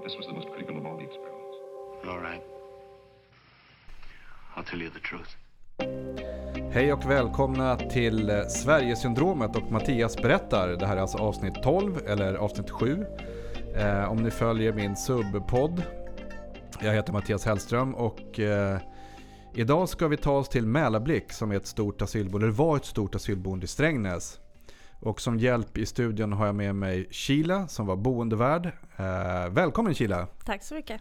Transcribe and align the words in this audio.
But 0.00 0.08
this 0.08 0.16
was 0.18 0.26
the 0.26 0.32
most 0.32 0.48
critical 0.48 0.76
of 0.78 0.86
all 0.86 0.96
the 0.96 1.04
experiments. 1.04 1.56
All 2.08 2.20
right. 2.20 2.42
I'll 4.56 4.64
tell 4.64 4.80
you 4.82 4.90
the 4.90 5.00
truth. 5.00 5.36
Hej 6.72 6.92
och 6.92 7.10
välkomna 7.10 7.76
till 7.76 8.30
eh, 8.30 8.42
Sverigesyndromet 8.42 9.56
och 9.56 9.72
Mattias 9.72 10.16
berättar. 10.16 10.68
Det 10.68 10.86
här 10.86 10.96
är 10.96 11.00
alltså 11.00 11.18
avsnitt 11.18 11.62
12 11.62 12.00
eller 12.06 12.34
avsnitt 12.34 12.70
7. 12.70 13.06
Eh, 13.76 14.10
om 14.10 14.16
ni 14.16 14.30
följer 14.30 14.72
min 14.72 14.96
subpodd. 14.96 15.82
Jag 16.80 16.94
heter 16.94 17.12
Mattias 17.12 17.44
Hellström 17.44 17.94
och 17.94 18.40
eh, 18.40 18.78
idag 19.54 19.88
ska 19.88 20.08
vi 20.08 20.16
ta 20.16 20.32
oss 20.32 20.48
till 20.48 20.66
Mälarblick 20.66 21.32
som 21.32 21.50
är 21.52 21.56
ett 21.56 21.66
stort 21.66 22.02
asylboende, 22.02 22.46
eller 22.46 22.56
var 22.56 22.76
ett 22.76 22.84
stort 22.84 23.14
asylboende 23.14 23.64
i 23.64 23.68
Strängnäs. 23.68 24.40
Och 25.00 25.20
som 25.20 25.38
hjälp 25.38 25.78
i 25.78 25.86
studion 25.86 26.32
har 26.32 26.46
jag 26.46 26.54
med 26.54 26.74
mig 26.74 27.08
Kila 27.10 27.68
som 27.68 27.86
var 27.86 27.96
boendevärd. 27.96 28.66
Eh, 28.96 29.48
välkommen 29.50 29.94
Kila! 29.94 30.26
Tack 30.44 30.62
så 30.62 30.74
mycket. 30.74 31.00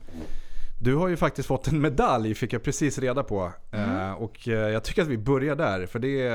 Du 0.81 0.95
har 0.95 1.07
ju 1.07 1.17
faktiskt 1.17 1.47
fått 1.47 1.67
en 1.67 1.81
medalj, 1.81 2.35
fick 2.35 2.53
jag 2.53 2.63
precis 2.63 2.97
reda 2.99 3.23
på. 3.23 3.53
Eh, 3.71 4.11
och 4.11 4.47
eh, 4.47 4.53
jag 4.53 4.83
tycker 4.83 5.01
att 5.01 5.07
vi 5.07 5.17
börjar 5.17 5.55
där, 5.55 5.85
för 5.85 5.99
det, 5.99 6.27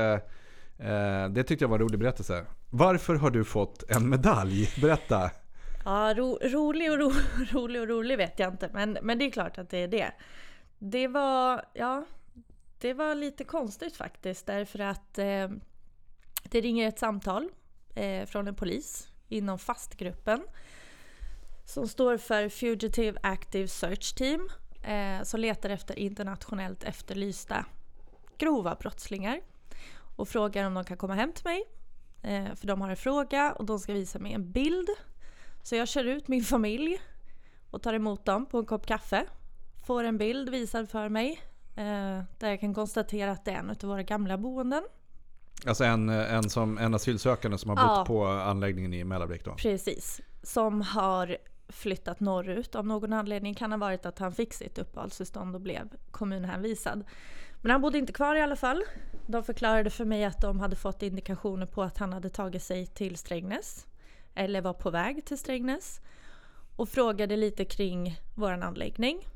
eh, 0.79 1.29
det 1.29 1.43
tyckte 1.43 1.63
jag 1.63 1.69
var 1.69 1.75
en 1.75 1.83
rolig 1.83 1.99
berättelse. 1.99 2.45
Varför 2.69 3.15
har 3.15 3.29
du 3.29 3.43
fått 3.43 3.83
en 3.89 4.09
medalj? 4.09 4.69
Berätta! 4.81 5.31
Ja, 5.85 6.13
ro, 6.17 6.39
rolig, 6.43 6.91
och 6.91 6.97
ro, 6.97 7.11
rolig 7.51 7.81
och 7.81 7.87
rolig 7.87 8.17
vet 8.17 8.39
jag 8.39 8.53
inte, 8.53 8.69
men, 8.73 8.97
men 9.01 9.19
det 9.19 9.25
är 9.25 9.31
klart 9.31 9.57
att 9.57 9.69
det 9.69 9.77
är 9.77 9.87
det. 9.87 10.11
Det 10.79 11.07
var, 11.07 11.61
ja, 11.73 12.05
det 12.79 12.93
var 12.93 13.15
lite 13.15 13.43
konstigt 13.43 13.95
faktiskt 13.95 14.45
därför 14.45 14.79
att 14.79 15.17
eh, 15.17 15.49
det 16.43 16.61
ringer 16.61 16.87
ett 16.87 16.99
samtal 16.99 17.49
eh, 17.95 18.25
från 18.25 18.47
en 18.47 18.55
polis 18.55 19.07
inom 19.27 19.59
fastgruppen 19.59 20.41
som 21.65 21.87
står 21.87 22.17
för 22.17 22.49
Fugitive 22.49 23.19
Active 23.23 23.67
Search 23.67 24.15
Team 24.15 24.49
eh, 24.83 25.23
som 25.23 25.39
letar 25.39 25.69
efter 25.69 25.99
internationellt 25.99 26.83
efterlysta 26.83 27.65
grova 28.37 28.75
brottslingar 28.75 29.41
och 30.15 30.27
frågar 30.27 30.67
om 30.67 30.73
de 30.73 30.83
kan 30.83 30.97
komma 30.97 31.13
hem 31.13 31.33
till 31.33 31.45
mig. 31.45 31.63
Eh, 32.21 32.55
för 32.55 32.67
de 32.67 32.81
har 32.81 32.89
en 32.89 32.97
fråga 32.97 33.53
och 33.53 33.65
de 33.65 33.79
ska 33.79 33.93
visa 33.93 34.19
mig 34.19 34.33
en 34.33 34.51
bild. 34.51 34.89
Så 35.63 35.75
jag 35.75 35.87
kör 35.87 36.05
ut 36.05 36.27
min 36.27 36.43
familj 36.43 36.97
och 37.71 37.81
tar 37.81 37.93
emot 37.93 38.25
dem 38.25 38.45
på 38.45 38.57
en 38.57 38.65
kopp 38.65 38.85
kaffe. 38.85 39.25
Får 39.87 40.03
en 40.03 40.17
bild 40.17 40.49
visad 40.49 40.89
för 40.89 41.09
mig 41.09 41.41
eh, 41.75 42.23
där 42.39 42.49
jag 42.49 42.59
kan 42.59 42.73
konstatera 42.73 43.31
att 43.31 43.45
det 43.45 43.51
är 43.51 43.55
en 43.55 43.69
av 43.69 43.77
våra 43.81 44.03
gamla 44.03 44.37
boenden. 44.37 44.83
Alltså 45.67 45.83
en, 45.83 46.09
en, 46.09 46.49
som, 46.49 46.77
en 46.77 46.93
asylsökande 46.93 47.57
som 47.57 47.69
har 47.69 47.75
bott 47.75 47.97
Ja. 47.97 48.05
på 48.05 48.25
anläggningen 48.25 48.93
i 48.93 49.03
Mälarbrick 49.03 49.45
då. 49.45 49.53
Precis. 49.53 50.21
Som 50.43 50.81
har 50.81 51.37
flyttat 51.69 52.19
norrut 52.19 52.75
av 52.75 52.87
någon 52.87 53.13
anledning. 53.13 53.53
Kan 53.53 53.71
ha 53.71 53.79
varit 53.79 54.05
att 54.05 54.19
han 54.19 54.31
fick 54.33 54.53
sitt 54.53 54.77
uppehållstillstånd 54.77 55.55
och 55.55 55.61
blev 55.61 55.89
kommunhänvisad. 56.11 57.03
Men 57.61 57.71
han 57.71 57.81
bodde 57.81 57.97
inte 57.97 58.13
kvar 58.13 58.35
i 58.35 58.41
alla 58.41 58.55
fall. 58.55 58.83
De 59.27 59.43
förklarade 59.43 59.89
för 59.89 60.05
mig 60.05 60.25
att 60.25 60.41
de 60.41 60.59
hade 60.59 60.75
fått 60.75 61.03
indikationer 61.03 61.65
på 61.65 61.83
att 61.83 61.97
han 61.97 62.13
hade 62.13 62.29
tagit 62.29 62.63
sig 62.63 62.87
till 62.87 63.17
Strängnäs. 63.17 63.85
Eller 64.35 64.61
var 64.61 64.73
på 64.73 64.89
väg 64.89 65.25
till 65.25 65.37
Strängnäs. 65.37 66.01
Och 66.75 66.89
frågade 66.89 67.35
lite 67.35 67.65
kring 67.65 68.19
våran 68.35 68.63
anläggning. 68.63 69.27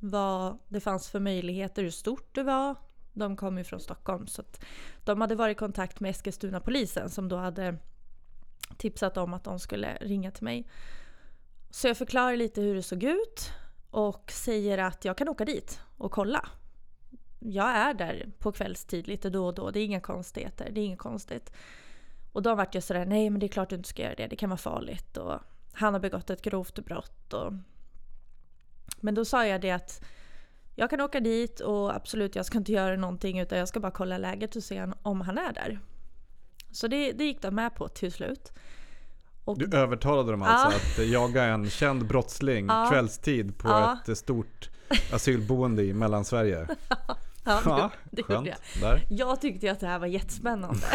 Vad 0.00 0.58
det 0.68 0.80
fanns 0.80 1.08
för 1.10 1.20
möjligheter, 1.20 1.82
hur 1.82 1.90
stort 1.90 2.34
det 2.34 2.42
var. 2.42 2.74
De 3.14 3.36
kom 3.36 3.58
ju 3.58 3.64
från 3.64 3.80
Stockholm 3.80 4.26
så 4.26 4.40
att 4.42 4.64
de 5.04 5.20
hade 5.20 5.34
varit 5.34 5.56
i 5.56 5.58
kontakt 5.58 6.00
med 6.00 6.10
Eskilstuna 6.10 6.60
polisen 6.60 7.10
som 7.10 7.28
då 7.28 7.36
hade 7.36 7.78
tipsat 8.76 9.16
om 9.16 9.34
att 9.34 9.44
de 9.44 9.58
skulle 9.58 9.94
ringa 10.00 10.30
till 10.30 10.44
mig. 10.44 10.68
Så 11.70 11.88
jag 11.88 11.96
förklarar 11.96 12.36
lite 12.36 12.60
hur 12.60 12.74
det 12.74 12.82
såg 12.82 13.02
ut 13.02 13.52
och 13.90 14.30
säger 14.30 14.78
att 14.78 15.04
jag 15.04 15.18
kan 15.18 15.28
åka 15.28 15.44
dit 15.44 15.80
och 15.96 16.12
kolla. 16.12 16.48
Jag 17.38 17.68
är 17.68 17.94
där 17.94 18.32
på 18.38 18.52
kvällstid 18.52 19.08
lite 19.08 19.30
då 19.30 19.46
och 19.46 19.54
då, 19.54 19.70
det 19.70 19.80
är 19.80 19.84
inga 19.84 20.00
konstigheter, 20.00 20.70
det 20.72 20.80
är 20.80 20.84
inget 20.84 20.98
konstigt. 20.98 21.52
Och 22.32 22.42
då 22.42 22.54
vart 22.54 22.74
jag 22.74 22.84
sådär, 22.84 23.06
nej 23.06 23.30
men 23.30 23.40
det 23.40 23.46
är 23.46 23.48
klart 23.48 23.70
du 23.70 23.76
inte 23.76 23.88
ska 23.88 24.02
göra 24.02 24.14
det, 24.14 24.26
det 24.26 24.36
kan 24.36 24.50
vara 24.50 24.58
farligt 24.58 25.16
och 25.16 25.40
han 25.72 25.92
har 25.94 26.00
begått 26.00 26.30
ett 26.30 26.42
grovt 26.42 26.78
brott 26.78 27.32
och... 27.32 27.52
Men 29.00 29.14
då 29.14 29.24
sa 29.24 29.46
jag 29.46 29.60
det 29.60 29.70
att 29.70 30.04
jag 30.74 30.90
kan 30.90 31.00
åka 31.00 31.20
dit 31.20 31.60
och 31.60 31.94
absolut 31.96 32.36
jag 32.36 32.46
ska 32.46 32.58
inte 32.58 32.72
göra 32.72 32.96
någonting 32.96 33.38
utan 33.38 33.58
jag 33.58 33.68
ska 33.68 33.80
bara 33.80 33.92
kolla 33.92 34.18
läget 34.18 34.56
och 34.56 34.62
se 34.62 34.86
om 35.02 35.20
han 35.20 35.38
är 35.38 35.52
där. 35.52 35.80
Så 36.70 36.86
det, 36.88 37.12
det 37.12 37.24
gick 37.24 37.42
de 37.42 37.54
med 37.54 37.74
på 37.74 37.88
till 37.88 38.12
slut. 38.12 38.52
Och 39.44 39.58
Du 39.58 39.76
övertalade 39.76 40.30
dem 40.30 40.42
alltså 40.42 41.00
att 41.00 41.06
jaga 41.08 41.44
en 41.44 41.70
känd 41.70 42.06
brottsling 42.06 42.66
Ja. 42.66 42.86
kvällstid 42.90 43.58
på 43.58 43.68
Ja. 43.68 43.98
ett 44.08 44.18
stort 44.18 44.70
asylboende 45.12 45.82
i 45.82 45.92
Mellansverige. 45.94 46.66
ja, 47.44 47.60
Ja, 47.64 47.90
det 48.10 48.20
gjorde 48.28 48.48
jag. 48.48 48.58
Där. 48.80 49.06
Jag 49.10 49.40
tyckte 49.40 49.66
ju 49.66 49.72
att 49.72 49.80
det 49.80 49.86
här 49.86 49.98
var 49.98 50.06
jättespännande. 50.06 50.86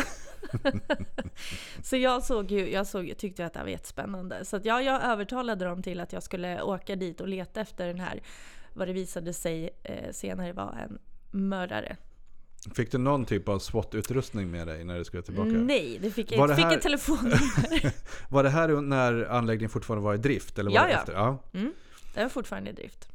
så 1.83 1.95
jag, 1.97 2.23
såg 2.23 2.51
ju, 2.51 2.71
jag 2.71 2.87
såg, 2.87 3.13
tyckte 3.17 3.45
att 3.45 3.53
det 3.53 3.59
här 3.59 3.65
var 3.65 3.71
jättespännande. 3.71 4.45
Så 4.45 4.55
att 4.55 4.65
jag, 4.65 4.83
jag 4.83 5.03
övertalade 5.03 5.65
dem 5.65 5.83
till 5.83 5.99
att 5.99 6.13
jag 6.13 6.23
skulle 6.23 6.61
åka 6.61 6.95
dit 6.95 7.21
och 7.21 7.27
leta 7.27 7.61
efter 7.61 7.87
den 7.87 7.99
här, 7.99 8.21
vad 8.73 8.87
det 8.87 8.93
visade 8.93 9.33
sig 9.33 9.69
eh, 9.83 10.11
senare 10.11 10.53
var 10.53 10.77
en 10.83 10.99
mördare. 11.31 11.97
Fick 12.75 12.91
du 12.91 12.97
någon 12.97 13.25
typ 13.25 13.49
av 13.49 13.59
SWAT-utrustning 13.59 14.51
med 14.51 14.67
dig 14.67 14.83
när 14.83 14.97
du 14.97 15.03
skulle 15.03 15.23
tillbaka? 15.23 15.49
Nej, 15.49 15.99
det 16.01 16.11
fick 16.11 16.31
jag 16.31 16.43
inte. 16.45 16.55
Fick 16.55 16.65
här- 16.65 16.77
ett 16.77 16.81
telefonnummer. 16.83 17.93
Var 18.29 18.43
det 18.43 18.49
här 18.49 18.67
när 18.81 19.25
anläggningen 19.25 19.69
fortfarande 19.69 20.03
var 20.05 20.13
i 20.13 20.17
drift? 20.17 20.59
Eller 20.59 20.71
var 20.71 20.75
Ja, 20.77 20.83
det 20.85 20.91
ja. 20.91 20.99
efter? 20.99 21.13
ja. 21.13 21.37
Mm, 21.53 21.73
det 22.13 22.21
var 22.21 22.29
fortfarande 22.29 22.69
i 22.69 22.73
drift. 22.73 23.09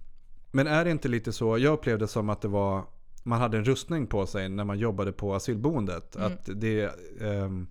Men 0.51 0.67
är 0.67 0.85
det 0.85 0.91
inte 0.91 1.09
lite 1.09 1.33
så, 1.33 1.59
jag 1.59 1.73
upplevde 1.73 2.09
som 2.09 2.29
att 2.31 2.41
det 2.41 2.49
var, 2.49 2.85
man 3.23 3.41
hade 3.41 3.57
en 3.59 3.65
rustning 3.65 4.07
på 4.07 4.27
sig 4.27 4.49
när 4.49 4.65
man 4.65 4.79
jobbade 4.79 5.13
på 5.13 5.35
asylboendet. 5.35 6.17
Mm. 6.17 6.27
Att 6.33 6.49
det, 6.55 6.91
ehm, 7.21 7.67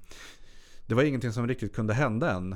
det 0.85 0.95
var 0.95 1.03
ingenting 1.03 1.31
som 1.33 1.47
riktigt 1.47 1.75
kunde 1.75 1.93
hända 1.93 2.31
än. 2.31 2.55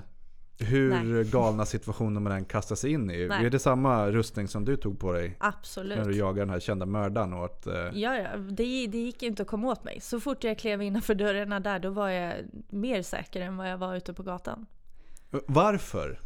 Hur 0.60 1.04
Nej. 1.04 1.24
galna 1.32 1.66
situationer 1.66 2.22
man 2.22 2.32
än 2.32 2.46
kastar 2.46 2.76
sig 2.76 2.92
in 2.92 3.12
i. 3.12 3.28
Nej. 3.28 3.46
Är 3.46 3.50
det 3.50 3.60
samma 3.60 4.08
rustning 4.12 4.48
som 4.48 4.66
du 4.66 4.78
tog 4.78 5.00
på 5.00 5.12
dig 5.12 5.36
Absolut. 5.40 5.98
när 5.98 6.06
du 6.06 6.18
jagade 6.18 6.42
den 6.42 6.50
här 6.50 6.60
kända 6.60 6.86
mördaren? 6.86 7.34
Och 7.34 7.46
att, 7.46 7.68
eh, 7.68 7.74
Ja, 7.74 8.16
ja 8.16 8.38
det, 8.38 8.88
det 8.88 8.98
gick 8.98 9.24
inte 9.24 9.42
att 9.42 9.48
komma 9.48 9.68
åt 9.68 9.84
mig. 9.84 10.00
Så 10.02 10.20
fort 10.20 10.44
jag 10.44 10.58
klev 10.58 10.82
innanför 10.82 11.16
dörrarna 11.16 11.60
där, 11.60 11.80
då 11.80 11.90
var 11.90 12.10
jag 12.10 12.34
mer 12.70 13.02
säker 13.02 13.42
än 13.42 13.58
vad 13.58 13.72
jag 13.72 13.78
var 13.78 13.96
ute 13.96 14.14
på 14.14 14.24
gatan. 14.24 14.66
varför? 15.48 16.20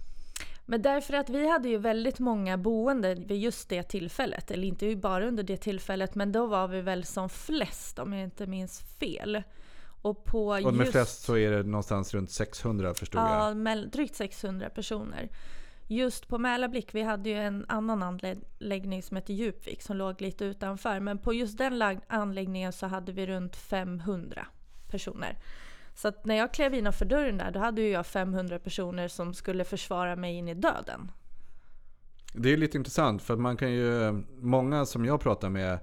Men 0.66 0.82
därför 0.82 1.14
att 1.14 1.30
vi 1.30 1.50
hade 1.50 1.70
ju 1.70 1.78
väldigt 1.78 2.20
många 2.20 2.58
boende 2.58 3.16
vid 3.16 3.40
just 3.40 3.70
det 3.70 3.84
tillfället. 3.84 4.52
Eller 4.52 4.68
inte 4.68 4.96
bara 4.96 5.28
under 5.28 5.44
det 5.44 5.58
tillfället, 5.58 6.16
men 6.16 6.32
då 6.32 6.48
var 6.48 6.68
vi 6.68 6.82
väl 6.82 7.06
som 7.06 7.30
flest 7.30 8.00
om 8.00 8.14
jag 8.14 8.24
inte 8.24 8.48
minns 8.48 8.80
fel. 9.00 9.44
Och 10.02 10.26
på 10.26 10.48
Och 10.48 10.74
med 10.74 10.80
just, 10.80 10.92
flest 10.92 11.24
så 11.24 11.38
är 11.38 11.52
det 11.52 11.64
någonstans 11.64 12.14
runt 12.14 12.32
600 12.32 12.94
förstod 12.94 13.22
ja, 13.22 13.48
jag. 13.48 13.58
mell- 13.58 13.90
drygt 13.92 14.16
600 14.16 14.70
personer. 14.70 15.30
Just 15.88 16.28
på 16.28 16.38
Mälarblick, 16.38 16.96
vi 16.96 17.02
hade 17.02 17.30
ju 17.30 17.36
en 17.36 17.66
annan 17.68 18.04
anläggning 18.04 19.04
som 19.04 19.18
hette 19.18 19.34
Djupvik 19.34 19.82
som 19.82 19.98
låg 19.98 20.22
lite 20.22 20.46
utanför. 20.46 21.00
Men 21.00 21.18
på 21.18 21.34
just 21.34 21.58
den 21.58 22.00
anläggningen 22.08 22.74
så 22.74 22.88
hade 22.88 23.12
vi 23.12 23.28
runt 23.28 23.56
500 23.56 24.46
personer. 24.88 25.38
Så 25.96 26.12
när 26.24 26.36
jag 26.36 26.54
klev 26.54 26.74
innanför 26.74 27.06
dörren 27.06 27.38
där, 27.38 27.52
då 27.52 27.60
hade 27.60 27.82
ju 27.82 27.90
jag 27.90 28.06
500 28.06 28.60
personer 28.60 29.08
som 29.08 29.34
skulle 29.34 29.64
försvara 29.64 30.16
mig 30.16 30.36
in 30.36 30.48
i 30.48 30.54
döden. 30.54 31.12
Det 32.34 32.54
är 32.54 32.58
lite 32.58 32.78
intressant 32.78 33.22
för 33.22 33.34
att 33.34 33.40
man 33.40 33.58
kan 33.58 33.72
ju, 33.72 34.12
många 34.40 34.86
som 34.86 35.06
jag 35.06 35.22
pratar 35.22 35.50
med 35.50 35.80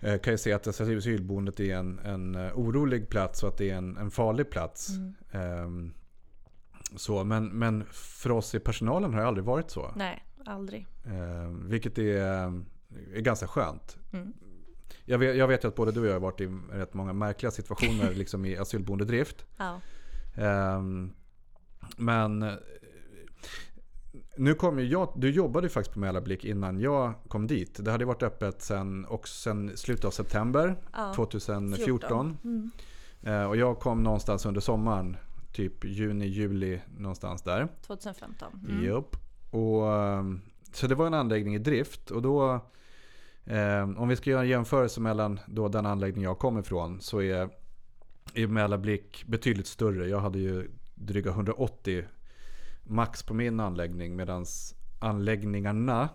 kan 0.00 0.32
ju 0.32 0.38
se 0.38 0.52
att 0.52 0.66
asylboendet 0.66 1.60
är 1.60 1.76
en, 1.76 1.98
en 1.98 2.34
eh, 2.34 2.58
orolig 2.58 3.08
plats 3.08 3.42
och 3.42 3.48
att 3.48 3.56
det 3.56 3.70
är 3.70 3.76
en, 3.76 3.96
en 3.96 4.10
farlig 4.10 4.50
plats. 4.50 4.90
Ehm, 5.32 5.94
så, 6.96 7.24
men, 7.24 7.48
men 7.48 7.84
för 7.92 8.30
oss 8.30 8.54
i 8.54 8.58
personalen 8.60 9.14
har 9.14 9.20
det 9.20 9.26
aldrig 9.26 9.44
varit 9.44 9.70
så. 9.70 9.92
Nej, 9.96 10.24
aldrig. 10.46 10.86
Ehm, 11.04 11.68
vilket 11.68 11.98
är, 11.98 12.22
är 13.14 13.20
ganska 13.20 13.46
skönt. 13.46 13.96
Mm. 14.12 14.32
Jag, 15.04 15.18
vet, 15.18 15.36
jag 15.36 15.48
vet 15.48 15.64
ju 15.64 15.68
att 15.68 15.74
både 15.74 15.92
du 15.92 16.00
och 16.00 16.06
jag 16.06 16.12
har 16.12 16.20
varit 16.20 16.40
i 16.40 16.46
rätt 16.72 16.94
många 16.94 17.12
märkliga 17.12 17.50
situationer 17.50 18.10
liksom 18.14 18.44
i 18.44 18.56
asylboendedrift. 18.56 19.46
Ja. 19.56 19.80
Ehm, 20.36 21.12
men 21.96 22.42
eh, 22.42 22.54
nu 24.40 24.54
kom 24.54 24.78
ju 24.78 24.86
jag, 24.86 25.12
du 25.16 25.30
jobbade 25.30 25.66
ju 25.66 25.70
faktiskt 25.70 25.94
på 25.94 26.00
Mälarblick 26.00 26.44
innan 26.44 26.80
jag 26.80 27.12
kom 27.28 27.46
dit. 27.46 27.84
Det 27.84 27.90
hade 27.90 28.04
varit 28.04 28.22
öppet 28.22 28.62
sen, 28.62 29.04
och 29.04 29.28
sen 29.28 29.76
slutet 29.76 30.04
av 30.04 30.10
september 30.10 30.76
Ja, 30.92 31.12
2014. 31.14 32.36
Mm. 32.44 32.70
Eh, 33.22 33.44
och 33.44 33.56
jag 33.56 33.78
kom 33.78 34.02
någonstans 34.02 34.46
under 34.46 34.60
sommaren, 34.60 35.16
typ 35.52 35.84
juni, 35.84 36.26
juli 36.26 36.80
någonstans 36.98 37.42
där. 37.42 37.68
2015. 37.86 38.66
Mm. 38.68 38.84
Japp. 38.84 39.16
Och, 39.50 39.94
ehm, 39.94 40.40
så 40.72 40.86
det 40.86 40.94
var 40.94 41.06
en 41.06 41.14
anläggning 41.14 41.54
i 41.54 41.58
drift 41.58 42.10
och 42.10 42.22
då 42.22 42.60
eh, 43.44 43.82
om 43.96 44.08
vi 44.08 44.16
ska 44.16 44.30
göra 44.30 44.42
en 44.42 44.48
jämförelse 44.48 45.00
mellan 45.00 45.40
då 45.46 45.68
den 45.68 45.86
anläggning 45.86 46.24
jag 46.24 46.38
kom 46.38 46.58
ifrån 46.58 47.00
så 47.00 47.22
är, 47.22 47.48
är 48.34 48.46
Mälarblick 48.46 49.24
betydligt 49.26 49.66
större. 49.66 50.08
Jag 50.08 50.20
hade 50.20 50.38
ju 50.38 50.70
dryga 50.94 51.30
180 51.30 52.04
max 52.84 53.22
på 53.22 53.34
min 53.34 53.60
anläggning 53.60 54.16
medan 54.16 54.44
anläggningarna 54.98 56.08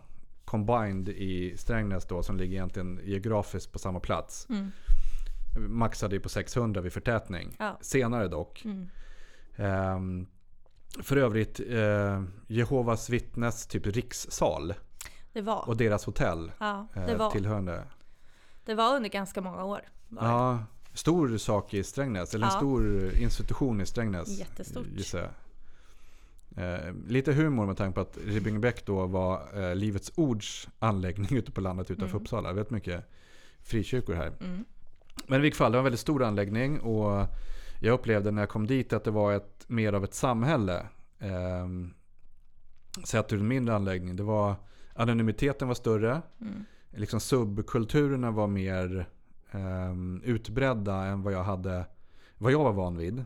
combined 0.45 1.09
i 1.09 1.57
Strängnäs 1.57 2.05
då 2.05 2.23
som 2.23 2.37
ligger 2.37 2.53
egentligen 2.53 2.99
geografiskt 3.03 3.71
på 3.71 3.79
samma 3.79 3.99
plats. 3.99 4.47
Mm. 4.49 4.71
Maxade 5.69 6.15
ju 6.15 6.21
på 6.21 6.29
600 6.29 6.81
vid 6.81 6.93
förtätning. 6.93 7.55
Ja. 7.59 7.77
Senare 7.81 8.27
dock. 8.27 8.65
Mm. 8.65 8.89
Ehm, 9.55 10.27
för 11.03 11.17
övrigt 11.17 11.59
eh, 11.69 12.23
Jehovas 12.47 13.09
vittnes 13.09 13.67
typ 13.67 13.87
rikssal 13.87 14.73
och 15.65 15.77
deras 15.77 16.05
hotell 16.05 16.51
Ja, 16.59 16.87
eh, 16.95 17.05
det 17.05 17.15
var. 17.15 17.31
tillhörande. 17.31 17.83
Det 18.65 18.75
var 18.75 18.95
under 18.95 19.09
ganska 19.09 19.41
många 19.41 19.63
år. 19.63 19.81
Ja, 20.09 20.63
stor 20.93 21.37
sak 21.37 21.73
i 21.73 21.83
Strängnäs. 21.83 22.35
Eller 22.35 22.45
en 22.45 22.51
Ja. 22.53 22.57
stor 22.57 23.11
institution 23.17 23.81
i 23.81 23.85
Strängnäs. 23.85 24.39
Jättestort. 24.39 24.87
gissar 24.87 25.19
jag. 25.19 25.29
Eh, 26.57 26.93
lite 27.07 27.33
humor 27.33 27.65
med 27.65 27.77
tanke 27.77 27.95
på 27.95 28.01
att 28.01 28.17
Ribbingebäck 28.25 28.85
då 28.85 29.05
var 29.05 29.41
eh, 29.53 29.75
Livets 29.75 30.11
Ords 30.15 30.69
anläggning 30.79 31.37
ute 31.37 31.51
på 31.51 31.61
landet 31.61 31.91
utanför 31.91 32.15
Mm. 32.15 32.21
Uppsala. 32.21 32.53
Väldigt 32.53 32.71
mycket 32.71 33.09
frikyrkor 33.63 34.13
här. 34.13 34.33
Mm. 34.41 34.65
Men 35.27 35.39
i 35.39 35.41
vilket 35.41 35.57
fall, 35.57 35.71
det 35.71 35.75
var 35.75 35.79
en 35.79 35.83
väldigt 35.83 35.99
stor 35.99 36.23
anläggning 36.23 36.79
och 36.79 37.27
jag 37.81 37.93
upplevde 37.93 38.31
när 38.31 38.41
jag 38.41 38.49
kom 38.49 38.67
dit 38.67 38.93
att 38.93 39.03
det 39.03 39.11
var 39.11 39.33
ett, 39.33 39.65
mer 39.67 39.93
av 39.93 40.03
ett 40.03 40.13
samhälle. 40.13 40.85
Eh, 41.19 41.67
sett 43.03 43.33
ur 43.33 43.39
en 43.39 43.47
mindre 43.47 43.75
anläggning. 43.75 44.15
Det 44.15 44.23
var, 44.23 44.55
anonymiteten 44.93 45.67
var 45.67 45.75
större. 45.75 46.21
Mm. 46.41 46.65
Liksom 46.89 47.19
subkulturerna 47.19 48.31
var 48.31 48.47
mer 48.47 49.07
eh, 49.51 49.93
utbredda 50.23 50.95
än 50.95 51.23
vad 51.23 51.33
jag 51.33 51.43
hade, 51.43 51.85
vad 52.37 52.51
jag 52.51 52.63
var 52.63 52.73
van 52.73 52.97
vid. 52.97 53.25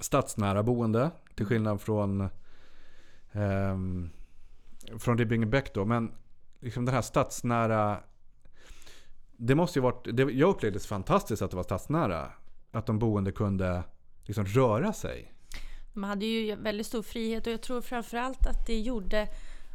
Stadsnära 0.00 0.62
boende, 0.62 1.10
till 1.34 1.46
skillnad 1.46 1.80
från 1.80 2.28
ehm, 3.32 4.10
från 4.98 5.18
Ribbingebäck 5.18 5.74
då. 5.74 5.84
Men 5.84 6.12
liksom 6.60 6.84
den 6.84 6.94
här 6.94 7.02
stadsnära 7.02 8.00
det 9.36 9.54
måste 9.54 9.78
ju 9.78 9.82
varit, 9.82 10.16
det, 10.16 10.22
jag 10.22 10.50
upplevde 10.50 10.78
det 10.78 10.84
fantastiskt 10.84 11.42
att 11.42 11.50
det 11.50 11.56
var 11.56 11.64
stadsnära. 11.64 12.32
Att 12.72 12.86
de 12.86 12.98
boende 12.98 13.32
kunde 13.32 13.82
liksom 14.22 14.44
röra 14.44 14.92
sig. 14.92 15.32
De 15.92 16.04
hade 16.04 16.26
ju 16.26 16.56
väldigt 16.56 16.86
stor 16.86 17.02
frihet 17.02 17.46
och 17.46 17.52
jag 17.52 17.62
tror 17.62 17.80
framförallt 17.80 18.46
att 18.46 18.66
det 18.66 18.80
gjorde 18.80 19.28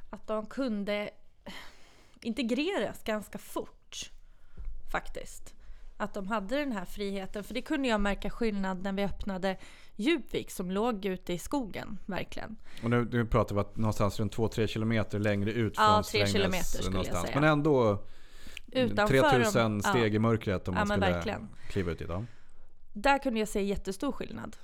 att 0.09 0.27
de 0.27 0.45
kunde 0.45 1.09
integreras 2.21 3.03
ganska 3.03 3.37
fort. 3.37 4.11
Faktiskt. 4.91 5.53
Att 5.97 6.13
de 6.13 6.27
hade 6.27 6.59
den 6.59 6.71
här 6.71 6.85
friheten. 6.85 7.43
För 7.43 7.53
det 7.53 7.61
kunde 7.61 7.87
jag 7.87 8.01
märka 8.01 8.29
skillnad 8.29 8.83
när 8.83 8.93
vi 8.93 9.03
öppnade 9.03 9.57
Djupvik 9.99 10.51
som 10.51 10.71
låg 10.71 11.05
ute 11.05 11.33
i 11.33 11.37
skogen. 11.39 11.97
Verkligen. 12.05 12.55
Och 12.83 12.89
nu, 12.89 13.07
nu 13.11 13.25
pratar 13.25 13.55
vi 13.55 13.61
att 13.61 13.77
någonstans 13.77 14.19
runt 14.19 14.35
2-3 14.35 14.67
kilometer 14.67 15.19
längre 15.19 15.51
ut 15.51 15.73
Ja, 15.77 15.83
från 15.93 16.03
tre 16.03 16.27
Strängnäs. 16.27 16.31
kilometer 16.31 16.83
skulle 16.83 16.97
jag 16.97 17.05
säga. 17.05 17.39
Men 17.39 17.43
ändå 17.43 18.03
Utanför 18.71 19.29
3000 19.29 19.77
de- 19.77 19.81
steg 19.83 20.01
ja. 20.13 20.15
i 20.15 20.19
mörkret 20.19 20.67
om 20.67 20.73
Ja, 20.75 20.79
man 20.85 20.87
skulle 20.87 21.11
verkligen. 21.13 21.47
kliva 21.69 21.91
ut 21.91 22.01
i 22.01 22.05
dem. 22.05 22.27
Där 22.93 23.17
kunde 23.17 23.39
jag 23.39 23.47
se 23.47 23.63
jättestor 23.63 24.11
skillnad. 24.11 24.57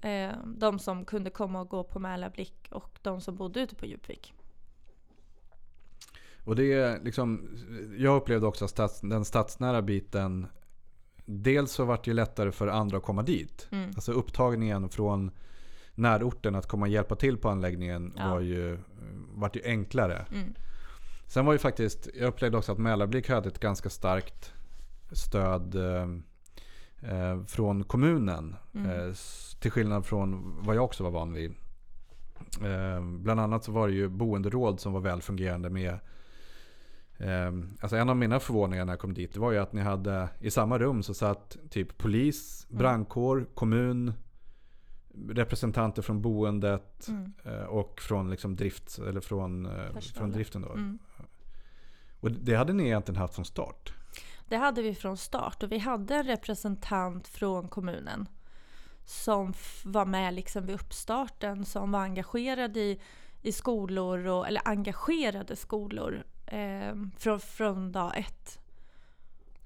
Eh, 0.00 0.30
de 0.46 0.78
som 0.78 1.04
kunde 1.04 1.30
komma 1.30 1.60
och 1.60 1.68
gå 1.68 1.84
på 1.84 1.98
Mälarblick 1.98 2.68
och 2.70 2.98
de 3.02 3.20
som 3.20 3.36
bodde 3.36 3.60
ute 3.60 3.74
på 3.74 3.86
Djupvik. 3.86 4.34
Och 6.44 6.56
det 6.56 6.72
är 6.72 7.00
liksom, 7.04 7.48
jag 7.98 8.16
upplevde 8.16 8.46
också 8.46 8.64
att 8.64 8.70
stads, 8.70 9.00
den 9.00 9.24
stadsnära 9.24 9.82
biten 9.82 10.46
Dels 11.24 11.72
så 11.72 11.84
vart 11.84 12.04
det 12.04 12.12
lättare 12.12 12.52
för 12.52 12.68
andra 12.68 12.96
att 12.96 13.02
komma 13.02 13.22
dit. 13.22 13.68
Mm. 13.70 13.90
Alltså 13.94 14.12
upptagningen 14.12 14.88
från 14.88 15.30
närorten 15.94 16.54
att 16.54 16.68
komma 16.68 16.86
och 16.86 16.92
hjälpa 16.92 17.16
till 17.16 17.36
på 17.36 17.48
anläggningen 17.48 18.12
Ja. 18.16 18.30
var 18.30 18.40
ju, 18.40 18.78
vart 19.34 19.56
ju 19.56 19.60
enklare. 19.64 20.26
Mm. 20.32 20.54
Sen 21.26 21.46
var 21.46 21.52
ju 21.52 21.58
faktiskt, 21.58 22.08
jag 22.14 22.28
upplevde 22.28 22.58
också 22.58 22.72
att 22.72 22.78
Mälarblick 22.78 23.28
hade 23.28 23.48
ett 23.48 23.58
ganska 23.60 23.90
starkt 23.90 24.52
stöd 25.12 25.74
eh, 25.74 26.08
eh, 27.10 27.44
från 27.44 27.84
kommunen. 27.84 28.56
Mm. 28.74 28.90
Eh, 28.90 29.14
till 29.60 29.70
skillnad 29.70 30.06
från 30.06 30.56
vad 30.64 30.76
jag 30.76 30.84
också 30.84 31.04
var 31.04 31.10
van 31.10 31.32
vid. 31.32 31.54
Eh, 32.62 33.00
bland 33.02 33.40
annat 33.40 33.64
så 33.64 33.72
var 33.72 33.88
det 33.88 33.94
ju 33.94 34.08
boenderåd 34.08 34.80
som 34.80 34.92
var 34.92 35.00
väl 35.00 35.22
fungerande 35.22 35.70
med 35.70 35.98
Alltså 37.80 37.96
en 37.96 38.08
av 38.08 38.16
mina 38.16 38.40
förvåningar 38.40 38.84
när 38.84 38.92
jag 38.92 39.00
kom 39.00 39.14
dit 39.14 39.32
det 39.34 39.40
var 39.40 39.52
ju 39.52 39.58
att 39.58 39.72
ni 39.72 39.80
hade 39.80 40.28
i 40.40 40.50
samma 40.50 40.78
rum 40.78 41.02
så 41.02 41.14
satt 41.14 41.56
typ 41.70 41.98
polis, 41.98 42.66
Mm. 42.70 42.78
brandkår, 42.78 43.46
kommun, 43.54 44.12
representanter 45.28 46.02
från 46.02 46.22
boendet 46.22 47.08
Mm. 47.08 47.32
eh, 47.44 47.64
och 47.64 48.00
från 48.00 48.30
liksom 48.30 48.56
drift, 48.56 48.98
eller 48.98 49.20
från, 49.20 49.66
eh, 49.66 50.00
från 50.14 50.30
driften 50.30 50.62
då. 50.62 50.72
Mm. 50.72 50.98
Och 52.20 52.30
det 52.30 52.54
hade 52.54 52.72
ni 52.72 52.84
egentligen 52.84 53.20
haft 53.20 53.34
från 53.34 53.44
start. 53.44 53.92
Det 54.48 54.56
hade 54.56 54.82
vi 54.82 54.94
från 54.94 55.16
start 55.16 55.62
och 55.62 55.72
vi 55.72 55.78
hade 55.78 56.14
en 56.14 56.24
representant 56.24 57.28
från 57.28 57.68
kommunen 57.68 58.28
som 59.04 59.54
var 59.84 60.06
med 60.06 60.34
liksom 60.34 60.66
vid 60.66 60.74
uppstarten, 60.74 61.64
som 61.64 61.92
var 61.92 62.00
engagerad 62.00 62.76
i, 62.76 63.00
i 63.42 63.52
skolor, 63.52 64.26
och, 64.26 64.48
eller 64.48 64.62
engagerade 64.64 65.56
skolor 65.56 66.24
eh, 66.46 66.94
från, 67.18 67.40
från 67.40 67.92
dag 67.92 68.18
ett. 68.18 68.60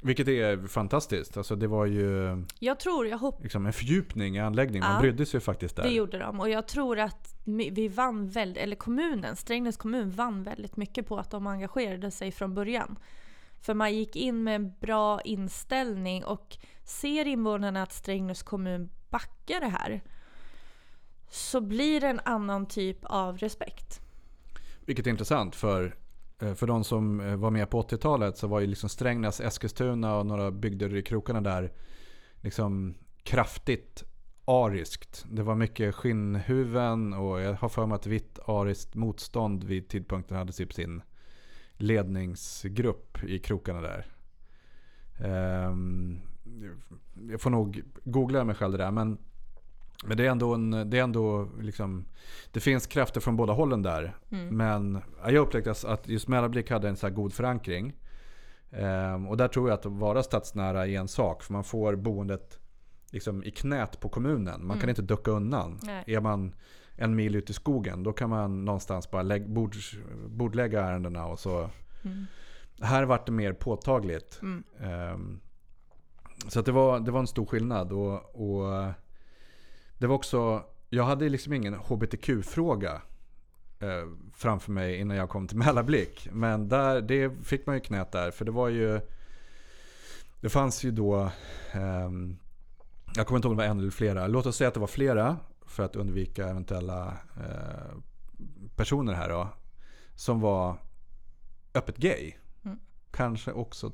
Vilket 0.02 0.28
är 0.28 0.66
fantastiskt. 0.66 1.36
Alltså 1.36 1.56
det 1.56 1.66
var 1.66 1.86
ju 1.86 2.42
Jag 2.58 2.80
tror, 2.80 3.06
jag 3.06 3.18
hoppas 3.18 3.42
liksom 3.42 3.66
en 3.66 3.72
fördjupning 3.72 4.36
i 4.36 4.40
anläggningen. 4.40 4.86
Man 4.86 4.94
Ja. 4.94 5.00
brydde 5.00 5.26
sig 5.26 5.40
faktiskt 5.40 5.76
där. 5.76 5.82
Det 5.82 5.90
gjorde 5.90 6.18
de 6.18 6.40
och 6.40 6.50
jag 6.50 6.68
tror 6.68 6.98
att 6.98 7.34
vi 7.46 7.88
vann 7.88 8.28
väldigt, 8.28 8.62
eller 8.62 8.76
kommunen, 8.76 9.36
Strängnäs 9.36 9.76
kommun 9.76 10.10
vann 10.10 10.42
väldigt 10.42 10.76
mycket 10.76 11.06
på 11.06 11.18
att 11.18 11.30
de 11.30 11.46
engagerade 11.46 12.10
sig 12.10 12.32
från 12.32 12.54
början. 12.54 12.98
För 13.60 13.74
man 13.74 13.94
gick 13.94 14.16
in 14.16 14.42
med 14.44 14.54
en 14.54 14.72
bra 14.80 15.20
inställning 15.20 16.24
och 16.24 16.56
ser 16.84 17.24
invånarna 17.26 17.82
att 17.82 17.92
Strängnäs 17.92 18.42
kommun 18.42 18.90
backar 19.10 19.60
det 19.60 19.68
här 19.68 20.02
så 21.30 21.60
blir 21.60 22.00
det 22.00 22.08
en 22.08 22.20
annan 22.24 22.66
typ 22.66 22.98
av 23.02 23.38
respekt. 23.38 24.00
Vilket 24.80 25.06
är 25.06 25.10
intressant 25.10 25.56
för, 25.56 25.96
Eh, 26.38 26.54
för 26.54 26.66
de 26.66 26.84
som 26.84 27.20
eh, 27.20 27.36
var 27.36 27.50
med 27.50 27.70
på 27.70 27.82
80-talet 27.82 28.36
så 28.36 28.46
var 28.46 28.60
ju 28.60 28.66
liksom 28.66 28.88
Strängnäs, 28.88 29.40
Eskilstuna 29.40 30.16
och 30.16 30.26
några 30.26 30.50
bygder 30.50 30.96
i 30.96 31.02
krokarna 31.02 31.40
där 31.40 31.72
liksom 32.40 32.94
kraftigt 33.22 34.04
ariskt. 34.44 35.26
Det 35.30 35.42
var 35.42 35.54
mycket 35.54 35.94
skinnhuven 35.94 37.12
och 37.12 37.40
jag 37.40 37.54
har 37.54 37.68
för 37.68 37.86
mig 37.86 37.96
att 37.96 38.06
vitt 38.06 38.38
ariskt 38.46 38.94
motstånd 38.94 39.64
vid 39.64 39.88
tidpunkten 39.88 40.36
hade 40.36 40.52
typ 40.52 40.72
sin 40.72 41.02
ledningsgrupp 41.72 43.24
i 43.24 43.38
krokarna 43.38 43.80
där. 43.80 44.06
Ehm, 45.18 46.20
jag 47.30 47.40
får 47.40 47.50
nog 47.50 47.82
googla 48.04 48.44
mig 48.44 48.54
själv 48.54 48.72
det 48.72 48.78
där 48.78 48.90
men, 48.90 49.18
men 50.04 50.16
det 50.16 50.26
är 50.26 50.30
ändå 50.30 50.54
en, 50.54 50.70
det 50.70 50.98
är 50.98 51.02
ändå 51.02 51.48
liksom 51.60 52.04
det 52.52 52.60
finns 52.60 52.86
krafter 52.86 53.20
från 53.20 53.36
båda 53.36 53.52
hållen 53.52 53.82
där. 53.82 54.16
Mm. 54.30 54.56
Men 54.56 55.02
ja, 55.22 55.30
jag 55.30 55.46
upplevde 55.46 55.74
att 55.86 56.08
just 56.08 56.28
Mälarblick 56.28 56.70
hade 56.70 56.88
en 56.88 56.96
så 56.96 57.10
god 57.10 57.32
förankring. 57.32 57.96
Ehm, 58.70 59.28
och 59.28 59.36
där 59.36 59.48
tror 59.48 59.68
jag 59.68 59.78
att 59.78 59.86
vara 59.86 60.22
stadsnära 60.22 60.86
är 60.86 60.98
en 60.98 61.08
sak. 61.08 61.42
För 61.42 61.52
man 61.52 61.64
får 61.64 61.96
boendet 61.96 62.58
liksom 63.10 63.44
i 63.44 63.50
knät 63.50 64.00
på 64.00 64.08
kommunen. 64.08 64.66
Man 64.66 64.76
kan 64.76 64.82
Mm. 64.82 64.88
inte 64.88 65.02
ducka 65.02 65.30
undan. 65.30 65.78
Nej. 65.82 66.04
Är 66.06 66.20
man 66.20 66.54
en 66.96 67.16
mil 67.16 67.36
ut 67.36 67.50
i 67.50 67.52
skogen 67.52 68.02
då 68.02 68.12
kan 68.12 68.30
man 68.30 68.64
någonstans 68.64 69.10
bara 69.10 69.22
lägg, 69.22 69.50
bord, 69.50 69.76
bordlägga 70.28 70.84
ärendena. 70.84 71.26
Och 71.26 71.38
så. 71.38 71.70
Mm. 72.04 72.26
Här 72.80 73.04
vart 73.04 73.26
det 73.26 73.32
mer 73.32 73.52
påtagligt. 73.52 74.40
Ehm, 74.80 75.40
så 76.48 76.62
det, 76.62 76.72
var, 76.72 77.00
det 77.00 77.10
var 77.10 77.20
en 77.20 77.26
stor 77.26 77.46
skillnad. 77.46 77.92
Och, 77.92 78.14
och 78.34 78.92
det 79.98 80.06
var 80.06 80.14
också, 80.14 80.64
jag 80.88 81.04
hade 81.04 81.28
liksom 81.28 81.52
ingen 81.52 81.74
HBTQ-fråga 81.74 83.02
eh, 83.80 84.08
framför 84.34 84.72
mig 84.72 84.96
innan 84.96 85.16
jag 85.16 85.28
kom 85.28 85.48
till 85.48 85.56
Mälarblick. 85.56 86.28
Men 86.32 86.68
där, 86.68 87.00
det 87.00 87.30
fick 87.46 87.66
man 87.66 87.74
ju 87.74 87.80
knät 87.80 88.12
där. 88.12 88.30
För 88.30 88.44
det 88.44 88.50
var 88.50 88.68
ju, 88.68 89.00
det 90.40 90.48
fanns 90.48 90.84
ju 90.84 90.90
då, 90.90 91.30
ehm, 91.72 92.36
jag 93.14 93.26
kommer 93.26 93.38
inte 93.38 93.48
ihåg 93.48 93.52
om 93.52 93.56
det 93.58 93.64
var 93.64 93.70
en 93.70 93.78
eller 93.78 93.90
flera. 93.90 94.26
Låt 94.26 94.46
oss 94.46 94.56
säga 94.56 94.68
att 94.68 94.74
det 94.74 94.80
var 94.80 94.86
flera 94.86 95.36
för 95.66 95.82
att 95.82 95.96
undvika 95.96 96.48
eventuella 96.48 97.16
eh, 97.36 97.96
personer 98.76 99.12
här 99.12 99.28
då. 99.28 99.48
Som 100.14 100.40
var 100.40 100.76
öppet 101.74 101.96
gay. 101.96 102.34
Mm. 102.64 102.78
Kanske 103.10 103.52
också 103.52 103.92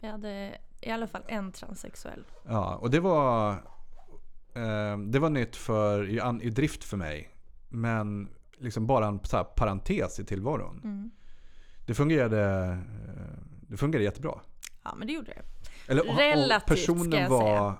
Vi 0.00 0.08
hade 0.08 0.58
i 0.80 0.90
alla 0.90 1.06
fall 1.06 1.22
en 1.26 1.52
transsexuell. 1.52 2.24
Ja, 2.46 2.76
och 2.76 2.90
det 2.90 3.00
var, 3.00 3.50
eh, 3.50 3.56
det 5.10 5.18
var 5.18 5.30
nytt 5.30 5.56
för, 5.56 6.08
i, 6.08 6.46
i 6.46 6.50
drift 6.50 6.84
för 6.84 6.96
mig. 6.96 7.30
Men 7.68 8.28
liksom 8.58 8.86
bara 8.86 9.06
en 9.06 9.18
parentes 9.56 10.20
i 10.20 10.24
tillvaron. 10.24 10.80
Mm. 10.84 11.10
Det 11.86 11.94
fungerade, 11.94 12.42
eh, 12.72 13.38
det 13.68 13.76
fungerade 13.76 14.04
jättebra. 14.04 14.40
Ja 14.84 14.94
men 14.94 15.06
det 15.06 15.12
gjorde 15.12 15.26
det. 15.32 15.42
Eller, 15.92 16.02
Relativt, 16.04 16.78
ska 16.78 16.92
personen 16.94 17.20
jag 17.20 17.28
var 17.30 17.40
säga. 17.40 17.76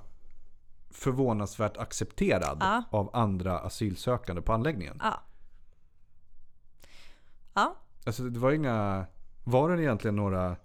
förvånansvärt 0.90 1.76
accepterad 1.76 2.58
Ja. 2.60 2.82
av 2.90 3.10
andra 3.12 3.58
asylsökande 3.58 4.42
på 4.42 4.52
anläggningen. 4.52 4.98
Ja. 5.02 5.22
Ja, 7.54 7.76
Alltså 8.06 8.22
det 8.22 8.38
var 8.38 8.52
inga... 8.52 9.06
Var 9.44 9.70
det 9.76 9.82
egentligen 9.82 10.16
några 10.16 10.56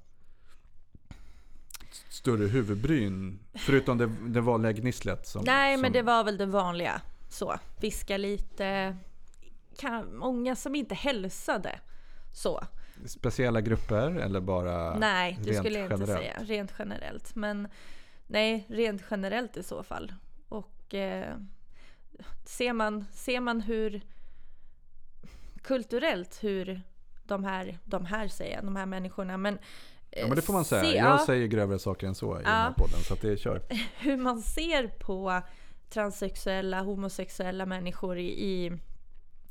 större 2.09 2.47
huvudbryn? 2.47 3.39
Förutom 3.53 3.97
det, 3.97 4.09
det 4.27 4.41
vanliga 4.41 4.71
gnisslet 4.71 5.27
som... 5.27 5.43
nej 5.45 5.75
som, 5.75 5.81
men 5.81 5.91
det 5.91 6.01
var 6.01 6.23
väl 6.23 6.37
det 6.37 6.45
vanliga. 6.45 7.01
Så, 7.29 7.59
viska 7.81 8.17
lite. 8.17 8.97
Kan, 9.77 10.17
många 10.17 10.55
som 10.55 10.75
inte 10.75 10.95
hälsade. 10.95 11.79
Så. 12.33 12.63
Speciella 13.05 13.61
grupper 13.61 14.11
eller 14.11 14.39
bara 14.39 14.99
nej, 14.99 15.37
det 15.43 15.51
rent 15.51 15.57
skulle 15.57 15.79
jag 15.79 15.85
inte 15.85 15.95
generellt? 15.95 16.21
säga. 16.21 16.37
Rent 16.43 16.73
generellt. 16.79 17.35
Men 17.35 17.67
nej, 18.27 18.65
rent 18.69 19.03
generellt 19.11 19.57
i 19.57 19.63
så 19.63 19.83
fall. 19.83 20.13
Och 20.49 20.93
eh, 20.93 21.35
ser, 22.45 22.73
man, 22.73 23.05
ser 23.11 23.39
man 23.39 23.61
hur 23.61 24.01
kulturellt 25.61 26.43
hur 26.43 26.81
de 27.23 27.43
här, 27.43 27.77
de 27.85 28.05
här 28.05 28.27
säger 28.27 28.55
jag, 28.55 28.65
de 28.65 28.75
här 28.75 28.85
människorna, 28.85 29.37
men 29.37 29.59
Ja 30.11 30.27
men 30.27 30.35
det 30.35 30.41
får 30.41 30.53
man 30.53 30.65
säga. 30.65 30.81
se- 30.81 30.97
jag 30.97 31.05
ja, 31.07 31.23
säger 31.25 31.47
grövre 31.47 31.79
saker 31.79 32.07
än 32.07 32.15
så 32.15 32.39
i 32.39 32.43
den 32.43 32.51
Ja. 32.51 32.57
här 32.57 32.73
podden. 32.73 32.99
Så 32.99 33.15
det 33.15 33.37
kör. 33.37 33.61
hur 33.99 34.17
man 34.17 34.41
ser 34.41 34.87
på 34.87 35.41
transsexuella, 35.89 36.81
homosexuella 36.81 37.65
människor 37.65 38.17
i, 38.17 38.27
i, 38.45 38.71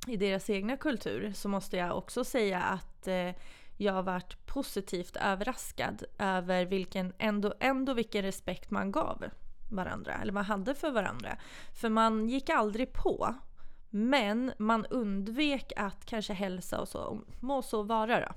i 0.07 0.17
deras 0.17 0.51
egna 0.51 0.77
kultur 0.77 1.33
så 1.35 1.49
måste 1.49 1.77
jag 1.77 1.99
också 1.99 2.25
säga 2.25 2.61
att 2.63 3.09
eh, 3.09 3.31
jag 3.77 3.93
har 3.93 4.03
varit 4.03 4.47
positivt 4.47 5.17
överraskad 5.17 6.05
över 6.19 6.65
vilken, 6.65 7.13
ändå, 7.19 7.55
ändå 7.61 7.95
vilken 7.95 8.23
respekt 8.23 8.71
man 8.71 8.93
gav 8.93 9.25
varandra, 9.71 10.15
eller 10.23 10.33
man 10.33 10.45
hade 10.45 10.75
för 10.75 10.91
varandra. 10.91 11.37
För 11.81 11.89
man 11.89 12.29
gick 12.29 12.51
aldrig 12.51 12.93
på, 12.93 13.35
men 13.91 14.53
man 14.59 14.87
undvek 14.87 15.73
att 15.77 16.05
kanske 16.05 16.33
hälsa 16.33 16.81
och 16.81 16.89
så. 16.89 17.21
Må 17.41 17.63
så 17.63 17.83
vara 17.83 18.21
då. 18.21 18.29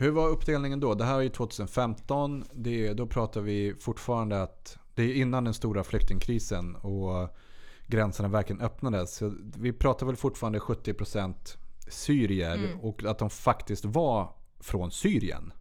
Hur 0.00 0.10
var 0.10 0.28
uppdelningen 0.28 0.80
då? 0.80 0.94
Det 0.94 1.04
här 1.04 1.16
är 1.18 1.20
ju 1.22 1.28
2015. 1.28 2.44
Det, 2.52 2.92
då 2.92 3.06
pratar 3.06 3.40
vi 3.40 3.74
fortfarande 3.80 4.42
att 4.42 4.78
det 4.94 5.02
är 5.02 5.14
innan 5.14 5.44
den 5.44 5.54
stora 5.54 5.84
flyktingkrisen 5.84 6.74
och 6.76 7.36
gränserna 7.86 8.28
verkligen 8.28 8.62
öppnades. 8.62 9.14
Så 9.16 9.34
vi 9.58 9.72
pratar 9.72 10.06
väl 10.06 10.16
fortfarande 10.16 10.58
70% 10.58 11.34
syrier 11.88 12.54
Mm. 12.54 12.80
och 12.80 13.04
att 13.04 13.18
de 13.18 13.30
faktiskt 13.30 13.84
var 13.84 14.32
från 14.60 14.90
Syrien. 14.90 15.52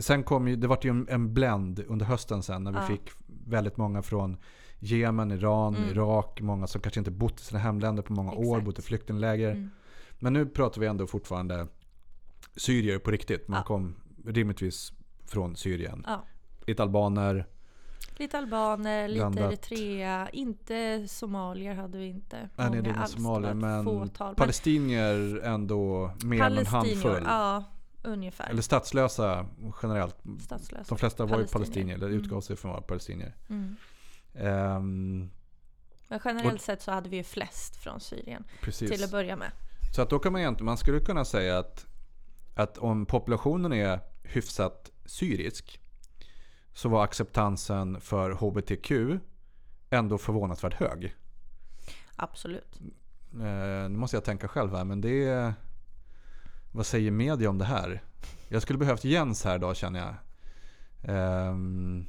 Sen 0.00 0.22
kom 0.22 0.48
ju, 0.48 0.56
det 0.56 0.66
var 0.66 0.78
ju 0.82 1.04
en, 1.08 1.34
blend 1.34 1.84
under 1.88 2.06
hösten 2.06 2.42
sen 2.42 2.64
när 2.64 2.72
vi 2.72 2.78
Ja. 2.78 2.86
fick 2.86 3.10
väldigt 3.46 3.76
många 3.76 4.02
från 4.02 4.36
Jemen, 4.78 5.30
Iran, 5.30 5.76
Mm. 5.76 5.88
Irak. 5.90 6.40
Många 6.40 6.66
som 6.66 6.80
kanske 6.80 7.00
inte 7.00 7.10
bott 7.10 7.40
i 7.40 7.44
sina 7.44 7.60
hemländer 7.60 8.02
på 8.02 8.12
många 8.12 8.32
år, 8.32 8.42
Exakt. 8.56 8.64
bott 8.64 8.78
i 8.78 8.82
flyktingläger. 8.82 9.50
Mm. 9.50 9.70
Men 10.18 10.32
nu 10.32 10.46
pratar 10.46 10.80
vi 10.80 10.86
ändå 10.86 11.06
fortfarande 11.06 11.66
syrier 12.56 12.98
på 12.98 13.10
riktigt. 13.10 13.48
Man 13.48 13.58
Ja. 13.58 13.64
kom 13.64 13.96
rimligtvis 14.26 14.92
från 15.26 15.56
Syrien. 15.56 16.04
Ja. 16.06 16.24
Lite 16.66 16.82
albaner. 16.82 17.46
Lite 18.16 18.38
albaner, 18.38 19.08
lite 19.08 19.18
Blandat. 19.18 19.52
Eritrea, 19.52 20.28
inte 20.32 21.08
somalier 21.08 21.74
hade 21.74 21.98
vi 21.98 22.06
inte. 22.06 22.48
Nej, 22.56 22.68
Många 22.68 22.82
det 22.82 22.94
alls, 22.94 23.12
somalier. 23.12 23.54
Men 23.54 23.84
fåtal. 23.84 24.34
palestinier 24.34 25.40
ändå 25.44 26.10
mer 26.24 26.42
än 26.42 26.58
en 26.58 26.66
handfull. 26.66 27.22
ja 27.26 27.64
ungefär. 28.02 28.50
Eller 28.50 28.62
statslösa 28.62 29.46
generellt. 29.82 30.16
Statslösa. 30.40 30.84
De 30.88 30.98
flesta 30.98 31.24
var 31.26 31.38
ju 31.38 31.46
Palestinier. 31.46 31.94
eller 31.96 32.06
Mm. 32.06 32.18
utgav 32.20 32.40
sig 32.40 32.56
för 32.56 32.68
att 32.68 32.72
vara 32.72 32.82
palestinier. 32.82 33.34
Mm. 33.48 33.76
Ehm, 34.34 35.30
Men 36.08 36.20
generellt 36.24 36.62
sett 36.62 36.82
så 36.82 36.90
hade 36.92 37.08
vi 37.08 37.16
ju 37.16 37.24
flest 37.24 37.76
från 37.76 38.00
Syrien 38.00 38.44
precis. 38.62 38.90
till 38.90 39.04
att 39.04 39.10
börja 39.10 39.36
med. 39.36 39.50
Så 39.94 40.02
att 40.02 40.10
då 40.10 40.18
kan 40.18 40.32
man 40.32 40.40
egentligen, 40.40 40.64
man 40.66 40.76
skulle 40.76 41.00
kunna 41.00 41.24
säga 41.24 41.58
att, 41.58 41.86
att 42.54 42.78
om 42.78 43.06
populationen 43.06 43.72
är 43.72 44.00
hyfsat 44.22 44.90
syrisk 45.04 45.80
så 46.72 46.88
var 46.88 47.04
acceptansen 47.04 48.00
för 48.00 48.30
HBTQ 48.30 49.20
ändå 49.90 50.18
förvånansvärt 50.18 50.74
hög. 50.74 51.14
Absolut. 52.16 52.80
Eh, 53.32 53.88
nu 53.88 53.96
måste 53.96 54.16
jag 54.16 54.24
tänka 54.24 54.48
själv 54.48 54.70
här, 54.74 54.84
men 54.84 55.00
det 55.00 55.24
är... 55.24 55.54
Vad 56.72 56.86
säger 56.86 57.10
media 57.10 57.50
om 57.50 57.58
det 57.58 57.64
här? 57.64 58.02
Jag 58.48 58.62
skulle 58.62 58.78
behövt 58.78 59.04
Jens 59.04 59.44
här 59.44 59.56
idag 59.56 59.76
känner 59.76 60.00
jag. 60.00 60.14
Ehm, 61.02 62.06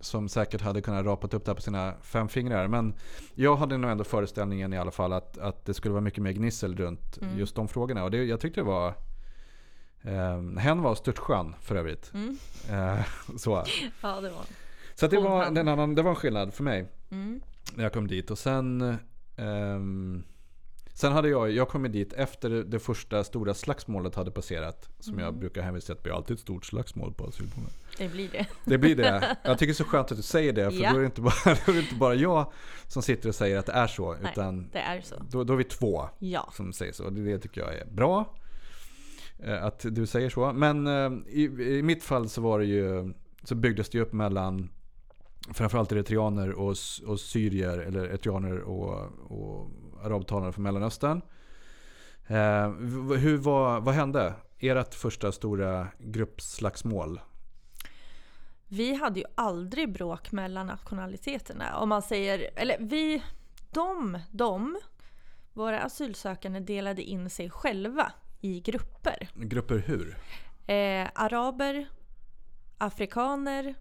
som 0.00 0.28
säkert 0.28 0.60
hade 0.60 0.80
kunnat 0.80 1.04
rapat 1.06 1.34
upp 1.34 1.44
det 1.44 1.50
här 1.50 1.56
på 1.56 1.62
sina 1.62 1.94
fem 2.02 2.28
fingrar. 2.28 2.68
Men 2.68 2.94
jag 3.34 3.56
hade 3.56 3.76
nog 3.78 3.90
ändå 3.90 4.04
föreställningen 4.04 4.72
i 4.72 4.78
alla 4.78 4.90
fall 4.90 5.12
att, 5.12 5.38
att 5.38 5.64
det 5.64 5.74
skulle 5.74 5.92
vara 5.92 6.00
mycket 6.00 6.22
mer 6.22 6.32
gnissel 6.32 6.76
runt 6.76 7.18
Mm. 7.22 7.38
just 7.38 7.56
de 7.56 7.68
frågorna. 7.68 8.04
Och 8.04 8.10
det, 8.10 8.24
jag 8.24 8.40
tyckte 8.40 8.60
det 8.60 8.64
var... 8.64 8.94
Um, 10.02 10.56
hen 10.56 10.82
var 10.82 10.94
störtskön 10.94 11.54
för 11.60 11.76
övrigt. 11.76 12.12
Mm. 12.14 12.38
Eh, 12.70 13.04
så 13.38 13.64
Ja, 14.02 14.20
det 14.20 14.30
var 14.30 14.44
så 14.94 15.04
att 15.04 15.10
det, 15.10 15.20
var, 15.20 15.44
en 15.44 15.68
annan, 15.68 15.94
det 15.94 16.02
var 16.02 16.10
en 16.10 16.16
skillnad 16.16 16.54
för 16.54 16.64
mig 16.64 16.88
mm. 17.10 17.40
när 17.74 17.84
jag 17.84 17.92
kom 17.92 18.06
dit. 18.06 18.30
Och 18.30 18.38
sen, 18.38 18.96
ehm, 19.36 20.24
sen 20.92 21.12
hade 21.12 21.28
jag, 21.28 21.50
jag 21.50 21.68
kommit 21.68 21.92
dit 21.92 22.12
efter 22.12 22.50
det, 22.50 22.78
första 22.78 23.24
stora 23.24 23.54
slagsmålet 23.54 24.14
hade 24.14 24.30
passerat. 24.30 24.88
Som 25.00 25.18
jag 25.18 25.28
Mm. 25.28 25.40
brukar 25.40 25.62
hänvisa 25.62 25.86
till 25.86 25.92
att 25.92 25.98
det 25.98 26.02
blir 26.02 26.12
alltid 26.16 26.34
ett 26.34 26.40
stort 26.40 26.64
slagsmål 26.64 27.12
på 27.14 27.26
asylboenden. 27.26 27.72
Det 27.98 28.08
blir 28.08 28.28
det. 28.32 28.46
Det 28.64 28.78
blir 28.78 28.96
det. 28.96 29.36
Jag 29.42 29.58
tycker 29.58 29.66
det 29.66 29.72
är 29.72 29.74
så 29.74 29.84
skönt 29.84 30.10
att 30.10 30.16
du 30.16 30.22
säger 30.22 30.52
det. 30.52 30.70
För 30.70 30.78
Ja. 30.82 30.90
då, 30.92 30.96
är 30.96 31.00
det 31.00 31.06
inte 31.06 31.20
bara, 31.20 31.34
då 31.66 31.72
är 31.72 31.78
inte 31.78 31.94
bara 31.94 32.14
jag 32.14 32.52
som 32.88 33.02
sitter 33.02 33.28
och 33.28 33.34
säger 33.34 33.58
att 33.58 33.66
det 33.66 33.72
är 33.72 33.86
så. 33.86 34.12
Nej. 34.22 34.32
Utan 34.32 34.68
Det 34.72 34.78
är 34.78 35.00
så. 35.00 35.14
då, 35.30 35.44
då 35.44 35.52
är 35.52 35.56
vi 35.56 35.64
två 35.64 36.08
Ja. 36.18 36.48
som 36.52 36.72
säger 36.72 36.92
så. 36.92 37.10
Det, 37.10 37.20
det 37.24 37.38
tycker 37.38 37.60
jag 37.60 37.74
är 37.74 37.86
bra. 37.86 38.34
Eh, 39.38 39.64
att 39.64 39.84
du 39.90 40.06
säger 40.06 40.30
så. 40.30 40.52
Men 40.52 40.86
eh, 40.86 41.12
i, 41.28 41.42
i 41.78 41.82
mitt 41.82 42.04
fall 42.04 42.28
så 42.28 42.40
var 42.40 42.58
det 42.58 42.64
ju 42.64 43.14
så 43.44 43.54
byggdes 43.54 43.88
det 43.88 44.00
upp 44.00 44.12
mellan 44.12 44.70
framförallt 45.52 45.92
eritreaner 45.92 46.52
och, 46.52 46.76
och 47.06 47.20
syrier 47.20 47.78
eller 47.78 48.04
eritreaner 48.04 48.60
och, 48.60 48.92
och 49.30 49.70
arabtalare 50.04 50.52
från 50.52 50.62
Mellanöstern. 50.62 51.22
Eh, 52.26 52.70
hur 53.18 53.36
vad, 53.36 53.84
vad 53.84 53.94
hände? 53.94 54.34
Ert 54.58 54.94
första 54.94 55.32
stora 55.32 55.88
gruppslagsmål? 55.98 57.20
Vi 58.68 58.94
hade 58.94 59.20
ju 59.20 59.26
aldrig 59.34 59.92
bråk 59.92 60.32
mellan 60.32 60.66
nationaliteterna. 60.66 61.78
Om 61.78 61.88
man 61.88 62.02
säger, 62.02 62.50
eller 62.56 62.76
vi, 62.80 63.22
de, 63.70 64.18
de, 64.30 64.78
våra 65.52 65.80
asylsökande 65.80 66.60
delade 66.60 67.02
in 67.02 67.30
sig 67.30 67.50
själva 67.50 68.12
i 68.40 68.60
grupper. 68.60 69.28
Grupper 69.34 69.78
hur? 69.86 70.16
Eh, 70.66 71.08
araber, 71.14 71.86
afrikaner, 72.78 73.74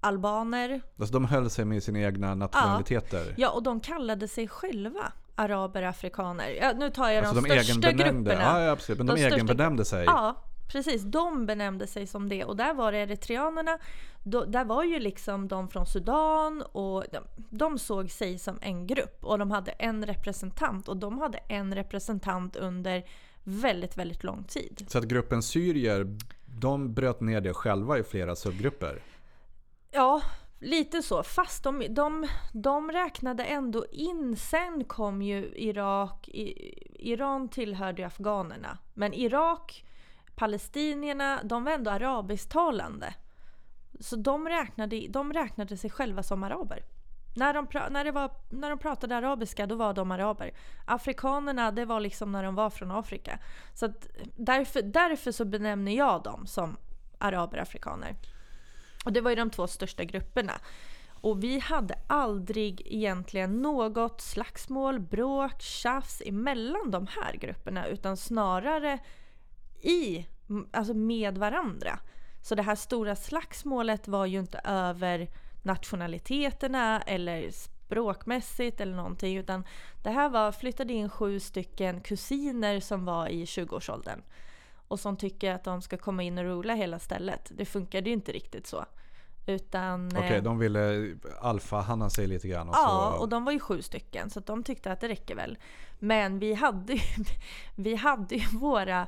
albaner. 0.00 0.82
Alltså 0.98 1.12
de 1.12 1.24
höll 1.24 1.50
sig 1.50 1.64
med 1.64 1.82
sina 1.82 1.98
egna 2.00 2.34
nationaliteter. 2.34 3.34
Ja, 3.36 3.50
och 3.50 3.62
de 3.62 3.80
kallade 3.80 4.28
sig 4.28 4.48
själva 4.48 5.12
araber, 5.34 5.82
afrikaner. 5.82 6.48
Ja, 6.48 6.72
nu 6.76 6.90
tar 6.90 7.08
jag 7.10 7.24
alltså 7.24 7.40
de, 7.42 7.48
de 7.48 7.64
största 7.64 7.92
grupperna. 7.92 8.42
Ja, 8.42 8.60
ja, 8.60 8.70
absolut. 8.70 8.98
Men 8.98 9.06
de, 9.06 9.12
De 9.14 9.18
största- 9.20 9.34
egenbenämnde 9.34 9.84
sig. 9.84 10.04
Ja, 10.04 10.36
precis. 10.68 11.02
De 11.02 11.46
benämnde 11.46 11.86
sig 11.86 12.06
som 12.06 12.28
det. 12.28 12.44
Och 12.44 12.56
där 12.56 12.74
var 12.74 12.92
det 12.92 12.98
eritreanerna. 12.98 13.78
Då, 14.22 14.44
där 14.44 14.64
var 14.64 14.84
ju 14.84 14.98
liksom 14.98 15.48
de 15.48 15.68
från 15.68 15.86
Sudan 15.86 16.62
och 16.62 17.04
de, 17.12 17.18
de 17.50 17.78
såg 17.78 18.10
sig 18.10 18.38
som 18.38 18.58
en 18.60 18.86
grupp. 18.86 19.24
Och 19.24 19.38
de 19.38 19.50
hade 19.50 19.70
en 19.70 20.06
representant. 20.06 20.88
Och 20.88 20.96
de 20.96 21.18
hade 21.18 21.38
en 21.38 21.74
representant 21.74 22.56
under 22.56 23.04
väldigt, 23.44 23.96
väldigt 23.96 24.24
lång 24.24 24.44
tid. 24.44 24.86
Så 24.88 24.98
att 24.98 25.04
gruppen 25.04 25.42
syrier, 25.42 26.18
de 26.46 26.94
bröt 26.94 27.20
ner 27.20 27.40
det 27.40 27.54
själva 27.54 27.98
i 27.98 28.02
flera 28.02 28.36
subgrupper. 28.36 29.02
Ja, 29.90 30.22
lite 30.58 31.02
så. 31.02 31.22
Fast 31.22 31.64
de, 31.64 31.86
de, 31.90 32.28
de 32.52 32.92
räknade 32.92 33.44
ändå 33.44 33.86
in. 33.92 34.36
Sen 34.36 34.84
kom 34.84 35.22
ju 35.22 35.52
Irak. 35.56 36.28
Iran 36.98 37.48
tillhörde 37.48 38.02
ju 38.02 38.06
afghanerna. 38.06 38.78
Men 38.94 39.14
Irak, 39.14 39.84
palestinierna, 40.34 41.40
de 41.44 41.64
var 41.64 41.72
ändå 41.72 41.90
arabisktalande. 41.90 43.14
Så 44.00 44.16
de 44.16 44.48
räknade, 44.48 45.08
de 45.08 45.32
räknade 45.32 45.76
sig 45.76 45.90
själva 45.90 46.22
som 46.22 46.42
araber. 46.42 46.84
När 47.36 47.54
de, 47.54 47.66
när, 47.90 48.04
det 48.04 48.12
var, 48.12 48.30
när 48.50 48.70
de 48.70 48.78
pratade 48.78 49.16
arabiska, 49.16 49.66
då 49.66 49.74
var 49.74 49.94
de 49.94 50.10
araber. 50.10 50.50
Afrikanerna, 50.84 51.70
det 51.70 51.84
var 51.84 52.00
liksom 52.00 52.32
när 52.32 52.42
de 52.42 52.54
var 52.54 52.70
från 52.70 52.90
Afrika. 52.90 53.38
Så 53.74 53.86
att 53.86 54.06
därför, 54.36 54.82
därför 54.82 55.32
så 55.32 55.44
benämner 55.44 55.92
jag 55.92 56.22
dem 56.22 56.46
som 56.46 56.76
araber, 57.18 57.58
afrikaner. 57.58 58.16
Och 59.04 59.12
det 59.12 59.20
var 59.20 59.30
ju 59.30 59.36
de 59.36 59.50
två 59.50 59.66
största 59.66 60.04
grupperna. 60.04 60.52
Och 61.24 61.44
vi 61.44 61.58
hade 61.58 61.94
aldrig 62.06 62.82
egentligen 62.84 63.62
något 63.62 64.20
slagsmål, 64.20 65.00
bråk, 65.00 65.62
tjafs 65.62 66.22
emellan 66.26 66.90
de 66.90 67.06
här 67.06 67.36
grupperna. 67.36 67.86
Utan 67.86 68.16
snarare 68.16 68.98
i, 69.84 70.26
alltså 70.70 70.94
med 70.94 71.38
varandra. 71.38 71.98
Så 72.42 72.54
det 72.54 72.62
här 72.62 72.74
stora 72.74 73.16
slagsmålet 73.16 74.08
var 74.08 74.26
ju 74.26 74.38
inte 74.38 74.60
över 74.64 75.28
nationaliteterna 75.62 77.02
eller 77.02 77.50
språkmässigt 77.50 78.80
eller 78.80 78.96
någonting 78.96 79.36
utan 79.36 79.64
det 80.02 80.10
här 80.10 80.28
var, 80.28 80.52
flyttade 80.52 80.92
in 80.92 81.08
sju 81.10 81.40
stycken 81.40 82.00
kusiner 82.00 82.80
som 82.80 83.04
var 83.04 83.28
i 83.28 83.44
20-årsåldern 83.44 84.22
och 84.88 85.00
som 85.00 85.16
tycker 85.16 85.54
att 85.54 85.64
de 85.64 85.82
ska 85.82 85.96
komma 85.96 86.22
in 86.22 86.38
och 86.38 86.44
rola 86.44 86.74
hela 86.74 86.98
stället. 86.98 87.52
Det 87.54 87.64
funkade 87.64 88.10
ju 88.10 88.14
inte 88.14 88.32
riktigt 88.32 88.66
så. 88.66 88.84
Utan, 89.46 90.08
Okej, 90.16 90.36
eh, 90.36 90.42
de 90.42 90.58
ville 90.58 91.14
alfa-hanna 91.40 92.10
sig 92.10 92.26
lite 92.26 92.48
grann. 92.48 92.68
Och 92.68 92.74
Ja, 92.74 93.12
så, 93.16 93.22
och 93.22 93.28
de 93.28 93.44
var 93.44 93.52
ju 93.52 93.58
sju 93.60 93.82
stycken 93.82 94.30
så 94.30 94.40
de 94.40 94.62
tyckte 94.62 94.92
att 94.92 95.00
det 95.00 95.08
räcker 95.08 95.34
väl. 95.34 95.58
Men 95.98 96.38
vi 96.38 96.54
hade 96.54 96.92
ju, 96.92 97.00
vi 97.74 97.94
hade 97.94 98.34
ju 98.34 98.58
våra, 98.58 99.00
eh, 99.00 99.06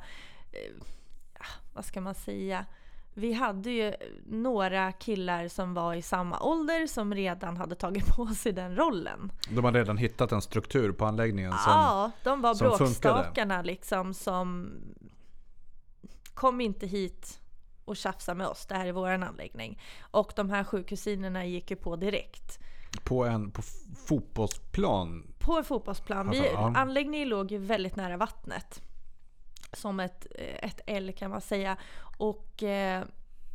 vad 1.74 1.84
ska 1.84 2.00
man 2.00 2.14
säga, 2.14 2.66
vi 3.14 3.32
hade 3.32 3.70
ju 3.70 3.92
några 4.26 4.92
killar 4.92 5.48
som 5.48 5.74
var 5.74 5.94
i 5.94 6.02
samma 6.02 6.40
ålder 6.40 6.86
som 6.86 7.14
redan 7.14 7.56
hade 7.56 7.74
tagit 7.74 8.06
på 8.16 8.26
sig 8.26 8.52
den 8.52 8.76
rollen. 8.76 9.32
de 9.50 9.64
hade 9.64 9.78
redan 9.78 9.96
hittat 9.96 10.32
en 10.32 10.42
struktur 10.42 10.92
på 10.92 11.04
anläggningen. 11.04 11.52
Som, 11.52 11.72
ja, 11.72 12.10
de 12.24 12.40
var 12.40 12.54
bråkstakarna 12.54 13.62
liksom 13.62 14.14
som 14.14 14.70
kom 16.34 16.60
inte 16.60 16.86
hit 16.86 17.40
och 17.84 17.96
tjafsa 17.96 18.34
med 18.34 18.46
oss, 18.46 18.66
det 18.66 18.74
här 18.74 18.86
är 18.86 18.92
våran 18.92 19.22
anläggning. 19.22 19.80
Och 20.00 20.32
de 20.36 20.50
här 20.50 20.64
sju 20.64 20.82
kusinerna 20.84 21.44
gick 21.46 21.70
ju 21.70 21.76
på 21.76 21.96
direkt. 21.96 22.58
På 23.04 23.24
en 23.24 23.50
på 23.50 23.62
fotbollsplan. 24.06 25.26
På 25.38 25.58
en 25.58 25.64
fotbollsplan. 25.64 26.30
Vi, 26.30 26.38
Ja. 26.52 26.72
anläggningen 26.76 27.28
låg 27.28 27.52
ju 27.52 27.58
väldigt 27.58 27.96
nära 27.96 28.16
vattnet. 28.16 28.82
Som 29.72 30.00
ett, 30.00 30.26
eh, 30.34 30.68
ett 30.68 30.80
L 30.86 31.12
kan 31.16 31.30
man 31.30 31.40
säga. 31.40 31.76
Och 32.18 32.62
eh, 32.62 33.04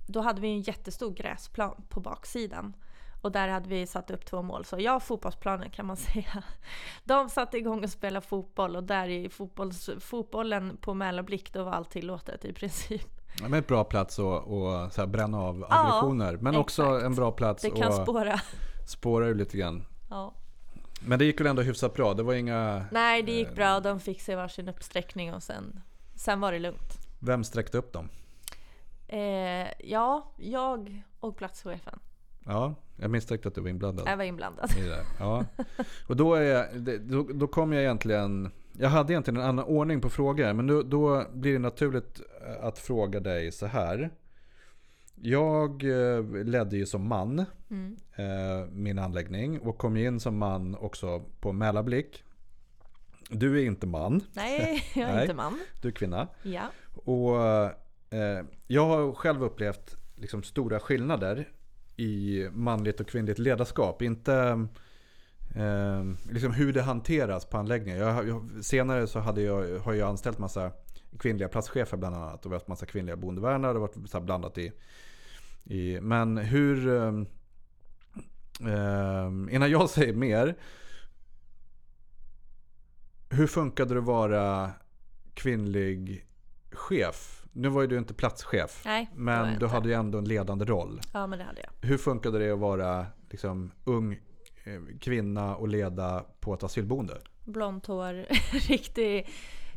då 0.07 0.21
hade 0.21 0.41
vi 0.41 0.47
en 0.47 0.61
jättestor 0.61 1.11
gräsplan 1.13 1.75
på 1.89 1.99
baksidan. 1.99 2.73
Och 3.21 3.31
där 3.31 3.47
hade 3.47 3.69
vi 3.69 3.87
satt 3.87 4.11
upp 4.11 4.25
två 4.25 4.41
mål. 4.41 4.65
Så 4.65 4.79
ja, 4.79 4.99
fotbollsplanen 4.99 5.69
kan 5.69 5.85
man 5.85 5.97
säga. 6.11 6.43
De 7.03 7.29
satte 7.29 7.57
igång 7.57 7.83
och 7.83 7.89
spelade 7.89 8.25
fotboll 8.25 8.75
och 8.75 8.83
där 8.83 9.07
i 9.09 9.29
fotbolls, 9.29 9.89
fotbollen 9.99 10.77
på 10.77 10.93
Mälarblick 10.93 11.53
då 11.53 11.63
var 11.63 11.71
allt 11.71 11.89
tillåtet 11.89 12.45
i 12.45 12.53
princip. 12.53 13.07
Ja, 13.41 13.47
Men 13.47 13.59
ett 13.59 13.67
bra 13.67 13.83
plats 13.83 14.19
att 14.19 14.43
och, 14.43 14.91
så 14.93 15.01
här, 15.01 15.05
bränna 15.07 15.39
av 15.41 15.65
aggressioner. 15.69 16.37
men 16.37 16.55
också 16.55 16.83
exakt. 16.83 17.03
en 17.05 17.15
bra 17.15 17.31
plats 17.31 17.61
Det 17.63 17.69
kan 17.69 17.87
att 17.87 18.03
spåra. 18.03 18.39
spåra 18.87 19.27
ur 19.27 19.35
lite 19.35 19.57
grann. 19.57 19.85
Ja. 20.09 20.33
Men 21.05 21.19
det 21.19 21.25
gick 21.25 21.39
väl 21.39 21.47
ändå 21.47 21.61
hyfsat 21.61 21.93
bra. 21.93 22.13
Det 22.13 22.23
var 22.23 22.33
inga... 22.33 22.85
Nej, 22.91 23.23
det 23.23 23.31
gick 23.31 23.55
bra. 23.55 23.79
De 23.79 23.99
fick 23.99 24.21
sig 24.21 24.35
varsin 24.35 24.69
uppsträckning 24.69 25.33
och 25.33 25.43
sen, 25.43 25.81
sen 26.21 26.39
var 26.41 26.51
det 26.51 26.59
lugnt. 26.59 26.97
Vem 27.19 27.43
sträckte 27.43 27.77
upp 27.77 27.93
dem? 27.93 28.09
Eh, 29.07 29.67
ja, 29.89 30.31
jag 30.37 31.03
och 31.19 31.37
platschefen. 31.37 31.99
Ja, 32.45 32.75
jag 32.97 33.11
misstänkte 33.11 33.47
att 33.47 33.55
du 33.55 33.61
var 33.61 33.69
inblandad. 33.69 34.07
Jag 34.07 34.17
var 34.17 34.23
inblandad. 34.23 34.71
i 34.77 34.81
det. 34.87 35.03
Ja. 35.19 35.45
Och 36.07 36.15
då, 36.15 36.33
är, 36.35 36.73
det- 36.79 36.97
då, 36.97 37.23
då 37.33 37.47
kom 37.47 37.73
jag 37.73 37.81
egentligen... 37.83 38.51
Jag 38.79 38.89
hade 38.89 39.13
egentligen 39.13 39.39
en 39.39 39.45
annan 39.47 39.65
ordning 39.65 40.01
på 40.01 40.09
frågor. 40.09 40.53
Men 40.53 40.67
då, 40.67 40.81
då 40.83 41.25
blir 41.33 41.53
det 41.53 41.59
naturligt 41.59 42.21
eh, 42.47 42.65
att 42.65 42.79
fråga 42.79 43.19
dig 43.19 43.51
så 43.51 43.65
här. 43.65 44.09
Jag 45.15 45.83
eh, 45.83 46.23
ledde 46.43 46.77
ju 46.77 46.85
som 46.85 47.07
man 47.07 47.45
Mm. 47.69 47.97
eh, 48.15 48.67
min 48.71 48.99
anläggning 48.99 49.59
och 49.59 49.77
kom 49.77 49.97
in 49.97 50.19
som 50.19 50.37
man 50.37 50.75
också 50.75 51.19
på 51.39 51.51
Mälarblick. 51.51 52.23
Du 53.31 53.59
är 53.59 53.65
inte 53.65 53.87
man, 53.87 54.21
Nej, 54.33 54.83
jag 54.95 55.09
är 55.09 55.13
Nej. 55.13 55.21
inte 55.21 55.33
man. 55.33 55.59
du 55.81 55.87
är 55.87 55.91
kvinna. 55.91 56.27
Ja. 56.43 56.71
Och 56.93 57.35
eh, 58.17 58.45
jag 58.67 58.85
har 58.85 59.13
själv 59.13 59.43
upplevt 59.43 59.97
liksom, 60.15 60.43
stora 60.43 60.79
skillnader 60.79 61.49
i 61.95 62.47
manligt 62.51 62.99
och 62.99 63.07
kvinnligt 63.07 63.39
ledarskap. 63.39 64.01
Inte 64.01 64.67
eh, 65.55 66.03
liksom 66.31 66.53
hur 66.53 66.73
det 66.73 66.81
hanteras 66.81 67.45
på 67.45 67.57
anläggningen. 67.57 67.99
Jag, 67.99 68.27
jag, 68.27 68.49
senare 68.61 69.07
så 69.07 69.19
hade 69.19 69.41
jag, 69.41 69.79
har 69.79 69.93
jag 69.93 70.09
anställt 70.09 70.37
massa 70.37 70.71
kvinnliga 71.19 71.47
platschefer 71.47 71.97
bland 71.97 72.15
annat. 72.15 72.45
Och 72.45 72.51
vi 72.51 72.53
har 72.53 72.59
haft 72.59 72.67
massa 72.67 72.85
kvinnliga 72.85 73.15
bondevärdar. 73.15 73.59
Det 73.59 73.67
har 73.67 73.73
varit 73.73 74.09
så 74.09 74.19
blandat 74.19 74.57
i, 74.57 74.71
i... 75.63 75.99
Men 76.01 76.37
hur... 76.37 76.87
Eh, 76.87 77.13
eh, 78.73 79.27
innan 79.51 79.71
jag 79.71 79.89
säger 79.89 80.13
mer. 80.13 80.55
Hur 83.33 83.47
funkade 83.47 83.93
det 83.93 83.99
att 83.99 84.05
vara 84.05 84.71
kvinnlig 85.33 86.25
chef? 86.71 87.43
Nu 87.51 87.69
var 87.69 87.81
ju 87.81 87.87
du 87.87 87.97
inte 87.97 88.13
platschef. 88.13 88.81
Nej, 88.85 89.09
Men 89.15 89.47
du 89.47 89.53
inte. 89.53 89.67
hade 89.67 89.89
ju 89.89 89.95
ändå 89.95 90.17
en 90.17 90.25
ledande 90.25 90.65
roll. 90.65 91.01
Ja, 91.13 91.27
men 91.27 91.39
det 91.39 91.45
hade 91.45 91.61
jag. 91.61 91.87
Hur 91.89 91.97
funkade 91.97 92.39
det 92.39 92.51
att 92.51 92.59
vara 92.59 93.05
liksom, 93.29 93.71
ung 93.83 94.13
eh, 94.63 94.81
kvinna 94.99 95.55
och 95.55 95.67
leda 95.67 96.25
på 96.39 96.53
ett 96.53 96.63
asylboende? 96.63 97.21
Blont 97.45 97.85
hår, 97.85 98.25
riktig... 98.69 99.29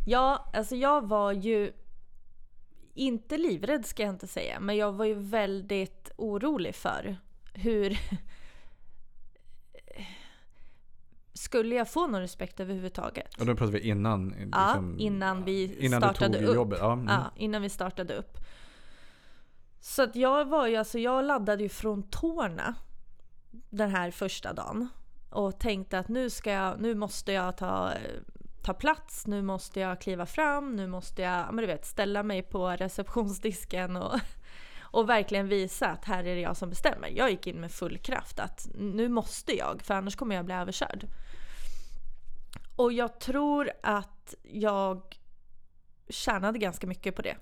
Ja, 0.07 0.51
alltså 0.55 0.77
jag 0.77 1.09
var 1.09 1.33
ju 1.33 1.73
inte 2.95 3.39
livrädd 3.39 3.87
ska 3.87 4.03
jag 4.03 4.11
inte 4.15 4.27
säga, 4.27 4.61
men 4.61 4.77
jag 4.77 4.93
var 4.93 5.05
ju 5.05 5.15
väldigt 5.15 6.11
orolig 6.17 6.75
för 6.75 7.17
hur... 7.55 7.99
Skulle 11.35 11.75
jag 11.75 11.89
få 11.91 12.07
någon 12.07 12.21
respekt 12.21 12.61
överhuvudtaget? 12.61 13.41
Och 13.41 13.47
då 13.47 13.55
pratar 13.55 13.73
vi 13.73 13.81
innan. 13.81 14.35
Ja, 14.53 14.67
liksom, 14.67 14.97
innan 14.99 15.45
vi 15.45 15.77
innan 15.79 16.01
du 16.01 16.07
startade 16.07 16.39
tog 16.39 16.49
upp. 16.49 16.55
jobbet. 16.55 16.79
Ja, 16.83 16.93
mm. 16.93 17.07
Ja, 17.09 17.31
innan 17.37 17.63
vi 17.63 17.69
startade 17.69 18.15
upp. 18.15 18.39
Så 19.81 20.03
att 20.03 20.17
jag 20.17 20.45
var 20.45 20.67
ju, 20.67 20.77
alltså 20.77 20.99
jag 20.99 21.25
laddade 21.25 21.63
ju 21.63 21.69
från 21.69 22.03
tårna 22.03 22.75
den 23.51 23.91
här 23.91 24.11
första 24.11 24.53
dagen. 24.53 24.89
Och 25.31 25.59
tänkte 25.59 25.99
att 25.99 26.09
nu 26.09 26.31
ska 26.31 26.53
jag, 26.53 26.81
nu 26.81 26.95
måste 26.95 27.33
jag 27.33 27.57
ta, 27.57 27.93
ta 28.63 28.75
plats, 28.75 29.27
nu 29.27 29.43
måste 29.43 29.81
jag 29.81 30.01
kliva 30.01 30.27
fram, 30.27 30.77
nu 30.77 30.87
måste 30.87 31.23
jag, 31.23 31.33
ja, 31.33 31.53
men 31.53 31.57
du 31.57 31.67
vet, 31.67 31.87
ställa 31.87 32.23
mig 32.23 32.43
på 32.43 32.69
receptionsdisken 32.69 33.97
och, 33.97 34.21
och 34.81 35.09
verkligen 35.09 35.49
visa 35.49 35.87
att 35.87 36.05
här 36.05 36.25
är 36.25 36.35
det 36.35 36.41
jag 36.41 36.57
som 36.57 36.71
bestämmer. 36.71 37.09
Jag 37.09 37.31
gick 37.31 37.47
in 37.47 37.61
med 37.61 37.73
full 37.73 37.99
kraft 37.99 38.41
att 38.41 38.69
nu 38.75 39.09
måste 39.09 39.57
jag, 39.57 39.83
för 39.83 39.95
annars 39.95 40.17
kommer 40.17 40.37
jag 40.37 40.45
bli 40.45 40.55
överkörd. 40.55 41.07
Och 42.77 42.93
jag 42.93 43.21
tror 43.21 43.71
att 43.83 44.35
jag 44.43 45.19
tjänade 46.09 46.59
ganska 46.59 46.87
mycket 46.87 47.17
på 47.17 47.23
det. 47.23 47.37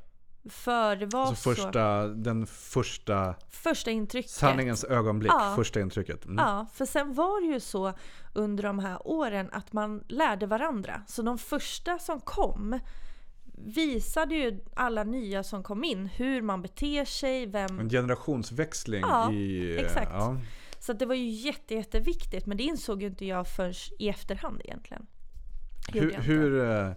För 0.51 0.97
det 0.97 1.07
var 1.07 1.27
Alltså 1.27 1.55
så... 1.55 1.55
första, 1.55 2.07
den 2.09 2.47
första 2.47 3.35
Första 3.49 3.91
intrycket. 3.91 4.31
sanningens 4.31 4.85
ögonblick. 4.85 5.33
Ja. 5.33 5.53
Första 5.57 5.81
intrycket. 5.81 6.25
Mm. 6.25 6.37
Ja, 6.39 6.67
för 6.75 6.87
sen 6.87 7.15
var 7.15 7.41
det 7.41 7.47
ju 7.47 7.61
så 7.61 7.93
under 8.35 8.63
de 8.63 8.79
här 8.79 9.07
åren 9.07 9.49
att 9.53 9.73
man 9.73 10.05
lärde 10.09 10.47
varandra. 10.47 11.03
Så 11.07 11.23
de 11.23 11.39
första 11.39 11.99
som 11.99 12.21
kom 12.21 12.79
visade 13.55 14.35
ju 14.35 14.65
alla 14.77 15.05
nya 15.05 15.43
som 15.45 15.63
kom 15.63 15.85
in 15.85 16.07
hur 16.07 16.43
man 16.43 16.63
beter 16.63 17.05
sig, 17.05 17.47
vem... 17.47 17.81
En 17.81 17.89
generationsväxling 17.91 19.01
Ja, 19.01 19.33
i... 19.33 19.77
exakt. 19.79 20.11
Ja. 20.13 20.37
Så 20.79 20.93
det 20.93 21.07
var 21.07 21.15
ju 21.15 21.29
jätte, 21.29 21.75
jätteviktigt 21.75 22.47
men 22.47 22.57
det 22.57 22.63
insåg 22.63 23.03
ju 23.03 23.09
inte 23.09 23.27
jag 23.27 23.49
förrän 23.49 23.75
i 23.99 24.09
efterhand 24.09 24.61
egentligen. 24.65 25.07
Hur, 25.89 26.13
hur, 26.13 26.71
eh, 26.71 26.93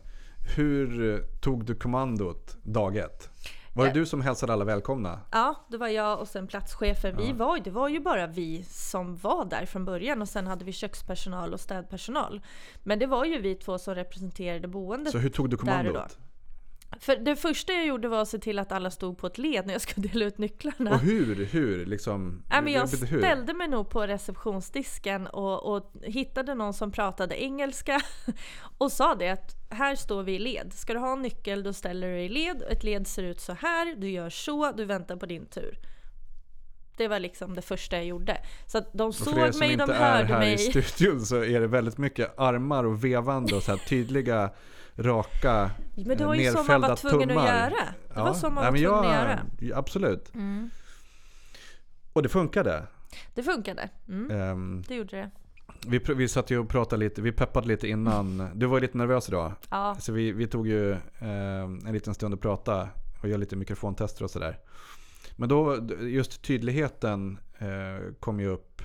hur 0.56 1.13
eh, 1.13 1.19
tog 1.41 1.65
du 1.65 1.76
kommandot 1.76 2.58
dag 2.63 2.98
ett? 2.98 3.30
Var 3.74 3.86
det 3.86 3.91
du 3.91 4.06
som 4.06 4.21
hälsade 4.21 4.54
alla 4.54 4.65
välkomna? 4.65 5.19
Ja, 5.32 5.65
det 5.69 5.78
var 5.78 5.88
jag 5.88 6.19
och 6.19 6.28
sen 6.28 6.48
platschefen. 6.48 7.17
Vi 7.17 7.34
var, 7.34 7.60
det 7.60 7.71
var 7.71 7.89
ju 7.89 8.00
bara 8.00 8.28
vi 8.28 8.63
som 8.63 9.15
var 9.15 9.45
där 9.45 9.65
från 9.65 9.86
början 9.86 10.21
och 10.21 10.30
sen 10.30 10.48
hade 10.48 10.65
vi 10.65 10.71
kökspersonal 10.71 11.54
och 11.54 11.60
städpersonal. 11.60 12.41
Men 12.84 13.00
det 13.00 13.08
var 13.08 13.26
ju 13.26 13.41
vi 13.41 13.56
två 13.56 13.78
som 13.78 13.95
representerade 13.95 14.67
boendet. 14.67 15.12
Så 15.12 15.17
hur 15.17 15.30
tog 15.30 15.50
du 15.50 15.58
kommandot? 15.58 16.17
För 17.00 17.15
det 17.15 17.36
första 17.36 17.74
jag 17.74 17.86
gjorde 17.86 18.08
var 18.08 18.21
att 18.21 18.28
se 18.28 18.39
till 18.39 18.60
att 18.60 18.71
alla 18.71 18.91
stod 18.91 19.17
på 19.17 19.28
ett 19.28 19.38
led 19.38 19.65
när 19.65 19.74
jag 19.74 19.82
skulle 19.82 20.08
dela 20.08 20.26
ut 20.26 20.38
nycklarna. 20.38 20.91
Och 20.91 21.00
hur? 21.00 21.45
Hur? 21.45 21.86
Liksom, 21.86 22.43
Ja, 22.50 22.62
men 22.62 22.74
jag 22.74 22.88
hur? 22.88 23.17
ställde 23.19 23.54
mig 23.54 23.67
nog 23.67 23.89
på 23.89 24.08
receptionsdisken 24.08 25.28
och, 25.28 25.76
och 25.76 25.91
hittade 26.04 26.56
någon 26.56 26.74
som 26.74 26.91
pratade 26.91 27.43
engelska 27.43 28.02
och 28.78 28.91
sa 28.91 29.15
det 29.15 29.30
att 29.30 29.56
här 29.69 29.95
står 29.95 30.24
vi 30.24 30.36
i 30.36 30.39
led. 30.39 30.74
Ska 30.74 30.93
du 30.93 31.00
ha 31.00 31.13
en 31.13 31.21
nyckel 31.21 31.63
då 31.63 31.74
ställer 31.74 32.08
du 32.08 32.13
dig 32.13 32.26
i 32.26 32.30
led. 32.30 32.63
Ett 32.71 32.84
led 32.84 33.08
ser 33.08 33.24
ut 33.24 33.39
så 33.41 33.54
här, 33.54 33.95
du 33.95 34.10
gör 34.10 34.30
så, 34.30 34.71
du 34.71 34.86
väntar 34.86 35.15
på 35.15 35.26
din 35.26 35.45
tur. 35.45 35.80
Det 36.98 37.08
var 37.08 37.19
liksom 37.19 37.56
det 37.56 37.62
första 37.62 37.95
jag 37.95 38.06
gjorde. 38.06 38.38
Så 38.67 38.78
att 38.78 38.93
de 38.93 39.13
såg 39.13 39.34
för 39.34 39.48
er 39.48 39.52
som 39.52 39.60
mig, 39.60 39.71
inte 39.71 39.86
de 39.86 39.91
är 39.91 39.95
hörde 40.12 40.34
här 40.34 40.43
i 40.43 40.45
mig. 40.45 40.58
studion 40.58 41.21
så 41.21 41.43
är 41.43 41.62
det 41.62 41.67
väldigt 41.67 41.98
mycket 41.98 42.39
armar 42.39 42.84
och 42.84 43.04
vevande 43.04 43.56
och 43.56 43.63
så 43.63 43.78
tydliga, 43.78 44.50
raka, 44.97 45.71
Men 45.95 46.17
det 46.17 46.25
var 46.25 46.36
eh, 46.36 46.41
ju 46.41 46.51
så 46.51 46.63
man 46.63 46.81
var 46.81 46.95
tvungen 46.95 47.21
att 47.29 47.36
tummar. 47.36 47.47
göra. 47.47 47.93
Det 48.13 48.19
var 48.21 48.34
så 48.34 48.49
man 48.49 48.55
nej, 48.55 48.63
var 48.63 48.71
men 48.71 48.81
tvungen 48.81 49.03
jag, 49.13 49.21
att 49.21 49.27
göra. 49.29 49.39
ja, 49.60 49.77
Absolut. 49.77 50.34
Mm. 50.36 50.69
Och 52.13 52.23
det 52.23 52.29
funkade. 52.29 52.84
Det 53.34 53.43
funkade. 53.43 53.89
Mm, 54.08 54.31
Ehm, 54.41 54.84
det 54.88 54.95
gjorde 54.95 55.17
det. 55.17 55.31
vi, 55.88 55.99
vi 56.15 56.27
satt 56.27 56.51
ju 56.51 56.58
och 56.60 56.69
pratade 56.69 56.99
lite, 56.99 57.21
vi 57.21 57.31
peppade 57.31 57.67
lite 57.67 57.88
innan. 57.88 58.49
Du 58.55 58.65
var 58.65 58.77
ju 58.77 58.81
lite 58.81 58.97
nervös 58.97 59.29
idag. 59.29 59.51
Ja, 59.69 59.95
Så 59.99 60.13
vi, 60.13 60.31
vi 60.31 60.47
tog 60.47 60.67
ju 60.67 60.91
ehm, 61.19 61.79
en 61.88 61.93
liten 61.93 62.13
stund 62.13 62.34
att 62.34 62.41
prata 62.41 62.89
och 63.21 63.29
göra 63.29 63.38
lite 63.38 63.55
mikrofontester 63.55 64.23
och 64.23 64.31
sådär. 64.31 64.60
Men 65.36 65.49
då, 65.49 65.77
just 66.01 66.41
tydligheten 66.41 67.38
eh, 67.60 68.13
kom 68.19 68.39
ju 68.39 68.47
upp 68.47 68.81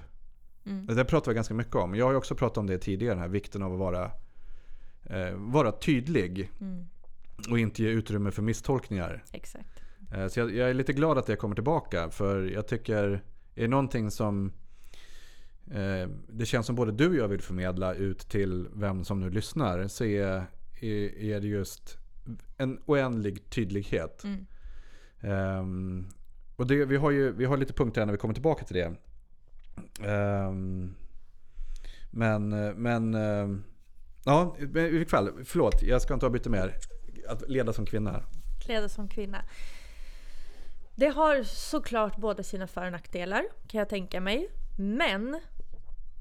Mm. 0.67 0.87
Det 0.87 1.05
pratar 1.05 1.31
vi 1.31 1.35
ganska 1.35 1.55
mycket 1.55 1.75
om. 1.75 1.95
Jag 1.95 2.05
har 2.05 2.13
ju 2.13 2.19
också 2.19 2.35
pratat 2.35 2.59
om 2.59 2.67
det 2.67 2.79
tidigare, 2.79 3.15
den 3.15 3.23
här 3.23 3.29
vikten 3.29 3.63
av 3.63 3.73
att 3.73 3.79
vara, 3.79 4.11
eh, 5.11 5.33
vara 5.35 5.73
tydlig 5.73 6.51
Mm. 6.61 6.85
och 7.51 7.59
inte 7.59 7.83
ge 7.83 7.89
utrymme 7.89 8.31
för 8.31 8.43
misstolkningar. 8.43 9.25
Exakt. 9.33 9.83
Eh, 10.15 10.27
Så 10.29 10.41
jag, 10.41 10.55
jag 10.55 10.71
är 10.71 10.75
lite 10.75 10.93
glad 10.93 11.19
att 11.19 11.27
det 11.27 11.37
kommer 11.37 11.55
tillbaka. 11.55 12.11
För 12.11 12.43
jag 12.45 12.67
tycker, 12.69 13.05
är 13.55 13.63
det 13.63 13.69
någonting 13.69 14.11
som 14.11 14.53
eh, 15.71 16.09
det 16.29 16.47
känns 16.47 16.67
som 16.67 16.77
både 16.77 16.93
du 16.93 17.09
och 17.09 17.17
jag 17.17 17.29
vill 17.29 17.41
förmedla 17.43 17.95
ut 17.95 18.19
till 18.19 18.69
vem 18.75 19.05
som 19.05 19.21
nu 19.21 19.31
lyssnar. 19.31 19.89
Så 19.89 20.05
är, 20.05 20.47
är, 20.81 21.19
är 21.19 21.41
det 21.41 21.47
just 21.49 21.99
en 22.57 22.81
oändlig 22.87 23.51
tydlighet. 23.51 24.25
Mm. 24.25 24.47
Ehm, 25.21 26.07
och 26.57 26.67
det, 26.67 26.85
vi, 26.85 26.97
har 26.97 27.11
ju, 27.11 27.33
vi 27.33 27.45
har 27.45 27.57
lite 27.57 27.73
punkter 27.73 28.01
här 28.01 28.07
när 28.07 28.13
vi 28.13 28.19
kommer 28.19 28.35
tillbaka 28.35 28.65
till 28.65 28.77
det. 28.77 28.95
Ehm, 30.09 30.95
men, 32.11 32.49
men, 32.83 33.15
ehm, 33.15 33.63
ja, 34.25 34.57
men 34.59 34.87
i 34.87 34.91
vilket 34.91 35.11
fall, 35.11 35.45
förlåt, 35.45 35.83
jag 35.83 36.03
ska 36.03 36.15
inte 36.15 36.27
avbryta 36.27 36.51
mer. 36.51 36.77
Att 37.29 37.49
leda 37.49 37.73
som 37.73 37.87
kvinna. 37.87 38.23
Leda 38.67 38.89
som 38.89 39.09
kvinna. 39.09 39.45
Det 40.95 41.09
har 41.09 41.43
såklart 41.43 42.17
både 42.17 42.45
sina 42.45 42.67
för 42.67 42.87
och 42.87 42.93
nackdelar 42.93 43.45
kan 43.69 43.79
jag 43.79 43.89
tänka 43.89 44.21
mig. 44.21 44.49
Men 44.79 45.41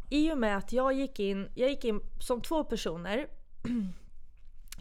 i 0.09 0.31
och 0.31 0.37
med 0.37 0.57
att 0.57 0.73
jag 0.73 0.93
gick 0.93 1.19
in, 1.19 1.49
jag 1.55 1.69
gick 1.69 1.85
in 1.85 2.01
som 2.19 2.41
två 2.41 2.63
personer. 2.63 3.27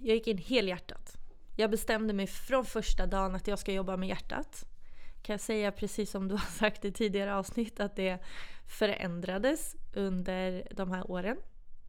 Jag 0.01 0.15
gick 0.15 0.27
in 0.27 0.39
helhjärtat. 0.39 1.17
Jag 1.57 1.71
bestämde 1.71 2.13
mig 2.13 2.27
från 2.27 2.65
första 2.65 3.07
dagen 3.07 3.35
att 3.35 3.47
jag 3.49 3.59
ska 3.59 3.73
jobba 3.73 3.97
med 3.97 4.09
hjärtat. 4.09 4.65
Kan 5.23 5.33
jag 5.33 5.41
säga 5.41 5.73
precis 5.73 6.11
som 6.11 6.29
du 6.29 6.35
har 6.35 6.47
sagt 6.59 6.85
i 6.85 6.93
tidigare 6.93 7.35
avsnitt 7.35 7.81
att 7.81 7.97
det 7.97 8.19
förändrades 8.67 9.77
under 9.95 10.69
de 10.71 10.91
här 10.91 11.11
åren. 11.11 11.37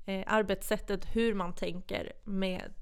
Eh, 0.10 0.24
arbetssättet, 0.28 1.06
hur 1.16 1.34
man 1.34 1.54
tänker 1.54 2.14
med 2.24 2.74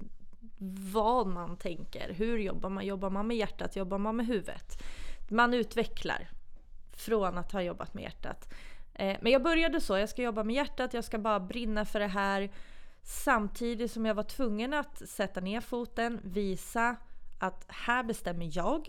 vad 0.92 1.26
man 1.26 1.56
tänker. 1.56 2.12
Hur 2.12 2.38
jobbar 2.38 2.68
man? 2.68 2.86
Jobbar 2.86 3.10
man 3.10 3.26
med 3.26 3.36
hjärtat? 3.36 3.76
Jobbar 3.76 3.98
man 3.98 4.16
med 4.16 4.26
huvudet? 4.26 4.82
Man 5.30 5.54
utvecklar 5.54 6.30
från 6.92 7.38
att 7.38 7.52
ha 7.52 7.62
jobbat 7.62 7.94
med 7.94 8.02
hjärtat. 8.02 8.54
Eh, 8.94 9.16
Men 9.20 9.32
jag 9.32 9.42
började 9.42 9.80
så, 9.80 9.98
jag 9.98 10.08
ska 10.08 10.22
jobba 10.22 10.44
med 10.44 10.56
hjärtat, 10.56 10.94
jag 10.94 11.04
ska 11.04 11.18
bara 11.18 11.40
brinna 11.40 11.84
för 11.84 12.00
det 12.00 12.06
här. 12.06 12.50
Samtidigt 13.02 13.92
som 13.92 14.06
jag 14.06 14.14
var 14.14 14.22
tvungen 14.22 14.74
att 14.74 15.08
sätta 15.08 15.40
ner 15.40 15.60
foten, 15.60 16.20
visa 16.24 16.96
att 17.38 17.64
här 17.68 18.02
bestämmer 18.02 18.50
jag. 18.52 18.86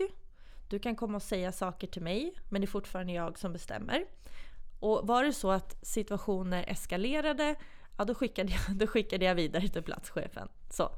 Du 0.68 0.78
kan 0.78 0.96
komma 0.96 1.16
och 1.16 1.22
säga 1.22 1.52
saker 1.52 1.86
till 1.86 2.02
mig, 2.02 2.34
men 2.48 2.60
det 2.60 2.64
är 2.64 2.66
fortfarande 2.66 3.12
jag 3.12 3.38
som 3.38 3.52
bestämmer. 3.52 4.04
Och 4.80 5.06
var 5.06 5.24
det 5.24 5.32
så 5.32 5.50
att 5.50 5.86
situationer 5.86 6.64
eskalerade, 6.68 7.56
ja 8.00 8.04
då 8.04 8.14
skickade 8.14 8.52
jag, 8.52 8.76
då 8.76 8.86
skickade 8.86 9.24
jag 9.24 9.34
vidare 9.34 9.68
till 9.68 9.82
platschefen. 9.82 10.48
Så. 10.70 10.90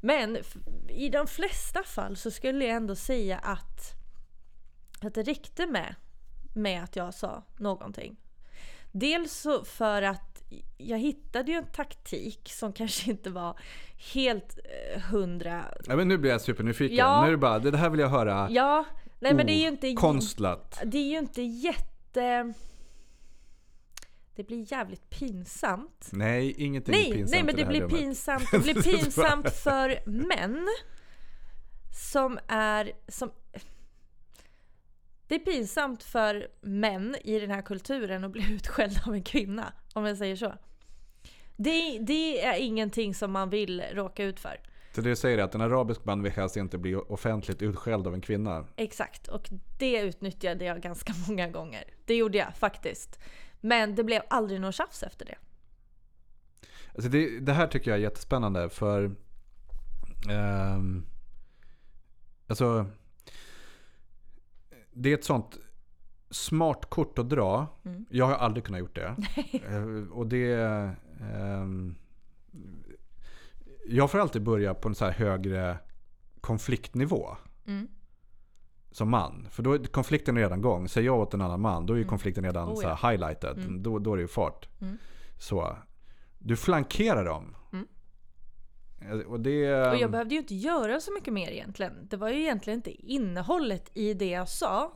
Men 0.00 0.38
i 0.88 1.08
de 1.08 1.26
flesta 1.26 1.82
fall 1.82 2.16
så 2.16 2.30
skulle 2.30 2.64
jag 2.64 2.76
ändå 2.76 2.94
säga 2.94 3.38
att, 3.38 3.94
att 5.00 5.14
det 5.14 5.22
räckte 5.22 5.66
med, 5.66 5.94
med 6.54 6.84
att 6.84 6.96
jag 6.96 7.14
sa 7.14 7.42
någonting. 7.56 8.16
Dels 8.92 9.46
för 9.64 10.02
att 10.02 10.42
jag 10.76 10.98
hittade 10.98 11.52
ju 11.52 11.58
en 11.58 11.66
taktik 11.66 12.48
som 12.52 12.72
kanske 12.80 13.10
inte 13.10 13.30
var 13.30 13.58
helt 14.14 14.58
eh, 14.58 15.00
hundra... 15.02 15.64
Ja, 15.86 15.96
men 15.96 16.08
nu 16.08 16.18
blir 16.18 16.30
jag 16.30 16.40
supernyfiken. 16.40 16.96
Ja. 16.96 17.20
Nu 17.20 17.26
är 17.26 17.30
det 17.30 17.36
bara, 17.36 17.58
det 17.58 17.76
här 17.76 17.90
vill 17.90 18.00
jag 18.00 18.08
höra. 18.08 18.48
Ja, 18.50 18.84
nej 19.20 19.34
men 19.34 19.46
det 19.46 19.52
är 19.52 19.60
ju 19.60 19.68
inte... 19.68 19.92
Konstlat. 19.92 20.80
Det 20.84 20.98
är 20.98 21.10
ju 21.10 21.18
inte 21.18 21.42
jätte... 21.42 22.54
Det 24.36 24.44
blir 24.44 24.72
jävligt 24.72 25.10
pinsamt. 25.10 26.08
Nej, 26.12 26.54
ingenting 26.58 26.94
är 26.94 26.98
Nej, 26.98 27.12
pinsamt 27.12 27.30
nej 27.30 27.42
men 27.42 27.56
det 27.56 27.62
det 27.62 27.68
blir 27.68 27.80
rummet. 27.80 27.98
pinsamt. 27.98 28.44
Det 28.52 28.58
blir 28.58 28.82
pinsamt 28.82 29.50
för 29.52 30.00
män 30.06 30.68
som 32.12 32.38
är... 32.48 32.92
Som, 33.08 33.30
det 35.28 35.34
är 35.34 35.38
pinsamt 35.38 36.02
för 36.02 36.48
män 36.60 37.16
i 37.24 37.38
den 37.40 37.50
här 37.50 37.62
kulturen 37.62 38.24
att 38.24 38.30
bli 38.30 38.52
utskällda 38.54 39.00
av 39.06 39.14
en 39.14 39.22
kvinna, 39.22 39.72
om 39.94 40.04
jag 40.04 40.16
säger 40.18 40.36
så. 40.36 40.54
Det, 41.56 41.98
det 41.98 42.44
är 42.44 42.58
ingenting 42.60 43.14
som 43.14 43.32
man 43.32 43.50
vill 43.50 43.82
råka 43.92 44.24
ut 44.24 44.40
för. 44.40 44.60
Så 44.94 45.00
det 45.00 45.08
du 45.08 45.16
säger 45.16 45.38
är 45.38 45.42
att 45.42 45.54
en 45.54 45.60
arabisk 45.60 46.04
man 46.04 46.22
vill 46.22 46.32
helst 46.32 46.56
inte 46.56 46.78
bli 46.78 46.94
offentligt 46.94 47.62
utskälld 47.62 48.06
av 48.06 48.14
en 48.14 48.20
kvinna. 48.20 48.66
Exakt, 48.76 49.28
och 49.28 49.48
det 49.78 50.00
utnyttjade 50.00 50.64
jag 50.64 50.80
ganska 50.80 51.12
många 51.28 51.48
gånger. 51.48 51.84
Det 52.04 52.14
gjorde 52.14 52.38
jag 52.38 52.56
faktiskt. 52.56 53.18
Men 53.64 53.94
det 53.94 54.04
blev 54.04 54.22
aldrig 54.30 54.60
någon 54.60 54.72
tjafs 54.72 55.02
efter 55.02 55.24
det. 55.24 55.36
Alltså 56.94 57.10
det, 57.10 57.40
det 57.40 57.52
här 57.52 57.66
tycker 57.66 57.90
jag 57.90 57.98
är 57.98 58.02
jättespännande 58.02 58.68
för... 58.68 59.14
ehm, 60.30 61.06
alltså... 62.46 62.86
Det 64.92 65.10
är 65.10 65.14
ett 65.14 65.24
sånt 65.24 65.58
smart 66.30 66.90
kort 66.90 67.18
att 67.18 67.28
dra. 67.28 67.66
Mm. 67.84 68.06
Jag 68.10 68.26
har 68.26 68.34
aldrig 68.34 68.64
kunnat 68.64 68.80
gjort 68.80 68.94
det. 68.94 69.16
Eh, 69.66 70.08
och 70.12 70.26
det... 70.26 70.54
ehm, 71.20 71.94
jag 73.86 74.10
får 74.10 74.18
alltid 74.18 74.42
börja 74.42 74.74
på 74.74 74.88
en 74.88 74.94
så 74.94 75.04
här 75.04 75.12
högre 75.12 75.78
konfliktnivå. 76.40 77.36
Mm. 77.66 77.88
Som 78.94 79.10
man. 79.10 79.48
För 79.50 79.62
då 79.62 79.72
är 79.72 79.78
konflikten 79.78 80.36
redan 80.38 80.58
igång. 80.58 80.88
Säger 80.88 81.06
jag 81.06 81.18
åt 81.18 81.34
en 81.34 81.40
annan 81.40 81.60
man, 81.60 81.86
då 81.86 81.92
är 81.94 81.98
ju 81.98 82.04
konflikten 82.04 82.44
redan 82.44 82.68
Oh, 82.68 82.80
så 82.80 82.88
här 82.88 83.10
highlighted. 83.10 83.58
Mm. 83.58 83.82
Då, 83.82 83.98
då 83.98 84.12
är 84.12 84.16
det 84.16 84.22
ju 84.22 84.28
fart. 84.28 84.68
Mm. 84.80 84.98
Så. 85.38 85.76
Du 86.38 86.56
flankerar 86.56 87.24
dem. 87.24 87.56
Mm. 87.72 87.86
Eh, 89.00 89.26
Och 89.26 89.40
det... 89.40 89.90
Och 89.90 89.96
jag 89.96 90.10
behövde 90.10 90.34
ju 90.34 90.40
inte 90.40 90.54
göra 90.54 91.00
så 91.00 91.12
mycket 91.12 91.32
mer 91.32 91.50
egentligen. 91.50 91.92
Det 92.10 92.16
var 92.16 92.28
ju 92.28 92.40
egentligen 92.40 92.78
inte 92.78 92.90
innehållet 92.90 93.90
i 93.94 94.14
det 94.14 94.30
jag 94.30 94.48
sa. 94.48 94.92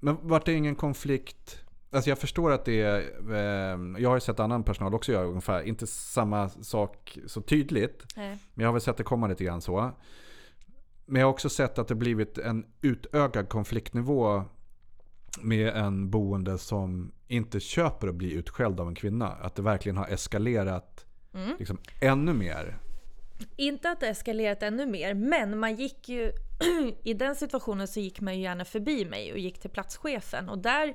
Men 0.00 0.16
vart 0.22 0.46
det 0.46 0.52
ingen 0.52 0.74
konflikt? 0.74 1.64
Alltså 1.90 2.10
jag 2.10 2.18
förstår 2.18 2.52
att 2.52 2.64
det 2.64 2.82
är... 2.82 2.98
Eh, 3.32 3.78
jag 4.02 4.08
har 4.08 4.16
ju 4.16 4.20
sett 4.20 4.40
annan 4.40 4.62
personal 4.62 4.94
också 4.94 5.12
göra 5.12 5.26
ungefär, 5.26 5.62
inte 5.62 5.86
samma 5.86 6.48
sak 6.48 7.18
så 7.26 7.40
tydligt. 7.40 8.04
Nej. 8.16 8.38
Men 8.54 8.62
jag 8.62 8.68
har 8.68 8.72
väl 8.72 8.82
sett 8.82 8.96
det 8.96 9.02
komma 9.02 9.26
lite 9.26 9.44
grann 9.44 9.60
så. 9.60 9.90
Men 11.06 11.20
jag 11.20 11.26
har 11.26 11.32
också 11.32 11.48
sett 11.48 11.78
att 11.78 11.88
det 11.88 11.94
blivit 11.94 12.38
en 12.38 12.66
utökad 12.82 13.48
konfliktnivå 13.48 14.44
med 15.40 15.68
en 15.68 16.10
boende 16.10 16.58
som 16.58 17.12
inte 17.28 17.60
köper 17.60 18.08
att 18.08 18.14
bli 18.14 18.32
utskälld 18.32 18.80
av 18.80 18.88
en 18.88 18.94
kvinna. 18.94 19.28
Att 19.28 19.54
det 19.54 19.62
verkligen 19.62 19.96
har 19.96 20.08
eskalerat 20.08 21.04
Mm. 21.34 21.56
liksom, 21.58 21.78
ännu 22.00 22.32
mer. 22.32 22.78
Inte 23.56 23.90
att 23.90 24.00
det 24.00 24.08
eskalerat 24.08 24.62
ännu 24.62 24.86
mer, 24.86 25.14
men 25.14 25.58
man 25.58 25.76
gick 25.76 26.08
ju... 26.08 26.32
I 27.02 27.14
den 27.14 27.36
situationen 27.36 27.88
så 27.88 28.00
gick 28.00 28.20
man 28.20 28.36
ju 28.36 28.42
gärna 28.42 28.64
förbi 28.64 29.04
mig 29.04 29.32
och 29.32 29.38
gick 29.38 29.60
till 29.60 29.70
platschefen. 29.70 30.48
Och 30.48 30.58
där, 30.58 30.94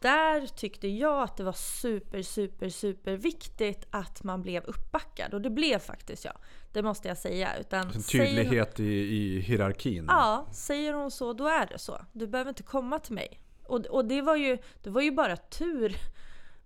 där 0.00 0.46
tyckte 0.46 0.88
jag 0.88 1.22
att 1.22 1.36
det 1.36 1.44
var 1.44 1.52
super, 1.52 2.22
super, 2.22 2.68
super 2.68 3.16
viktigt 3.16 3.86
att 3.90 4.22
man 4.22 4.42
blev 4.42 4.64
uppbackad. 4.64 5.34
Och 5.34 5.40
det 5.40 5.50
blev 5.50 5.78
faktiskt 5.78 6.24
jag. 6.24 6.38
Det 6.72 6.82
måste 6.82 7.08
jag 7.08 7.18
säga. 7.18 7.56
Utan 7.56 7.90
En 7.90 8.02
tydlighet 8.02 8.80
i, 8.80 8.84
i 8.84 9.40
hierarkin. 9.40 10.04
Ja, 10.08 10.46
säger 10.52 10.92
hon 10.92 11.10
så, 11.10 11.32
då 11.32 11.46
är 11.48 11.66
det 11.66 11.78
så. 11.78 12.04
Du 12.12 12.26
behöver 12.26 12.48
inte 12.48 12.62
komma 12.62 12.98
till 12.98 13.14
mig. 13.14 13.40
Och, 13.62 13.86
och 13.86 14.04
det, 14.04 14.22
var 14.22 14.36
ju, 14.36 14.58
det 14.82 14.90
var 14.90 15.00
ju 15.02 15.10
bara 15.10 15.36
tur. 15.36 15.96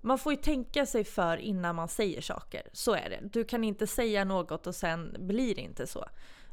Man 0.01 0.19
får 0.19 0.33
ju 0.33 0.37
tänka 0.37 0.87
sig 0.87 1.05
för 1.05 1.37
innan 1.37 1.77
man 1.77 1.89
säger 1.89 2.21
saker. 2.21 2.63
Så 2.73 2.95
är 2.95 3.11
det. 3.11 3.29
Du 3.33 3.45
kan 3.45 3.65
inte 3.65 3.87
säga 3.87 4.25
något 4.25 4.67
och 4.67 4.75
sen 4.75 5.17
blir 5.19 5.55
det 5.55 5.61
inte 5.61 5.87
så. 5.87 6.05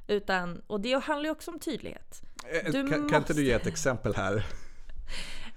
Utan, 0.08 0.62
och 0.68 0.82
det 0.82 1.04
handlar 1.04 1.26
ju 1.26 1.32
också 1.32 1.52
om 1.52 1.60
tydlighet. 1.60 2.22
Eh, 2.46 2.72
du 2.72 2.90
kan, 2.90 3.10
kan 3.10 3.18
inte 3.18 3.34
du 3.34 3.46
ge 3.46 3.52
ett 3.52 3.68
exempel 3.68 4.16
här? 4.16 4.46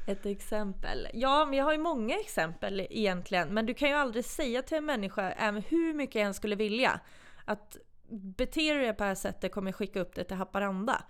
Ett 0.07 0.27
exempel. 0.27 1.09
Ja, 1.13 1.45
men 1.45 1.59
jag 1.59 1.65
har 1.65 1.73
ju 1.73 1.79
många 1.79 2.17
exempel 2.19 2.87
egentligen. 2.91 3.55
Men 3.55 3.67
du 3.67 3.75
kan 3.75 3.89
ju 3.89 3.95
aldrig 3.95 4.25
säga 4.25 4.63
till 4.63 4.79
en 4.79 4.87
människa, 4.87 5.31
även 5.31 5.63
hur 5.63 5.95
mycket 5.95 6.15
jag 6.15 6.25
än 6.25 6.35
skulle 6.35 6.57
vilja, 6.57 7.01
att 7.45 7.77
beter 8.11 8.75
du 8.75 8.81
dig 8.81 8.93
på 8.93 9.03
det 9.03 9.09
här 9.09 9.15
sättet 9.15 9.53
kommer 9.53 9.71
jag 9.71 9.77
skicka 9.77 10.01
upp 10.01 10.15
dig 10.15 10.25
till 10.25 10.37
Haparanda. 10.37 11.05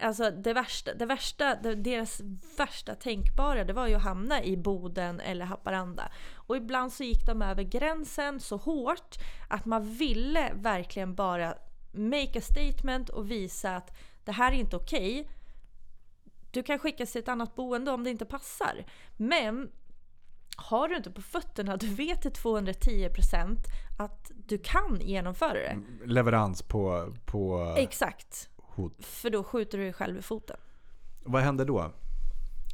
Alltså 0.00 0.30
det 0.30 0.52
värsta, 0.52 0.94
det 0.94 1.06
värsta, 1.06 1.54
det, 1.54 1.74
deras 1.74 2.20
värsta 2.58 2.94
tänkbara 2.94 3.64
det 3.64 3.72
var 3.72 3.88
ju 3.88 3.94
att 3.94 4.02
hamna 4.02 4.42
i 4.42 4.56
Boden 4.56 5.20
eller 5.20 5.44
Haparanda. 5.44 6.12
Och 6.34 6.56
ibland 6.56 6.92
så 6.92 7.04
gick 7.04 7.26
de 7.26 7.42
över 7.42 7.62
gränsen 7.62 8.40
så 8.40 8.56
hårt 8.56 9.16
att 9.48 9.66
man 9.66 9.94
ville 9.94 10.50
verkligen 10.54 11.14
bara 11.14 11.54
make 11.92 12.38
a 12.38 12.42
statement 12.42 13.08
och 13.08 13.30
visa 13.30 13.76
att 13.76 13.98
det 14.24 14.32
här 14.32 14.52
är 14.52 14.56
inte 14.56 14.76
okej. 14.76 15.28
Du 16.50 16.62
kan 16.62 16.78
skickas 16.78 17.12
till 17.12 17.20
ett 17.20 17.28
annat 17.28 17.54
boende 17.54 17.90
om 17.90 18.04
det 18.04 18.10
inte 18.10 18.24
passar. 18.24 18.84
Men 19.16 19.70
har 20.56 20.88
du 20.88 20.96
inte 20.96 21.10
på 21.10 21.22
fötterna, 21.22 21.76
du 21.76 21.86
vet 21.86 22.22
till 22.22 22.30
210% 22.30 23.56
att 23.98 24.30
du 24.46 24.58
kan 24.58 25.00
genomföra 25.00 25.52
det. 25.52 25.78
Leverans 26.04 26.62
på, 26.62 27.14
på 27.24 27.74
Exakt. 27.78 28.48
hot. 28.56 29.04
För 29.04 29.30
då 29.30 29.44
skjuter 29.44 29.78
du 29.78 29.84
dig 29.84 29.92
själv 29.92 30.18
i 30.18 30.22
foten. 30.22 30.56
Vad 31.24 31.42
händer 31.42 31.64
då? 31.64 31.92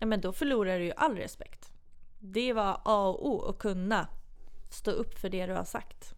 Ja, 0.01 0.07
men 0.07 0.21
då 0.21 0.33
förlorar 0.33 0.79
du 0.79 0.85
ju 0.85 0.93
all 0.97 1.17
respekt. 1.17 1.73
Det 2.19 2.53
var 2.53 2.81
A 2.85 3.09
och 3.09 3.29
O 3.29 3.49
att 3.49 3.59
kunna 3.59 4.09
stå 4.71 4.91
upp 4.91 5.19
för 5.19 5.29
det 5.29 5.47
du 5.47 5.53
har 5.53 5.65
sagt. 5.65 6.15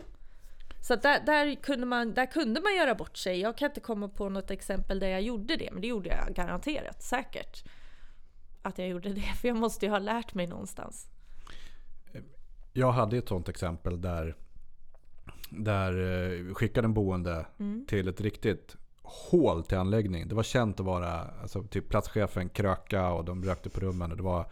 Så 0.88 0.96
där, 0.96 1.20
där, 1.26 1.54
kunde 1.54 1.86
man, 1.86 2.14
där 2.14 2.26
kunde 2.26 2.60
man 2.60 2.76
göra 2.76 2.94
bort 2.94 3.16
sig. 3.16 3.40
Jag 3.40 3.56
kan 3.56 3.70
inte 3.70 3.80
komma 3.80 4.08
på 4.08 4.28
något 4.28 4.50
exempel 4.50 4.98
där 4.98 5.08
jag 5.08 5.22
gjorde 5.22 5.56
det, 5.56 5.68
men 5.72 5.80
det 5.80 5.86
gjorde 5.86 6.08
jag 6.08 6.34
garanterat, 6.34 7.02
säkert. 7.02 7.64
Att 8.62 8.78
jag 8.78 8.88
gjorde 8.88 9.08
det, 9.12 9.20
för 9.40 9.48
jag 9.48 9.56
måste 9.56 9.86
ju 9.86 9.90
ha 9.90 9.98
lärt 9.98 10.34
mig 10.34 10.46
någonstans. 10.46 11.06
Jag 12.72 12.92
hade 12.92 13.16
ett 13.16 13.28
sånt 13.28 13.48
exempel 13.48 14.00
där, 14.00 14.34
där 15.50 15.92
eh, 15.92 16.54
skickade 16.54 16.84
en 16.84 16.94
boende 16.94 17.46
Mm. 17.58 17.86
till 17.88 18.08
ett 18.08 18.20
riktigt 18.20 18.76
hål 19.02 19.64
till 19.64 19.78
anläggning. 19.78 20.28
Det 20.28 20.34
var 20.34 20.42
känt 20.42 20.80
att 20.80 20.86
vara, 20.86 21.20
alltså 21.42 21.62
typ 21.62 21.88
platschefen 21.88 22.48
kröka 22.48 23.10
och 23.10 23.24
de 23.24 23.44
rökte 23.44 23.70
på 23.70 23.80
rummen. 23.80 24.10
Och 24.10 24.16
det 24.16 24.22
var 24.22 24.46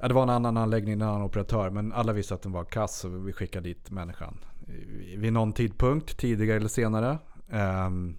Ja, 0.00 0.08
det 0.08 0.14
var 0.14 0.22
en 0.22 0.30
annan 0.30 0.56
anläggning, 0.56 0.92
en 0.92 1.02
annan 1.02 1.22
operatör. 1.22 1.70
Men 1.70 1.92
alla 1.92 2.12
visste 2.12 2.34
att 2.34 2.42
den 2.42 2.52
var 2.52 2.64
kass 2.64 3.04
och 3.04 3.28
vi 3.28 3.32
skickade 3.32 3.68
dit 3.68 3.90
människan. 3.90 4.38
Vid 5.16 5.32
någon 5.32 5.52
tidpunkt, 5.52 6.16
tidigare 6.16 6.56
eller 6.56 6.68
senare. 6.68 7.18
Ehm, 7.50 8.16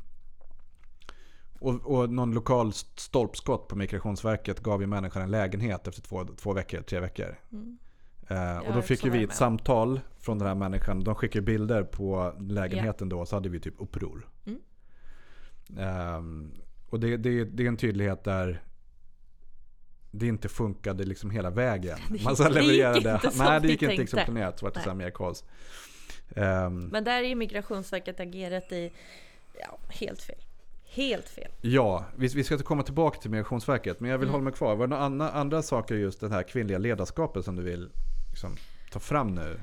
och, 1.60 1.86
och 1.86 2.10
någon 2.10 2.34
lokal 2.34 2.74
stolpskott 2.96 3.68
på 3.68 3.76
Migrationsverket 3.76 4.60
gav 4.60 4.82
ju 4.82 4.88
människan 4.88 5.22
en 5.22 5.32
lägenhet 5.32 5.88
efter 5.88 6.02
två, 6.02 6.26
två 6.26 6.54
veckor, 6.54 6.82
tre 6.82 7.00
veckor. 7.00 7.36
Mm. 7.52 7.78
Eh, 8.28 8.38
Jag 8.38 8.68
och 8.68 8.74
då 8.74 8.82
fick 8.82 9.06
ju 9.06 9.10
vi 9.12 9.24
ett 9.24 9.30
med. 9.30 9.36
samtal 9.36 10.00
från 10.20 10.40
den 10.40 10.48
här 10.48 10.56
människan. 10.56 11.04
De 11.04 11.16
skickade 11.16 11.42
bilder 11.46 11.84
på 11.84 12.34
lägenheten 12.40 13.10
då, 13.10 13.26
så 13.26 13.36
hade 13.36 13.50
vi 13.50 13.60
typ 13.60 13.76
uppror. 13.78 14.28
Mm. 14.46 14.60
Ehm, 15.78 16.52
och 16.90 17.00
det, 17.00 17.18
det, 17.18 17.46
det 17.46 17.64
är 17.64 17.68
en 17.68 17.78
tydlighet 17.78 18.24
där 18.24 18.64
det 20.12 20.28
inte 20.28 20.50
funkade 20.50 21.04
liksom 21.04 21.32
hela 21.32 21.50
vägen. 21.50 21.98
Det 22.10 22.24
Man 22.24 22.36
så 22.36 22.44
det 22.44 22.62
gick 22.62 22.68
levererade. 22.72 23.20
inte 23.24 23.44
Nej, 23.44 23.62
det 23.62 23.68
gick 23.68 23.82
inte 23.82 23.96
liksom 23.98 24.20
planerat. 24.26 24.60
Så 24.60 24.66
vart 24.66 24.74
det. 24.74 25.44
Ehm, 26.36 26.86
Men 26.88 27.04
där 27.04 27.24
är 27.24 27.28
ju 27.28 27.36
Migrationsverket 27.36 28.20
agerat 28.20 28.72
i, 28.72 28.92
ja, 29.60 29.78
helt 29.90 30.22
fel. 30.22 30.36
Helt 30.90 31.30
fel. 31.30 31.52
Ja, 31.62 32.06
vi, 32.16 32.28
vi 32.28 32.44
ska 32.44 32.58
komma 32.58 32.84
tillbaka 32.84 33.20
till 33.20 33.32
Migrationsverket. 33.32 34.00
Men 34.00 34.12
jag 34.12 34.18
vill 34.18 34.28
Mm. 34.28 34.32
hålla 34.34 34.44
mig 34.44 34.54
kvar. 34.54 34.76
Var 34.76 34.88
det 34.88 34.90
några 34.90 35.04
andra, 35.04 35.30
andra 35.32 35.62
saker 35.62 35.96
just 35.96 36.20
det 36.20 36.30
här 36.30 36.44
kvinnliga 36.44 36.78
ledarskapet 36.78 37.46
som 37.46 37.56
du 37.56 37.64
vill 37.64 37.90
liksom, 38.30 38.58
ta 38.92 39.00
fram 39.00 39.36
nu? 39.36 39.60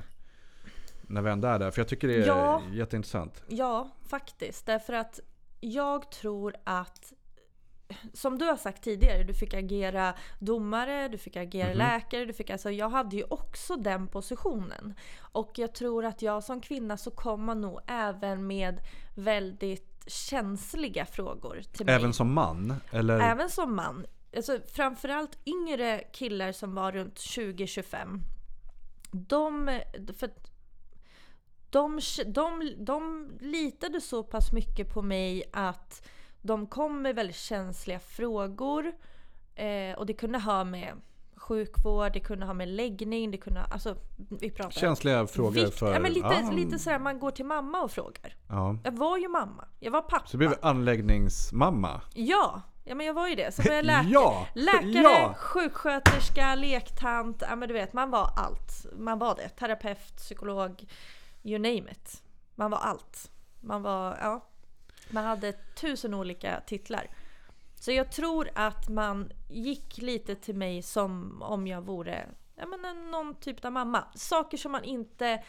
När 1.01 1.21
vi 1.21 1.29
ändå 1.31 1.47
är 1.47 1.59
där. 1.59 1.71
För 1.71 1.79
jag 1.81 1.87
tycker 1.87 2.07
det 2.07 2.15
är 2.15 2.27
Ja. 2.27 2.61
jätteintressant. 2.73 3.43
Ja, 3.47 3.89
faktiskt. 4.07 4.65
Därför 4.65 4.93
att 4.93 5.19
jag 5.59 6.11
tror 6.11 6.55
att 6.63 7.13
som 8.13 8.37
du 8.37 8.45
har 8.45 8.57
sagt 8.57 8.83
tidigare, 8.83 9.23
du 9.23 9.33
fick 9.33 9.53
agera 9.53 10.13
domare, 10.39 11.07
du 11.07 11.17
fick 11.17 11.35
agera 11.35 11.67
Mhm. 11.69 11.77
läkare, 11.77 12.25
du 12.25 12.33
fick, 12.33 12.49
alltså, 12.49 12.71
jag 12.71 12.89
hade 12.89 13.15
ju 13.15 13.23
också 13.23 13.75
den 13.75 14.07
positionen. 14.07 14.93
Och 15.19 15.51
jag 15.55 15.73
tror 15.75 16.05
att 16.05 16.21
jag 16.21 16.43
som 16.43 16.61
kvinna 16.61 16.97
så 16.97 17.11
kom 17.11 17.43
man 17.45 17.61
nog 17.61 17.79
även 17.87 18.47
med 18.47 18.79
väldigt 19.15 20.03
känsliga 20.07 21.05
frågor 21.05 21.61
till 21.73 21.85
mig. 21.85 21.95
Även 21.95 22.13
som 22.13 22.33
man? 22.33 22.73
Eller? 22.91 23.19
Även 23.19 23.49
som 23.49 23.75
man. 23.75 24.05
Alltså, 24.35 24.59
framförallt 24.73 25.37
yngre 25.45 25.99
killar 26.13 26.51
som 26.51 26.75
var 26.75 26.91
runt 26.91 27.15
20-25. 27.19 28.19
De, 29.11 29.79
för 30.19 30.29
de, 31.69 31.99
de, 32.27 32.73
de 32.85 33.29
litade 33.39 34.01
så 34.01 34.23
pass 34.23 34.51
mycket 34.51 34.93
på 34.93 35.01
mig 35.01 35.43
att 35.53 36.07
de 36.45 36.67
kom 36.67 37.01
med 37.01 37.15
väldigt 37.15 37.35
känsliga 37.35 37.99
frågor. 37.99 38.91
Eh, 39.55 39.97
och 39.97 40.05
det 40.05 40.13
kunde 40.13 40.39
ha 40.39 40.63
med 40.63 40.93
sjukvård, 41.37 42.13
det 42.13 42.19
kunde 42.19 42.45
ha 42.45 42.53
med 42.53 42.67
läggning, 42.67 43.31
det 43.31 43.37
kunde 43.37 43.63
alltså 43.63 43.95
vi 44.39 44.51
pratar 44.51 44.71
Känsliga 44.71 45.27
frågor 45.27 45.51
vikt- 45.51 45.75
för... 45.79 45.93
Ja 45.93 45.99
men 45.99 46.13
lite, 46.13 46.27
ah, 46.27 46.51
lite 46.51 46.79
sådär 46.79 46.99
man 46.99 47.19
går 47.19 47.31
till 47.31 47.45
mamma 47.45 47.81
och 47.81 47.91
frågar. 47.91 48.35
Ja. 48.49 48.77
Jag 48.83 48.91
var 48.91 49.17
ju 49.17 49.27
mamma, 49.27 49.67
jag 49.79 49.91
var 49.91 50.01
pappa. 50.01 50.25
Så 50.25 50.31
du 50.31 50.37
blev 50.37 50.53
anläggningsmamma? 50.61 52.01
Ja, 52.13 52.61
ja 52.83 52.95
men 52.95 53.05
jag 53.05 53.13
var 53.13 53.27
ju 53.27 53.35
det. 53.35 53.55
Så 53.55 53.61
var 53.61 53.75
jag 53.75 53.85
läkare, 53.85 54.07
Ja! 54.09 54.47
läkare 54.53 54.91
Ja! 55.03 55.33
sjuksköterska, 55.37 56.55
lektant. 56.55 57.43
Ja 57.49 57.55
men 57.55 57.67
du 57.67 57.73
vet, 57.73 57.93
man 57.93 58.11
var 58.11 58.29
allt. 58.35 58.85
Man 58.97 59.19
var 59.19 59.35
det. 59.35 59.49
Terapeut, 59.49 60.15
psykolog, 60.17 60.85
you 61.43 61.59
name 61.59 61.91
it. 61.91 62.23
Man 62.55 62.71
var 62.71 62.77
allt. 62.77 63.31
Man 63.61 63.81
var, 63.81 64.17
ja. 64.21 64.45
Man 65.09 65.25
hade 65.25 65.51
tusen 65.51 66.13
olika 66.13 66.61
titlar. 66.67 67.07
Så 67.79 67.91
jag 67.91 68.11
tror 68.11 68.49
att 68.55 68.89
man 68.89 69.31
gick 69.49 69.97
lite 69.97 70.35
till 70.35 70.55
mig 70.55 70.81
som 70.81 71.41
om 71.41 71.67
jag 71.67 71.81
vore 71.81 72.29
ja, 72.55 72.65
men 72.65 72.85
en, 72.85 73.11
någon 73.11 73.35
typ 73.35 73.65
av 73.65 73.71
mamma. 73.71 74.03
Saker 74.15 74.57
som 74.57 74.71
man 74.71 74.83
inte 74.83 75.43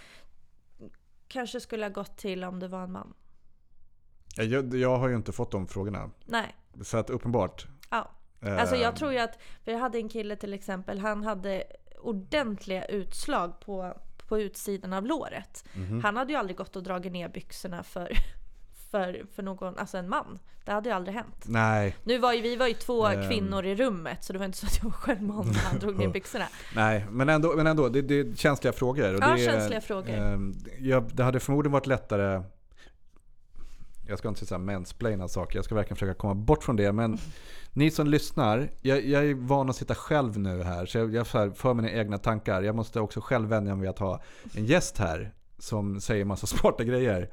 kanske 1.29 1.61
skulle 1.61 1.85
ha 1.85 1.90
gått 1.90 2.16
till 2.16 2.45
om 2.45 2.61
det 2.61 2.69
var 2.69 2.83
en 2.83 2.92
man. 2.92 3.14
Jag, 4.37 4.75
jag 4.75 4.97
har 4.99 5.09
ju 5.09 5.16
inte 5.16 5.33
fått 5.33 5.51
de 5.51 5.66
frågorna. 5.66 6.11
Nej. 6.25 6.55
Så 6.83 6.97
att 6.99 7.11
uppenbart. 7.11 7.66
Ja. 7.90 8.11
eh, 8.40 8.61
Alltså 8.61 8.77
jag 8.77 8.97
tror 8.97 9.12
ju 9.12 9.19
att, 9.19 9.38
för 9.64 9.73
jag 9.73 9.79
hade 9.79 9.99
en 9.99 10.09
kille 10.09 10.37
till 10.37 10.53
exempel, 10.55 10.99
han 10.99 11.25
hade 11.25 11.64
ordentliga 11.99 12.85
utslag 12.85 13.61
på, 13.61 13.95
på 14.29 14.40
utsidan 14.40 14.92
av 14.92 15.07
låret. 15.07 15.64
mhm. 15.75 16.01
Han 16.01 16.16
hade 16.16 16.33
ju 16.33 16.38
aldrig 16.38 16.57
gått 16.57 16.77
och 16.77 16.83
dragit 16.83 17.12
ner 17.12 17.29
byxorna 17.29 17.83
för, 17.83 18.12
för, 18.90 19.27
för 19.35 19.42
någon, 19.42 19.79
alltså 19.79 19.99
en 19.99 20.09
man. 20.09 20.38
Det 20.64 20.72
hade 20.72 20.88
ju 20.88 20.94
aldrig 20.94 21.14
hänt. 21.16 21.44
Nej, 21.44 21.96
Nu 22.05 22.18
var 22.18 22.33
ju, 22.33 22.40
vi 22.42 22.57
var 22.57 22.66
ju 22.66 22.75
två 22.75 23.07
Ehm. 23.07 23.29
kvinnor 23.29 23.64
i 23.64 23.75
rummet 23.75 24.25
så 24.25 24.33
det 24.33 24.38
var 24.38 24.46
inte 24.46 24.59
så 24.59 24.66
att 24.66 24.77
jag 24.79 24.85
var 24.85 24.90
självmant 24.90 25.46
när 25.46 25.61
han 25.70 25.79
drog 25.79 25.99
ner 25.99 26.09
byxorna. 26.09 26.46
nej. 26.75 27.07
Men 27.11 27.29
ändå, 27.29 27.53
men 27.57 27.66
ändå 27.66 27.88
det, 27.88 28.03
det 28.03 28.20
är 28.20 28.35
känsliga 28.35 28.72
frågor. 28.72 29.14
Och 29.14 29.20
Ja, 29.22 29.29
det 29.33 29.38
känsliga 29.44 29.81
frågor. 29.81 30.11
ehm, 30.14 30.55
jag, 30.79 31.11
det 31.14 31.22
hade 31.22 31.40
förmodligen 31.40 31.72
varit 31.72 31.87
lättare 31.87 32.42
jag 34.09 34.18
ska 34.18 34.29
inte 34.29 34.46
säga 34.46 34.59
mansplaina 34.59 35.29
saker, 35.29 35.59
jag 35.59 35.64
ska 35.64 35.75
verkligen 35.75 35.96
försöka 35.96 36.14
komma 36.14 36.35
bort 36.35 36.64
från 36.64 36.77
det. 36.77 36.92
Men 36.92 37.18
ni 37.72 37.90
som 37.90 38.07
lyssnar, 38.07 38.68
jag, 38.81 39.05
jag 39.07 39.25
är 39.25 39.35
van 39.35 39.70
att 39.70 39.77
sitta 39.77 39.94
själv 39.94 40.38
nu 40.38 40.62
här. 40.62 40.87
Så 40.87 40.99
jag, 40.99 41.14
jag 41.14 41.25
här 41.33 41.51
för 41.51 41.75
mina 41.75 41.90
egna 41.90 42.18
tankar. 42.18 42.62
Jag 42.62 42.75
måste 42.75 43.01
också 43.01 43.20
själv 43.20 43.49
vänja 43.49 43.75
mig 43.75 43.81
vid 43.81 43.90
att 43.90 43.99
ha 43.99 44.20
en 44.55 44.66
gäst 44.66 44.99
här 44.99 45.35
som 45.59 46.01
säger 46.01 46.25
massa 46.25 46.46
smarta 46.57 46.85
grejer. 46.85 47.31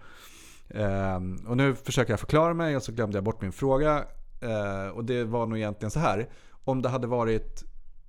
Ehm, 0.74 1.36
och 1.48 1.58
nu 1.58 1.76
försöker 1.76 2.14
jag 2.14 2.20
förklara 2.20 2.54
mig 2.54 2.76
och 2.76 2.84
så 2.84 2.92
glömde 2.92 3.18
jag 3.18 3.24
bort 3.24 3.42
min 3.42 3.52
fråga. 3.52 4.06
Eh, 4.42 4.88
och 4.88 5.06
det 5.06 5.24
var 5.24 5.46
nog 5.46 5.58
egentligen 5.58 5.92
så 5.92 6.00
här. 6.00 6.30
Om 6.64 6.82
det 6.82 6.90
hade 6.90 7.08
varit 7.08 7.64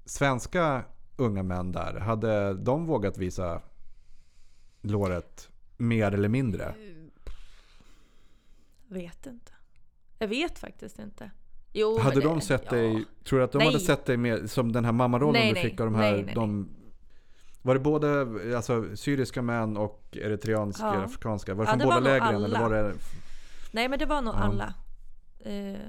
svenska 0.05 0.83
unga 1.17 1.43
män 1.43 1.73
där, 1.73 2.01
hade 2.01 2.55
de 2.55 2.87
vågat 2.87 3.19
visa 3.19 3.61
låret 4.81 5.49
mer 5.77 6.13
eller 6.13 6.29
mindre? 6.29 6.75
Jag 8.89 8.95
vet 8.97 9.27
inte. 9.27 9.53
Jag 10.19 10.29
vet 10.29 10.59
faktiskt 10.59 10.99
inte. 10.99 11.31
Jo, 11.73 11.99
Hade 11.99 12.21
de 12.21 12.35
det- 12.39 12.45
sett 12.45 12.63
ja. 12.65 12.71
dig, 12.77 13.05
tror 13.25 13.39
du 13.39 13.45
att 13.45 13.53
de 13.53 13.59
Nej. 13.59 13.67
hade 13.67 13.81
sett 13.81 14.05
dig 14.07 14.17
med, 14.17 14.51
som 14.51 14.73
den 14.73 14.85
här 14.85 14.93
mammarollen 14.93 15.43
Nej, 15.43 15.55
du 15.55 15.61
fick 15.71 15.81
av 15.81 15.87
de 15.87 15.95
här, 15.95 16.13
Nej, 16.13 16.23
nej, 16.23 16.35
de, 16.35 16.69
var 17.65 17.75
det 17.75 17.81
både 17.81 18.21
alltså, 18.57 18.97
syriska 18.97 19.43
män 19.43 19.77
och 19.77 20.03
eritreanska, 20.13 20.85
Ja. 20.85 21.03
afrikanska? 21.05 21.55
Var 21.55 21.65
det 21.65 21.71
Ja, 21.71 21.73
från 21.73 21.79
det 21.79 21.85
båda 21.85 22.01
lägren? 22.01 22.45
Eller 22.45 22.61
var 22.61 22.71
det, 22.71 22.95
Nej 23.71 23.89
men 23.89 23.99
det 23.99 24.07
var 24.07 24.21
nog 24.23 24.35
Ja. 24.35 24.39
alla. 24.39 24.75
Eh, 25.41 25.81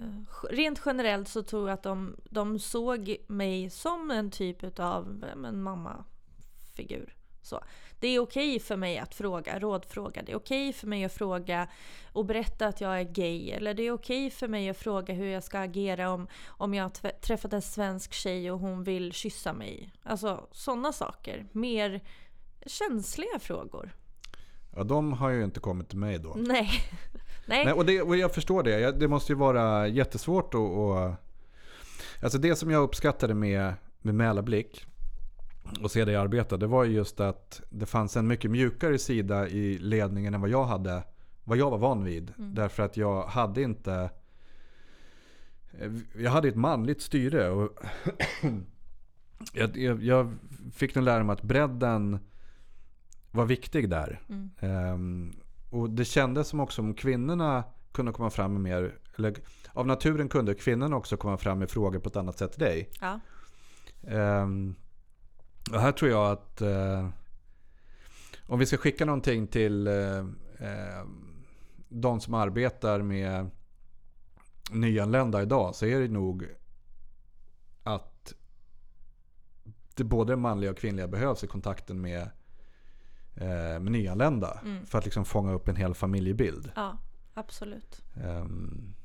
rent 0.49 0.81
generellt 0.85 1.27
så 1.27 1.43
tror 1.43 1.69
jag 1.69 1.73
att 1.73 1.83
de, 1.83 2.15
de 2.29 2.59
såg 2.59 3.15
mig 3.27 3.69
som 3.69 4.11
en 4.11 4.31
typ 4.31 4.79
av 4.79 5.25
en 5.45 5.61
mammafigur. 5.63 7.15
Så. 7.41 7.63
Det 7.99 8.08
är 8.08 8.19
okej 8.19 8.60
för 8.60 8.75
mig 8.75 8.97
att 8.97 9.15
fråga, 9.15 9.60
rådfråga. 9.60 10.21
Det 10.21 10.31
är 10.31 10.36
okej 10.36 10.73
för 10.73 10.88
mig 10.88 11.05
att 11.05 11.13
fråga 11.13 11.67
och 12.13 12.25
berätta 12.25 12.67
att 12.67 12.81
jag 12.81 12.99
är 12.99 13.03
gay. 13.03 13.51
Eller 13.51 13.73
det 13.73 13.84
är 13.84 13.91
okej 13.91 14.29
för 14.29 14.47
mig 14.47 14.69
att 14.69 14.77
fråga 14.77 15.13
hur 15.13 15.27
jag 15.27 15.43
ska 15.43 15.60
agera 15.60 16.10
om, 16.12 16.27
om 16.47 16.73
jag 16.73 16.84
har 16.84 17.19
träffat 17.19 17.53
en 17.53 17.62
svensk 17.62 18.13
tjej 18.13 18.51
och 18.51 18.60
hon 18.60 18.84
vill 18.84 19.13
kyssa 19.13 19.53
mig. 19.53 19.91
Alltså 20.03 20.47
sådana 20.51 20.93
saker. 20.93 21.45
Mer 21.51 22.01
känsliga 22.65 23.39
frågor. 23.39 23.95
ja, 24.75 24.84
de 24.84 25.13
har 25.13 25.29
ju 25.29 25.43
inte 25.43 25.60
kommit 25.60 25.89
till 25.89 25.97
mig 25.97 26.19
då. 26.19 26.34
Nej. 26.38 26.69
Nej. 27.45 27.65
Nej, 27.65 27.73
och, 27.73 27.86
det, 27.86 28.01
och 28.01 28.17
jag 28.17 28.34
förstår 28.34 28.63
det. 28.63 28.91
Det 28.91 29.08
måste 29.08 29.31
ju 29.31 29.38
vara 29.38 29.88
jättesvårt 29.88 30.53
att... 30.53 30.60
Och, 30.60 31.13
alltså 32.21 32.38
det 32.38 32.55
som 32.55 32.71
jag 32.71 32.84
uppskattade 32.84 33.34
med, 33.34 33.73
med 34.01 34.15
Mälarblick 34.15 34.86
och 35.82 35.91
se 35.91 36.06
dig 36.06 36.15
arbeta, 36.15 36.58
det 36.58 36.67
var 36.67 36.84
ju 36.84 36.93
just 36.93 37.19
att 37.19 37.62
det 37.69 37.86
fanns 37.86 38.17
en 38.17 38.28
mycket 38.28 38.51
mjukare 38.51 38.97
sida 38.97 39.47
i 39.47 39.78
ledningen 39.78 40.34
än 40.34 40.41
vad 40.41 40.49
jag 40.49 40.65
hade, 40.65 41.04
vad 41.43 41.58
jag 41.58 41.71
var 41.71 41.78
van 41.78 42.04
vid. 42.04 42.34
Därför 42.38 42.84
att 42.84 42.97
jag 42.97 43.23
hade 43.23 43.62
inte... 43.62 44.10
Jag 46.17 46.32
hade 46.32 46.47
ett 46.47 46.56
manligt 46.56 47.01
styre 47.01 47.49
och 47.49 47.80
jag, 49.54 49.78
jag, 49.78 50.04
jag 50.04 50.34
fick 50.73 50.95
nog 50.95 51.04
lära 51.04 51.23
mig 51.23 51.34
att 51.34 51.41
bredden 51.41 52.19
var 53.32 53.45
viktig 53.45 53.89
där. 53.89 54.21
Mm. 54.30 54.49
Ehm, 54.60 55.34
och 55.69 55.89
det 55.89 56.06
kändes 56.06 56.47
som 56.47 56.60
också 56.60 56.82
om 56.82 56.93
kvinnorna 56.93 57.63
kunde 57.91 58.12
komma 58.12 58.30
fram 58.30 58.54
med 58.54 58.62
mer, 58.62 58.97
eller 59.17 59.36
av 59.73 59.88
naturen 59.88 60.30
kunde 60.30 60.54
kvinnorna 60.54 60.95
också 60.95 61.17
komma 61.17 61.38
fram 61.38 61.60
med 61.60 61.69
frågor 61.69 61.99
på 61.99 62.10
ett 62.10 62.15
annat 62.15 62.38
sätt 62.38 62.51
till 62.51 62.63
dig. 62.63 62.89
Ja. 63.01 63.19
Ehm, 64.08 64.75
Och 65.71 65.80
här 65.80 65.91
tror 65.91 66.12
jag 66.12 66.32
att 66.32 66.62
eh, 66.62 67.10
om 68.47 68.60
vi 68.60 68.65
ska 68.65 68.78
skicka 68.78 69.06
någonting 69.06 69.47
till 69.47 69.88
eh, 69.88 70.17
eh, 70.60 71.06
de 71.89 72.21
som 72.21 72.34
arbetar 72.34 73.01
med 73.01 73.49
nyanlända 74.71 75.41
idag 75.41 75.75
så 75.75 75.86
är 75.86 75.99
det 75.99 76.08
nog 76.08 76.47
att 77.84 78.34
det 79.95 80.04
både 80.04 80.36
manliga 80.36 80.71
och 80.71 80.78
kvinnliga 80.78 81.08
behövs 81.08 81.43
i 81.43 81.47
kontakten 81.47 82.01
med, 82.01 82.21
eh, 83.36 83.80
med 83.80 83.91
nyanlända. 83.91 84.60
Mm. 84.63 84.86
För 84.86 84.97
att 84.97 85.06
liksom 85.06 85.25
fånga 85.25 85.54
upp 85.54 85.67
en 85.67 85.75
hel 85.75 85.93
familjebild. 85.93 86.71
Ja, 86.75 86.97
absolut. 87.34 88.01
Um, 88.23 88.95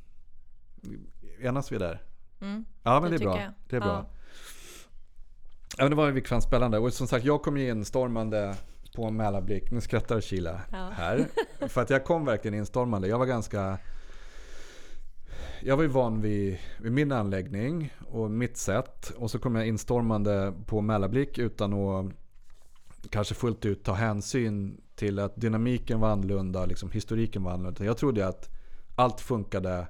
enas 1.40 1.73
vi 1.73 1.79
där? 1.79 2.03
Mm. 2.40 2.64
Ja 2.83 3.01
men 3.01 3.11
det, 3.11 3.16
är 3.16 3.18
tycker 3.18 3.31
bra. 3.31 3.40
jag. 3.40 3.53
Det 3.68 3.77
är 3.77 3.81
bra. 3.81 4.07
Ja. 4.11 4.19
Ja, 5.78 5.88
det 5.88 5.94
var 5.94 6.06
ju 6.06 6.12
viktigt 6.12 6.42
spännande. 6.42 6.78
Och 6.78 6.92
som 6.92 7.06
sagt, 7.06 7.24
jag 7.24 7.42
kom 7.42 7.56
ju 7.56 7.68
in 7.68 7.85
stormande 7.85 8.54
på 8.96 9.11
Mälarblick. 9.11 9.70
Nu 9.70 9.80
skrattar 9.80 10.20
Kila 10.20 10.61
Ja. 10.72 10.90
här. 10.92 11.28
För 11.68 11.83
att 11.83 11.90
jag 11.90 12.04
kom 12.04 12.24
verkligen 12.24 12.54
instormande. 12.59 13.09
Jag 13.09 13.18
var 13.18 13.26
ganska... 13.26 13.78
Jag 15.62 15.76
var 15.76 15.83
ju 15.83 15.88
van 15.88 16.20
vid, 16.20 16.59
vid 16.80 16.92
min 16.92 17.12
anläggning 17.12 17.92
och 18.06 18.30
mitt 18.30 18.56
sätt. 18.56 19.12
Och 19.16 19.30
så 19.30 19.38
kom 19.38 19.54
jag 19.56 19.66
instormande 19.66 20.54
på 20.66 20.80
Mälarblick 20.80 21.38
utan 21.38 21.72
att 21.74 22.12
kanske 23.11 23.35
fullt 23.35 23.66
ut 23.66 23.85
ta 23.85 23.92
hänsyn 23.92 24.80
till 24.94 25.18
att 25.18 25.37
dynamiken 25.40 26.00
var 26.00 26.09
annorlunda, 26.11 26.66
liksom 26.66 26.90
historiken 26.90 27.42
var 27.42 27.52
annorlunda. 27.52 27.85
Jag 27.85 27.96
trodde 27.96 28.26
att 28.28 28.48
allt 28.94 29.20
funkade 29.20 29.87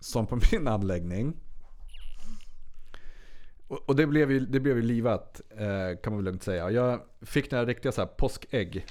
som 0.00 0.26
på 0.26 0.38
min 0.52 0.68
anläggning. 0.68 1.36
Och 3.68 3.96
det 3.96 4.06
blev 4.06 4.30
ju, 4.30 4.40
det 4.40 4.60
blev 4.60 4.76
ju 4.76 4.82
livat 4.82 5.40
eh, 5.50 5.98
kan 6.02 6.12
man 6.12 6.16
väl 6.16 6.24
lugnt 6.24 6.42
säga. 6.42 6.70
Jag 6.70 7.00
fick 7.20 7.50
några 7.50 7.64
riktiga 7.64 7.92
så 7.92 8.00
här 8.00 8.08
påskägg 8.08 8.86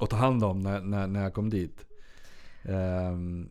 att 0.00 0.10
ta 0.10 0.16
hand 0.16 0.44
om 0.44 0.60
när, 0.60 0.80
när, 0.80 1.06
när 1.06 1.22
jag 1.22 1.34
kom 1.34 1.50
dit. 1.50 1.86
Ehm, 2.62 3.48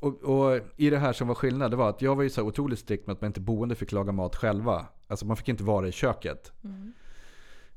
och, 0.00 0.22
och 0.22 0.60
i 0.76 0.90
det 0.90 0.98
här 0.98 1.12
som 1.12 1.28
var 1.28 1.34
skillnad, 1.34 1.70
det 1.70 1.76
var 1.76 1.88
att 1.88 2.02
jag 2.02 2.16
var 2.16 2.22
ju 2.22 2.30
så 2.30 2.42
otroligt 2.42 2.78
strikt 2.78 3.06
med 3.06 3.14
att 3.14 3.20
man 3.20 3.28
inte 3.28 3.40
boende 3.40 3.74
fick 3.74 3.92
laga 3.92 4.12
mat 4.12 4.36
själva. 4.36 4.86
Alltså 5.06 5.26
man 5.26 5.36
fick 5.36 5.48
inte 5.48 5.64
vara 5.64 5.88
i 5.88 5.92
köket. 5.92 6.52
Mm. 6.64 6.92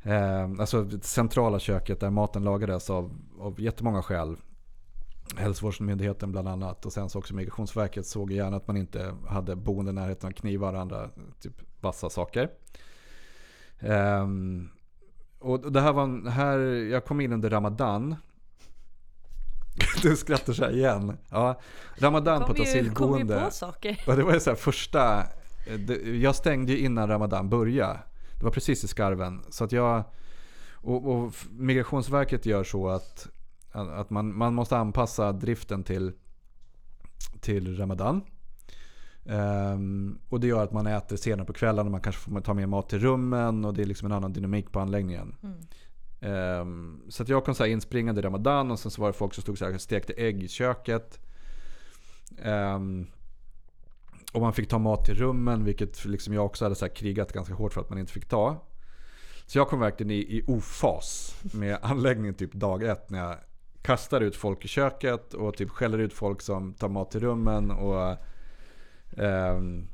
Ehm, 0.04 0.60
alltså 0.60 0.84
det 0.84 1.04
centrala 1.04 1.60
köket 1.60 2.00
där 2.00 2.10
maten 2.10 2.44
lagades 2.44 2.90
av, 2.90 3.18
av 3.40 3.62
jättemånga 3.62 4.04
skäl. 4.04 4.38
Hälsovårdsmyndigheten 5.36 6.32
bland 6.32 6.48
annat. 6.48 6.86
Och 6.86 6.94
sen 6.94 7.10
så 7.10 7.20
också 7.20 7.36
Migrationsverket 7.36 8.06
såg 8.06 8.32
gärna 8.32 8.58
att 8.58 8.68
man 8.68 8.78
inte 8.78 9.16
hade 9.28 9.56
boende 9.56 9.92
i 9.92 9.94
närheten 9.94 10.28
av 10.28 10.32
knivar 10.32 10.74
och 10.74 10.80
andra 10.80 11.10
typ 11.42 11.54
vassa 11.82 12.10
saker. 12.10 12.50
Ehm, 13.80 14.70
och 15.40 15.72
det 15.72 15.82
här 15.82 15.94
var 15.94 16.30
här, 16.30 16.58
jag 16.92 17.06
kom 17.06 17.22
in 17.22 17.34
under 17.34 17.50
Ramadan. 17.50 18.16
Du 20.02 20.16
skrattar 20.16 20.54
så 20.54 20.64
här 20.64 20.72
igen. 20.72 21.18
Ja, 21.30 21.60
Ramadan 21.98 22.46
på 22.46 22.52
ett 22.52 22.60
ju, 22.60 22.64
kom 22.66 23.14
asylboende. 23.14 23.42
på 23.46 23.52
saker. 23.52 24.04
Och 24.08 24.16
det 24.16 24.24
var 24.24 24.34
ju 24.34 24.40
så 24.40 24.50
här 24.50 24.58
första, 24.58 25.24
jag 26.22 26.36
stängde 26.36 26.72
ju 26.72 26.78
innan 26.78 27.08
Ramadan 27.08 27.50
började. 27.50 28.00
Det 28.40 28.44
var 28.44 28.52
precis 28.52 28.84
i 28.84 28.88
skarven. 28.88 29.44
Så 29.50 29.64
att 29.64 29.72
jag, 29.72 30.04
och, 30.74 31.06
och 31.06 31.34
Migrationsverket 31.52 32.46
gör 32.46 32.64
så 32.64 32.90
att, 32.90 33.28
att 33.72 34.10
man, 34.10 34.38
man 34.38 34.54
måste 34.54 34.78
anpassa 34.78 35.32
driften 35.32 35.84
till, 35.84 36.12
till 37.40 37.78
Ramadan. 37.78 38.22
Ehm, 39.26 40.20
och 40.30 40.40
det 40.40 40.48
gör 40.48 40.64
att 40.64 40.72
man 40.72 40.88
äter 40.88 41.16
senare 41.16 41.46
på 41.46 41.54
kvällen 41.54 41.86
och 41.86 41.92
man 41.92 42.02
kanske 42.02 42.22
får 42.22 42.42
ta 42.42 42.54
med 42.54 42.70
mat 42.70 42.90
till 42.90 43.00
rummen 43.00 43.66
och 43.66 43.74
det 43.74 43.82
är 43.82 43.86
liksom 43.86 44.06
en 44.06 44.12
annan 44.12 44.34
dynamik 44.34 44.72
på 44.72 44.80
anläggningen. 44.80 45.36
Mm. 45.44 45.58
Ehm, 46.22 47.02
så 47.10 47.24
att 47.24 47.30
jag 47.30 47.46
kom 47.46 47.56
så 47.56 47.66
inspringande 47.66 48.22
i 48.22 48.24
Ramadan 48.24 48.72
och 48.72 48.80
sen 48.80 48.92
så 48.92 49.02
var 49.02 49.10
det 49.10 49.14
folk 49.14 49.34
som 49.34 49.42
stod 49.42 49.58
så 49.58 49.66
här 49.66 49.74
och 49.74 49.82
stekte 49.82 50.14
ägg 50.14 50.44
i 50.44 50.48
köket. 50.48 51.20
Ehm, 52.42 53.08
och 54.34 54.42
man 54.42 54.54
fick 54.54 54.70
ta 54.70 54.80
mat 54.80 55.06
till 55.06 55.16
rummen, 55.16 55.64
vilket 55.64 56.06
liksom 56.06 56.34
jag 56.34 56.46
också 56.46 56.66
hade 56.66 56.76
så 56.76 56.90
krigat 56.90 57.34
ganska 57.34 57.54
hårt 57.54 57.74
för 57.74 57.82
att 57.82 57.90
man 57.90 58.00
inte 58.00 58.14
fick 58.14 58.28
ta. 58.28 58.68
Så 59.46 59.58
jag 59.58 59.68
kom 59.68 59.80
verkligen 59.80 60.12
i, 60.12 60.20
i 60.20 60.44
ofas 60.48 61.36
med 61.54 61.78
anläggningen 61.82 62.34
typ 62.34 62.54
dag 62.54 62.84
ett 62.84 63.10
när 63.10 63.20
jag 63.20 63.38
kastar 63.82 64.22
ut 64.22 64.36
folk 64.36 64.66
i 64.66 64.68
köket 64.68 65.34
och 65.34 65.58
typ 65.58 65.70
skäller 65.70 65.98
ut 65.98 66.14
folk 66.14 66.42
som 66.42 66.74
tar 66.74 66.90
mat 66.90 67.12
till 67.12 67.20
rummen. 67.20 67.72
Och, 67.72 68.18
um, 69.18 69.88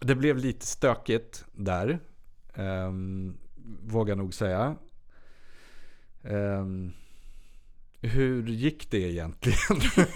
det 0.00 0.14
blev 0.14 0.36
lite 0.36 0.66
stökigt 0.66 1.44
där. 1.52 2.00
Um, 2.54 3.38
vågar 3.82 4.10
jag 4.10 4.18
nog 4.18 4.34
säga. 4.34 4.76
Um, 6.22 6.92
hur 8.00 8.46
gick 8.46 8.90
det 8.90 9.10
egentligen? 9.10 9.80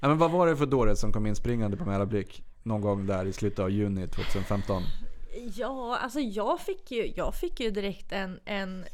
ja, 0.00 0.08
men 0.08 0.18
vad 0.18 0.30
var 0.30 0.46
det 0.46 0.56
för 0.56 0.66
dåre 0.66 0.96
som 0.96 1.12
kom 1.12 1.26
inspringande 1.26 1.76
på 1.76 1.84
Mälarblick 1.84 2.44
någon 2.62 2.80
gång 2.80 3.06
där 3.06 3.26
i 3.26 3.32
slutet 3.32 3.58
av 3.58 3.70
juni 3.70 4.08
2015? 4.08 4.82
Ja, 5.54 5.98
alltså 6.02 6.20
jag 6.20 6.60
fick 6.60 6.90
ju, 6.90 7.12
jag 7.16 7.34
fick 7.34 7.60
ju 7.60 7.70
direkt 7.70 8.12
en, 8.12 8.40
en 8.44 8.84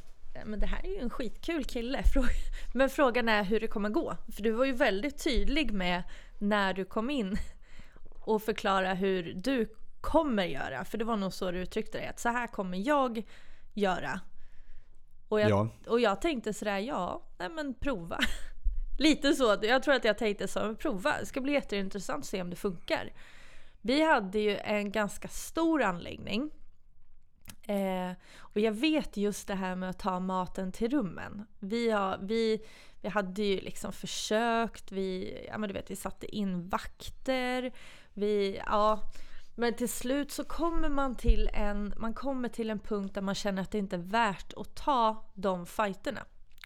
men 0.45 0.61
det 0.61 0.67
här 0.67 0.87
är 0.87 0.91
ju 0.91 0.99
en 0.99 1.11
skitkul 1.11 1.65
kille. 1.65 2.05
Men 2.75 2.91
frågan 2.91 3.29
är 3.29 3.45
hur 3.45 3.61
det 3.61 3.67
kommer 3.67 3.89
gå. 3.89 4.17
För 4.35 4.43
du 4.43 4.51
var 4.51 4.65
ju 4.65 4.73
väldigt 4.73 5.25
tydlig 5.25 5.73
med 5.73 6.03
när 6.39 6.75
du 6.75 6.85
kom 6.85 7.11
in 7.11 7.37
och 8.21 8.43
förklara 8.43 8.95
hur 8.95 9.35
du 9.35 9.69
kommer 10.01 10.45
göra. 10.45 10.85
För 10.85 10.99
det 10.99 11.05
var 11.05 11.17
nog 11.17 11.33
så 11.33 11.51
du 11.51 11.59
uttryckte 11.59 11.99
dig. 11.99 12.07
Att 12.07 12.21
så 12.21 12.29
här 12.29 12.47
kommer 12.47 12.79
jag 12.87 13.23
göra. 13.75 14.21
Och 15.29 15.41
jag, 15.41 15.51
Ja. 15.51 15.69
och 15.87 16.01
jag 16.01 16.21
tänkte 16.21 16.53
sådär, 16.53 16.79
ja, 16.79 17.23
nej 17.39 17.49
men 17.49 17.75
prova. 17.75 18.19
Lite 18.99 19.35
så. 19.35 19.59
Jag 19.63 19.83
tror 19.83 19.95
att 19.95 20.05
jag 20.05 20.19
tänkte 20.19 20.49
så, 20.49 20.75
prova. 20.75 21.19
Det 21.21 21.27
ska 21.27 21.41
bli 21.41 21.53
jätteintressant 21.53 22.19
att 22.25 22.29
se 22.29 22.43
om 22.43 22.51
det 22.51 22.57
funkar. 22.57 23.13
Vi 23.81 24.05
hade 24.05 24.39
ju 24.39 24.57
en 24.57 24.93
ganska 24.93 25.29
stor 25.29 25.83
anläggning. 25.83 26.51
Eh, 27.67 28.11
och 28.39 28.61
jag 28.61 28.73
vet 28.73 29.17
just 29.17 29.47
det 29.49 29.55
här 29.55 29.77
med 29.77 29.91
att 29.91 29.99
ta 29.99 30.21
maten 30.21 30.73
till 30.73 30.91
rummen. 30.91 31.47
Vi, 31.59 31.91
har, 31.91 32.19
vi, 32.23 32.67
vi 33.01 33.09
hade 33.09 33.43
ju 33.43 33.61
liksom 33.61 33.93
försökt, 33.93 34.93
vi, 34.93 35.39
ja 35.49 35.59
men 35.59 35.69
du 35.69 35.75
vet, 35.75 35.91
vi 35.91 35.97
satte 35.97 36.37
in 36.37 36.69
vakter. 36.69 37.73
Vi, 38.13 38.61
ja, 38.67 39.13
men 39.55 39.75
till 39.75 39.89
slut 39.89 40.33
så 40.33 40.45
kommer 40.45 40.89
man 40.89 41.15
till, 41.15 41.51
en, 41.53 41.95
man 41.97 42.15
kommer 42.15 42.49
till 42.49 42.71
en 42.71 42.79
punkt 42.79 43.15
där 43.15 43.23
man 43.23 43.35
känner 43.35 43.63
att 43.63 43.71
det 43.71 43.79
inte 43.79 43.97
är 43.97 44.01
värt 44.01 44.53
att 44.57 44.75
ta 44.75 45.31
de 45.35 45.67
fighterna. 45.67 46.21